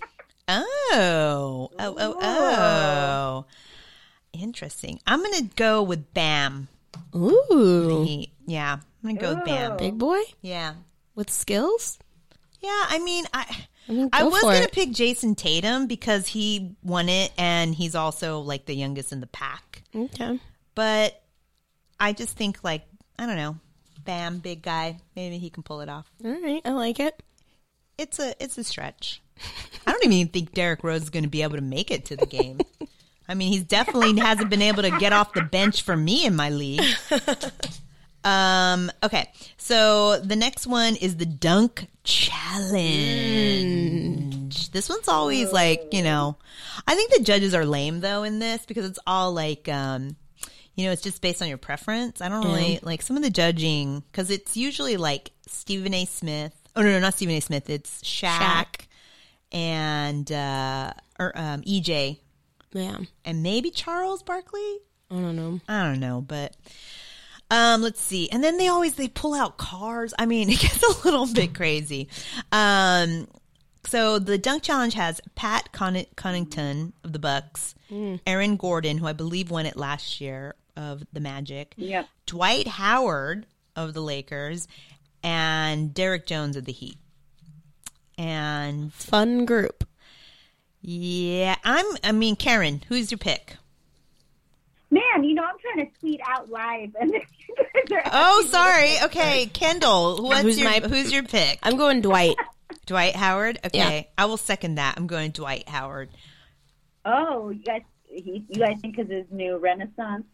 Oh, 0.48 1.70
oh, 1.78 1.94
oh, 1.98 2.16
oh. 2.20 3.44
Interesting. 4.32 4.98
I'm 5.06 5.22
gonna 5.22 5.48
go 5.56 5.82
with 5.82 6.12
Bam. 6.12 6.68
Ooh, 7.14 8.04
He- 8.06 8.32
Yeah, 8.46 8.78
I'm 9.02 9.14
gonna 9.16 9.20
go 9.20 9.34
with 9.36 9.44
Bam. 9.44 9.76
big 9.76 9.96
boy 9.98 10.20
Yeah, 10.42 10.74
with 11.14 11.30
skills. 11.30 11.98
yeah. 12.60 12.84
I 12.88 12.98
mean, 12.98 13.24
I. 13.32 13.66
I, 13.88 13.92
mean, 13.92 14.08
I 14.14 14.24
was 14.24 14.42
gonna 14.42 14.68
pick 14.68 14.90
Jayson 14.92 15.34
Tatum 15.36 15.86
because 15.86 16.26
he 16.28 16.74
won 16.82 17.08
it 17.10 17.32
and 17.36 17.74
he's 17.74 17.94
also 17.94 18.40
like 18.40 18.64
the 18.66 18.74
youngest 18.74 19.12
in 19.12 19.20
the 19.20 19.26
pack. 19.26 19.82
Okay. 19.94 20.40
But 20.74 21.20
I 22.04 22.12
just 22.12 22.36
think 22.36 22.62
like 22.62 22.82
I 23.18 23.24
don't 23.24 23.36
know, 23.36 23.56
Bam, 24.04 24.38
big 24.38 24.60
guy, 24.60 24.98
maybe 25.16 25.38
he 25.38 25.48
can 25.48 25.62
pull 25.62 25.80
it 25.80 25.88
off. 25.88 26.10
All 26.22 26.30
right, 26.30 26.60
I 26.62 26.72
like 26.72 27.00
it. 27.00 27.22
It's 27.96 28.18
a 28.18 28.34
it's 28.42 28.58
a 28.58 28.64
stretch. 28.64 29.22
I 29.86 29.92
don't 29.92 30.04
even 30.12 30.28
think 30.28 30.52
Derrick 30.52 30.84
Rose 30.84 31.02
is 31.02 31.10
going 31.10 31.22
to 31.22 31.30
be 31.30 31.42
able 31.42 31.56
to 31.56 31.62
make 31.62 31.90
it 31.90 32.04
to 32.06 32.16
the 32.16 32.26
game. 32.26 32.60
I 33.26 33.32
mean, 33.32 33.50
he's 33.50 33.64
definitely 33.64 34.20
hasn't 34.20 34.50
been 34.50 34.60
able 34.60 34.82
to 34.82 34.90
get 34.98 35.14
off 35.14 35.32
the 35.32 35.40
bench 35.40 35.80
for 35.80 35.96
me 35.96 36.26
in 36.26 36.36
my 36.36 36.50
league. 36.50 36.84
Um. 38.24 38.90
Okay. 39.02 39.30
So 39.58 40.18
the 40.18 40.34
next 40.34 40.66
one 40.66 40.96
is 40.96 41.18
the 41.18 41.26
dunk 41.26 41.88
challenge. 42.04 42.80
This 44.70 44.88
one's 44.88 45.08
always 45.08 45.52
like 45.52 45.92
you 45.92 46.02
know, 46.02 46.38
I 46.86 46.94
think 46.94 47.12
the 47.12 47.22
judges 47.22 47.54
are 47.54 47.66
lame 47.66 48.00
though 48.00 48.22
in 48.22 48.38
this 48.38 48.64
because 48.64 48.86
it's 48.86 48.98
all 49.06 49.34
like 49.34 49.68
um, 49.68 50.16
you 50.76 50.86
know, 50.86 50.92
it's 50.92 51.02
just 51.02 51.22
based 51.22 51.40
on 51.40 51.48
your 51.48 51.58
preference. 51.58 52.20
I 52.20 52.28
don't 52.28 52.44
really 52.44 52.80
like 52.82 53.02
some 53.02 53.16
of 53.16 53.22
the 53.22 53.30
judging 53.30 54.02
because 54.10 54.30
it's 54.30 54.56
usually 54.56 54.96
like 54.96 55.30
Stephen 55.46 55.94
A. 55.94 56.04
Smith. 56.04 56.52
Oh 56.74 56.82
no, 56.82 56.90
no, 56.90 56.98
not 56.98 57.14
Stephen 57.14 57.34
A. 57.36 57.40
Smith. 57.40 57.70
It's 57.70 58.02
Shaq, 58.02 58.38
Shaq. 58.38 58.86
and 59.52 60.30
uh, 60.32 60.92
or 61.18 61.32
um, 61.38 61.62
EJ 61.62 62.18
Yeah, 62.72 62.98
and 63.24 63.42
maybe 63.42 63.70
Charles 63.70 64.22
Barkley. 64.22 64.78
I 65.10 65.14
don't 65.14 65.36
know. 65.36 65.60
I 65.68 65.84
don't 65.84 66.00
know, 66.00 66.20
but 66.20 66.56
um, 67.50 67.82
let's 67.82 68.00
see. 68.00 68.28
And 68.30 68.42
then 68.42 68.56
they 68.58 68.66
always 68.66 68.94
they 68.94 69.06
pull 69.08 69.34
out 69.34 69.58
cars. 69.58 70.12
I 70.18 70.26
mean, 70.26 70.48
it 70.50 70.58
gets 70.58 70.82
a 70.82 71.04
little 71.04 71.26
bit 71.26 71.54
crazy. 71.54 72.08
Um, 72.50 73.28
so 73.86 74.18
the 74.18 74.38
dunk 74.38 74.62
challenge 74.62 74.94
has 74.94 75.20
Pat 75.36 75.70
Con- 75.70 76.06
Connaughton 76.16 76.92
of 77.04 77.12
the 77.12 77.18
Bucks, 77.18 77.74
Aaron 78.26 78.56
Gordon, 78.56 78.98
who 78.98 79.06
I 79.06 79.12
believe 79.12 79.50
won 79.52 79.66
it 79.66 79.76
last 79.76 80.20
year 80.20 80.54
of 80.76 81.02
the 81.12 81.20
Magic, 81.20 81.74
Yep. 81.76 82.08
Dwight 82.26 82.66
Howard 82.66 83.46
of 83.76 83.94
the 83.94 84.00
Lakers, 84.02 84.68
and 85.22 85.92
Derrick 85.94 86.26
Jones 86.26 86.56
of 86.56 86.64
the 86.64 86.72
Heat. 86.72 86.96
And 88.16 88.92
Fun 88.92 89.44
group. 89.44 89.84
yeah, 90.80 91.56
I'm. 91.64 91.84
I 92.04 92.12
mean, 92.12 92.36
Karen, 92.36 92.82
who's 92.88 93.10
your 93.10 93.18
pick? 93.18 93.56
Man, 94.90 95.24
you 95.24 95.34
know 95.34 95.42
I'm 95.42 95.56
trying 95.58 95.86
to 95.90 95.98
tweet 95.98 96.20
out 96.24 96.48
live, 96.50 96.94
and 97.00 97.10
you 97.10 97.20
guys 97.56 97.92
are 97.92 98.02
Oh, 98.12 98.46
sorry. 98.50 98.94
Okay, 99.04 99.46
Kyndall, 99.52 100.22
what's 100.22 100.42
Who's 100.42 100.60
your 100.60 100.70
my- 100.70 100.80
who's 100.88 101.12
your 101.12 101.24
pick? 101.24 101.58
I'm 101.64 101.76
going 101.76 102.00
Dwight. 102.00 102.36
Dwight 102.86 103.16
Howard. 103.16 103.58
Okay, 103.64 103.78
Yeah. 103.78 104.02
I 104.16 104.26
will 104.26 104.36
second 104.36 104.76
that. 104.76 104.94
I'm 104.96 105.06
going 105.08 105.30
Dwight 105.32 105.68
Howard. 105.68 106.10
Oh, 107.04 107.50
you 107.50 107.62
guys, 107.64 107.82
he, 108.06 108.44
you 108.48 108.56
guys 108.60 108.78
think 108.80 108.96
because 108.96 109.10
his 109.10 109.24
new 109.30 109.56
renaissance, 109.58 110.24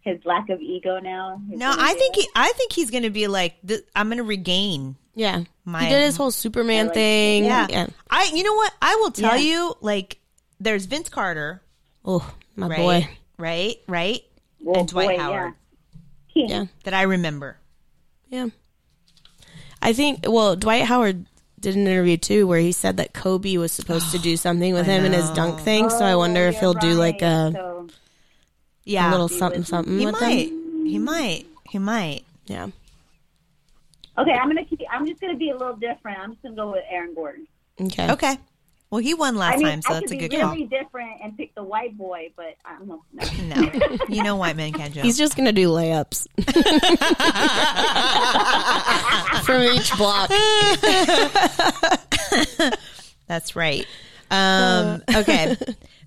his 0.00 0.18
lack 0.24 0.48
of 0.50 0.60
ego 0.60 0.98
now. 1.00 1.40
No, 1.48 1.72
I 1.76 1.94
think 1.94 2.16
he, 2.16 2.28
I 2.34 2.52
think 2.52 2.72
he's 2.72 2.90
going 2.90 3.02
to 3.02 3.10
be 3.10 3.26
like 3.26 3.56
th- 3.66 3.84
I'm 3.94 4.08
going 4.08 4.18
to 4.18 4.24
regain. 4.24 4.96
Yeah, 5.14 5.42
My- 5.64 5.84
he 5.84 5.88
did 5.90 6.04
his 6.04 6.16
whole 6.16 6.30
Superman 6.30 6.86
like- 6.86 6.94
thing. 6.94 7.44
Yeah. 7.44 7.66
yeah. 7.68 7.86
I. 8.08 8.30
You 8.34 8.44
know 8.44 8.54
what? 8.54 8.72
I 8.80 8.94
will 8.96 9.10
tell 9.10 9.36
Yeah. 9.36 9.42
you. 9.66 9.74
Like, 9.80 10.18
there's 10.60 10.86
Vince 10.86 11.08
Carter, 11.08 11.60
Oh, 12.04 12.28
my 12.56 12.68
right? 12.68 12.78
boy. 12.78 13.08
Right, 13.36 13.76
right, 13.86 14.22
Well, 14.60 14.80
and 14.80 14.88
Dwight 14.88 15.10
boy, 15.10 15.18
Howard 15.18 15.54
Yeah. 16.34 16.46
Yeah, 16.48 16.64
that 16.84 16.94
I 16.94 17.02
remember. 17.02 17.56
yeah. 18.28 18.48
I 19.80 19.92
think. 19.92 20.20
Well, 20.26 20.56
Dwight 20.56 20.84
Howard 20.84 21.26
did 21.60 21.74
an 21.76 21.86
interview 21.86 22.16
too 22.16 22.46
where 22.46 22.60
he 22.60 22.72
said 22.72 22.96
that 22.98 23.12
Kobe 23.12 23.56
was 23.56 23.72
supposed 23.72 24.10
to 24.12 24.18
do 24.22 24.36
something 24.36 24.74
with 24.74 24.88
I 24.88 24.92
him 24.92 25.04
in 25.04 25.12
his 25.12 25.28
dunk 25.30 25.60
thing. 25.60 25.90
so 25.90 26.04
I 26.04 26.14
wonder 26.16 26.40
oh, 26.40 26.48
if 26.48 26.56
Oh, 26.56 26.60
he'll 26.60 26.72
you're 26.74 26.80
do 26.80 26.94
like 26.94 27.22
a, 27.22 27.50
So, 27.52 27.88
Yeah, 28.88 29.08
a 29.08 29.12
little 29.12 29.28
something 29.28 29.62
something 29.64 29.98
he 29.98 30.06
with 30.06 30.20
might. 30.20 30.48
him. 30.48 30.86
He 30.86 30.98
might. 30.98 31.46
He 31.68 31.78
might. 31.78 32.24
Yeah. 32.46 32.68
Okay, 34.16 34.32
I'm 34.32 34.48
gonna 34.48 34.64
keep. 34.64 34.80
I'm 34.90 35.06
just 35.06 35.20
gonna 35.20 35.36
be 35.36 35.50
a 35.50 35.56
little 35.56 35.76
different. 35.76 36.18
I'm 36.18 36.32
just 36.32 36.42
gonna 36.42 36.56
go 36.56 36.72
with 36.72 36.84
Aaron 36.90 37.14
Gordon. 37.14 37.46
Okay. 37.80 38.10
Okay. 38.10 38.38
Well, 38.90 39.02
he 39.02 39.12
won 39.12 39.36
last 39.36 39.54
I 39.54 39.56
mean, 39.58 39.66
time, 39.66 39.82
so 39.82 39.90
I 39.92 40.00
that's 40.00 40.12
a 40.12 40.16
good 40.16 40.30
be 40.30 40.38
call. 40.38 40.52
really 40.52 40.64
different 40.64 41.20
and 41.22 41.36
pick 41.36 41.54
the 41.54 41.62
white 41.62 41.98
boy, 41.98 42.30
but 42.34 42.56
I'm 42.64 42.88
no. 42.88 43.02
no. 43.42 43.60
No, 43.60 43.98
you 44.08 44.22
know 44.22 44.36
white 44.36 44.56
men 44.56 44.72
can't 44.72 44.94
jump. 44.94 45.04
He's 45.04 45.18
just 45.18 45.36
gonna 45.36 45.52
do 45.52 45.68
layups 45.68 46.26
from 49.44 49.62
each 49.64 49.94
block. 49.98 50.30
That's 53.26 53.54
right. 53.54 53.86
Um, 54.30 55.02
okay. 55.14 55.56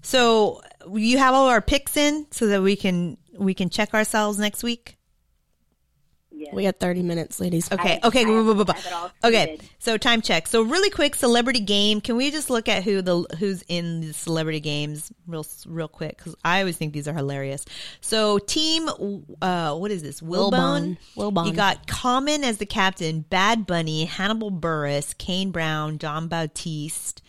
So 0.01 0.61
you 0.93 1.17
have 1.17 1.33
all 1.33 1.47
our 1.47 1.61
picks 1.61 1.97
in 1.97 2.27
so 2.31 2.47
that 2.47 2.61
we 2.61 2.75
can 2.75 3.17
we 3.37 3.53
can 3.53 3.69
check 3.69 3.93
ourselves 3.93 4.37
next 4.37 4.63
week. 4.63 4.97
Yes. 6.33 6.53
We 6.55 6.63
got 6.63 6.79
30 6.79 7.03
minutes, 7.03 7.39
ladies. 7.39 7.71
Okay. 7.71 7.99
I- 8.01 8.07
okay. 8.07 8.25
I 8.25 8.29
have- 8.31 9.11
Okay. 9.23 9.57
So 9.79 9.97
time 9.97 10.21
check. 10.21 10.47
So 10.47 10.63
really 10.63 10.89
quick, 10.89 11.13
celebrity 11.15 11.59
game. 11.59 12.01
Can 12.01 12.15
we 12.15 12.31
just 12.31 12.49
look 12.49 12.67
at 12.67 12.83
who 12.83 13.01
the 13.03 13.23
who's 13.37 13.63
in 13.67 14.01
the 14.01 14.13
celebrity 14.13 14.59
games 14.59 15.11
real 15.27 15.45
real 15.67 15.87
quick? 15.87 16.17
Because 16.17 16.35
I 16.43 16.59
always 16.61 16.77
think 16.77 16.93
these 16.93 17.07
are 17.07 17.13
hilarious. 17.13 17.63
So 17.99 18.39
team, 18.39 18.89
uh, 19.41 19.75
what 19.75 19.91
is 19.91 20.01
this? 20.01 20.21
Wilbone. 20.21 20.97
Wilbon. 21.15 21.31
Wilbon. 21.33 21.45
You 21.47 21.53
got 21.53 21.85
Common 21.85 22.43
as 22.43 22.57
the 22.57 22.65
captain, 22.65 23.21
Bad 23.29 23.67
Bunny, 23.67 24.05
Hannibal 24.05 24.51
Buress, 24.51 25.15
Kane 25.17 25.51
Brown, 25.51 25.99
Jon 25.99 26.27
Batiste, 26.27 27.21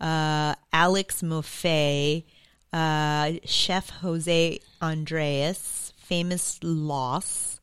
uh, 0.00 0.54
Alex 0.72 1.22
Moffat, 1.24 2.24
uh, 2.72 3.32
Chef 3.44 3.90
Jose 3.90 4.60
Andres, 4.80 5.92
Famous 5.96 6.58
Los. 6.62 7.59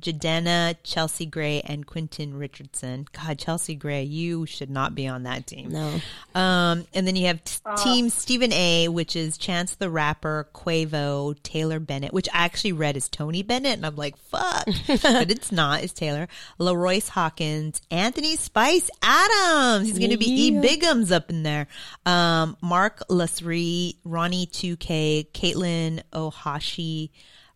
Jadena, 0.00 0.76
Chelsea 0.82 1.26
Gray, 1.26 1.60
and 1.62 1.86
Quentin 1.86 2.34
Richardson. 2.34 3.06
God, 3.12 3.38
Chelsea 3.38 3.74
Gray, 3.74 4.02
you 4.04 4.46
should 4.46 4.70
not 4.70 4.94
be 4.94 5.06
on 5.06 5.24
that 5.24 5.46
team. 5.46 5.70
No. 5.70 6.00
Um, 6.34 6.86
and 6.94 7.06
then 7.06 7.16
you 7.16 7.26
have 7.26 7.42
t- 7.44 7.58
Team 7.82 8.08
Stephen 8.08 8.52
A, 8.52 8.88
which 8.88 9.16
is 9.16 9.36
Chance 9.36 9.74
the 9.76 9.90
Rapper, 9.90 10.48
Quavo, 10.54 11.36
Taylor 11.42 11.80
Bennett, 11.80 12.12
which 12.12 12.28
I 12.32 12.44
actually 12.44 12.72
read 12.72 12.96
as 12.96 13.08
Tony 13.08 13.42
Bennett, 13.42 13.76
and 13.76 13.84
I'm 13.84 13.96
like, 13.96 14.16
fuck, 14.16 14.64
but 14.86 15.30
it's 15.30 15.52
not. 15.52 15.82
It's 15.82 15.92
Taylor. 15.92 16.28
LaRoyce 16.58 17.08
Hawkins, 17.08 17.82
Anthony 17.90 18.36
Spice 18.36 18.90
Adams. 19.02 19.88
He's 19.88 19.98
going 19.98 20.10
to 20.12 20.16
be 20.18 20.30
E 20.30 20.50
Yeah. 20.52 20.60
Bigums 20.62 21.10
up 21.12 21.30
in 21.30 21.42
there. 21.42 21.66
Um, 22.06 22.56
Mark 22.62 23.02
Lasry, 23.08 23.96
Ronnie 24.04 24.46
2K, 24.46 25.30
Caitlin 25.32 26.02
Ohashi, 26.12 27.10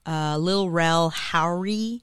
uh, 0.07 0.37
Lil 0.39 0.68
Rel 0.68 1.11
Howery. 1.11 2.03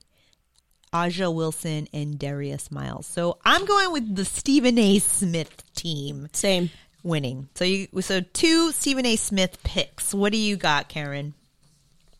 A'ja 0.94 1.34
Wilson 1.34 1.88
and 1.94 2.20
Darius 2.20 2.70
Miles. 2.70 3.08
So 3.08 3.38
I'm 3.46 3.66
going 3.66 3.92
with 3.94 4.16
the 4.16 4.26
Stephen 4.26 4.78
A. 4.78 5.00
Smith 5.00 5.64
team 5.74 6.28
Same. 6.34 6.70
winning. 7.02 7.48
So 7.56 7.64
you 7.64 7.88
so 8.02 8.20
two 8.20 8.72
Stephen 8.74 9.06
A. 9.06 9.16
Smith 9.16 9.58
picks. 9.64 10.14
What 10.14 10.34
do 10.34 10.38
you 10.38 10.58
got, 10.58 10.90
Karen, 10.90 11.34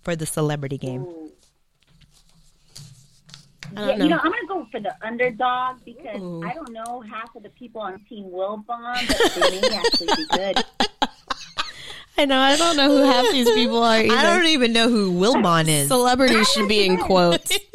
for 0.04 0.16
the 0.16 0.26
celebrity 0.26 0.78
game? 0.78 1.06
I 3.76 3.76
don't 3.76 3.88
Yeah, 3.90 3.96
know. 3.98 4.04
you 4.06 4.10
know, 4.10 4.18
I'm 4.24 4.32
gonna 4.32 4.48
go 4.48 4.68
for 4.72 4.80
the 4.80 4.96
underdog 5.06 5.84
because 5.84 6.16
I 6.46 6.54
don't 6.54 6.72
know 6.72 7.02
half 7.02 7.36
of 7.36 7.44
the 7.44 7.50
people 7.50 7.82
on 7.82 8.00
Team 8.08 8.26
Wilbon, 8.32 8.66
but 9.08 9.34
they 9.36 9.62
may 9.62 9.76
actually 9.76 10.08
be 10.16 10.26
good. 10.32 10.64
I 12.18 12.26
know. 12.26 12.40
I 12.40 12.56
don't 12.56 12.78
know 12.78 12.90
who 12.90 13.04
half 13.04 13.32
these 13.32 13.50
people 13.52 13.84
are 13.84 13.98
either. 14.00 14.14
I 14.16 14.24
don't 14.24 14.46
even 14.48 14.72
know 14.74 14.88
who 14.90 15.12
Wilbon 15.14 15.68
is. 15.68 15.88
Celebrities 15.90 16.50
should 16.52 16.70
be 16.70 16.86
in 16.86 16.98
quotes. 16.98 17.58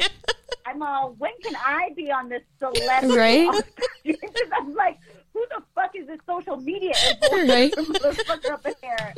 I'm 0.67 0.81
all, 0.81 1.15
when 1.17 1.31
can 1.43 1.55
I 1.55 1.89
be 1.95 2.11
on 2.11 2.29
this 2.29 2.41
celebrity? 2.59 3.15
Right? 3.15 3.63
I'm 4.57 4.73
like, 4.75 4.97
who 5.33 5.45
the 5.55 5.61
fuck 5.75 5.91
is 5.95 6.07
this 6.07 6.19
social 6.25 6.57
media 6.57 6.93
Right. 7.31 7.71
motherfucker 7.77 8.51
up 8.51 8.65
in 8.65 8.73
here? 8.81 9.13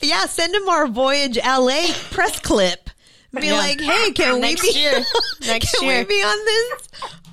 yeah, 0.02 0.26
send 0.26 0.54
him 0.54 0.68
our 0.68 0.86
Voyage 0.86 1.36
LA 1.38 1.86
press 2.10 2.38
clip. 2.40 2.90
Be 3.34 3.46
Yeah. 3.48 3.54
like, 3.54 3.80
hey, 3.80 4.12
can 4.12 4.40
Next 4.40 4.62
we 4.62 4.72
be 4.72 4.78
year. 4.78 5.04
Next 5.46 5.74
can 5.74 5.88
year. 5.88 5.98
we 6.00 6.04
be 6.04 6.22
on 6.22 6.44
this? 6.44 6.88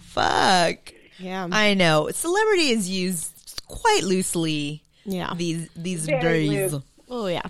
Fuck. 0.05 0.93
Yeah. 1.19 1.47
I 1.51 1.75
know. 1.75 2.09
Celebrity 2.11 2.69
is 2.71 2.89
used 2.89 3.61
quite 3.67 4.03
loosely 4.03 4.81
yeah. 5.05 5.33
these 5.35 5.69
these 5.75 6.05
Very 6.07 6.47
days. 6.49 6.73
loose. 6.73 6.83
Oh 7.09 7.27
yeah. 7.27 7.43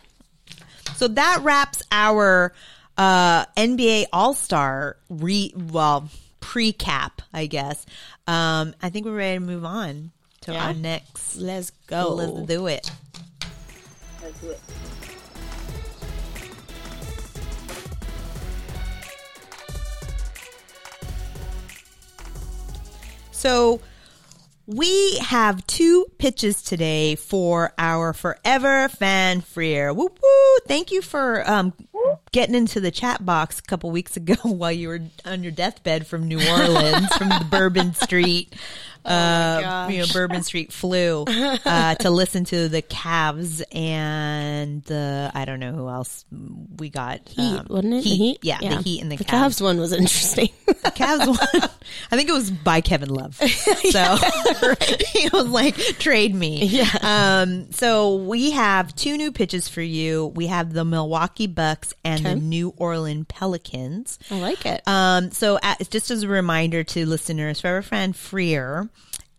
So 0.96 1.08
that 1.08 1.40
wraps 1.44 1.82
our 1.92 2.54
uh, 2.98 3.46
NBA 3.58 4.06
All 4.14 4.34
Star 4.34 4.98
re 5.10 5.54
well 5.56 6.10
pre-cap, 6.40 7.22
I 7.34 7.46
guess. 7.46 7.86
Um, 8.28 8.74
I 8.82 8.90
think 8.90 9.06
we're 9.06 9.16
ready 9.16 9.40
to 9.40 9.46
move 9.46 9.64
on 9.66 10.12
to 10.42 10.54
Yeah. 10.54 10.68
our 10.68 10.74
next. 10.74 11.36
Let's 11.38 11.72
go. 11.88 12.10
Let's 12.16 12.48
do 12.48 12.68
it. 12.68 12.92
Let's 14.22 14.40
do 14.40 14.50
it. 14.50 14.60
So 23.32 23.82
we 24.66 25.18
have 25.18 25.66
two 25.68 26.06
pitches 26.18 26.62
today 26.62 27.16
for 27.16 27.74
our 27.78 28.14
forever 28.14 28.90
fan 28.90 29.42
freer. 29.42 29.94
Woo 29.94 30.06
woo! 30.06 30.58
Thank 30.68 30.92
you 30.92 31.02
for 31.02 31.50
um, 31.50 31.74
getting 32.32 32.56
into 32.56 32.80
the 32.80 32.92
chat 32.92 33.26
box 33.26 33.60
a 33.60 33.64
couple 33.64 33.92
weeks 33.92 34.16
ago 34.18 34.36
while 34.44 34.72
you 34.72 34.88
were 34.88 35.02
on 35.26 35.44
your 35.44 35.52
deathbed 35.52 36.08
from 36.08 36.28
New 36.28 36.40
Orleans, 36.48 37.14
from 37.16 37.30
the 37.30 37.48
Bourbon 37.50 37.94
Street. 37.94 38.54
Uh, 39.04 39.62
gosh. 39.62 39.92
you 39.94 40.00
know, 40.02 40.06
Bourbon 40.14 40.44
Street 40.44 40.72
flu 40.72 41.26
uh, 41.28 41.96
to 41.96 42.10
listen 42.10 42.46
to 42.46 42.70
the 42.70 42.82
Cavs 42.82 43.64
and 43.76 44.84
the 44.84 45.32
I 45.34 45.46
don't 45.46 45.60
know 45.60 45.72
who 45.72 45.90
else 45.90 46.26
we 46.78 46.90
got. 46.90 47.28
Heat, 47.28 47.58
um, 47.58 47.68
wasn't 47.70 47.94
it? 47.96 48.04
The 48.04 48.10
Heat, 48.10 48.18
Heat? 48.18 48.40
yeah, 48.44 48.60
the 48.60 48.82
Heat 48.82 49.02
and 49.02 49.12
the, 49.12 49.16
The 49.18 49.24
Cavs. 49.26 49.58
Cavs 49.58 49.62
one 49.62 49.80
was 49.80 49.92
interesting. 49.92 50.50
The 50.82 50.90
Cavs 50.90 51.28
won. 51.28 51.70
I 52.12 52.16
think 52.16 52.28
it 52.30 52.32
was 52.34 52.50
by 52.50 52.82
Kevin 52.82 53.10
Love. 53.10 53.40
So 53.92 54.16
he 55.12 55.28
was 55.34 55.48
like, 55.48 55.76
trade 55.76 56.34
me. 56.34 56.66
Yeah. 56.66 56.90
Um, 57.02 57.72
so 57.72 58.16
we 58.16 58.52
have 58.52 58.96
two 58.96 59.18
new 59.18 59.32
pitches 59.32 59.68
for 59.68 59.82
you. 59.82 60.28
We 60.28 60.48
have 60.48 60.72
the 60.74 60.86
Milwaukee 60.86 61.48
Bucks 61.48 61.94
and 62.04 62.26
the 62.26 62.36
New 62.36 62.74
Orleans 62.78 63.26
Pelicans. 63.28 64.18
I 64.30 64.40
like 64.40 64.66
it. 64.66 64.82
Um, 64.88 65.32
so 65.32 65.60
uh, 65.62 65.76
just 65.90 66.10
as 66.10 66.24
a 66.24 66.28
reminder 66.28 66.84
to 66.86 67.06
listeners, 67.06 67.62
Forever 67.62 67.82
Friend 67.82 68.16
Freer 68.16 68.90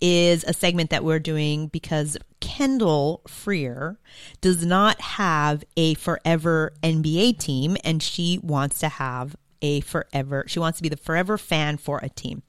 is 0.02 0.44
a 0.44 0.52
segment 0.52 0.90
that 0.90 1.04
we're 1.04 1.20
doing 1.20 1.68
because 1.68 2.18
Kyndall 2.40 3.20
Freer 3.28 3.98
does 4.40 4.66
not 4.66 5.00
have 5.00 5.62
a 5.76 5.94
forever 5.94 6.72
NBA 6.82 7.38
team 7.38 7.76
and 7.84 8.02
she 8.02 8.40
wants 8.42 8.80
to 8.80 8.88
have 8.88 9.36
a 9.62 9.80
forever, 9.80 10.44
she 10.48 10.58
wants 10.58 10.78
to 10.78 10.82
be 10.82 10.88
the 10.88 10.96
forever 10.96 11.38
fan 11.38 11.76
for 11.76 12.00
a 12.02 12.08
team. 12.08 12.42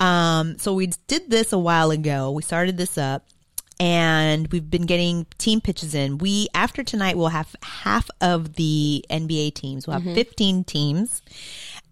Um, 0.00 0.58
so 0.58 0.74
we 0.74 0.88
did 1.06 1.30
this 1.30 1.52
a 1.52 1.58
while 1.58 1.92
ago. 1.92 2.32
We 2.32 2.42
started 2.42 2.76
this 2.76 2.98
up 2.98 3.26
and 3.78 4.48
we've 4.48 4.68
been 4.68 4.86
getting 4.86 5.26
team 5.38 5.60
pitches 5.60 5.94
in. 5.94 6.18
We 6.18 6.48
after 6.52 6.82
tonight 6.82 7.16
we'll 7.16 7.28
have 7.28 7.54
half 7.62 8.10
of 8.20 8.54
the 8.54 9.04
NBA 9.08 9.54
teams. 9.54 9.86
We'll 9.86 10.00
have 10.00 10.14
15 10.14 10.64
teams 10.64 11.22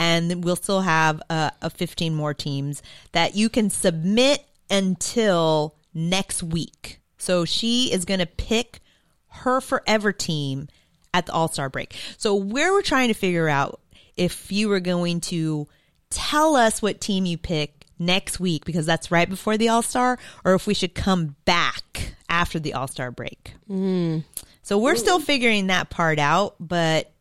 and 0.01 0.43
we'll 0.43 0.57
still 0.57 0.81
have 0.81 1.23
uh, 1.31 1.51
a 1.63 1.71
15 1.71 2.13
more 2.13 2.35
teams 2.35 2.83
that 3.13 3.37
you 3.37 3.49
can 3.49 3.71
submit 3.71 4.45
until 4.71 5.75
next 5.93 6.43
week. 6.43 7.01
So 7.19 7.45
she 7.45 7.93
is 7.93 8.05
going 8.05 8.21
to 8.21 8.27
pick 8.27 8.81
her 9.29 9.61
forever 9.61 10.13
team 10.13 10.69
at 11.13 11.27
the 11.27 11.33
All-Star 11.33 11.69
break. 11.69 11.95
So 12.17 12.35
where 12.35 12.73
we're 12.73 12.83
trying 12.83 13.09
to 13.09 13.15
figure 13.15 13.49
out 13.49 13.81
if 14.17 14.53
you 14.53 14.69
were 14.69 14.81
going 14.81 15.21
to 15.23 15.67
tell 16.11 16.57
us 16.57 16.83
what 16.83 17.01
team 17.01 17.27
you 17.27 17.39
pick 17.39 17.87
next 17.99 18.41
week 18.41 18.65
because 18.65 18.87
that's 18.87 19.11
right 19.11 19.29
before 19.29 19.57
the 19.57 19.69
All-Star 19.69 20.19
or 20.45 20.55
if 20.55 20.67
we 20.67 20.75
should 20.75 20.95
come 20.95 21.37
back 21.45 22.15
after 22.29 22.59
the 22.59 22.75
All-Star 22.75 23.11
break. 23.11 23.55
Mm-hmm. 23.69 24.21
So 24.63 24.79
we're 24.79 24.97
still 24.97 25.21
figuring 25.21 25.67
that 25.69 25.91
part 25.91 26.19
out, 26.19 26.55
but 26.61 27.13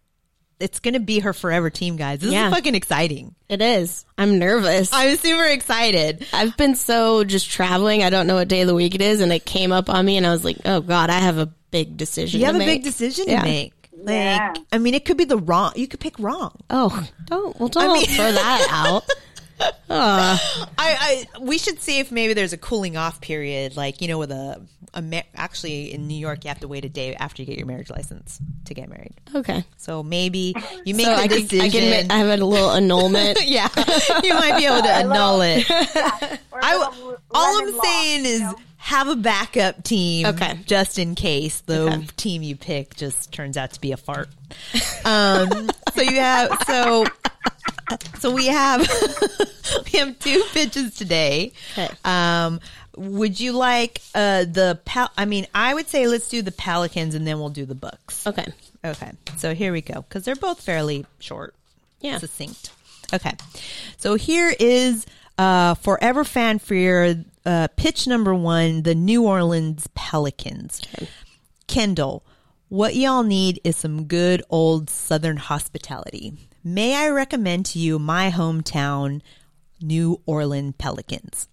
it's 0.59 0.79
going 0.79 0.93
to 0.95 0.99
be 0.99 1.19
her 1.19 1.33
forever 1.33 1.69
team, 1.69 1.95
guys. 1.95 2.19
This 2.19 2.31
Yeah. 2.31 2.47
is 2.49 2.53
fucking 2.53 2.75
exciting. 2.75 3.35
it 3.47 3.61
is. 3.61 4.05
I'm 4.17 4.37
nervous. 4.39 4.89
I'm 4.93 5.15
super 5.17 5.45
excited. 5.45 6.25
I've 6.33 6.55
been 6.57 6.75
so 6.75 7.23
just 7.23 7.49
traveling. 7.49 8.03
I 8.03 8.09
don't 8.09 8.27
know 8.27 8.35
what 8.35 8.47
day 8.47 8.61
of 8.61 8.67
the 8.67 8.75
week 8.75 8.93
it 8.95 9.01
is, 9.01 9.21
and 9.21 9.31
it 9.31 9.45
came 9.45 9.71
up 9.71 9.89
on 9.89 10.05
me, 10.05 10.17
and 10.17 10.25
I 10.27 10.31
was 10.31 10.43
like, 10.43 10.57
"Oh 10.65 10.81
God, 10.81 11.09
I 11.09 11.19
have 11.19 11.37
a 11.37 11.47
big 11.71 11.97
decision." 11.97 12.39
You 12.41 12.45
to 12.45 12.53
have 12.53 12.55
a 12.55 12.59
make. 12.59 12.67
big 12.67 12.83
decision 12.83 13.25
Yeah. 13.27 13.39
to 13.41 13.45
make. 13.47 13.73
Like, 13.97 14.09
Yeah. 14.13 14.53
I 14.71 14.77
mean, 14.77 14.93
it 14.93 15.03
could 15.05 15.17
be 15.17 15.25
the 15.25 15.37
wrong. 15.37 15.71
You 15.75 15.87
could 15.87 15.99
pick 15.99 16.17
wrong. 16.19 16.55
Oh, 16.69 17.07
don't. 17.25 17.59
Well, 17.59 17.69
don't 17.69 17.91
mean- 17.93 18.05
throw 18.15 18.31
that 18.31 18.67
out. 18.69 19.03
I, 19.89 20.39
I 20.77 21.25
we 21.41 21.57
should 21.57 21.81
see 21.81 21.99
if 21.99 22.11
maybe 22.11 22.33
there's 22.33 22.53
a 22.53 22.57
cooling 22.57 22.95
off 22.97 23.19
period, 23.21 23.75
like 23.75 24.01
you 24.01 24.07
know, 24.07 24.17
with 24.17 24.31
a 24.31 24.55
Amer- 24.55 24.67
actually 25.35 25.93
in 25.93 26.07
New 26.07 26.17
York, 26.17 26.43
you 26.43 26.49
have 26.49 26.59
to 26.61 26.67
wait 26.67 26.85
a 26.85 26.89
day 26.89 27.15
after 27.15 27.41
you 27.41 27.45
get 27.45 27.57
your 27.57 27.67
marriage 27.67 27.89
license 27.89 28.39
to 28.65 28.73
get 28.73 28.89
married. 28.89 29.13
Okay. 29.35 29.63
So 29.77 30.03
maybe 30.03 30.53
you 30.85 30.95
make 30.95 31.05
So 31.05 31.15
the 31.15 31.21
I 31.21 31.27
can, 31.27 31.41
decision. 31.41 31.59
I 31.61 31.69
can 31.69 32.11
I 32.11 32.17
have 32.17 32.39
a 32.39 32.45
little 32.45 32.71
annulment. 32.71 33.39
yeah, 33.45 33.67
you 34.23 34.33
might 34.33 34.57
be 34.57 34.65
able 34.65 34.81
to 34.81 34.89
annul 34.93 35.41
it. 35.41 35.69
Or 36.51 36.59
I, 36.63 36.75
a 36.75 36.79
w- 36.79 37.03
little 37.05 37.17
all 37.31 37.61
I'm 37.61 37.75
law, 37.75 37.83
saying 37.83 38.25
you 38.25 38.31
is 38.31 38.41
know? 38.41 38.55
have 38.77 39.07
a 39.07 39.15
backup 39.15 39.83
team, 39.83 40.25
Okay. 40.25 40.59
just 40.65 40.97
in 40.99 41.13
case 41.15 41.61
the 41.61 41.81
Okay. 41.83 42.07
team 42.17 42.41
you 42.41 42.55
pick 42.55 42.95
just 42.95 43.31
turns 43.31 43.55
out 43.55 43.71
to 43.73 43.79
be 43.81 43.91
a 43.91 43.97
fart. 43.97 44.29
Um, 45.05 45.69
so 45.93 46.01
you 46.01 46.15
have 46.19 46.51
so 46.67 47.05
so 48.19 48.31
we 48.31 48.47
have 48.47 48.81
we 49.93 49.99
have 49.99 50.17
two 50.19 50.43
pitches 50.51 50.95
today. 50.95 51.53
Okay. 51.77 51.89
Um, 52.03 52.59
would 52.99 53.39
you 53.39 53.53
like 53.53 54.01
uh 54.13 54.43
the 54.43 54.79
pal? 54.85 55.09
I 55.17 55.25
mean, 55.25 55.47
I 55.55 55.73
would 55.73 55.87
say 55.87 56.05
let's 56.07 56.27
do 56.29 56.41
the 56.41 56.51
Pelicans 56.51 57.15
and 57.15 57.25
then 57.25 57.39
we'll 57.39 57.49
do 57.49 57.65
the 57.65 57.75
Bucks. 57.75 58.27
Okay. 58.27 58.45
Okay, 58.83 59.11
so 59.37 59.53
here 59.53 59.71
we 59.73 59.81
go 59.81 60.01
because 60.01 60.23
they're 60.23 60.35
both 60.35 60.61
fairly 60.61 61.05
short, 61.19 61.53
Yeah. 62.01 62.17
succinct. 62.19 62.71
Okay, 63.13 63.33
so 63.97 64.15
here 64.15 64.53
is 64.59 65.05
uh, 65.37 65.73
forever 65.75 66.23
fan 66.23 66.59
fear 66.59 67.25
uh, 67.45 67.67
pitch 67.75 68.07
number 68.07 68.33
one: 68.35 68.83
the 68.83 68.95
New 68.95 69.23
Orleans 69.23 69.87
Pelicans. 69.95 70.81
Kyndall, 71.67 72.21
what 72.69 72.95
y'all 72.95 73.23
need 73.23 73.59
is 73.63 73.75
some 73.77 74.05
good 74.05 74.43
old 74.49 74.89
Southern 74.89 75.37
hospitality. 75.37 76.33
May 76.63 76.95
I 76.95 77.09
recommend 77.09 77.65
to 77.67 77.79
you 77.79 77.99
my 77.99 78.31
hometown, 78.31 79.21
New 79.81 80.21
Orleans 80.25 80.75
Pelicans? 80.77 81.47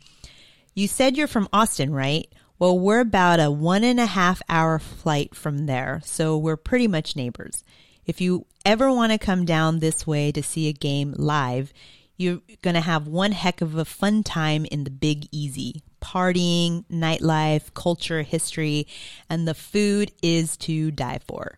You 0.79 0.89
said 0.89 1.16
you're 1.16 1.27
from 1.27 1.49
Austin, 1.55 1.91
right? 1.91 2.31
Well, 2.59 2.79
we're 2.79 3.01
about 3.01 3.41
a 3.41 3.51
one 3.51 3.83
and 3.83 3.99
a 3.99 4.05
half 4.05 4.43
hour 4.47 4.79
flight 4.79 5.35
from 5.35 5.64
there, 5.64 6.03
so 6.05 6.37
we're 6.37 6.59
pretty 6.59 6.87
much 6.87 7.16
neighbors. 7.16 7.64
If 8.05 8.20
you 8.20 8.45
ever 8.62 8.93
want 8.93 9.11
to 9.12 9.18
come 9.18 9.47
down 9.47 9.79
this 9.79 10.07
way 10.07 10.31
to 10.33 10.43
see 10.43 10.68
a 10.68 10.74
game 10.74 11.14
live, 11.16 11.72
you're 12.18 12.43
going 12.61 12.74
to 12.74 12.83
have 12.83 13.09
one 13.09 13.33
heck 13.33 13.62
of 13.62 13.74
a 13.74 13.87
fun 13.87 14.22
time 14.22 14.66
in 14.66 14.85
the 14.85 14.91
Big 14.91 15.29
Easy. 15.33 15.83
Partying, 16.03 16.85
nightlife, 16.93 17.72
culture, 17.72 18.20
history, 18.20 18.87
and 19.31 19.49
the 19.49 19.55
food 19.55 20.12
is 20.22 20.59
to 20.59 20.91
die 20.91 21.20
for. 21.27 21.57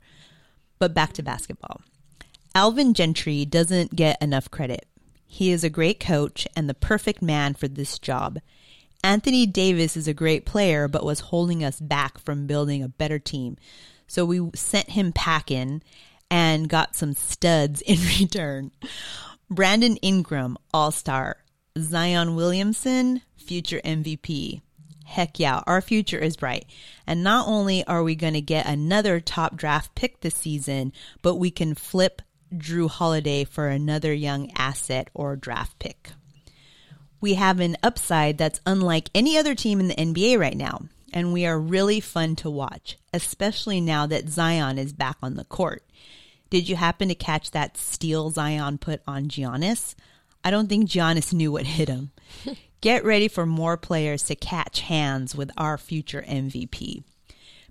But 0.78 0.94
back 0.94 1.12
to 1.14 1.24
basketball. 1.24 1.80
Alvin 2.54 2.94
Gentry 2.94 3.44
doesn't 3.44 3.96
get 3.96 4.22
enough 4.22 4.48
credit. 4.48 4.86
He 5.26 5.50
is 5.50 5.64
a 5.64 5.70
great 5.70 5.98
coach 5.98 6.46
and 6.54 6.68
the 6.68 6.74
perfect 6.74 7.20
man 7.20 7.54
for 7.54 7.66
this 7.66 7.98
job. 7.98 8.38
Anthony 9.04 9.46
Davis 9.46 9.96
is 9.96 10.08
a 10.08 10.14
great 10.14 10.44
player, 10.44 10.88
but 10.88 11.04
was 11.04 11.20
holding 11.20 11.62
us 11.62 11.80
back 11.80 12.18
from 12.18 12.46
building 12.46 12.82
a 12.82 12.88
better 12.88 13.18
team. 13.18 13.56
So 14.06 14.24
we 14.24 14.50
sent 14.54 14.90
him 14.90 15.12
packing 15.12 15.82
and 16.30 16.68
got 16.68 16.96
some 16.96 17.14
studs 17.14 17.80
in 17.86 17.98
return. 18.20 18.72
Brandon 19.50 19.96
Ingram, 19.96 20.56
All 20.74 20.90
Star. 20.90 21.38
Zion 21.78 22.34
Williamson, 22.34 23.22
future 23.36 23.80
MVP. 23.84 24.60
Heck 25.04 25.38
yeah, 25.38 25.62
our 25.66 25.80
future 25.80 26.18
is 26.18 26.36
bright. 26.36 26.66
And 27.06 27.22
not 27.22 27.48
only 27.48 27.84
are 27.86 28.02
we 28.02 28.14
going 28.14 28.34
to 28.34 28.40
get 28.40 28.66
another 28.66 29.20
top 29.20 29.56
draft 29.56 29.94
pick 29.94 30.20
this 30.20 30.34
season, 30.34 30.92
but 31.22 31.36
we 31.36 31.50
can 31.50 31.74
flip 31.74 32.20
Jrue 32.54 32.90
Holiday 32.90 33.44
for 33.44 33.68
another 33.68 34.12
young 34.12 34.50
asset 34.56 35.08
or 35.14 35.36
draft 35.36 35.78
pick. 35.78 36.10
We 37.20 37.34
have 37.34 37.60
an 37.60 37.76
upside 37.82 38.38
that's 38.38 38.60
unlike 38.64 39.10
any 39.14 39.36
other 39.36 39.54
team 39.54 39.80
in 39.80 39.88
the 39.88 39.94
NBA 39.94 40.38
right 40.38 40.56
now, 40.56 40.82
and 41.12 41.32
we 41.32 41.46
are 41.46 41.58
really 41.58 42.00
fun 42.00 42.36
to 42.36 42.50
watch, 42.50 42.96
especially 43.12 43.80
now 43.80 44.06
that 44.06 44.28
Zion 44.28 44.78
is 44.78 44.92
back 44.92 45.16
on 45.22 45.34
the 45.34 45.44
court. 45.44 45.84
Did 46.50 46.68
you 46.68 46.76
happen 46.76 47.08
to 47.08 47.14
catch 47.14 47.50
that 47.50 47.76
steal 47.76 48.30
Zion 48.30 48.78
put 48.78 49.02
on 49.06 49.28
Giannis? 49.28 49.94
I 50.44 50.50
don't 50.50 50.68
think 50.68 50.88
Giannis 50.88 51.32
knew 51.32 51.52
what 51.52 51.66
hit 51.66 51.88
him. 51.88 52.12
Get 52.80 53.04
ready 53.04 53.26
for 53.26 53.44
more 53.44 53.76
players 53.76 54.22
to 54.24 54.36
catch 54.36 54.80
hands 54.80 55.34
with 55.34 55.50
our 55.56 55.76
future 55.76 56.24
MVP. 56.28 57.02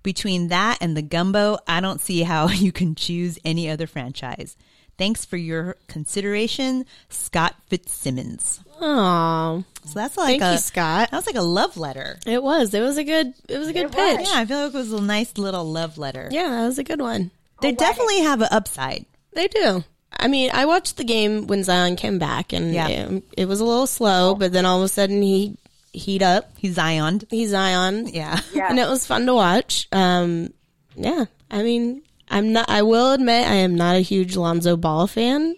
Between 0.03 0.49
that 0.49 0.77
and 0.81 0.95
the 0.95 1.01
gumbo, 1.01 1.57
I 1.67 1.79
don't 1.79 2.01
see 2.01 2.23
how 2.23 2.47
you 2.49 2.71
can 2.71 2.95
choose 2.95 3.39
any 3.45 3.69
other 3.69 3.87
franchise. 3.87 4.57
Thanks 4.97 5.25
for 5.25 5.37
your 5.37 5.75
consideration, 5.87 6.85
Scott 7.09 7.55
Fitzsimmons. 7.67 8.61
Oh, 8.81 9.63
So 9.85 9.91
that's 9.99 10.17
like 10.17 10.39
thank 10.39 10.41
a 10.43 10.51
you, 10.53 10.57
Scott. 10.57 11.11
that 11.11 11.17
was 11.17 11.25
like 11.27 11.35
a 11.35 11.41
love 11.41 11.77
letter. 11.77 12.17
It 12.25 12.41
was. 12.41 12.73
It 12.73 12.81
was 12.81 12.97
a 12.97 13.03
good. 13.03 13.33
It 13.47 13.57
was 13.57 13.67
a 13.67 13.73
good 13.73 13.85
It 13.87 13.91
pitch. 13.91 14.19
was. 14.19 14.31
Yeah, 14.33 14.39
I 14.39 14.45
feel 14.45 14.57
like 14.65 14.73
it 14.73 14.77
was 14.77 14.91
a 14.93 15.01
nice 15.01 15.37
little 15.37 15.65
love 15.65 15.97
letter. 15.97 16.29
Yeah, 16.31 16.47
that 16.49 16.65
was 16.65 16.79
a 16.79 16.83
good 16.83 17.01
one. 17.01 17.31
They 17.61 17.71
definitely 17.71 18.21
have 18.21 18.41
an 18.41 18.49
upside. 18.51 19.05
They 19.33 19.47
do. 19.47 19.83
I 20.19 20.27
mean, 20.27 20.49
I 20.53 20.65
watched 20.65 20.97
the 20.97 21.03
game 21.03 21.47
when 21.47 21.63
Zion 21.63 21.95
came 21.95 22.17
back, 22.19 22.53
and 22.53 22.73
Yeah. 22.73 22.87
it, 22.87 23.23
it 23.37 23.45
was 23.47 23.59
a 23.59 23.65
little 23.65 23.87
slow, 23.87 24.35
but 24.35 24.51
then 24.51 24.65
all 24.65 24.77
of 24.79 24.83
a 24.85 24.87
sudden 24.89 25.21
he 25.21 25.57
heat 25.93 26.21
up. 26.21 26.51
He's 26.57 26.73
Zioned. 26.75 27.25
He's 27.29 27.49
Zion, 27.51 28.07
Yeah. 28.07 28.39
Yeah. 28.53 28.67
and 28.69 28.79
it 28.79 28.87
was 28.87 29.05
fun 29.05 29.25
to 29.27 29.33
watch. 29.35 29.87
Um, 29.91 30.53
yeah, 30.95 31.25
I 31.51 31.61
mean, 31.63 32.01
I'm 32.29 32.51
not. 32.53 32.69
I 32.69 32.81
will 32.83 33.11
admit, 33.13 33.47
I 33.47 33.55
am 33.55 33.75
not 33.75 33.95
a 33.95 33.99
huge 34.01 34.35
Lonzo 34.35 34.75
Ball 34.77 35.07
fan. 35.07 35.55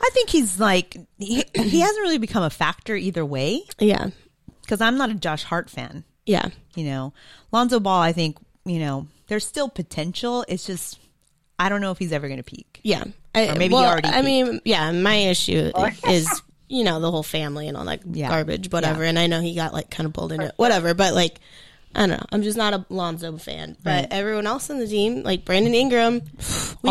I 0.00 0.10
think 0.12 0.30
he's 0.30 0.60
like 0.60 0.96
he, 1.18 1.42
he 1.54 1.80
hasn't 1.80 2.00
really 2.02 2.18
become 2.18 2.42
a 2.42 2.50
factor 2.50 2.94
either 2.94 3.24
way 3.24 3.62
Yeah, 3.78 4.10
because 4.62 4.80
I'm 4.80 4.96
not 4.98 5.10
a 5.10 5.14
Josh 5.14 5.42
Hart 5.42 5.70
fan. 5.70 6.04
yeah, 6.26 6.48
You 6.74 6.84
know, 6.84 7.12
Lonzo 7.50 7.80
Ball. 7.80 8.02
I 8.02 8.12
think 8.12 8.36
you 8.64 8.78
know 8.78 9.06
there's 9.28 9.46
still 9.46 9.68
potential. 9.68 10.44
It's 10.48 10.66
just 10.66 10.98
I 11.58 11.68
don't 11.68 11.80
know 11.80 11.90
if 11.92 11.98
he's 11.98 12.12
ever 12.12 12.28
going 12.28 12.38
to 12.38 12.44
peak. 12.44 12.80
yeah. 12.84 13.04
I, 13.34 13.48
Or 13.48 13.52
maybe 13.54 13.68
he 13.68 13.74
well, 13.74 13.90
already 13.90 14.08
I 14.08 14.22
mean, 14.22 14.60
yeah. 14.64 14.92
My 14.92 15.16
issue 15.16 15.72
is 16.08 16.42
you 16.68 16.84
know 16.84 17.00
the 17.00 17.10
whole 17.10 17.22
family 17.22 17.66
and 17.68 17.76
all 17.76 17.84
that 17.86 18.00
Yeah. 18.10 18.28
garbage, 18.28 18.70
whatever. 18.70 19.02
And 19.02 19.18
I 19.18 19.26
know 19.26 19.40
he 19.40 19.54
got 19.54 19.72
like 19.72 19.90
kind 19.90 20.06
of 20.06 20.12
pulled 20.12 20.32
into 20.32 20.46
it, 20.46 20.54
whatever. 20.56 20.94
But 20.94 21.14
like. 21.14 21.38
I 21.96 22.00
don't 22.00 22.10
know. 22.10 22.26
I'm 22.30 22.42
just 22.42 22.58
not 22.58 22.74
a 22.74 22.84
Lonzo 22.90 23.38
fan, 23.38 23.74
but 23.82 24.12
everyone 24.12 24.46
else 24.46 24.68
on 24.68 24.78
the 24.78 24.86
team, 24.86 25.22
like 25.22 25.46
Brandon 25.46 25.74
Ingram, 25.74 26.20
we 26.82 26.90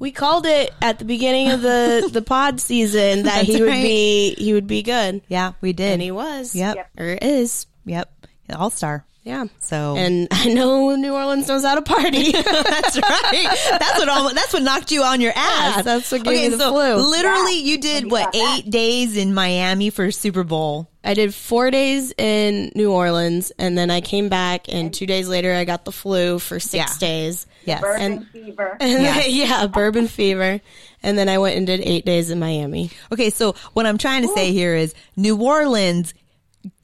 we 0.00 0.10
called 0.10 0.46
it 0.46 0.72
at 0.82 0.98
the 0.98 1.04
beginning 1.04 1.50
of 1.50 1.62
the 1.62 2.08
the 2.12 2.22
pod 2.22 2.60
season 2.60 3.22
that 3.22 3.44
he 3.44 3.60
would 3.60 3.68
right. 3.68 3.82
be 3.82 4.34
he 4.34 4.52
would 4.52 4.66
be 4.66 4.82
good, 4.82 5.22
Yeah, 5.28 5.52
we 5.60 5.72
did. 5.72 5.92
and 5.92 6.02
he 6.02 6.10
was. 6.10 6.56
Yep. 6.56 6.76
Yep. 6.76 6.90
or 6.98 7.18
is. 7.22 7.66
Yep. 7.86 8.12
All 8.54 8.70
star. 8.70 9.06
Yeah. 9.24 9.44
So 9.60 9.94
And 9.96 10.26
I 10.32 10.52
know 10.52 10.96
New 10.96 11.14
Orleans 11.14 11.46
knows 11.46 11.62
how 11.64 11.76
to 11.76 11.82
party. 11.82 12.32
that's 12.32 12.96
right. 13.00 13.76
That's 13.78 13.98
what 13.98 14.08
all, 14.08 14.34
that's 14.34 14.52
what 14.52 14.62
knocked 14.62 14.90
you 14.90 15.02
on 15.04 15.20
your 15.20 15.32
ass. 15.34 15.76
Yeah, 15.76 15.82
that's 15.82 16.10
what 16.10 16.24
gave 16.24 16.50
me 16.52 16.56
the 16.56 16.68
flu. 16.68 16.96
Literally, 16.96 17.58
Yeah. 17.60 17.64
you 17.72 17.78
did 17.78 18.10
what 18.10 18.24
got 18.24 18.32
back. 18.32 18.58
eight 18.58 18.70
days 18.70 19.16
in 19.16 19.32
Miami 19.32 19.90
for 19.90 20.10
Super 20.10 20.42
Bowl. 20.42 20.88
I 21.04 21.14
did 21.14 21.34
four 21.34 21.70
days 21.70 22.12
in 22.16 22.70
New 22.76 22.92
Orleans, 22.92 23.50
and 23.58 23.76
then 23.76 23.90
I 23.90 24.00
came 24.00 24.28
back, 24.28 24.66
and 24.72 24.94
two 24.94 25.06
days 25.06 25.28
later 25.28 25.52
I 25.52 25.64
got 25.64 25.84
the 25.84 25.90
flu 25.92 26.38
for 26.38 26.60
six 26.60 26.74
Yeah. 26.74 26.98
days. 27.08 27.46
Yes. 27.64 27.80
Bourbon 27.80 28.02
And- 28.02 28.28
fever. 28.28 28.76
And 28.80 28.90
Yeah. 29.02 29.14
then- 29.14 29.30
yeah, 29.30 29.66
bourbon 29.66 30.08
fever. 30.08 30.60
And 31.04 31.18
then 31.18 31.28
I 31.28 31.38
went 31.38 31.56
and 31.56 31.66
did 31.66 31.80
eight 31.80 32.04
days 32.04 32.30
in 32.30 32.38
Miami. 32.38 32.90
Okay, 33.12 33.30
so 33.30 33.54
what 33.72 33.86
I'm 33.86 33.98
trying 33.98 34.22
to 34.22 34.28
say 34.34 34.52
here 34.52 34.74
is 34.76 34.94
New 35.16 35.36
Orleans 35.36 36.14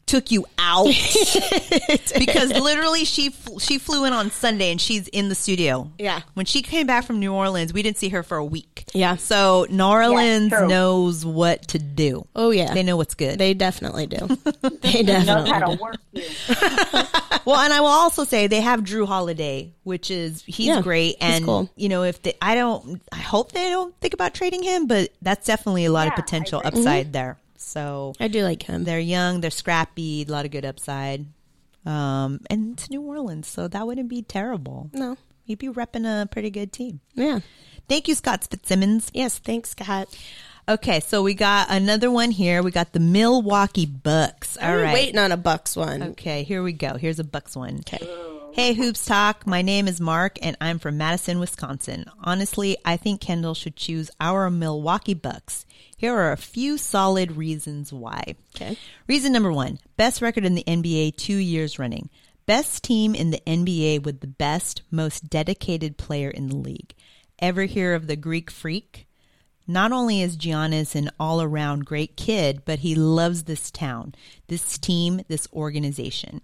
took 0.08 0.30
you 0.30 0.46
out 0.58 0.86
because 2.18 2.50
literally 2.50 3.04
she 3.04 3.30
fl- 3.30 3.58
she 3.58 3.78
flew 3.78 4.04
in 4.04 4.12
on 4.12 4.30
Sunday 4.30 4.70
and 4.70 4.80
she's 4.80 5.06
in 5.08 5.28
the 5.28 5.34
studio. 5.34 5.90
Yeah. 5.98 6.22
When 6.34 6.46
she 6.46 6.62
came 6.62 6.86
back 6.86 7.04
from 7.04 7.20
New 7.20 7.32
Orleans, 7.32 7.72
we 7.72 7.82
didn't 7.82 7.98
see 7.98 8.08
her 8.08 8.22
for 8.22 8.38
a 8.38 8.44
week. 8.44 8.84
Yeah. 8.94 9.16
So 9.16 9.66
New 9.70 9.84
Orleans 9.84 10.50
true. 10.52 10.66
knows 10.66 11.24
what 11.24 11.68
to 11.68 11.78
do. 11.78 12.26
Oh 12.34 12.50
yeah, 12.50 12.74
They 12.74 12.82
know 12.82 12.96
what's 12.96 13.14
good. 13.14 13.38
They 13.38 13.54
definitely 13.54 14.06
do. 14.06 14.16
they 14.62 15.02
knows 15.02 15.26
definitely 15.26 15.50
how 15.50 15.66
do. 15.70 15.76
to 15.76 15.82
work 15.82 15.96
you. 16.12 16.22
well, 17.44 17.60
and 17.60 17.72
I 17.72 17.80
will 17.80 17.88
also 17.88 18.24
say 18.24 18.46
they 18.46 18.60
have 18.62 18.80
Jrue 18.80 19.06
Holiday, 19.06 19.72
which 19.84 20.10
is 20.10 20.42
he's 20.46 20.68
Yeah, 20.68 20.80
great, 20.82 21.16
he's 21.20 21.36
and 21.36 21.44
cool. 21.44 21.70
you 21.76 21.88
know 21.88 22.02
if 22.02 22.22
they, 22.22 22.34
I 22.40 22.54
don't, 22.54 23.02
I 23.12 23.18
hope 23.18 23.52
they 23.52 23.68
don't 23.68 23.94
think 24.00 24.14
about 24.14 24.34
trading 24.34 24.62
him, 24.62 24.86
but 24.86 25.10
that's 25.22 25.46
definitely 25.46 25.84
a 25.84 25.92
lot 25.92 26.06
of 26.06 26.12
Yeah, 26.12 26.18
I 26.18 26.20
potential 26.22 26.60
agree. 26.60 26.80
upside 26.80 27.06
mm-hmm. 27.06 27.12
there. 27.12 27.38
So 27.60 28.14
I 28.20 28.28
do 28.28 28.42
like 28.44 28.62
him. 28.62 28.84
they're 28.84 29.00
young, 29.00 29.40
they're 29.40 29.50
scrappy, 29.50 30.24
a 30.26 30.30
lot 30.30 30.44
of 30.44 30.50
good 30.52 30.64
upside, 30.64 31.26
um, 31.84 32.40
and 32.48 32.74
it's 32.74 32.88
New 32.88 33.02
Orleans, 33.02 33.46
so 33.48 33.66
that 33.68 33.86
wouldn't 33.86 34.08
be 34.08 34.22
terrible. 34.22 34.90
No, 34.92 35.16
He'd 35.44 35.58
be 35.58 35.68
repping 35.68 36.04
a 36.06 36.26
pretty 36.26 36.50
good 36.50 36.72
team. 36.72 37.00
yeah. 37.14 37.40
Thank 37.88 38.06
you, 38.06 38.14
Scott 38.14 38.46
Fitzsimmons. 38.50 39.10
Yes, 39.14 39.38
thanks, 39.38 39.70
Scott. 39.70 40.08
Okay, 40.68 41.00
so 41.00 41.22
we 41.22 41.32
got 41.32 41.68
another 41.70 42.10
one 42.10 42.30
here. 42.30 42.62
We 42.62 42.70
got 42.70 42.92
the 42.92 43.00
Milwaukee 43.00 43.86
Bucks. 43.86 44.58
All 44.58 44.68
I'm 44.68 44.82
right. 44.82 44.92
waiting 44.92 45.16
on 45.18 45.32
a 45.32 45.38
Bucks 45.38 45.74
one. 45.74 46.02
Okay, 46.02 46.42
here 46.42 46.62
we 46.62 46.74
go. 46.74 46.98
Here's 46.98 47.18
a 47.18 47.24
Bucks 47.24 47.56
one. 47.56 47.78
Okay. 47.78 48.06
Hey, 48.52 48.74
Hoops 48.74 49.06
Talk. 49.06 49.46
My 49.46 49.62
name 49.62 49.88
is 49.88 50.00
Mark 50.02 50.36
and 50.42 50.54
I'm 50.60 50.78
from 50.78 50.98
Madison, 50.98 51.38
Wisconsin. 51.40 52.04
Honestly, 52.22 52.76
I 52.84 52.98
think 52.98 53.22
Kyndall 53.22 53.56
should 53.56 53.76
choose 53.76 54.10
our 54.20 54.50
Milwaukee 54.50 55.14
Bucks. 55.14 55.64
Here 55.98 56.14
are 56.14 56.30
a 56.30 56.36
few 56.36 56.78
solid 56.78 57.32
reasons 57.32 57.92
why. 57.92 58.36
Okay. 58.54 58.78
Reason 59.08 59.32
number 59.32 59.52
one 59.52 59.80
best 59.96 60.22
record 60.22 60.44
in 60.44 60.54
the 60.54 60.62
NBA 60.64 61.16
two 61.16 61.36
years 61.36 61.78
running. 61.78 62.08
Best 62.46 62.84
team 62.84 63.16
in 63.16 63.30
the 63.30 63.42
NBA 63.46 64.04
with 64.04 64.20
the 64.20 64.28
best, 64.28 64.82
most 64.92 65.28
dedicated 65.28 65.98
player 65.98 66.30
in 66.30 66.46
the 66.46 66.56
league. 66.56 66.94
Ever 67.40 67.64
hear 67.64 67.94
of 67.94 68.06
the 68.06 68.14
Greek 68.16 68.48
freak? 68.48 69.08
Not 69.66 69.90
only 69.90 70.22
is 70.22 70.38
Giannis 70.38 70.94
an 70.94 71.10
all 71.18 71.42
around 71.42 71.84
great 71.84 72.16
kid, 72.16 72.62
but 72.64 72.78
he 72.78 72.94
loves 72.94 73.42
this 73.42 73.70
town, 73.70 74.14
this 74.46 74.78
team, 74.78 75.20
this 75.26 75.48
organization. 75.52 76.40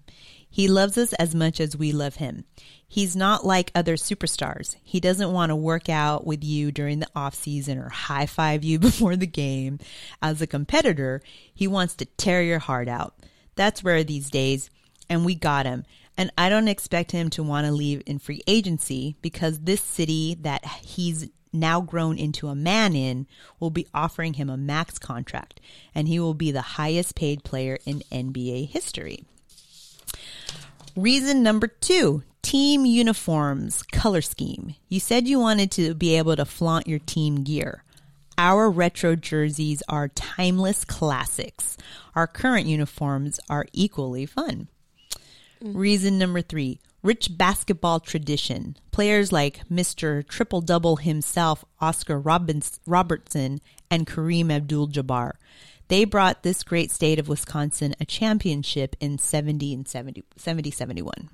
He 0.54 0.68
loves 0.68 0.96
us 0.96 1.12
as 1.14 1.34
much 1.34 1.58
as 1.58 1.76
we 1.76 1.90
love 1.90 2.14
him. 2.14 2.44
He's 2.86 3.16
not 3.16 3.44
like 3.44 3.72
other 3.74 3.96
superstars. 3.96 4.76
He 4.84 5.00
doesn't 5.00 5.32
want 5.32 5.50
to 5.50 5.56
work 5.56 5.88
out 5.88 6.24
with 6.24 6.44
you 6.44 6.70
during 6.70 7.00
the 7.00 7.08
off 7.12 7.34
season 7.34 7.76
or 7.76 7.88
high 7.88 8.26
five 8.26 8.62
you 8.62 8.78
before 8.88 9.16
the 9.16 9.26
game. 9.26 9.80
As 10.22 10.40
a 10.40 10.46
competitor, 10.46 11.22
he 11.52 11.66
wants 11.66 11.96
to 11.96 12.04
tear 12.04 12.40
your 12.40 12.60
heart 12.60 12.86
out. 12.86 13.16
That's 13.56 13.82
rare 13.82 14.04
these 14.04 14.30
days, 14.30 14.70
and 15.10 15.24
we 15.24 15.34
got 15.34 15.66
him. 15.66 15.86
And 16.16 16.30
I 16.38 16.50
don't 16.50 16.68
expect 16.68 17.10
him 17.10 17.30
to 17.30 17.42
want 17.42 17.66
to 17.66 17.72
leave 17.72 18.04
in 18.06 18.20
free 18.20 18.42
agency 18.46 19.16
because 19.22 19.58
this 19.58 19.80
city 19.80 20.36
that 20.42 20.64
he's 20.84 21.28
now 21.52 21.80
grown 21.80 22.16
into 22.16 22.46
a 22.46 22.54
man 22.54 22.94
in 22.94 23.26
will 23.58 23.70
be 23.70 23.88
offering 23.92 24.34
him 24.34 24.48
a 24.48 24.56
max 24.56 25.00
contract 25.00 25.60
and 25.96 26.06
he 26.06 26.20
will 26.20 26.34
be 26.34 26.52
the 26.52 26.62
highest 26.62 27.16
paid 27.16 27.42
player 27.42 27.76
in 27.84 28.04
NBA 28.12 28.68
history. 28.68 29.24
Reason 30.96 31.42
number 31.42 31.66
two 31.66 32.22
team 32.42 32.84
uniforms 32.84 33.82
color 33.82 34.22
scheme. 34.22 34.76
You 34.88 35.00
said 35.00 35.26
you 35.26 35.40
wanted 35.40 35.72
to 35.72 35.94
be 35.94 36.16
able 36.16 36.36
to 36.36 36.44
flaunt 36.44 36.86
your 36.86 37.00
team 37.00 37.42
gear. 37.42 37.82
Our 38.38 38.70
retro 38.70 39.16
jerseys 39.16 39.82
are 39.88 40.08
timeless 40.08 40.84
classics. 40.84 41.76
Our 42.14 42.28
current 42.28 42.66
uniforms 42.66 43.40
are 43.50 43.66
equally 43.72 44.24
fun. 44.24 44.68
Reason 45.60 46.16
number 46.18 46.42
three 46.42 46.78
rich 47.02 47.36
basketball 47.36 48.00
tradition. 48.00 48.76
Players 48.90 49.32
like 49.32 49.68
Mr. 49.68 50.26
Triple 50.26 50.60
Double 50.60 50.96
himself, 50.96 51.64
Oscar 51.80 52.18
Robertson, 52.18 53.60
and 53.90 54.06
Kareem 54.06 54.50
Abdul 54.50 54.88
Jabbar. 54.88 55.32
They 55.88 56.04
brought 56.04 56.42
this 56.42 56.62
great 56.62 56.90
state 56.90 57.18
of 57.18 57.28
Wisconsin 57.28 57.94
a 58.00 58.04
championship 58.04 58.96
in 59.00 59.18
70 59.18 59.74
and 59.74 59.88
70, 59.88 60.24
70 60.36 60.70
71. 60.70 61.28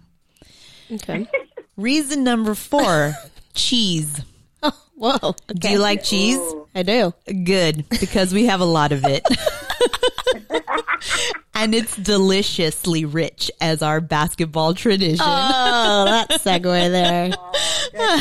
Okay. 0.93 1.27
Reason 1.77 2.25
number 2.25 2.55
four 2.55 3.15
cheese. 3.55 4.23
Oh, 4.63 4.73
Whoa. 4.95 5.35
Do 5.55 5.71
you 5.71 5.79
like 5.79 6.03
cheese? 6.03 6.39
I 6.75 6.83
do. 6.83 7.15
Good, 7.25 7.89
because 7.89 8.35
we 8.35 8.45
have 8.45 8.61
a 8.61 8.67
lot 8.67 8.93
of 8.93 9.07
it. 9.07 9.25
and 11.55 11.75
it's 11.75 11.97
deliciously 11.97 13.07
rich 13.07 13.51
as 13.59 13.81
our 13.81 14.03
basketball 14.03 14.75
tradition. 14.75 15.25
Oh, 15.27 16.05
that 16.05 16.29
segue 16.43 16.91
there. 16.91 17.31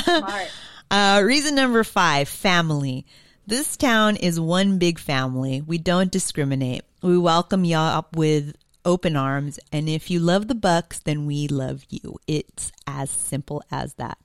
Smart. 0.03 0.47
Uh, 0.89 1.21
reason 1.25 1.55
number 1.55 1.83
five, 1.83 2.29
family. 2.29 3.05
This 3.49 3.77
town 3.77 4.15
is 4.15 4.39
one 4.39 4.77
big 4.77 4.99
family. 4.99 5.59
We 5.65 5.79
don't 5.79 6.11
discriminate. 6.11 6.83
We 7.01 7.17
welcome 7.17 7.65
y'all 7.65 7.97
up 7.97 8.15
with 8.15 8.55
open 8.85 9.15
arms. 9.15 9.59
And 9.71 9.89
if 9.89 10.11
you 10.11 10.19
love 10.19 10.47
the 10.47 10.53
Bucks, 10.53 10.99
then 10.99 11.25
we 11.25 11.47
love 11.47 11.83
you. 11.89 12.19
It's 12.27 12.71
as 12.85 13.09
simple 13.09 13.63
as 13.71 13.95
that. 13.95 14.19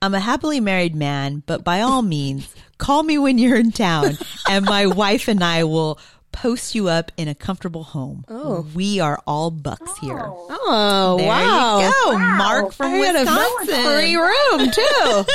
I'm 0.00 0.14
a 0.14 0.20
happily 0.20 0.60
married 0.60 0.94
man, 0.94 1.42
but 1.46 1.64
by 1.64 1.80
all 1.80 2.00
means, 2.02 2.54
call 2.78 3.02
me 3.02 3.18
when 3.18 3.38
you're 3.38 3.56
in 3.58 3.72
town 3.72 4.16
and 4.48 4.64
my 4.64 4.86
wife 5.02 5.26
and 5.26 5.42
I 5.42 5.64
will 5.64 5.98
post 6.30 6.76
you 6.76 6.86
up 6.86 7.10
in 7.16 7.26
a 7.26 7.34
comfortable 7.34 7.82
home. 7.82 8.24
Oh. 8.28 8.64
We 8.72 9.00
are 9.00 9.20
all 9.26 9.50
Bucks 9.50 9.98
here. 9.98 10.22
Oh, 10.24 11.16
There 11.18 11.26
wow. 11.26 11.78
you 11.80 11.90
go. 11.90 12.12
Wow. 12.12 12.36
Mark 12.38 12.72
from 12.72 12.92
I 12.92 12.98
Wisconsin. 13.00 13.82
free 13.84 14.14
room 14.14 14.70
too. 14.70 15.24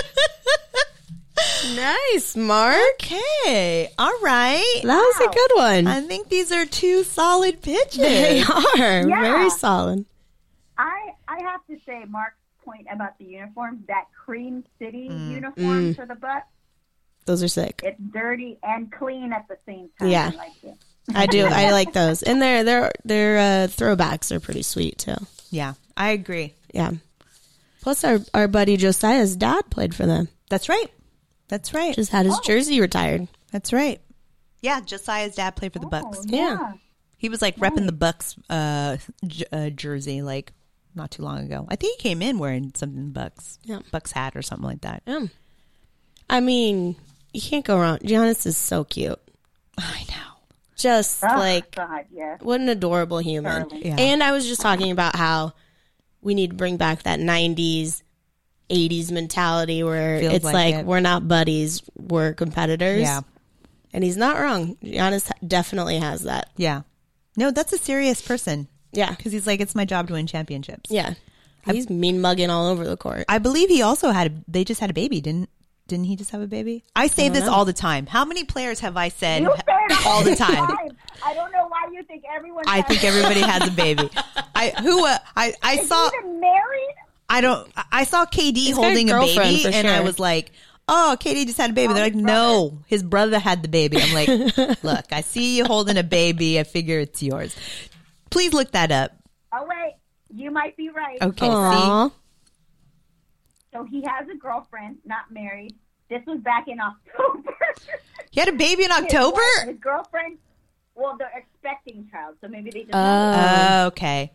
nice, 1.75 2.35
Mark. 2.35 2.77
Okay. 3.01 3.89
All 3.97 4.13
right. 4.21 4.81
That 4.83 4.97
was 4.97 5.27
a 5.27 5.33
good 5.33 5.51
one. 5.55 5.87
I 5.87 6.01
think 6.01 6.29
these 6.29 6.51
are 6.51 6.65
two 6.65 7.03
solid 7.03 7.61
pitches. 7.61 7.97
they 7.97 8.41
are 8.41 8.77
Yeah. 9.07 9.21
very 9.21 9.49
solid. 9.49 10.05
I 10.77 11.11
I 11.27 11.41
have 11.43 11.65
to 11.67 11.77
say, 11.85 12.03
Mark's 12.07 12.35
point 12.65 12.87
about 12.91 13.17
the 13.19 13.25
uniforms, 13.25 13.81
that 13.87 14.05
Cream 14.25 14.63
City 14.79 15.07
uniform 15.11 15.93
for 15.93 16.05
the 16.05 16.15
Bucks, 16.15 16.47
Those 17.25 17.43
are 17.43 17.47
sick. 17.47 17.81
it's 17.83 17.99
dirty 18.11 18.57
and 18.63 18.91
clean 18.91 19.33
at 19.33 19.47
the 19.47 19.57
same 19.65 19.89
time. 19.99 20.09
Yeah. 20.09 20.31
I 20.33 20.37
like 20.37 20.63
it. 20.63 20.75
I 21.15 21.25
do. 21.25 21.45
I 21.45 21.71
like 21.79 21.91
those, 21.93 22.23
and 22.23 22.41
their 22.41 22.63
their 22.63 22.91
their 23.03 23.37
uh, 23.37 23.67
throwbacks 23.67 24.31
are 24.31 24.39
pretty 24.39 24.63
sweet 24.63 24.97
too. 24.99 25.15
Yeah, 25.51 25.73
I 25.97 26.11
agree. 26.11 26.53
Yeah. 26.73 26.91
Plus, 27.81 28.03
our 28.05 28.19
our 28.33 28.47
buddy 28.47 28.77
Josiah's 28.77 29.35
dad 29.35 29.69
played 29.69 29.93
for 29.93 30.05
them. 30.05 30.29
That's 30.49 30.69
right. 30.69 30.87
That's 31.53 31.71
right. 31.71 31.93
Just 31.93 32.11
had 32.11 32.25
his 32.25 32.39
jersey 32.39 32.81
retired. 32.81 33.27
That's 33.51 33.71
right. 33.71 34.01
Yeah, 34.61 34.81
Josiah's 34.81 35.35
dad 35.35 35.55
played 35.55 35.71
for 35.71 35.77
the 35.77 35.85
Bucks. 35.85 36.17
Oh, 36.21 36.25
Yeah. 36.27 36.73
He 37.17 37.29
was 37.29 37.43
like 37.43 37.57
repping 37.57 37.85
the 37.85 37.91
Bucks 37.91 38.35
uh, 38.49 38.97
j- 39.27 39.45
uh, 39.51 39.69
jersey 39.69 40.23
like 40.23 40.51
not 40.95 41.11
too 41.11 41.21
long 41.21 41.45
ago. 41.45 41.67
I 41.69 41.75
think 41.75 41.99
he 42.01 42.09
came 42.09 42.23
in 42.23 42.39
wearing 42.39 42.71
something 42.75 43.11
Bucks, 43.11 43.59
Yeah. 43.65 43.81
Bucks 43.91 44.11
hat 44.11 44.35
or 44.35 44.41
something 44.41 44.67
like 44.67 44.81
that. 44.81 45.03
Yeah. 45.05 45.27
I 46.29 46.39
mean, 46.39 46.95
you 47.33 47.41
can't 47.41 47.63
go 47.65 47.77
wrong. 47.79 47.99
Giannis 47.99 48.45
is 48.47 48.57
so 48.57 48.83
cute. 48.83 49.19
I 49.77 50.05
know. 50.09 50.15
Just 50.75 51.23
Oh, 51.23 51.27
like 51.37 51.75
God, 51.75 52.05
yes. 52.11 52.39
what 52.41 52.59
an 52.61 52.67
adorable 52.69 53.19
human. 53.19 53.69
Yeah. 53.71 53.95
And 53.99 54.23
I 54.23 54.31
was 54.31 54.47
just 54.47 54.61
talking 54.61 54.91
about 54.91 55.15
how 55.15 55.53
we 56.21 56.33
need 56.35 56.49
to 56.49 56.55
bring 56.55 56.77
back 56.77 57.03
that 57.03 57.19
90s 57.19 58.01
80s 58.73 59.11
mentality 59.11 59.83
where 59.83 60.19
Feels 60.19 60.33
it's 60.33 60.45
like 60.45 60.53
like, 60.53 60.75
it. 60.75 60.85
we're 60.85 60.99
not 60.99 61.27
buddies, 61.27 61.81
we're 61.95 62.33
competitors. 62.33 63.01
Yeah, 63.01 63.21
And 63.93 64.03
he's 64.03 64.17
not 64.17 64.37
wrong. 64.39 64.75
Giannis 64.83 65.29
definitely 65.47 65.99
has 65.99 66.23
that. 66.23 66.49
yeah. 66.57 66.81
No, 67.35 67.49
that's 67.51 67.73
a 67.73 67.77
serious 67.79 68.21
person 68.21 68.67
Yeah. 68.91 69.09
because 69.09 69.31
he's 69.31 69.47
like, 69.47 69.59
it's 69.59 69.73
my 69.75 69.85
job 69.85 70.07
to 70.07 70.13
win 70.13 70.27
championships. 70.27 70.91
Yeah. 70.91 71.13
He's 71.65 71.89
mean 71.89 72.19
mugging 72.21 72.49
all 72.49 72.67
over 72.67 72.83
the 72.85 72.97
court. 72.97 73.23
I 73.29 73.37
believe 73.39 73.69
he 73.69 73.81
also 73.81 74.11
had. 74.11 74.27
A, 74.31 74.33
they 74.49 74.63
just 74.65 74.81
had 74.81 74.89
a 74.89 74.93
baby, 74.93 75.21
didn't? 75.21 75.49
Didn't 75.87 76.05
he 76.05 76.15
just 76.17 76.31
have 76.31 76.41
a 76.41 76.47
baby? 76.47 76.83
I 76.95 77.07
say 77.07 77.29
this 77.29 77.47
all 77.47 77.63
the 77.65 77.71
time. 77.73 78.05
How 78.05 78.23
many 78.25 78.43
players 78.43 78.81
have 78.81 78.97
I 78.97 79.07
said 79.09 79.41
You 79.43 79.49
all 80.05 80.23
the 80.23 80.35
time? 80.35 80.67
I 81.25 81.33
don't 81.33 81.51
know 81.53 81.67
why 81.69 81.87
you 81.93 82.03
think 82.03 82.23
everyone. 82.35 82.65
I 82.67 82.81
think 82.81 83.03
everybody 83.05 83.39
has 83.41 83.67
a 83.67 83.71
baby. 83.71 84.09
I 84.55 84.73
who 84.81 85.05
uh, 85.05 85.17
I 85.37 85.53
I 85.63 85.75
Is 85.79 85.87
saw 85.87 86.09
he 86.11 86.17
even 86.17 86.39
married? 86.39 86.95
I 87.29 87.41
don't 87.41 87.71
I 87.91 88.03
saw 88.03 88.25
KD 88.25 88.71
got 88.71 88.71
a 88.71 88.75
holding 88.83 89.09
a 89.09 89.13
girlfriend 89.13 89.49
baby 89.57 89.63
for 89.63 89.69
and 89.69 89.87
I 89.87 90.01
was 90.01 90.19
like, 90.19 90.51
"Oh, 90.87 91.17
KD 91.19 91.45
just 91.45 91.57
had 91.57 91.71
a 91.71 91.73
baby." 91.73 91.93
They're 91.93 92.03
like, 92.03 92.13
his 92.13 92.21
"No, 92.21 92.79
his 92.87 93.01
brother 93.03 93.39
had 93.39 93.61
the 93.63 93.67
baby." 93.69 93.97
I'm 93.99 94.13
like, 94.13 94.83
"Look, 94.83 95.11
I 95.11 95.21
see 95.21 95.57
you 95.57 95.65
holding 95.65 95.97
a 95.97 96.03
baby. 96.03 96.59
I 96.59 96.63
figure 96.63 96.99
it's 96.99 97.23
yours." 97.23 97.55
Please 98.29 98.53
look 98.53 98.71
that 98.71 98.91
up. 98.91 99.11
Oh 99.53 99.65
wait, 99.67 99.95
you 100.33 100.51
might 100.51 100.75
be 100.77 100.89
right. 100.89 101.21
Okay, 101.21 101.47
see? 101.47 102.13
So 103.73 103.83
he 103.85 104.03
has 104.05 104.27
a 104.29 104.35
girlfriend, 104.37 104.97
not 105.05 105.31
married. 105.31 105.75
This 106.09 106.21
was 106.27 106.39
back 106.41 106.67
in 106.67 106.79
October. 106.79 107.49
He 108.31 108.39
had 108.39 108.49
a 108.49 108.53
baby 108.53 108.83
in 108.83 108.89
His 108.89 109.03
October? 109.03 109.35
wife- 109.59 109.67
His 109.67 109.77
girlfriend. 109.77 110.39
Well, 110.95 111.15
they're 111.19 111.31
expecting 111.35 112.07
child, 112.11 112.35
so 112.41 112.47
maybe 112.47 112.71
they 112.71 112.79
just. 112.81 112.93
Oh, 112.93 113.85
okay. 113.87 114.31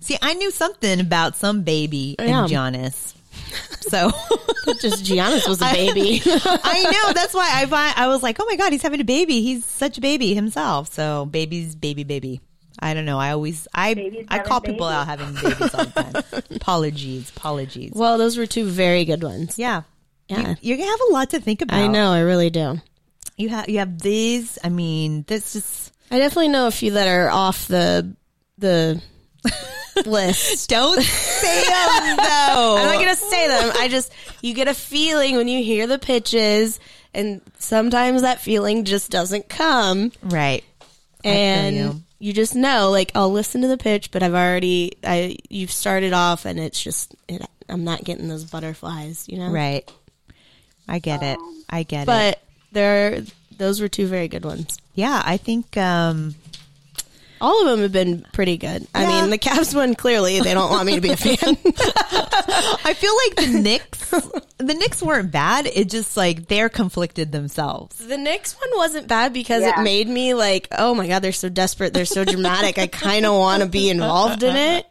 See, 0.00 0.16
I 0.22 0.34
knew 0.34 0.50
something 0.50 0.98
about 1.00 1.36
some 1.36 1.62
baby 1.62 2.16
Yeah. 2.18 2.44
in 2.44 2.50
Giannis. 2.50 3.14
So 3.82 4.10
Just 4.80 5.04
Giannis 5.04 5.48
was 5.48 5.60
a 5.60 5.70
baby. 5.72 6.22
I 6.26 6.82
know 6.90 7.12
that's 7.12 7.34
why 7.34 7.50
I 7.52 7.66
find, 7.66 7.94
I 7.96 8.06
was 8.08 8.22
like, 8.22 8.38
oh 8.40 8.44
my 8.48 8.56
god, 8.56 8.72
he's 8.72 8.82
having 8.82 9.00
a 9.00 9.04
baby. 9.04 9.42
He's 9.42 9.64
such 9.64 9.98
a 9.98 10.00
baby 10.00 10.34
himself. 10.34 10.92
So 10.92 11.26
baby's 11.26 11.74
baby 11.74 12.04
baby. 12.04 12.40
I 12.78 12.94
don't 12.94 13.04
know. 13.04 13.18
I 13.18 13.32
always 13.32 13.66
I 13.74 13.94
Baby's 13.94 14.26
I 14.28 14.38
call 14.38 14.60
people 14.60 14.86
babies. 14.88 14.96
out 14.96 15.06
having 15.06 15.34
babies 15.34 15.74
all 15.74 15.84
the 15.84 16.22
time. 16.22 16.42
apologies, 16.56 17.30
apologies. 17.36 17.92
well, 17.94 18.16
those 18.16 18.38
were 18.38 18.46
two 18.46 18.64
very 18.66 19.04
good 19.04 19.22
ones. 19.22 19.58
yeah, 19.58 19.82
Yeah. 20.28 20.54
You, 20.62 20.76
you 20.76 20.84
have 20.84 21.00
a 21.10 21.12
lot 21.12 21.30
to 21.30 21.40
think 21.40 21.60
about. 21.62 21.78
I 21.78 21.88
know, 21.88 22.12
I 22.12 22.20
really 22.20 22.48
do. 22.50 22.80
you 23.36 23.48
have 23.50 23.68
you 23.68 23.78
have 23.78 23.98
these. 24.00 24.58
I 24.64 24.68
mean, 24.70 25.24
this 25.26 25.56
is 25.56 25.92
I 26.10 26.18
definitely 26.18 26.48
know 26.48 26.68
a 26.68 26.70
few 26.70 26.92
that 26.92 27.08
are 27.08 27.28
off 27.28 27.66
the 27.68 28.14
the 28.58 29.02
list. 30.06 30.68
don't 30.68 31.02
say 31.02 31.64
them 31.64 32.16
though. 32.16 32.76
I'm 32.78 32.86
not 32.86 32.98
gonna 32.98 33.16
say 33.16 33.48
them. 33.48 33.72
I 33.76 33.88
just 33.88 34.12
you 34.42 34.54
get 34.54 34.68
a 34.68 34.74
feeling 34.74 35.36
when 35.36 35.48
you 35.48 35.62
hear 35.62 35.86
the 35.86 35.98
pitches, 35.98 36.80
and 37.14 37.40
sometimes 37.58 38.22
that 38.22 38.40
feeling 38.40 38.84
just 38.84 39.10
doesn't 39.10 39.48
come, 39.48 40.12
right. 40.22 40.64
and 41.24 41.76
you. 41.76 42.02
you. 42.18 42.32
just 42.32 42.54
know, 42.54 42.90
like 42.90 43.12
I'll 43.14 43.32
listen 43.32 43.62
to 43.62 43.68
the 43.68 43.78
pitch, 43.78 44.10
but 44.10 44.22
I've 44.22 44.34
already 44.34 44.96
I 45.04 45.36
you've 45.48 45.72
started 45.72 46.12
off, 46.12 46.44
and 46.44 46.58
it's 46.58 46.82
just 46.82 47.14
it, 47.28 47.42
I'm 47.68 47.84
not 47.84 48.04
getting 48.04 48.28
those 48.28 48.44
butterflies, 48.44 49.26
you 49.28 49.38
know. 49.38 49.50
Right. 49.50 49.90
I 50.88 50.98
get 50.98 51.22
it. 51.22 51.38
I 51.68 51.84
get 51.84 52.02
it. 52.02 52.06
But 52.06 52.42
there, 52.72 53.22
those 53.56 53.80
were 53.80 53.88
two 53.88 54.08
very 54.08 54.26
good 54.26 54.44
ones. 54.44 54.78
yeah, 54.94 55.22
I 55.24 55.36
think 55.36 55.76
um 55.76 56.34
All 57.40 57.60
of 57.62 57.66
them 57.68 57.80
have 57.80 57.92
been 57.92 58.26
pretty 58.32 58.56
good. 58.58 58.86
I 58.94 59.02
Yeah. 59.02 59.20
mean, 59.22 59.30
the 59.30 59.38
Cavs 59.38 59.74
one 59.74 59.94
clearly 59.94 60.40
they 60.40 60.52
don't 60.54 60.70
want 60.70 60.86
me 60.86 60.94
to 60.96 61.00
be 61.00 61.10
a 61.10 61.16
fan. 61.16 61.56
I 62.84 62.94
feel 62.94 63.12
like 63.26 63.36
the 63.52 63.58
Knicks, 63.60 64.10
the 64.58 64.74
Knicks 64.74 65.02
weren't 65.02 65.30
bad. 65.32 65.66
It 65.66 65.88
just 65.88 66.16
like 66.16 66.48
they're 66.48 66.68
conflicted 66.68 67.32
themselves. 67.32 67.96
the 67.96 68.18
Knicks 68.18 68.54
one 68.60 68.70
wasn't 68.76 69.08
bad 69.08 69.32
because 69.32 69.62
Yeah. 69.62 69.80
it 69.80 69.84
made 69.84 70.08
me 70.08 70.34
like, 70.34 70.68
oh 70.76 70.94
my 70.94 71.06
god, 71.06 71.20
they're 71.20 71.32
so 71.32 71.48
desperate, 71.48 71.94
they're 71.94 72.04
so 72.04 72.24
dramatic. 72.24 72.78
I 72.78 72.86
kind 72.86 73.24
of 73.24 73.34
want 73.34 73.62
to 73.62 73.68
be 73.68 73.88
involved 73.88 74.42
in 74.42 74.56
it. 74.56 74.86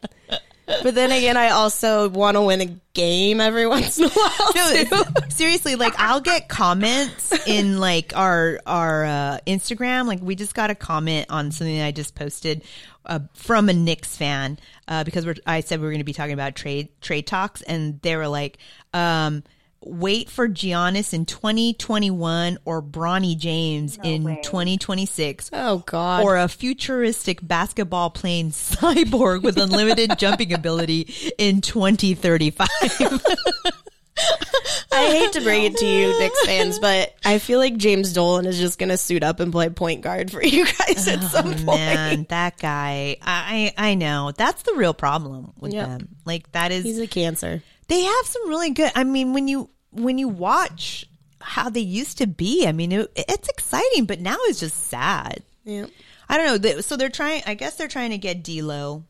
But 0.83 0.95
then 0.95 1.11
again, 1.11 1.35
I 1.35 1.49
also 1.49 2.09
want 2.09 2.35
to 2.35 2.41
win 2.41 2.61
a 2.61 2.75
game 2.93 3.41
every 3.41 3.67
once 3.67 3.97
in 3.97 4.05
a 4.05 4.09
while. 4.09 4.51
No, 4.55 4.83
too. 4.83 5.29
seriously, 5.29 5.75
like 5.75 5.93
I'll 5.97 6.21
get 6.21 6.47
comments 6.47 7.31
in 7.47 7.79
like 7.79 8.15
our 8.15 8.59
our 8.65 9.05
uh, 9.05 9.37
Instagram. 9.47 10.05
Like 10.05 10.19
we 10.21 10.35
just 10.35 10.53
got 10.53 10.69
a 10.69 10.75
comment 10.75 11.27
on 11.29 11.51
something 11.51 11.81
I 11.81 11.91
just 11.91 12.15
posted 12.15 12.63
uh, 13.05 13.19
from 13.33 13.69
a 13.69 13.73
Knicks 13.73 14.15
fan 14.15 14.59
uh, 14.87 15.03
because 15.03 15.25
we're 15.25 15.35
I 15.45 15.61
said 15.61 15.79
we 15.79 15.85
were 15.85 15.91
going 15.91 16.01
to 16.01 16.05
be 16.05 16.13
talking 16.13 16.33
about 16.33 16.55
trade 16.55 16.89
trade 17.01 17.25
talks, 17.27 17.61
and 17.63 17.99
they 18.01 18.15
were 18.15 18.27
like, 18.27 18.57
um, 18.93 19.43
"Wait 19.81 20.29
for 20.29 20.47
Giannis 20.47 21.13
in 21.13 21.25
2021 21.25 22.57
or 22.65 22.81
Bronny 22.81 23.37
James 23.37 23.97
in 24.03 24.23
way. 24.23 24.39
2026." 24.43 25.49
Oh 25.53 25.83
god. 25.85 26.23
Or 26.23 26.37
a 26.37 26.47
futuristic 26.47 27.39
basketball 27.45 28.09
playing 28.09 28.51
cyborg 28.51 29.41
with 29.43 29.57
unlimited 29.57 30.11
jumping 30.17 30.53
ability 30.53 31.13
in 31.37 31.61
2035. 31.61 32.67
I 34.91 35.05
hate 35.11 35.31
to 35.33 35.41
bring 35.41 35.63
it 35.63 35.77
to 35.77 35.85
you, 35.85 36.19
Knicks 36.19 36.45
fans, 36.45 36.79
but 36.79 37.15
I 37.23 37.39
feel 37.39 37.59
like 37.59 37.77
James 37.77 38.11
Dolan 38.11 38.45
is 38.45 38.57
just 38.59 38.77
going 38.79 38.89
to 38.89 38.97
suit 38.97 39.23
up 39.23 39.39
and 39.39 39.51
play 39.51 39.69
point 39.69 40.01
guard 40.01 40.29
for 40.31 40.43
you 40.43 40.65
guys 40.65 41.07
at 41.07 41.19
oh, 41.23 41.27
some 41.27 41.53
point. 41.53 41.69
Oh, 41.69 41.75
Man, 41.75 42.25
that 42.29 42.57
guy. 42.57 43.15
I 43.21 43.73
I 43.77 43.91
I 43.91 43.95
know. 43.95 44.33
That's 44.35 44.63
the 44.63 44.73
real 44.73 44.93
problem 44.93 45.53
with 45.57 45.73
Yep. 45.73 45.87
them. 45.87 46.07
Like 46.25 46.51
that 46.51 46.71
is 46.71 46.83
He's 46.83 46.99
a 46.99 47.07
cancer. 47.07 47.63
They 47.89 48.01
have 48.01 48.25
some 48.25 48.47
really 48.47 48.69
good 48.71 48.91
I 48.95 49.03
mean 49.03 49.33
when 49.33 49.47
you 49.47 49.69
when 49.91 50.17
you 50.17 50.27
watch 50.29 51.05
how 51.41 51.69
they 51.69 51.79
used 51.81 52.17
to 52.19 52.27
be, 52.27 52.65
I 52.67 52.71
mean 52.71 52.91
it, 52.91 53.11
it's 53.15 53.49
exciting, 53.49 54.05
but 54.05 54.19
now 54.21 54.35
it's 54.43 54.59
just 54.61 54.85
sad. 54.85 55.43
Yeah. 55.65 55.87
I 56.29 56.37
don't 56.37 56.45
know. 56.47 56.57
They, 56.57 56.81
so 56.81 56.95
they're 56.95 57.09
trying 57.09 57.41
I 57.45 57.53
guess 57.55 57.75
they're 57.75 57.87
trying 57.87 58.11
to 58.11 58.17
get 58.17 58.43
D'Lo 58.43 59.03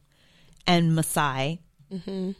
and 0.65 0.95
Masai. 0.95 1.59
Mm-hmm. 1.91 2.31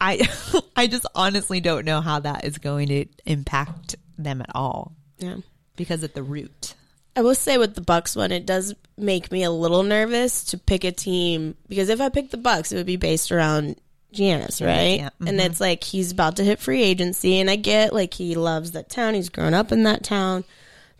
I 0.00 0.28
I 0.76 0.86
just 0.86 1.06
honestly 1.14 1.60
don't 1.60 1.84
know 1.84 2.00
how 2.00 2.20
that 2.20 2.44
is 2.44 2.58
going 2.58 2.88
to 2.88 3.06
impact 3.26 3.96
them 4.16 4.40
at 4.40 4.50
all 4.54 4.92
Yeah. 5.18 5.36
because 5.76 6.02
at 6.04 6.14
the 6.14 6.22
root. 6.22 6.74
I 7.16 7.20
will 7.22 7.34
say 7.34 7.58
with 7.58 7.74
the 7.74 7.80
Bucks 7.80 8.14
one, 8.14 8.30
it 8.30 8.46
does 8.46 8.74
make 8.96 9.32
me 9.32 9.42
a 9.42 9.50
little 9.50 9.82
nervous 9.82 10.44
to 10.44 10.58
pick 10.58 10.84
a 10.84 10.92
team 10.92 11.56
because 11.68 11.88
if 11.88 12.00
I 12.00 12.10
pick 12.10 12.30
the 12.30 12.36
Bucks, 12.36 12.70
it 12.70 12.76
would 12.76 12.86
be 12.86 12.96
based 12.96 13.32
around 13.32 13.76
Giannis, 14.12 14.64
right? 14.64 15.00
yeah. 15.00 15.10
And 15.20 15.28
mm-hmm. 15.28 15.40
it's 15.40 15.60
like 15.60 15.84
he's 15.84 16.12
about 16.12 16.36
to 16.36 16.44
hit 16.44 16.58
free 16.58 16.82
agency, 16.82 17.38
and 17.40 17.50
I 17.50 17.56
get 17.56 17.92
like 17.92 18.14
he 18.14 18.34
loves 18.34 18.72
that 18.72 18.88
town, 18.88 19.14
he's 19.14 19.28
grown 19.28 19.54
up 19.54 19.72
in 19.72 19.82
that 19.84 20.02
town, 20.02 20.44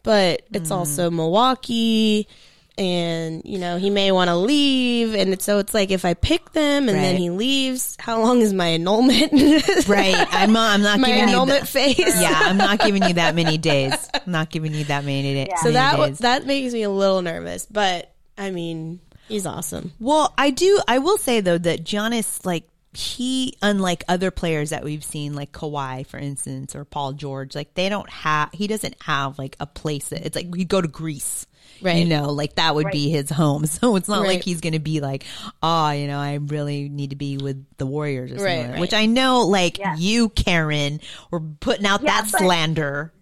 but 0.02 0.42
it's 0.52 0.70
mm. 0.70 0.76
also 0.76 1.10
Milwaukee, 1.10 2.28
and 2.76 3.42
you 3.44 3.58
know 3.58 3.78
he 3.78 3.88
may 3.88 4.12
want 4.12 4.28
to 4.28 4.36
leave, 4.36 5.14
and 5.14 5.40
so 5.40 5.58
it's 5.58 5.72
like 5.72 5.90
if 5.90 6.04
I 6.04 6.14
pick 6.14 6.52
them 6.52 6.88
and 6.88 6.98
then 6.98 7.16
he 7.16 7.30
leaves, 7.30 7.96
how 7.98 8.20
long 8.20 8.40
is 8.40 8.52
my 8.52 8.68
annulment? 8.68 9.32
Right. 9.88 10.14
I'm 10.30 10.52
not, 10.52 10.74
I'm 10.74 10.82
not 10.82 11.00
my 11.00 11.08
giving 11.08 11.22
you 11.22 11.28
enrollment 11.28 11.60
the- 11.60 11.66
phase. 11.66 12.20
Yeah, 12.20 12.38
I'm 12.42 12.58
not 12.58 12.78
giving 12.84 13.02
you 13.02 13.14
that 13.14 13.34
many 13.34 13.56
days. 13.56 13.94
I'm 14.12 14.32
not 14.32 14.50
giving 14.50 14.74
you 14.74 14.84
that 14.84 15.04
many, 15.04 15.46
So 15.56 15.64
many 15.64 15.74
that 15.74 15.96
days. 15.96 16.18
that 16.18 16.46
makes 16.46 16.74
me 16.74 16.82
a 16.82 16.90
little 16.90 17.22
nervous, 17.22 17.66
but 17.66 18.12
I 18.36 18.50
mean, 18.50 19.00
he's 19.28 19.46
awesome. 19.46 19.92
well, 19.98 20.34
I 20.36 20.50
do. 20.50 20.80
I 20.86 20.98
will 20.98 21.16
say 21.16 21.40
though 21.40 21.58
that 21.58 21.84
Giannis, 21.84 22.44
like 22.44 22.68
he, 22.94 23.54
unlike 23.62 24.02
other 24.08 24.30
players 24.30 24.70
that 24.70 24.82
we've 24.84 25.04
seen, 25.04 25.34
like 25.34 25.52
Kawhi, 25.52 26.06
for 26.06 26.18
instance, 26.18 26.74
or 26.74 26.84
Paul 26.84 27.12
George, 27.12 27.54
like 27.54 27.74
they 27.74 27.88
don't 27.88 28.08
have. 28.10 28.50
He 28.52 28.66
doesn't 28.66 28.96
have 29.02 29.38
like 29.38 29.56
a 29.60 29.66
place. 29.66 30.08
That, 30.08 30.24
it's 30.26 30.34
like 30.36 30.54
you 30.56 30.64
go 30.64 30.80
to 30.80 30.88
Greece. 30.88 31.46
Right. 31.82 31.98
You 31.98 32.06
know, 32.06 32.32
like 32.32 32.56
that 32.56 32.74
would 32.74 32.90
be 32.90 33.08
his 33.10 33.30
home. 33.30 33.64
So 33.66 33.94
it's 33.96 34.08
not 34.08 34.22
Right. 34.22 34.28
like 34.36 34.42
he's 34.42 34.60
going 34.60 34.72
to 34.72 34.78
be 34.80 35.00
like, 35.00 35.24
oh, 35.62 35.90
you 35.90 36.06
know, 36.08 36.18
I 36.18 36.34
really 36.34 36.88
need 36.88 37.10
to 37.10 37.16
be 37.16 37.36
with 37.36 37.64
the 37.76 37.86
Warriors 37.86 38.32
or 38.32 38.36
Right, 38.36 38.56
something. 38.56 38.70
right. 38.72 38.80
Which 38.80 38.94
I 38.94 39.06
know, 39.06 39.42
like 39.42 39.78
Yeah. 39.78 39.94
you, 39.96 40.30
Karen, 40.30 41.00
were 41.30 41.40
putting 41.40 41.86
out 41.86 42.02
Yeah, 42.02 42.22
that 42.22 42.32
but- 42.32 42.40
slander. 42.40 43.12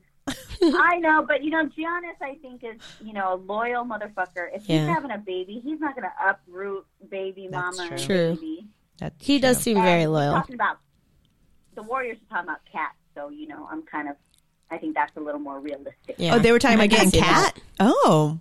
I 0.63 0.99
know, 0.99 1.25
but 1.27 1.45
you 1.45 1.51
know, 1.51 1.65
Giannis, 1.67 2.17
I 2.21 2.35
think 2.43 2.65
is 2.65 2.81
you 3.05 3.13
know 3.13 3.35
a 3.35 3.37
loyal 3.37 3.85
motherfucker. 3.85 4.49
If 4.55 4.69
Yeah. 4.69 4.79
he's 4.87 4.89
having 4.89 5.11
a 5.13 5.19
baby, 5.19 5.61
he's 5.63 5.79
not 5.79 5.95
going 5.95 6.09
to 6.09 6.29
uproot 6.31 6.85
baby 7.11 7.49
That's 7.51 7.77
mama 7.79 7.91
and 7.93 8.03
true. 8.03 8.35
baby. 8.35 8.67
That's 8.99 9.15
He 9.25 9.39
does 9.39 9.59
seem 9.59 9.77
And 9.77 9.85
very 9.87 10.07
we're 10.07 10.13
loyal. 10.15 10.33
Talking 10.35 10.55
about 10.55 10.79
the 11.75 11.83
Warriors 11.83 12.17
are 12.17 12.35
talking 12.37 12.49
about 12.49 12.61
cats, 12.71 12.97
so 13.15 13.29
you 13.29 13.47
know, 13.47 13.69
I'm 13.71 13.83
kind 13.83 14.09
of. 14.09 14.17
I 14.71 14.79
think 14.79 14.95
that's 14.97 15.17
a 15.17 15.21
little 15.21 15.39
more 15.41 15.61
realistic. 15.61 16.17
Yeah. 16.19 16.35
Oh, 16.35 16.39
they 16.41 16.51
were 16.51 16.59
talking 16.59 16.77
about 16.77 16.91
getting 16.91 17.11
see 17.11 17.21
that. 17.21 17.53
cat. 17.55 17.61
Oh, 17.79 18.41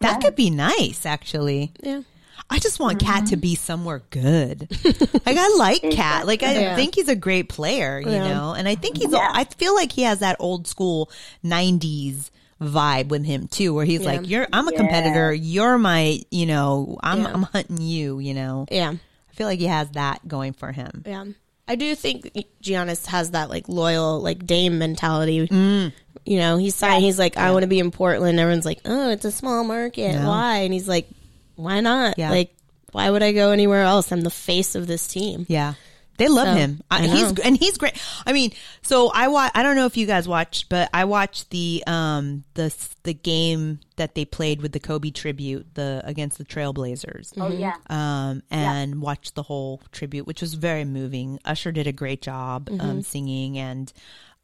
that 0.00 0.14
Yeah. 0.20 0.28
could 0.28 0.36
be 0.36 0.50
nice, 0.50 1.06
actually. 1.06 1.72
Yeah. 1.82 2.02
I 2.50 2.58
just 2.58 2.78
want 2.78 3.00
KAT 3.00 3.26
to 3.28 3.32
mm-hmm. 3.36 3.40
be 3.40 3.54
somewhere 3.54 4.02
good. 4.10 4.68
like 5.24 5.36
I 5.38 5.54
like 5.56 5.80
KAT. 5.92 6.26
Like 6.26 6.42
I 6.42 6.52
Yeah. 6.52 6.76
think 6.76 6.94
he's 6.96 7.08
a 7.08 7.16
great 7.16 7.48
player, 7.48 8.00
you 8.00 8.10
Yeah. 8.10 8.28
know, 8.28 8.52
and 8.52 8.68
I 8.68 8.74
think 8.74 8.98
he's. 8.98 9.12
Yeah. 9.12 9.30
I 9.32 9.44
feel 9.44 9.74
like 9.74 9.92
he 9.92 10.02
has 10.02 10.18
that 10.18 10.36
old 10.40 10.66
school 10.66 11.10
'90s 11.42 12.30
vibe 12.60 13.08
with 13.08 13.24
him 13.24 13.48
too, 13.48 13.72
where 13.72 13.84
he's 13.86 14.00
Yeah. 14.02 14.06
like, 14.12 14.28
"You're, 14.28 14.46
I'm 14.52 14.68
a 14.68 14.72
Yeah. 14.72 14.76
competitor. 14.76 15.32
You're 15.32 15.78
my, 15.78 16.20
you 16.30 16.44
know, 16.46 16.98
I'm, 17.02 17.22
Yeah. 17.22 17.32
I'm 17.32 17.42
hunting 17.44 17.80
you. 17.80 18.18
You 18.18 18.34
know, 18.34 18.66
Yeah. 18.70 18.94
I 19.32 19.34
feel 19.34 19.46
like 19.46 19.60
he 19.60 19.66
has 19.66 19.90
that 19.92 20.26
going 20.28 20.52
for 20.52 20.72
him. 20.72 21.02
Yeah. 21.06 21.24
I 21.66 21.76
do 21.76 21.94
think 21.94 22.32
Giannis 22.62 23.06
has 23.06 23.30
that 23.30 23.48
like 23.48 23.68
loyal, 23.68 24.20
like 24.20 24.44
Dame 24.44 24.78
mentality. 24.78 25.48
Mm. 25.48 25.92
You 26.26 26.38
know, 26.38 26.56
he's 26.58 26.74
signed, 26.74 27.02
he's 27.02 27.18
like, 27.18 27.36
I 27.36 27.52
want 27.52 27.62
to 27.62 27.68
be 27.68 27.78
in 27.78 27.90
Portland. 27.90 28.38
Everyone's 28.38 28.66
like, 28.66 28.80
oh, 28.84 29.10
it's 29.10 29.24
a 29.24 29.32
small 29.32 29.64
market. 29.64 30.12
Yeah. 30.12 30.26
Why? 30.26 30.58
And 30.58 30.72
he's 30.72 30.88
like, 30.88 31.08
why 31.56 31.80
not? 31.80 32.18
Yeah. 32.18 32.30
Like, 32.30 32.54
why 32.92 33.10
would 33.10 33.22
I 33.22 33.32
go 33.32 33.52
anywhere 33.52 33.82
else? 33.82 34.12
I'm 34.12 34.20
the 34.20 34.30
face 34.30 34.74
of 34.74 34.86
this 34.86 35.08
team. 35.08 35.46
Yeah. 35.48 35.74
They 36.22 36.28
love 36.28 36.46
So, 36.46 36.54
him. 36.54 36.80
I, 36.90 37.04
I 37.04 37.06
he's 37.08 37.38
and 37.40 37.56
he's 37.56 37.76
great. 37.78 38.00
I 38.24 38.32
mean, 38.32 38.52
so 38.82 39.10
I 39.10 39.26
watch. 39.28 39.50
I 39.54 39.62
don't 39.64 39.74
know 39.74 39.86
if 39.86 39.96
you 39.96 40.06
guys 40.06 40.28
watched, 40.28 40.68
but 40.68 40.88
I 40.94 41.04
watched 41.04 41.50
the 41.50 41.82
um 41.86 42.44
the 42.54 42.72
the 43.02 43.14
game 43.14 43.80
that 43.96 44.14
they 44.14 44.24
played 44.24 44.62
with 44.62 44.72
the 44.72 44.80
Kobe 44.80 45.10
tribute 45.10 45.74
the 45.74 46.00
against 46.04 46.38
the 46.38 46.44
Trailblazers. 46.44 47.32
Oh 47.36 47.50
yeah, 47.50 47.74
Um 47.90 48.42
and 48.50 49.02
watched 49.02 49.34
the 49.34 49.42
whole 49.42 49.80
tribute, 49.90 50.26
which 50.26 50.40
was 50.40 50.54
very 50.54 50.84
moving. 50.84 51.40
Usher 51.44 51.72
did 51.72 51.86
a 51.86 51.92
great 51.92 52.22
job 52.22 52.68
um 52.78 53.02
singing 53.02 53.58
and. 53.58 53.92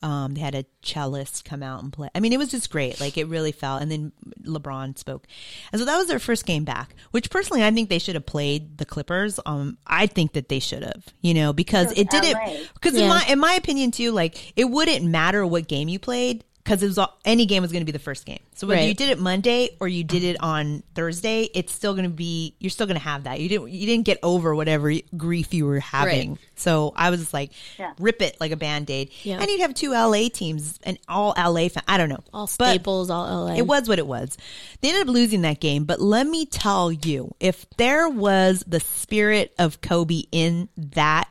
Um, 0.00 0.34
they 0.34 0.40
had 0.40 0.54
a 0.54 0.64
cellist 0.82 1.44
come 1.44 1.60
out 1.62 1.82
and 1.82 1.92
play. 1.92 2.08
I 2.14 2.20
mean, 2.20 2.32
it 2.32 2.38
was 2.38 2.50
just 2.52 2.70
great. 2.70 3.00
Like 3.00 3.18
it 3.18 3.26
really 3.26 3.50
felt. 3.50 3.82
And 3.82 3.90
then 3.90 4.12
LeBron 4.44 4.96
spoke, 4.96 5.26
and 5.72 5.80
so 5.80 5.84
that 5.86 5.96
was 5.96 6.06
their 6.06 6.20
first 6.20 6.46
game 6.46 6.64
back. 6.64 6.94
Which 7.10 7.30
personally, 7.30 7.64
I 7.64 7.70
think 7.72 7.88
they 7.88 7.98
should 7.98 8.14
have 8.14 8.24
played 8.26 8.78
the 8.78 8.84
Clippers. 8.84 9.40
Um, 9.44 9.76
I 9.86 10.06
think 10.06 10.34
that 10.34 10.48
they 10.48 10.60
should 10.60 10.84
have. 10.84 11.04
You 11.20 11.34
know, 11.34 11.52
because 11.52 11.90
it 11.98 12.10
didn't. 12.10 12.36
Because 12.74 12.94
Yeah. 12.94 13.02
in 13.02 13.08
my 13.08 13.24
in 13.28 13.38
my 13.40 13.54
opinion 13.54 13.90
too, 13.90 14.12
like 14.12 14.52
it 14.56 14.66
wouldn't 14.66 15.04
matter 15.04 15.44
what 15.44 15.66
game 15.66 15.88
you 15.88 15.98
played 15.98 16.44
because 16.68 16.82
it 16.82 16.86
was 16.86 16.98
all, 16.98 17.16
any 17.24 17.46
game 17.46 17.62
was 17.62 17.72
going 17.72 17.80
to 17.80 17.86
be 17.86 17.92
the 17.92 17.98
first 17.98 18.26
game. 18.26 18.40
So 18.54 18.66
whether 18.66 18.80
Right. 18.80 18.88
you 18.88 18.94
did 18.94 19.08
it 19.08 19.18
Monday 19.18 19.70
or 19.80 19.88
you 19.88 20.04
did 20.04 20.22
it 20.22 20.36
on 20.40 20.82
Thursday, 20.94 21.48
it's 21.54 21.72
still 21.72 21.94
going 21.94 22.04
to 22.04 22.10
be 22.10 22.54
you're 22.58 22.68
still 22.70 22.86
going 22.86 22.98
to 22.98 23.02
have 23.04 23.24
that. 23.24 23.40
You 23.40 23.48
didn't 23.48 23.70
you 23.70 23.86
didn't 23.86 24.04
get 24.04 24.18
over 24.22 24.54
whatever 24.54 24.92
grief 25.16 25.54
you 25.54 25.64
were 25.64 25.80
having. 25.80 26.30
Right. 26.32 26.38
So 26.56 26.92
I 26.94 27.08
was 27.10 27.32
like, 27.32 27.52
Yeah. 27.78 27.94
rip 27.98 28.20
it 28.20 28.36
like 28.40 28.52
a 28.52 28.56
band 28.56 28.90
aid. 28.90 29.10
Yeah. 29.22 29.38
And 29.40 29.48
you'd 29.48 29.60
have 29.60 29.72
two 29.74 29.92
LA 29.92 30.28
teams 30.28 30.78
and 30.84 30.98
all 31.08 31.32
LA. 31.36 31.68
Fan- 31.68 31.84
I 31.88 31.96
don't 31.96 32.08
know. 32.10 32.22
All 32.34 32.50
But 32.58 32.70
Staples, 32.70 33.08
all 33.10 33.46
LA. 33.46 33.54
it 33.56 33.66
was 33.66 33.88
what 33.88 33.98
it 33.98 34.06
was. 34.06 34.36
They 34.80 34.88
ended 34.88 35.08
up 35.08 35.12
losing 35.14 35.42
that 35.42 35.60
game, 35.60 35.84
but 35.84 36.00
let 36.00 36.26
me 36.26 36.44
tell 36.46 36.92
you, 36.92 37.34
if 37.40 37.64
there 37.78 38.08
was 38.08 38.62
the 38.66 38.80
spirit 38.80 39.54
of 39.58 39.80
Kobe 39.80 40.24
in 40.32 40.68
that 40.76 41.28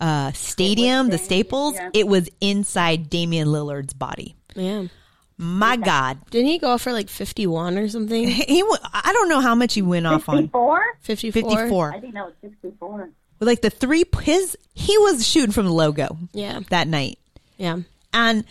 uh, 0.00 0.30
stadium, 0.32 1.08
the 1.08 1.16
Staples, 1.18 1.74
yeah. 1.74 1.88
it 1.94 2.06
was 2.06 2.28
inside 2.40 3.08
Damian 3.08 3.48
Lillard's 3.48 3.94
body. 3.94 4.34
Yeah. 4.56 4.86
My 5.38 5.76
God, 5.76 6.18
Didn't 6.30 6.46
he 6.48 6.58
go 6.58 6.70
off 6.70 6.80
for 6.82 6.92
like 6.94 7.10
51 7.10 7.76
or 7.76 7.88
something? 7.88 8.26
he. 8.26 8.62
wa- 8.62 8.78
I 8.94 9.12
don't 9.12 9.28
know 9.28 9.40
how 9.40 9.54
much 9.54 9.74
he 9.74 9.82
went 9.82 10.06
off 10.06 10.28
on. 10.30 10.36
fifty-four. 10.38 10.82
54? 11.02 11.42
Fifty-four. 11.50 11.92
I 11.92 12.00
think 12.00 12.14
that 12.14 12.24
was 12.24 12.34
sixty-four. 12.40 13.10
With 13.38 13.46
like 13.46 13.60
the 13.60 13.68
three, 13.68 14.04
his 14.22 14.56
he 14.72 14.96
was 14.96 15.26
shooting 15.28 15.52
from 15.52 15.66
the 15.66 15.72
logo 15.72 16.16
Yeah. 16.32 16.60
that 16.70 16.88
night. 16.88 17.18
Yeah. 17.58 17.76
And 18.14 18.44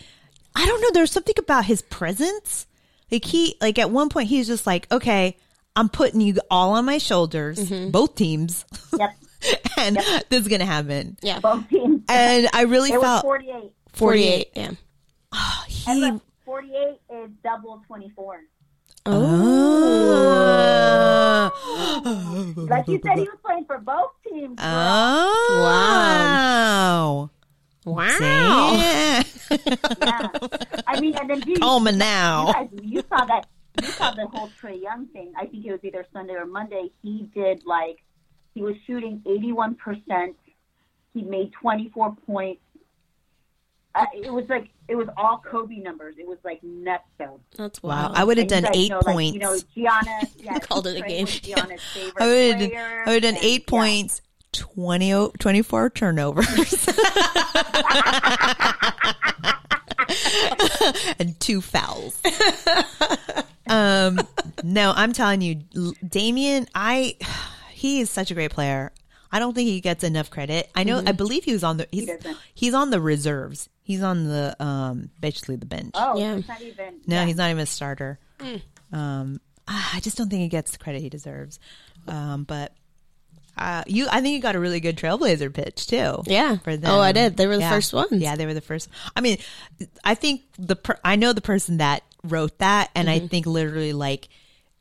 I 0.56 0.66
don't 0.68 0.80
know, 0.82 0.92
there's 0.94 1.12
something 1.12 1.34
about 1.40 1.66
his 1.66 1.82
presence. 1.82 2.68
Like 3.12 3.26
he 3.26 3.56
like 3.60 3.80
at 3.80 3.90
one 3.90 4.10
point 4.10 4.28
he's 4.30 4.46
just 4.46 4.68
like, 4.68 4.86
Okay, 4.92 5.38
I'm 5.76 5.90
putting 5.90 6.22
you 6.22 6.36
all 6.52 6.74
on 6.74 6.86
my 6.86 7.00
shoulders, 7.00 7.58
Mm-hmm. 7.58 7.90
both 7.90 8.14
teams. 8.14 8.64
Yep, 8.96 9.10
and 9.80 9.96
this 10.30 10.42
is 10.42 10.48
gonna 10.48 10.66
happen. 10.66 11.18
Yeah. 11.24 11.40
both 11.40 11.68
teams. 11.68 12.04
And 12.10 12.48
I 12.54 12.62
really 12.66 12.92
It 12.92 12.98
was 13.00 13.04
felt 13.06 13.22
forty-eight. 13.24 13.72
48. 13.94 14.48
Yeah. 14.56 14.72
And 15.88 15.98
he 16.00 16.12
look, 16.12 16.22
forty-eight 16.46 17.00
is 17.16 17.30
double 17.44 17.82
twenty-four. 17.88 18.40
Oh. 19.08 19.12
Like 22.70 22.88
you 22.88 23.00
said, 23.06 23.18
he 23.18 23.24
was 23.24 23.38
playing 23.46 23.66
for 23.66 23.78
both 23.80 24.12
teams. 24.28 24.58
girl. 24.58 24.68
Oh. 24.68 25.70
Wow. 27.86 28.72
Yeah. 28.74 29.24
Yeah. 30.02 30.28
I 30.88 31.00
mean, 31.00 31.14
and 31.20 31.30
then 31.30 31.44
you, 31.46 31.56
Call 31.58 31.80
me 31.80 31.92
you 31.92 31.98
now. 31.98 32.52
guys, 32.52 32.68
you 32.82 33.04
saw 33.10 33.26
that. 33.26 33.46
You 33.82 33.88
saw 33.90 34.10
the 34.12 34.26
whole 34.28 34.50
Trae 34.62 34.82
Young 34.82 35.06
thing. 35.08 35.32
I 35.38 35.46
think 35.46 35.64
it 35.66 35.72
was 35.72 35.82
either 35.84 36.04
Sunday 36.12 36.34
or 36.34 36.46
Monday. 36.48 36.90
He 37.04 37.30
did 37.36 37.64
like 37.66 38.00
he 38.56 38.62
was 38.64 38.76
shooting 38.88 39.22
eighty-one 39.28 39.76
percent. 39.76 40.36
He 41.14 41.22
made 41.22 41.52
twenty-four 41.54 42.16
points. 42.26 42.62
Uh, 43.96 44.06
it 44.14 44.32
was 44.34 44.44
like 44.50 44.68
it 44.90 44.96
was 44.96 45.08
all 45.16 45.42
Kobe 45.50 45.78
numbers. 45.78 46.16
It 46.20 46.28
was 46.28 46.38
like 46.44 46.62
nuts 46.64 47.06
though. 47.18 47.40
That's 47.58 47.82
Wow. 47.82 48.08
wild. 48.10 48.18
I 48.18 48.24
would 48.26 48.38
have 48.38 48.48
done 48.48 48.66
eight 48.74 48.90
know, 48.90 48.98
like, 48.98 49.06
points. 49.06 49.34
you 49.34 49.40
know, 49.40 49.58
Gianna. 49.74 50.20
Yeah, 50.38 50.60
Called 50.60 50.88
it 50.88 51.02
a 51.02 51.08
game. 51.08 51.26
Gianna's 51.28 51.82
favorite 51.94 52.14
I 52.22 52.28
would 52.28 52.60
have 52.62 52.70
player, 52.70 53.04
I 53.06 53.10
would 53.10 53.24
have 53.24 53.26
done 53.34 53.36
and, 53.36 53.44
eight 53.46 53.62
yeah. 53.64 53.70
points, 53.70 54.22
20, 54.52 55.14
o- 55.14 55.32
24 55.40 55.90
turnovers, 55.92 56.48
and 61.20 61.40
two 61.40 61.62
fouls. 61.62 62.20
um, 63.68 64.20
no, 64.64 64.94
I'm 64.96 65.14
telling 65.14 65.42
you, 65.42 65.62
L- 65.76 65.94
Damian, 66.08 66.68
I 66.76 67.18
he 67.72 68.02
is 68.02 68.10
such 68.10 68.32
a 68.32 68.34
great 68.34 68.52
player. 68.52 68.92
I 69.32 69.40
don't 69.40 69.54
think 69.54 69.68
he 69.68 69.82
gets 69.82 70.04
enough 70.04 70.30
credit. 70.30 70.70
I 70.76 70.84
know, 70.84 71.02
I 71.06 71.12
believe 71.12 71.44
he 71.44 71.52
was 71.54 71.64
on 71.64 71.78
the 71.78 71.88
he's 71.92 72.06
doesn't. 72.08 72.38
he's 72.54 72.74
on 72.74 72.90
the 72.90 73.02
reserves. 73.02 73.70
He's 73.86 74.04
on 74.04 74.26
the 74.26 74.56
um 74.62 75.10
basically 75.22 75.56
the 75.56 75.66
bench. 75.66 75.92
Oh, 75.94 76.18
Yeah. 76.20 76.36
it's 76.36 76.48
not 76.48 76.62
even. 76.62 76.96
No, 77.08 77.16
yeah. 77.22 77.26
he's 77.26 77.38
not 77.38 77.50
even 77.52 77.62
a 77.64 77.66
starter. 77.66 78.20
Um, 78.92 79.40
ah, 79.68 79.92
I 79.94 80.00
just 80.02 80.18
don't 80.18 80.30
think 80.30 80.42
he 80.42 80.48
gets 80.50 80.72
the 80.72 80.78
credit 80.78 81.02
he 81.02 81.10
deserves. 81.10 81.60
Um, 82.08 82.44
but 82.44 82.74
uh, 83.58 83.84
you, 83.88 84.08
I 84.12 84.20
think 84.22 84.36
you 84.36 84.42
got 84.42 84.56
a 84.56 84.60
really 84.60 84.80
good 84.82 84.98
Trailblazer 84.98 85.54
pitch 85.54 85.88
too. 85.88 86.24
Yeah. 86.26 86.58
for 86.58 86.76
them. 86.76 86.92
Oh, 86.92 87.00
I 87.00 87.12
did. 87.14 87.38
They 87.38 87.48
were 87.48 87.56
the 87.56 87.62
Yeah. 87.62 87.70
first 87.70 87.94
ones. 87.94 88.12
Yeah, 88.12 88.36
they 88.36 88.46
were 88.46 88.54
the 88.54 88.60
first. 88.62 88.90
I 89.16 89.22
mean, 89.22 89.38
I 90.04 90.16
think 90.16 90.42
the 90.60 90.76
per- 90.76 91.00
I 91.06 91.16
know 91.16 91.32
the 91.34 91.42
person 91.42 91.78
that 91.78 92.04
wrote 92.24 92.58
that, 92.60 92.90
and 92.96 93.08
Mm-hmm. 93.08 93.26
I 93.26 93.28
think 93.28 93.46
literally 93.46 93.94
like. 93.94 94.28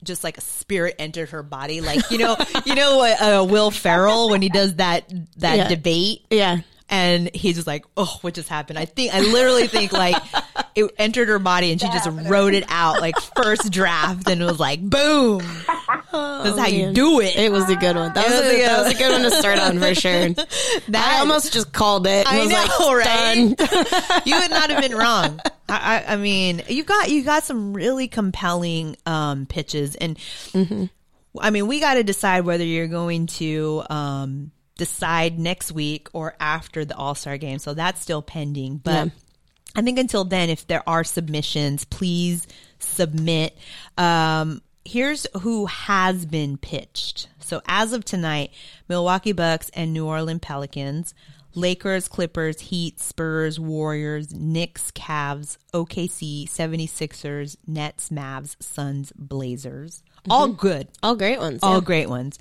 Just 0.03 0.23
like 0.23 0.37
a 0.37 0.43
spirit 0.43 0.97
entered 0.99 1.31
her 1.31 1.43
body, 1.43 1.81
like 1.81 2.11
you 2.11 2.19
know, 2.19 2.37
you 2.67 2.75
know, 2.75 3.01
uh, 3.01 3.43
Will 3.49 3.71
Ferrell 3.71 4.29
when 4.29 4.43
he 4.43 4.51
does 4.51 4.75
that 4.75 5.09
that 5.39 5.57
Yeah. 5.57 5.69
debate, 5.69 6.27
Yeah. 6.29 6.59
And 6.89 7.35
he's 7.35 7.57
just 7.57 7.67
like, 7.67 7.85
"Oh, 7.97 8.19
what 8.21 8.35
just 8.35 8.49
happened?" 8.49 8.79
I 8.79 8.85
think 8.85 9.15
I 9.15 9.21
literally 9.21 9.67
think 9.67 9.93
like 9.93 10.17
it 10.75 10.91
entered 10.99 11.29
her 11.29 11.39
body, 11.39 11.73
and 11.73 11.81
she 11.81 11.87
just 11.89 12.09
wrote 12.29 12.55
it 12.55 12.65
out 12.69 13.01
like 13.01 13.17
first 13.37 13.71
draft, 13.73 14.29
and 14.29 14.43
it 14.43 14.45
was 14.45 14.61
like, 14.61 14.81
"Boom!" 14.81 15.39
That's 16.13 16.59
how 16.59 16.67
you 16.67 16.93
do 16.93 17.21
it. 17.21 17.35
It 17.37 17.51
was 17.51 17.69
a 17.69 17.77
good 17.77 17.97
one. 17.97 18.13
That 18.13 18.27
was, 18.29 18.35
was 18.35 18.43
a, 18.43 18.49
a 18.49 18.53
good 18.53 18.69
that 18.69 18.79
was 18.79 18.87
a 18.87 18.89
one. 18.89 18.97
good 18.99 19.13
one 19.13 19.23
to 19.23 19.31
start 19.31 19.59
on 19.59 19.79
for 19.81 19.95
sure. 20.01 20.29
That- 20.89 21.15
I 21.15 21.21
almost 21.21 21.53
just 21.53 21.73
called 21.73 22.07
it. 22.07 22.27
I 22.27 22.39
was 22.41 22.49
know, 22.51 22.87
like, 22.89 23.07
right? 23.07 23.57
done. 23.57 24.23
you 24.25 24.39
would 24.39 24.51
not 24.51 24.71
have 24.71 24.83
been 24.83 24.97
wrong. 24.97 25.41
I, 25.69 26.05
I, 26.07 26.13
I 26.13 26.17
mean, 26.17 26.63
you 26.69 26.85
got 26.85 27.11
you 27.11 27.25
got 27.25 27.45
some 27.45 27.73
really 27.73 28.07
compelling 28.09 28.97
um, 29.07 29.47
pitches, 29.47 29.97
and 29.97 30.19
I 30.55 31.51
mean, 31.51 31.67
we 31.67 31.81
got 31.81 31.95
to 31.95 32.05
decide 32.05 32.45
whether 32.45 32.65
you're 32.65 32.87
going 32.87 33.27
to 33.27 33.83
um, 33.91 34.51
decide 34.77 35.39
next 35.39 35.73
week 35.73 36.09
or 36.13 36.35
after 36.41 36.85
the 36.85 36.97
All 36.97 37.15
Star 37.15 37.39
game. 37.39 37.59
So 37.59 37.75
that's 37.75 38.01
still 38.01 38.23
pending, 38.23 38.79
but. 38.79 39.07
Yeah. 39.07 39.13
I 39.77 39.83
think 39.83 39.99
until 39.99 40.23
then, 40.23 40.51
if 40.51 40.69
there 40.69 40.89
are 40.89 41.03
submissions, 41.03 41.85
please 41.85 42.47
submit. 42.79 43.59
Um, 43.99 44.63
here's 44.85 45.27
who 45.41 45.67
has 45.67 46.27
been 46.27 46.57
pitched. 46.59 47.29
So 47.41 47.61
as 47.67 47.93
of 47.93 48.05
tonight, 48.05 48.53
Milwaukee 48.89 49.33
Bucks 49.33 49.71
and 49.75 49.93
New 49.93 50.07
Orleans 50.07 50.41
Pelicans, 50.43 51.15
Lakers, 51.55 52.09
Clippers, 52.09 52.61
Heat, 52.61 53.01
Spurs, 53.01 53.61
Warriors, 53.61 54.35
Knicks, 54.35 54.91
Cavs, 54.91 55.57
OKC, 55.73 56.49
76ers, 56.49 57.57
Nets, 57.67 58.11
Mavs, 58.11 58.57
Suns, 58.61 59.13
Blazers. 59.17 60.03
All 60.31 60.49
good. 60.49 60.89
All 61.03 61.17
great 61.17 61.39
ones. 61.39 61.61
All 61.63 61.75
yeah. 61.75 61.81
great 61.85 62.09
ones. 62.09 62.39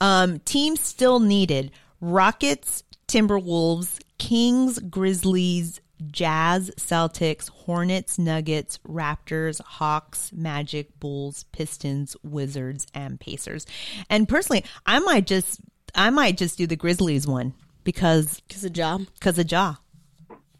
Um, 0.00 0.38
teams 0.40 0.80
still 0.80 1.20
needed 1.20 1.70
Rockets, 2.00 2.84
Timberwolves, 3.08 3.98
Kings, 4.18 4.78
Grizzlies, 4.78 5.80
Jazz, 6.10 6.70
Celtics, 6.76 7.48
Hornets, 7.50 8.18
Nuggets, 8.18 8.78
Raptors, 8.88 9.60
Hawks, 9.60 10.30
Magic, 10.32 10.98
Bulls, 11.00 11.44
Pistons, 11.52 12.16
Wizards, 12.22 12.86
and 12.94 13.18
Pacers. 13.18 13.66
And 14.08 14.28
personally, 14.28 14.64
I 14.86 15.00
might 15.00 15.26
just 15.26 15.60
I 15.94 16.10
might 16.10 16.36
just 16.36 16.56
do 16.58 16.66
the 16.66 16.76
Grizzlies 16.76 17.26
one 17.26 17.52
because 17.84 18.40
Because 18.46 18.64
of 18.64 18.76
Ja 18.76 18.98
because 19.14 19.38
of 19.38 19.50
Ja. 19.50 19.74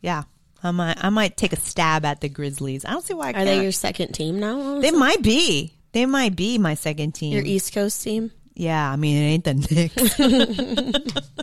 Yeah. 0.00 0.24
I 0.60 0.72
might 0.72 0.98
I 1.04 1.10
might 1.10 1.36
take 1.36 1.52
a 1.52 1.60
stab 1.60 2.04
at 2.04 2.20
the 2.20 2.28
Grizzlies. 2.28 2.84
I 2.84 2.90
don't 2.90 3.04
see 3.04 3.14
why 3.14 3.26
I 3.26 3.30
Are 3.30 3.32
can't. 3.34 3.46
they 3.46 3.62
your 3.62 3.70
second 3.72 4.12
team 4.12 4.40
now? 4.40 4.80
they 4.80 4.90
might 4.90 5.22
be. 5.22 5.72
They 5.92 6.06
might 6.06 6.36
be 6.36 6.58
my 6.58 6.74
second 6.74 7.12
team. 7.12 7.32
your 7.32 7.44
East 7.44 7.72
Coast 7.72 8.02
team? 8.02 8.30
Yeah, 8.54 8.90
I 8.90 8.96
mean 8.96 9.16
it 9.16 9.26
ain't 9.26 9.44
the 9.44 9.54
Knicks. 9.54 10.18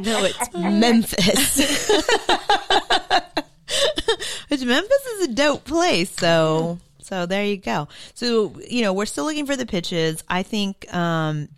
No, 0.00 0.24
it's 0.24 0.52
Memphis. 0.54 1.88
Which 4.48 4.62
Memphis 4.62 5.06
is 5.18 5.28
a 5.28 5.32
dope 5.32 5.64
place. 5.64 6.10
So 6.10 6.78
so 7.00 7.26
there 7.26 7.44
you 7.44 7.56
go. 7.56 7.88
So 8.14 8.54
you 8.68 8.82
know 8.82 8.92
we're 8.92 9.06
still 9.06 9.24
looking 9.24 9.46
for 9.46 9.56
the 9.56 9.66
pitches. 9.66 10.22
I 10.28 10.42
think 10.42 10.92
um, 10.94 11.48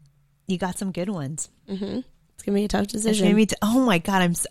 you 0.46 0.58
got 0.58 0.78
some 0.78 0.92
good 0.92 1.08
ones. 1.08 1.48
it's 1.68 2.42
gonna 2.44 2.54
be 2.54 2.64
a 2.64 2.68
tough 2.68 2.86
decision. 2.88 3.36
t- 3.46 3.56
oh 3.62 3.84
my 3.84 3.98
god, 3.98 4.22
I'm 4.22 4.34
so, 4.34 4.48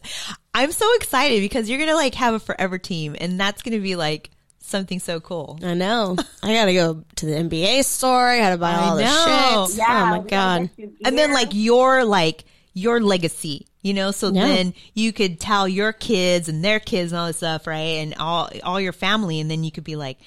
I'm 0.54 0.72
so 0.72 0.88
excited 0.96 1.42
because 1.42 1.70
you're 1.70 1.80
gonna 1.80 1.96
like 1.96 2.16
have 2.16 2.34
a 2.34 2.40
forever 2.40 2.78
team, 2.78 3.16
and 3.20 3.40
that's 3.40 3.62
gonna 3.62 3.80
be 3.80 3.96
like 3.96 4.30
something 4.68 5.00
so 5.00 5.20
cool. 5.20 5.60
I 5.64 5.74
know. 5.74 6.16
I 6.44 6.54
gotta 6.54 6.74
go 6.74 7.04
to 7.18 7.26
the 7.26 7.34
NBA 7.34 7.84
store. 7.86 8.28
I 8.30 8.38
gotta 8.40 8.58
buy 8.58 8.72
I 8.72 8.76
all 8.76 8.96
the 8.98 9.04
know. 9.04 9.68
shit. 9.70 9.78
Yeah, 9.78 10.04
oh 10.14 10.22
my 10.22 10.28
god. 10.28 10.70
and 11.06 11.18
then 11.18 11.32
like 11.34 11.50
your 11.52 12.04
like 12.06 12.46
your 12.74 13.00
legacy 13.00 13.66
you 13.82 13.94
know 13.94 14.12
so 14.12 14.32
Yeah. 14.34 14.48
then 14.48 14.74
you 14.94 15.14
could 15.14 15.40
tell 15.40 15.66
your 15.66 15.94
kids 15.94 16.50
and 16.50 16.62
their 16.66 16.80
kids 16.82 17.14
and 17.14 17.20
all 17.20 17.28
this 17.28 17.38
stuff 17.38 17.68
right 17.68 18.02
and 18.04 18.16
all 18.16 18.50
all 18.64 18.82
your 18.82 18.92
family 18.92 19.40
and 19.40 19.50
then 19.50 19.64
you 19.64 19.72
could 19.72 19.86
be 19.86 19.96
like 19.96 20.18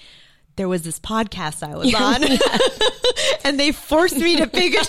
there 0.59 0.68
was 0.68 0.82
this 0.82 0.98
podcast 1.01 1.62
I 1.66 1.76
was 1.76 1.94
on 1.94 2.22
and 3.44 3.59
they 3.59 3.72
forced 3.72 4.16
me 4.16 4.36
to 4.36 4.47
pick 4.47 4.74
a 4.74 4.85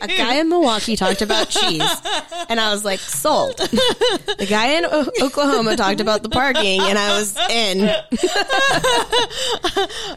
A 0.02 0.06
guy 0.06 0.36
in 0.36 0.48
Milwaukee 0.48 0.96
talked 0.96 1.20
about 1.20 1.48
cheese, 1.50 1.82
and 2.48 2.58
I 2.58 2.72
was 2.72 2.84
like, 2.84 3.00
sold. 3.00 3.56
The 3.58 4.46
guy 4.48 4.78
in 4.78 4.86
o- 4.86 5.10
Oklahoma 5.20 5.76
talked 5.76 6.00
about 6.00 6.22
the 6.22 6.28
parking, 6.30 6.80
and 6.80 6.96
I 6.98 7.18
was 7.18 7.36
in. 7.50 7.90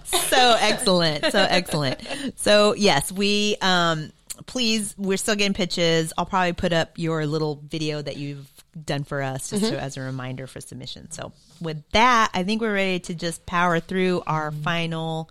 so 0.05 0.55
excellent 0.59 1.25
so 1.31 1.39
excellent 1.49 1.99
so 2.39 2.73
yes 2.75 3.11
we 3.11 3.55
um 3.61 4.11
please 4.45 4.95
we're 4.97 5.17
still 5.17 5.35
getting 5.35 5.53
pitches 5.53 6.11
i'll 6.17 6.25
probably 6.25 6.53
put 6.53 6.73
up 6.73 6.91
your 6.97 7.25
little 7.25 7.61
video 7.67 8.01
that 8.01 8.17
you've 8.17 8.49
done 8.83 9.03
for 9.03 9.21
us 9.21 9.49
just 9.49 9.65
to, 9.65 9.79
as 9.79 9.97
a 9.97 10.01
reminder 10.01 10.47
for 10.47 10.61
submission. 10.61 11.11
So 11.11 11.31
with 11.61 11.83
that 11.91 12.29
i 12.33 12.43
think 12.43 12.61
we're 12.61 12.73
ready 12.73 12.99
to 12.99 13.13
just 13.13 13.45
power 13.45 13.79
through 13.79 14.21
our 14.27 14.51
final 14.51 15.29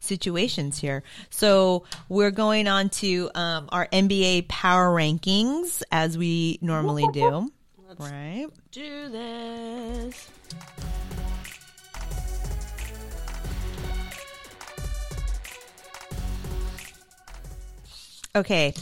situations 0.00 0.78
here. 0.78 1.02
So 1.30 1.84
we're 2.08 2.30
going 2.30 2.68
on 2.68 2.90
to 2.90 3.30
um, 3.34 3.68
our 3.72 3.86
nba 3.88 4.46
power 4.48 4.94
rankings 4.94 5.82
as 5.90 6.16
we 6.18 6.58
normally 6.60 7.06
do. 7.12 7.50
Right. 7.98 8.48
Do 8.72 9.08
this. 9.08 10.28
Okay. 18.36 18.74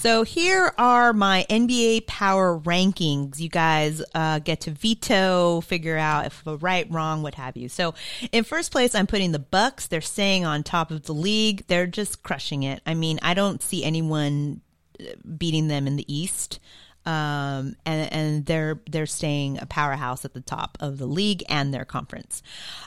So 0.00 0.22
here 0.22 0.72
are 0.78 1.12
my 1.12 1.44
NBA 1.50 2.06
power 2.06 2.56
rankings. 2.60 3.40
You 3.40 3.48
guys 3.48 4.00
uh, 4.14 4.38
get 4.38 4.60
to 4.62 4.70
veto, 4.70 5.60
figure 5.60 5.96
out 5.96 6.26
if 6.26 6.42
right, 6.46 6.86
wrong, 6.88 7.22
what 7.22 7.34
have 7.34 7.56
you. 7.56 7.68
So 7.68 7.94
in 8.30 8.44
first 8.44 8.70
place, 8.70 8.94
I'm 8.94 9.08
putting 9.08 9.32
the 9.32 9.40
Bucks. 9.40 9.88
They're 9.88 10.00
staying 10.00 10.44
on 10.44 10.62
top 10.62 10.92
of 10.92 11.02
the 11.02 11.14
league. 11.14 11.66
They're 11.66 11.88
just 11.88 12.22
crushing 12.22 12.62
it. 12.62 12.80
I 12.86 12.94
mean, 12.94 13.18
I 13.22 13.34
don't 13.34 13.60
see 13.60 13.82
anyone 13.82 14.60
uh, 15.00 15.04
beating 15.36 15.66
them 15.66 15.88
in 15.88 15.96
the 15.96 16.12
East. 16.12 16.60
Um, 17.08 17.74
and, 17.86 18.12
and 18.12 18.46
they're, 18.46 18.80
they're 18.90 19.06
staying 19.06 19.58
a 19.58 19.64
powerhouse 19.64 20.26
at 20.26 20.34
the 20.34 20.42
top 20.42 20.76
of 20.78 20.98
the 20.98 21.06
league 21.06 21.42
and 21.48 21.72
their 21.72 21.86
conference. 21.86 22.42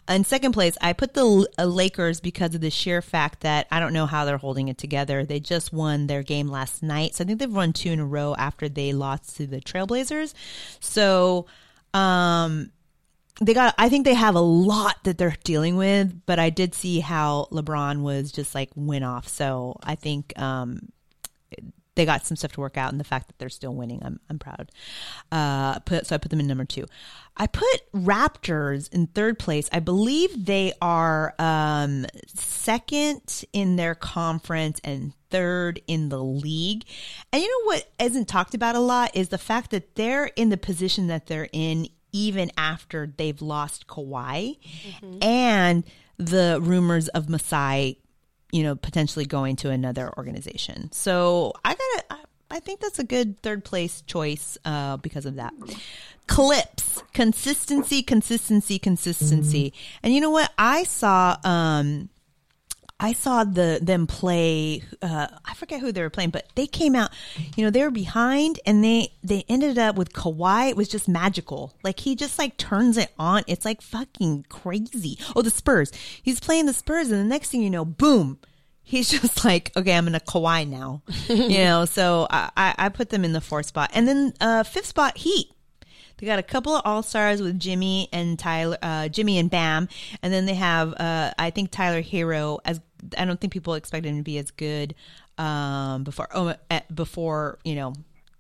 In 0.07 0.25
second 0.25 0.51
place, 0.51 0.77
I 0.79 0.93
put 0.93 1.15
the 1.15 1.49
uh, 1.57 1.65
Lakers 1.65 2.19
because 2.19 2.53
of 2.53 2.61
the 2.61 2.69
sheer 2.69 3.01
fact 3.01 3.39
that 3.41 3.65
I 3.71 3.79
don't 3.79 3.93
know 3.93 4.05
how 4.05 4.25
they're 4.25 4.37
holding 4.37 4.67
it 4.67 4.77
together. 4.77 5.25
They 5.25 5.39
just 5.39 5.73
won 5.73 6.05
their 6.05 6.21
game 6.21 6.49
last 6.49 6.83
night. 6.83 7.15
So 7.15 7.23
I 7.23 7.27
think 7.27 7.39
they've 7.39 7.51
won 7.51 7.73
two 7.73 7.89
in 7.89 7.99
a 7.99 8.05
row 8.05 8.35
after 8.37 8.69
they 8.69 8.93
lost 8.93 9.37
to 9.37 9.47
the 9.47 9.59
Trailblazers. 9.59 10.35
So, 10.79 11.47
um, 11.95 12.71
they 13.41 13.55
got 13.55 13.73
I 13.79 13.89
think 13.89 14.05
they 14.05 14.13
have 14.13 14.35
a 14.35 14.41
lot 14.41 14.97
that 15.05 15.17
they're 15.17 15.35
dealing 15.43 15.77
with, 15.77 16.27
but 16.27 16.37
I 16.37 16.51
did 16.51 16.75
see 16.75 16.99
how 16.99 17.47
LeBron 17.51 18.01
was 18.01 18.31
just 18.31 18.53
like 18.53 18.69
went 18.75 19.03
off. 19.03 19.27
So 19.27 19.79
I 19.81 19.95
think 19.95 20.39
um 20.39 20.89
they 21.95 22.05
got 22.05 22.25
some 22.25 22.37
stuff 22.37 22.53
to 22.53 22.61
work 22.61 22.77
out 22.77 22.91
and 22.91 22.99
the 22.99 23.05
fact 23.05 23.27
that 23.27 23.37
they're 23.37 23.49
still 23.49 23.73
winning. 23.73 24.01
I'm 24.03 24.19
I'm 24.29 24.39
proud. 24.39 24.71
Uh 25.31 25.79
put 25.79 26.07
so 26.07 26.15
I 26.15 26.17
put 26.17 26.29
them 26.31 26.39
in 26.39 26.47
number 26.47 26.65
2. 26.65 26.85
I 27.37 27.47
put 27.47 27.91
Raptors 27.93 28.91
in 28.93 29.07
third 29.07 29.39
place. 29.39 29.69
I 29.71 29.79
believe 29.79 30.45
they 30.45 30.73
are 30.81 31.33
um 31.39 32.05
second 32.27 33.43
in 33.53 33.75
their 33.75 33.95
conference 33.95 34.79
and 34.83 35.13
third 35.29 35.81
in 35.87 36.09
the 36.09 36.23
league. 36.23 36.83
And 37.31 37.41
you 37.41 37.47
know 37.47 37.65
what 37.73 37.89
isn't 37.99 38.27
talked 38.27 38.53
about 38.53 38.75
a 38.75 38.79
lot 38.79 39.11
is 39.15 39.29
the 39.29 39.37
fact 39.37 39.71
that 39.71 39.95
they're 39.95 40.25
in 40.35 40.49
the 40.49 40.57
position 40.57 41.07
that 41.07 41.27
they're 41.27 41.49
in 41.51 41.87
even 42.13 42.51
after 42.57 43.07
they've 43.17 43.41
lost 43.41 43.87
Kawhi 43.87 44.57
and 45.21 45.83
the 46.17 46.59
rumors 46.61 47.07
of 47.09 47.29
Masai, 47.29 47.97
you 48.51 48.63
know, 48.63 48.75
potentially 48.75 49.25
going 49.25 49.55
to 49.57 49.69
another 49.69 50.11
organization. 50.17 50.91
So 50.91 51.53
I 51.65 51.73
gotta, 51.73 52.05
I, 52.09 52.17
I 52.57 52.59
think 52.59 52.79
that's 52.81 52.99
a 52.99 53.03
good 53.03 53.41
third 53.41 53.63
place 53.63 54.01
choice 54.01 54.57
uh, 54.65 54.97
because 54.97 55.25
of 55.25 55.35
that. 55.35 55.53
Clips, 56.27 57.01
consistency, 57.13 58.03
consistency, 58.03 58.77
consistency. 58.77 59.73
And 60.03 60.13
you 60.13 60.21
know 60.21 60.29
what? 60.29 60.51
I 60.57 60.83
saw, 60.83 61.37
um, 61.43 62.09
I 63.03 63.13
saw 63.13 63.43
the 63.43 63.79
them 63.81 64.05
play. 64.05 64.83
Uh, 65.01 65.27
I 65.43 65.55
forget 65.55 65.81
who 65.81 65.91
they 65.91 66.03
were 66.03 66.11
playing, 66.11 66.29
but 66.29 66.45
they 66.53 66.67
came 66.67 66.93
out. 66.93 67.09
You 67.55 67.65
know, 67.65 67.71
they 67.71 67.81
were 67.81 67.89
behind, 67.91 68.59
and 68.63 68.83
they 68.83 69.11
they 69.23 69.43
ended 69.49 69.79
up 69.79 69.95
with 69.95 70.13
Kawhi. 70.13 70.69
It 70.69 70.77
was 70.77 70.87
just 70.87 71.09
magical. 71.09 71.73
Like 71.83 71.99
he 71.99 72.15
just 72.15 72.37
like 72.37 72.57
turns 72.57 72.97
it 72.97 73.11
on. 73.17 73.41
It's 73.47 73.65
like 73.65 73.81
fucking 73.81 74.45
crazy. 74.49 75.17
Oh, 75.35 75.41
the 75.41 75.49
Spurs. 75.49 75.91
He's 76.21 76.39
playing 76.39 76.67
the 76.67 76.73
Spurs, 76.73 77.09
and 77.09 77.19
the 77.19 77.25
next 77.25 77.49
thing 77.49 77.63
you 77.63 77.71
know, 77.71 77.85
boom. 77.85 78.37
He's 78.83 79.09
just 79.21 79.43
like, 79.43 79.71
okay, 79.75 79.93
I'm 79.93 80.07
in 80.07 80.13
a 80.13 80.19
Kawhi 80.19 80.67
now, 80.67 81.01
you 81.27 81.49
know. 81.57 81.85
So 81.85 82.27
I, 82.29 82.51
I 82.55 82.75
I 82.77 82.89
put 82.89 83.09
them 83.09 83.25
in 83.25 83.33
the 83.33 83.41
fourth 83.41 83.65
spot, 83.65 83.89
and 83.95 84.07
then 84.07 84.33
uh, 84.39 84.61
fifth 84.61 84.85
spot, 84.85 85.17
Heat. 85.17 85.47
They 86.21 86.27
got 86.27 86.37
a 86.37 86.43
couple 86.43 86.75
of 86.75 86.83
all 86.85 87.01
stars 87.01 87.41
with 87.41 87.59
Jimmy 87.59 88.07
and 88.13 88.37
Tyler, 88.37 88.77
uh, 88.83 89.07
Jimmy 89.07 89.39
and 89.39 89.49
Bam, 89.49 89.89
and 90.21 90.31
then 90.31 90.45
they 90.45 90.53
have, 90.53 90.93
uh, 90.93 91.31
I 91.39 91.49
think 91.49 91.71
Tyler 91.71 92.03
Herro. 92.03 92.59
As 92.63 92.79
I 93.17 93.25
don't 93.25 93.39
think 93.39 93.53
people 93.53 93.73
expect 93.73 94.05
him 94.05 94.17
to 94.17 94.23
be 94.23 94.37
as 94.37 94.51
good 94.51 94.95
um, 95.37 96.03
before, 96.03 96.27
oh, 96.33 96.53
uh, 96.69 96.79
before 96.93 97.59
you 97.63 97.75
know, 97.75 97.93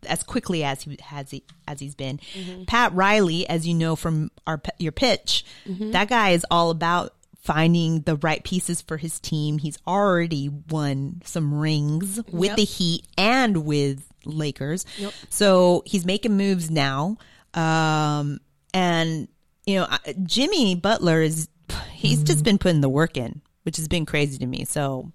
as 0.07 0.23
quickly 0.23 0.63
as 0.63 0.81
he 0.83 0.97
has 1.01 1.31
he 1.31 1.43
as 1.67 1.79
he's 1.79 1.95
been. 1.95 2.19
Pat 2.67 2.93
Riley, 2.93 3.47
as 3.47 3.67
you 3.67 3.73
know 3.73 3.95
from 3.95 4.31
our 4.47 4.61
your 4.77 4.91
pitch, 4.91 5.45
that 5.65 6.09
guy 6.09 6.29
is 6.31 6.45
all 6.51 6.69
about 6.69 7.13
finding 7.39 8.01
the 8.01 8.15
right 8.17 8.43
pieces 8.43 8.81
for 8.83 8.97
his 8.97 9.19
team. 9.19 9.57
He's 9.57 9.77
already 9.87 10.49
won 10.69 11.21
some 11.25 11.53
rings 11.53 12.19
with 12.31 12.49
Yep. 12.49 12.55
the 12.57 12.63
Heat 12.65 13.05
and 13.17 13.65
with 13.65 14.07
Lakers. 14.25 14.85
So 15.29 15.81
he's 15.87 16.05
making 16.05 16.37
moves 16.37 16.69
now. 16.69 17.17
Um, 17.55 18.39
and 18.75 19.27
you 19.65 19.75
know, 19.75 19.87
Jimmy 20.23 20.75
Butler 20.75 21.21
is, 21.21 21.47
he's 21.93 22.23
just 22.23 22.43
been 22.43 22.57
putting 22.59 22.81
the 22.81 22.89
work 22.89 23.17
in, 23.17 23.41
which 23.63 23.77
has 23.77 23.87
been 23.87 24.05
crazy 24.05 24.37
to 24.39 24.45
me. 24.45 24.65
So 24.65 25.11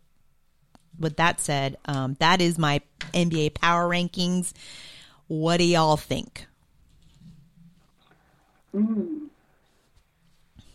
with 0.98 1.16
that 1.16 1.40
said, 1.40 1.76
um, 1.86 2.16
that 2.20 2.40
is 2.40 2.58
my 2.58 2.80
NBA 3.12 3.54
power 3.54 3.88
rankings. 3.88 4.52
What 5.28 5.58
do 5.58 5.64
y'all 5.64 5.96
think? 5.96 6.46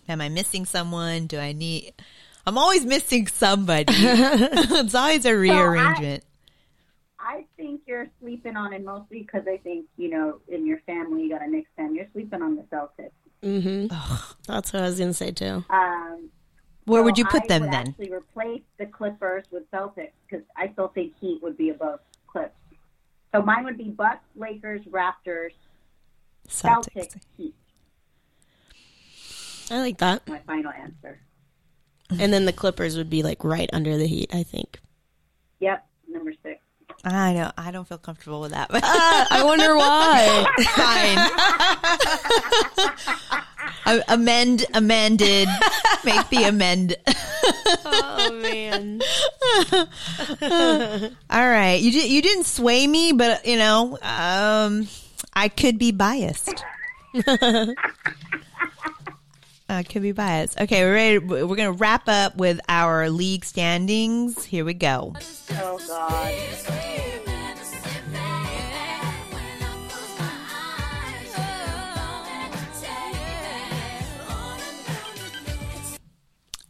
Am 0.10 0.20
I 0.22 0.30
missing 0.30 0.66
someone? 0.66 1.28
Do 1.28 1.40
I 1.40 1.54
need? 1.54 1.94
I'm 2.46 2.58
always 2.58 2.86
missing 2.86 3.28
somebody. 3.28 3.94
it's 3.96 4.96
always 4.96 5.26
a 5.26 5.36
rearrangement. 5.36 6.24
I 7.20 7.46
think 7.56 7.82
you're 7.86 8.08
sleeping 8.20 8.58
on 8.58 8.74
it 8.74 8.84
mostly 8.84 9.20
because 9.20 9.44
I 9.48 9.58
think 9.58 9.86
you 9.96 10.10
know 10.10 10.40
in 10.48 10.66
your 10.66 10.80
family 10.82 11.24
you 11.24 11.30
got 11.30 11.44
a 11.44 11.48
Knicks 11.48 11.70
fan. 11.78 11.96
You're 11.96 12.08
sleeping 12.14 12.42
on 12.42 12.56
the 12.56 12.64
Celtics. 12.64 13.12
That's 14.48 14.74
what 14.74 14.82
I 14.82 14.86
was 14.88 15.00
gonna 15.00 15.14
say 15.14 15.32
too. 15.32 15.64
Um, 15.70 16.30
Where 16.86 17.02
so 17.02 17.06
would 17.06 17.18
you 17.18 17.26
put 17.26 17.44
I 17.44 17.48
them 17.48 17.62
would 17.64 17.72
then? 17.72 17.88
Actually, 17.90 18.12
replace 18.12 18.62
the 18.78 18.86
Clippers 18.86 19.46
with 19.52 19.70
Celtics 19.72 20.12
because 20.30 20.46
I 20.58 20.70
still 20.74 20.90
think 20.90 21.14
Heat 21.20 21.42
would 21.42 21.58
be 21.58 21.70
above 21.70 22.00
Clips. 22.28 22.56
So 23.34 23.42
mine 23.42 23.64
would 23.66 23.78
be 23.78 23.90
Bucks, 23.90 24.24
Lakers, 24.36 24.82
Raptors, 24.86 25.52
Celtics, 26.48 26.94
Celtics. 26.96 27.22
Heat. 27.38 27.56
I 29.70 29.80
like 29.80 29.98
that. 30.00 30.28
My 30.28 30.40
final 30.40 30.72
answer. 30.72 31.20
And 32.10 32.34
then 32.34 32.46
the 32.46 32.52
Clippers 32.52 32.98
would 32.98 33.10
be 33.10 33.24
like 33.24 33.44
right 33.44 33.70
under 33.72 33.98
the 33.98 34.08
Heat. 34.08 34.34
I 34.34 34.44
think. 34.44 34.80
Yep, 35.60 35.86
number 36.10 36.34
six. 36.44 36.60
I 37.04 37.34
know. 37.34 37.52
I 37.58 37.72
don't 37.72 37.88
feel 37.88 37.98
comfortable 37.98 38.42
with 38.42 38.52
that. 38.52 38.70
But 38.70 38.84
I 38.84 39.42
wonder 39.44 39.76
why. 39.76 40.46
fine. 43.30 43.42
A- 43.86 44.04
amend, 44.10 44.66
amended. 44.74 45.48
Make 46.04 46.30
the 46.30 46.44
amend. 46.44 46.96
oh 47.86 48.40
man. 48.42 49.02
All 51.30 51.50
right. 51.50 51.80
You 51.80 51.92
did. 51.92 52.10
You 52.10 52.22
didn't 52.22 52.46
sway 52.46 52.86
me, 52.88 53.12
but 53.12 53.46
you 53.46 53.58
know, 53.58 53.98
um, 54.02 54.88
I 55.34 55.50
could 55.50 55.78
be 55.78 55.92
biased. 55.92 56.64
I 59.70 59.84
could 59.84 60.02
be 60.02 60.12
biased. 60.12 60.60
Okay, 60.60 60.84
we're 60.84 60.94
ready. 60.94 61.18
We're 61.20 61.56
gonna 61.56 61.72
wrap 61.72 62.08
up 62.08 62.36
with 62.36 62.60
our 62.68 63.10
league 63.10 63.46
standings. 63.46 64.44
Here 64.44 64.66
we 64.66 64.74
go. 64.74 65.16
Oh 65.52 65.80
God. 65.88 67.21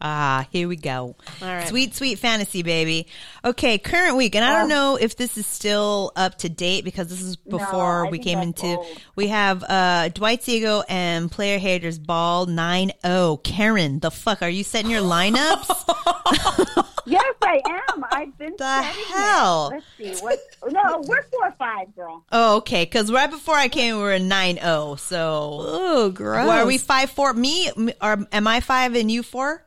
Ah, 0.03 0.47
here 0.51 0.67
we 0.67 0.75
go. 0.77 1.15
All 1.41 1.47
right. 1.47 1.67
Sweet, 1.67 1.93
sweet 1.93 2.17
fantasy, 2.17 2.63
baby. 2.63 3.05
Okay, 3.45 3.77
current 3.77 4.15
week. 4.17 4.35
And 4.35 4.43
I 4.43 4.59
don't 4.59 4.67
know 4.69 4.97
if 4.99 5.15
this 5.15 5.37
is 5.37 5.45
still 5.45 6.11
up 6.15 6.39
to 6.39 6.49
date 6.49 6.83
because 6.83 7.07
this 7.09 7.21
is 7.21 7.35
before 7.35 8.07
I 8.07 8.09
we 8.09 8.17
came 8.17 8.39
into. 8.39 8.65
old. 8.65 8.87
We 9.15 9.27
have 9.27 9.63
uh 9.67 10.09
Dwight's 10.09 10.49
Ego 10.49 10.81
and 10.89 11.31
Player 11.31 11.59
Haters 11.59 11.99
Ball 11.99 12.47
9 12.47 12.91
0. 13.05 13.37
Karen, 13.43 13.99
the 13.99 14.09
fuck? 14.11 14.41
Are 14.41 14.49
you 14.49 14.63
setting 14.63 14.89
your 14.89 15.01
lineups? 15.03 16.87
Yes, 17.07 17.33
I 17.41 17.59
am. 17.67 18.05
I've 18.11 18.37
been 18.37 18.53
The 18.59 18.83
setting 18.83 19.01
it. 19.01 19.07
hell? 19.07 19.69
Let's 19.73 19.85
see. 20.19 20.23
What? 20.23 20.39
No, 20.69 21.01
we're 21.07 21.23
4 21.23 21.51
5, 21.57 21.95
girl. 21.95 22.23
oh, 22.31 22.57
okay. 22.57 22.85
Because 22.85 23.11
right 23.11 23.29
before 23.29 23.55
I 23.55 23.69
came, 23.69 23.97
we 23.97 24.03
were 24.03 24.19
9 24.19 24.55
0. 24.59 24.95
So. 24.99 25.57
Oh, 25.61 26.11
gross. 26.11 26.45
Well, 26.47 26.63
are 26.63 26.65
we 26.67 26.77
5 26.77 27.09
4? 27.09 27.33
Me? 27.33 27.71
Or 28.01 28.27
am 28.31 28.47
I 28.47 28.59
5 28.59 28.95
and 28.95 29.11
you 29.11 29.23
4? 29.23 29.65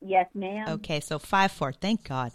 Yes, 0.00 0.26
ma'am. 0.32 0.68
Okay, 0.68 1.00
so 1.00 1.18
five 1.18 1.50
four. 1.50 1.72
Thank 1.72 2.06
God. 2.08 2.30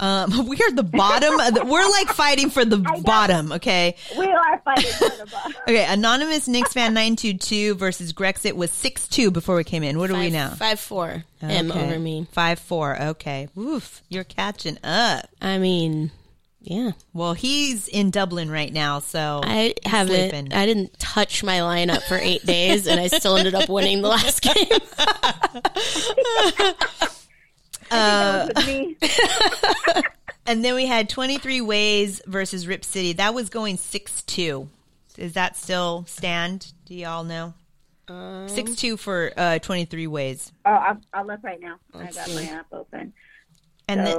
Um, 0.00 0.46
we're 0.48 0.70
the 0.72 0.82
bottom. 0.82 1.38
of 1.38 1.54
the- 1.54 1.64
we're 1.66 1.86
like 1.90 2.08
fighting 2.08 2.48
for 2.48 2.64
the 2.64 2.78
bottom. 3.04 3.52
Okay. 3.52 3.96
We 4.18 4.26
are 4.26 4.58
fighting 4.64 4.90
for 4.92 5.08
the 5.24 5.26
bottom. 5.30 5.52
Okay. 5.68 5.84
Anonymous 5.86 6.48
Knicks 6.48 6.72
fan 6.72 6.94
nine 6.94 7.16
two 7.16 7.34
two 7.34 7.74
versus 7.74 8.12
Grexit 8.14 8.54
was 8.54 8.70
six 8.70 9.06
two 9.08 9.30
before 9.30 9.56
we 9.56 9.64
came 9.64 9.82
in. 9.82 9.98
What 9.98 10.10
are 10.10 10.14
we 10.14 10.24
Five- 10.30 10.32
now? 10.32 10.50
Five 10.50 10.80
four. 10.80 11.24
Him 11.40 11.70
Okay. 11.70 11.84
over 11.84 11.98
me. 11.98 12.26
Five 12.32 12.58
four. 12.58 13.00
Okay. 13.00 13.48
Oof. 13.58 14.00
You're 14.08 14.24
catching 14.24 14.78
up. 14.82 15.26
I 15.40 15.58
mean, 15.58 16.12
yeah. 16.62 16.92
Well, 17.12 17.34
he's 17.34 17.88
in 17.88 18.10
Dublin 18.10 18.50
right 18.50 18.72
now, 18.72 19.00
so 19.00 19.40
I 19.42 19.74
haven't. 19.84 20.30
sleeping. 20.30 20.52
I 20.52 20.66
didn't 20.66 20.98
touch 20.98 21.42
my 21.42 21.58
lineup 21.58 22.02
for 22.02 22.16
eight 22.16 22.46
days, 22.46 22.86
and 22.86 23.00
I 23.00 23.08
still 23.08 23.36
ended 23.36 23.54
up 23.54 23.68
winning 23.68 24.02
the 24.02 24.08
last 24.08 24.40
game. 24.42 24.54
That 27.90 28.48
was 28.48 28.54
with 28.54 28.66
me. 28.66 28.96
and 30.46 30.64
then 30.64 30.74
we 30.74 30.86
had 30.86 31.08
twenty 31.08 31.38
three 31.38 31.60
ways 31.60 32.22
versus 32.26 32.66
Rip 32.66 32.84
City. 32.84 33.12
That 33.14 33.34
was 33.34 33.50
going 33.50 33.76
six 33.76 34.22
two. 34.22 34.68
Does 35.14 35.34
that 35.34 35.56
still 35.56 36.04
stand? 36.06 36.72
Do 36.86 36.94
y'all 36.94 37.24
know? 37.24 37.54
Six 38.46 38.76
two 38.76 38.96
for 38.96 39.32
uh, 39.36 39.58
twenty 39.58 39.84
three 39.84 40.06
ways. 40.06 40.52
Oh, 40.64 40.70
I'll, 40.70 41.00
I'll 41.12 41.26
look 41.26 41.42
right 41.42 41.60
now. 41.60 41.76
I 41.94 42.04
got 42.04 42.26
see. 42.26 42.34
my 42.34 42.44
app 42.44 42.66
open. 42.72 43.12
And 43.88 44.06
then, 44.06 44.16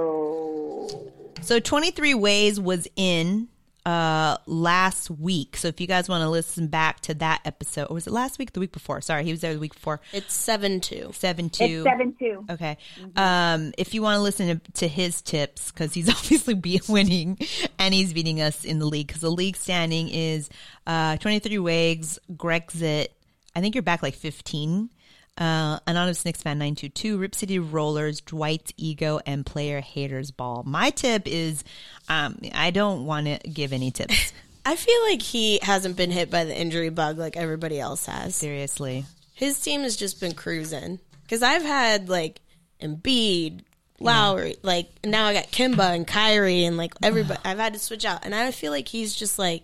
So, 1.44 1.56
so 1.56 1.60
23 1.60 2.14
Ways 2.14 2.60
was 2.60 2.88
in 2.96 3.48
uh 3.86 4.38
last 4.46 5.10
week. 5.10 5.58
So 5.58 5.68
if 5.68 5.82
you 5.82 5.88
guys 5.88 6.08
want 6.08 6.22
to 6.22 6.30
listen 6.30 6.68
back 6.68 7.02
to 7.02 7.14
that 7.16 7.42
episode, 7.44 7.88
or 7.90 7.96
was 7.96 8.08
it 8.08 8.14
last 8.14 8.40
week? 8.40 8.54
The 8.54 8.62
week 8.62 8.72
before? 8.72 9.02
Sorry, 9.02 9.26
he 9.26 9.32
was 9.32 9.42
there 9.42 9.54
the 9.54 9.60
week 9.60 9.74
before. 9.74 10.00
It's 10.14 10.34
seven 10.34 10.80
two. 10.80 11.12
Seven 11.14 11.50
two. 11.50 11.66
it's 11.66 11.84
seven 11.84 12.16
two. 12.18 12.46
Okay. 12.50 12.78
Um, 13.18 13.74
if 13.78 13.94
you 13.94 14.02
want 14.02 14.18
to 14.18 14.22
listen 14.22 14.60
to, 14.60 14.72
to 14.74 14.88
his 14.88 15.22
tips, 15.22 15.72
because 15.72 15.94
he's 15.94 16.10
obviously 16.18 16.54
be 16.54 16.80
winning 16.88 17.38
and 17.78 17.94
he's 17.94 18.14
beating 18.14 18.40
us 18.40 18.64
in 18.64 18.80
the 18.80 18.86
league, 18.86 19.08
because 19.08 19.22
the 19.22 19.30
league 19.30 19.58
standing 19.58 20.08
is 20.08 20.50
uh, 20.88 21.18
23 21.18 21.60
Wags, 21.60 22.20
Grexit, 22.32 23.10
I 23.56 23.62
think 23.62 23.76
you're 23.76 23.82
back 23.84 24.02
like 24.02 24.16
15. 24.16 24.90
Uh, 25.36 25.80
Anonymous 25.88 26.26
Knicks 26.26 26.44
fan 26.44 26.60
922, 26.60 27.18
Rip 27.18 27.34
City 27.34 27.58
Rollers, 27.58 28.22
Dwight's 28.22 28.72
Ego, 28.78 29.20
and 29.26 29.46
Player 29.46 29.82
Haters 29.82 30.30
Ball. 30.30 30.64
My 30.64 30.92
tip 30.92 31.28
is 31.28 31.64
um, 32.08 32.40
I 32.54 32.70
don't 32.70 33.06
want 33.06 33.26
to 33.26 33.40
give 33.50 33.74
any 33.74 33.90
tips. 33.90 34.32
I 34.66 34.76
feel 34.76 35.02
like 35.10 35.22
he 35.22 35.60
hasn't 35.62 35.98
been 35.98 36.12
hit 36.12 36.30
by 36.30 36.46
the 36.46 36.56
injury 36.56 36.90
bug 36.90 37.18
like 37.18 37.36
everybody 37.36 37.80
else 37.80 38.06
has. 38.06 38.36
Seriously. 38.36 39.06
His 39.34 39.60
team 39.60 39.82
has 39.82 39.96
just 39.96 40.20
been 40.20 40.34
cruising. 40.34 41.00
Because 41.24 41.42
I've 41.42 41.64
had 41.64 42.10
like 42.10 42.40
Embiid, 42.82 43.62
Lowry, 44.00 44.58
like 44.62 44.90
now 45.04 45.26
I 45.26 45.34
got 45.34 45.46
Kemba 45.52 45.96
and 45.96 46.06
Kyrie, 46.06 46.66
and 46.66 46.78
like 46.78 46.94
everybody. 47.02 47.40
I've 47.44 47.58
had 47.58 47.74
to 47.74 47.80
switch 47.80 48.06
out, 48.06 48.26
and 48.26 48.36
I 48.36 48.52
feel 48.52 48.72
like 48.72 48.88
he's 48.88 49.16
just 49.16 49.40
like 49.40 49.64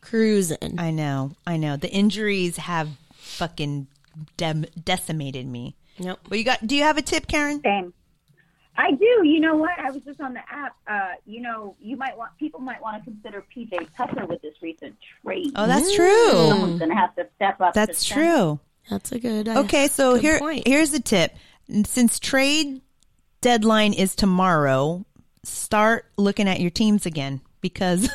cruising. 0.00 0.76
I 0.78 0.90
know. 0.90 1.32
I 1.46 1.56
know. 1.56 1.76
The 1.76 1.90
injuries 1.90 2.56
have 2.58 2.88
fucking 3.14 3.88
dem- 4.36 4.66
decimated 4.84 5.46
me. 5.46 5.76
Yep. 5.98 6.18
Well, 6.30 6.38
you 6.38 6.44
got, 6.44 6.66
do 6.66 6.76
you 6.76 6.82
have 6.82 6.98
a 6.98 7.02
tip, 7.02 7.26
Karen? 7.26 7.60
Same. 7.62 7.92
I 8.78 8.90
do. 8.90 9.26
You 9.26 9.40
know 9.40 9.56
what? 9.56 9.70
I 9.78 9.90
was 9.90 10.02
just 10.02 10.20
on 10.20 10.34
the 10.34 10.40
app. 10.50 10.76
Uh, 10.86 11.12
you 11.24 11.40
know, 11.40 11.74
you 11.80 11.96
might 11.96 12.16
want 12.16 12.32
people 12.38 12.60
might 12.60 12.82
want 12.82 13.02
to 13.02 13.10
consider 13.10 13.42
PJ 13.56 13.88
Tucker 13.96 14.26
with 14.26 14.42
this 14.42 14.54
recent 14.60 14.94
trade. 15.24 15.52
Oh, 15.56 15.66
that's 15.66 15.94
true. 15.94 16.30
Someone's 16.30 16.78
going 16.78 16.90
to 16.90 16.96
have 16.96 17.14
to 17.16 17.26
step 17.36 17.58
up. 17.62 17.72
That's 17.72 18.04
to 18.06 18.12
true. 18.14 18.60
That's 18.90 19.12
a 19.12 19.18
good. 19.18 19.48
uh, 19.48 19.60
Okay, 19.60 19.88
so 19.88 20.14
good 20.16 20.20
here 20.22 20.38
point. 20.38 20.66
here's 20.68 20.90
the 20.90 21.00
tip. 21.00 21.34
Since 21.86 22.18
trade 22.20 22.82
deadline 23.40 23.94
is 23.94 24.14
tomorrow, 24.14 25.06
start 25.42 26.04
looking 26.18 26.46
at 26.46 26.60
your 26.60 26.70
teams 26.70 27.06
again 27.06 27.40
because 27.62 28.10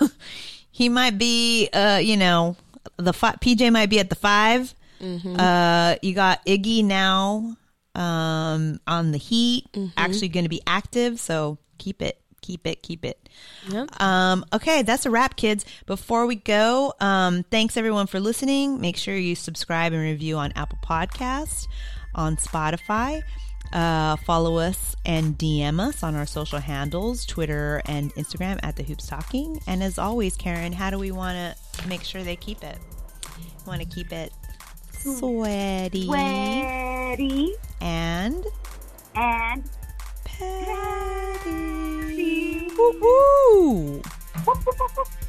he 0.71 0.89
might 0.89 1.17
be 1.17 1.69
uh, 1.73 1.97
you 1.97 2.17
know, 2.17 2.55
the 2.97 3.13
fi- 3.13 3.35
PJ 3.35 3.71
might 3.73 3.89
be 3.89 3.99
at 3.99 4.09
the 4.09 4.15
5. 4.15 4.75
Mm-hmm. 5.01 5.35
Uh 5.39 5.95
you 6.01 6.13
got 6.13 6.45
Iggy 6.45 6.83
now 6.85 7.57
um 7.95 8.79
on 8.87 9.11
the 9.11 9.17
Heat, 9.17 9.65
Mm-hmm. 9.73 9.87
actually 9.97 10.29
going 10.29 10.45
to 10.45 10.49
be 10.49 10.61
active, 10.67 11.19
so 11.19 11.57
keep 11.77 12.01
it 12.01 12.17
keep 12.41 12.65
it 12.65 12.81
keep 12.81 13.05
it 13.05 13.29
Yep. 13.69 14.01
um, 14.01 14.45
okay, 14.53 14.81
that's 14.81 15.05
a 15.05 15.11
wrap, 15.11 15.35
kids. 15.35 15.63
Before 15.85 16.25
we 16.25 16.35
go, 16.35 16.93
um, 16.99 17.43
thanks 17.43 17.77
everyone 17.77 18.07
for 18.07 18.19
listening. 18.19 18.81
Make 18.81 18.97
sure 18.97 19.15
you 19.15 19.35
subscribe 19.35 19.93
and 19.93 20.01
review 20.01 20.37
on 20.37 20.51
Apple 20.55 20.79
Podcasts, 20.83 21.67
on 22.15 22.37
Spotify. 22.37 23.21
Uh, 23.71 24.15
follow 24.25 24.57
us 24.57 24.95
and 25.05 25.37
DM 25.37 25.79
us 25.79 26.01
on 26.03 26.15
our 26.15 26.25
social 26.25 26.59
handles, 26.59 27.25
Twitter 27.25 27.81
and 27.85 28.13
Instagram 28.15 28.59
at 28.63 28.75
the 28.75 28.83
Hoops 28.83 29.07
Talking. 29.07 29.61
And 29.67 29.81
as 29.83 29.97
always, 29.99 30.35
Karen, 30.35 30.73
how 30.73 30.89
do 30.89 30.97
we 30.99 31.11
want 31.11 31.55
to 31.77 31.87
make 31.87 32.03
sure 32.03 32.23
they 32.23 32.35
keep 32.35 32.63
it? 32.63 32.77
Want 33.65 33.79
to 33.81 33.87
keep 33.87 34.11
it 34.11 34.33
sweaty, 35.01 36.05
sweaty, 36.05 37.53
and? 37.79 38.45
And 39.15 39.63
patty. 40.23 41.01
Woo 42.77 42.99
woo. 43.01 44.01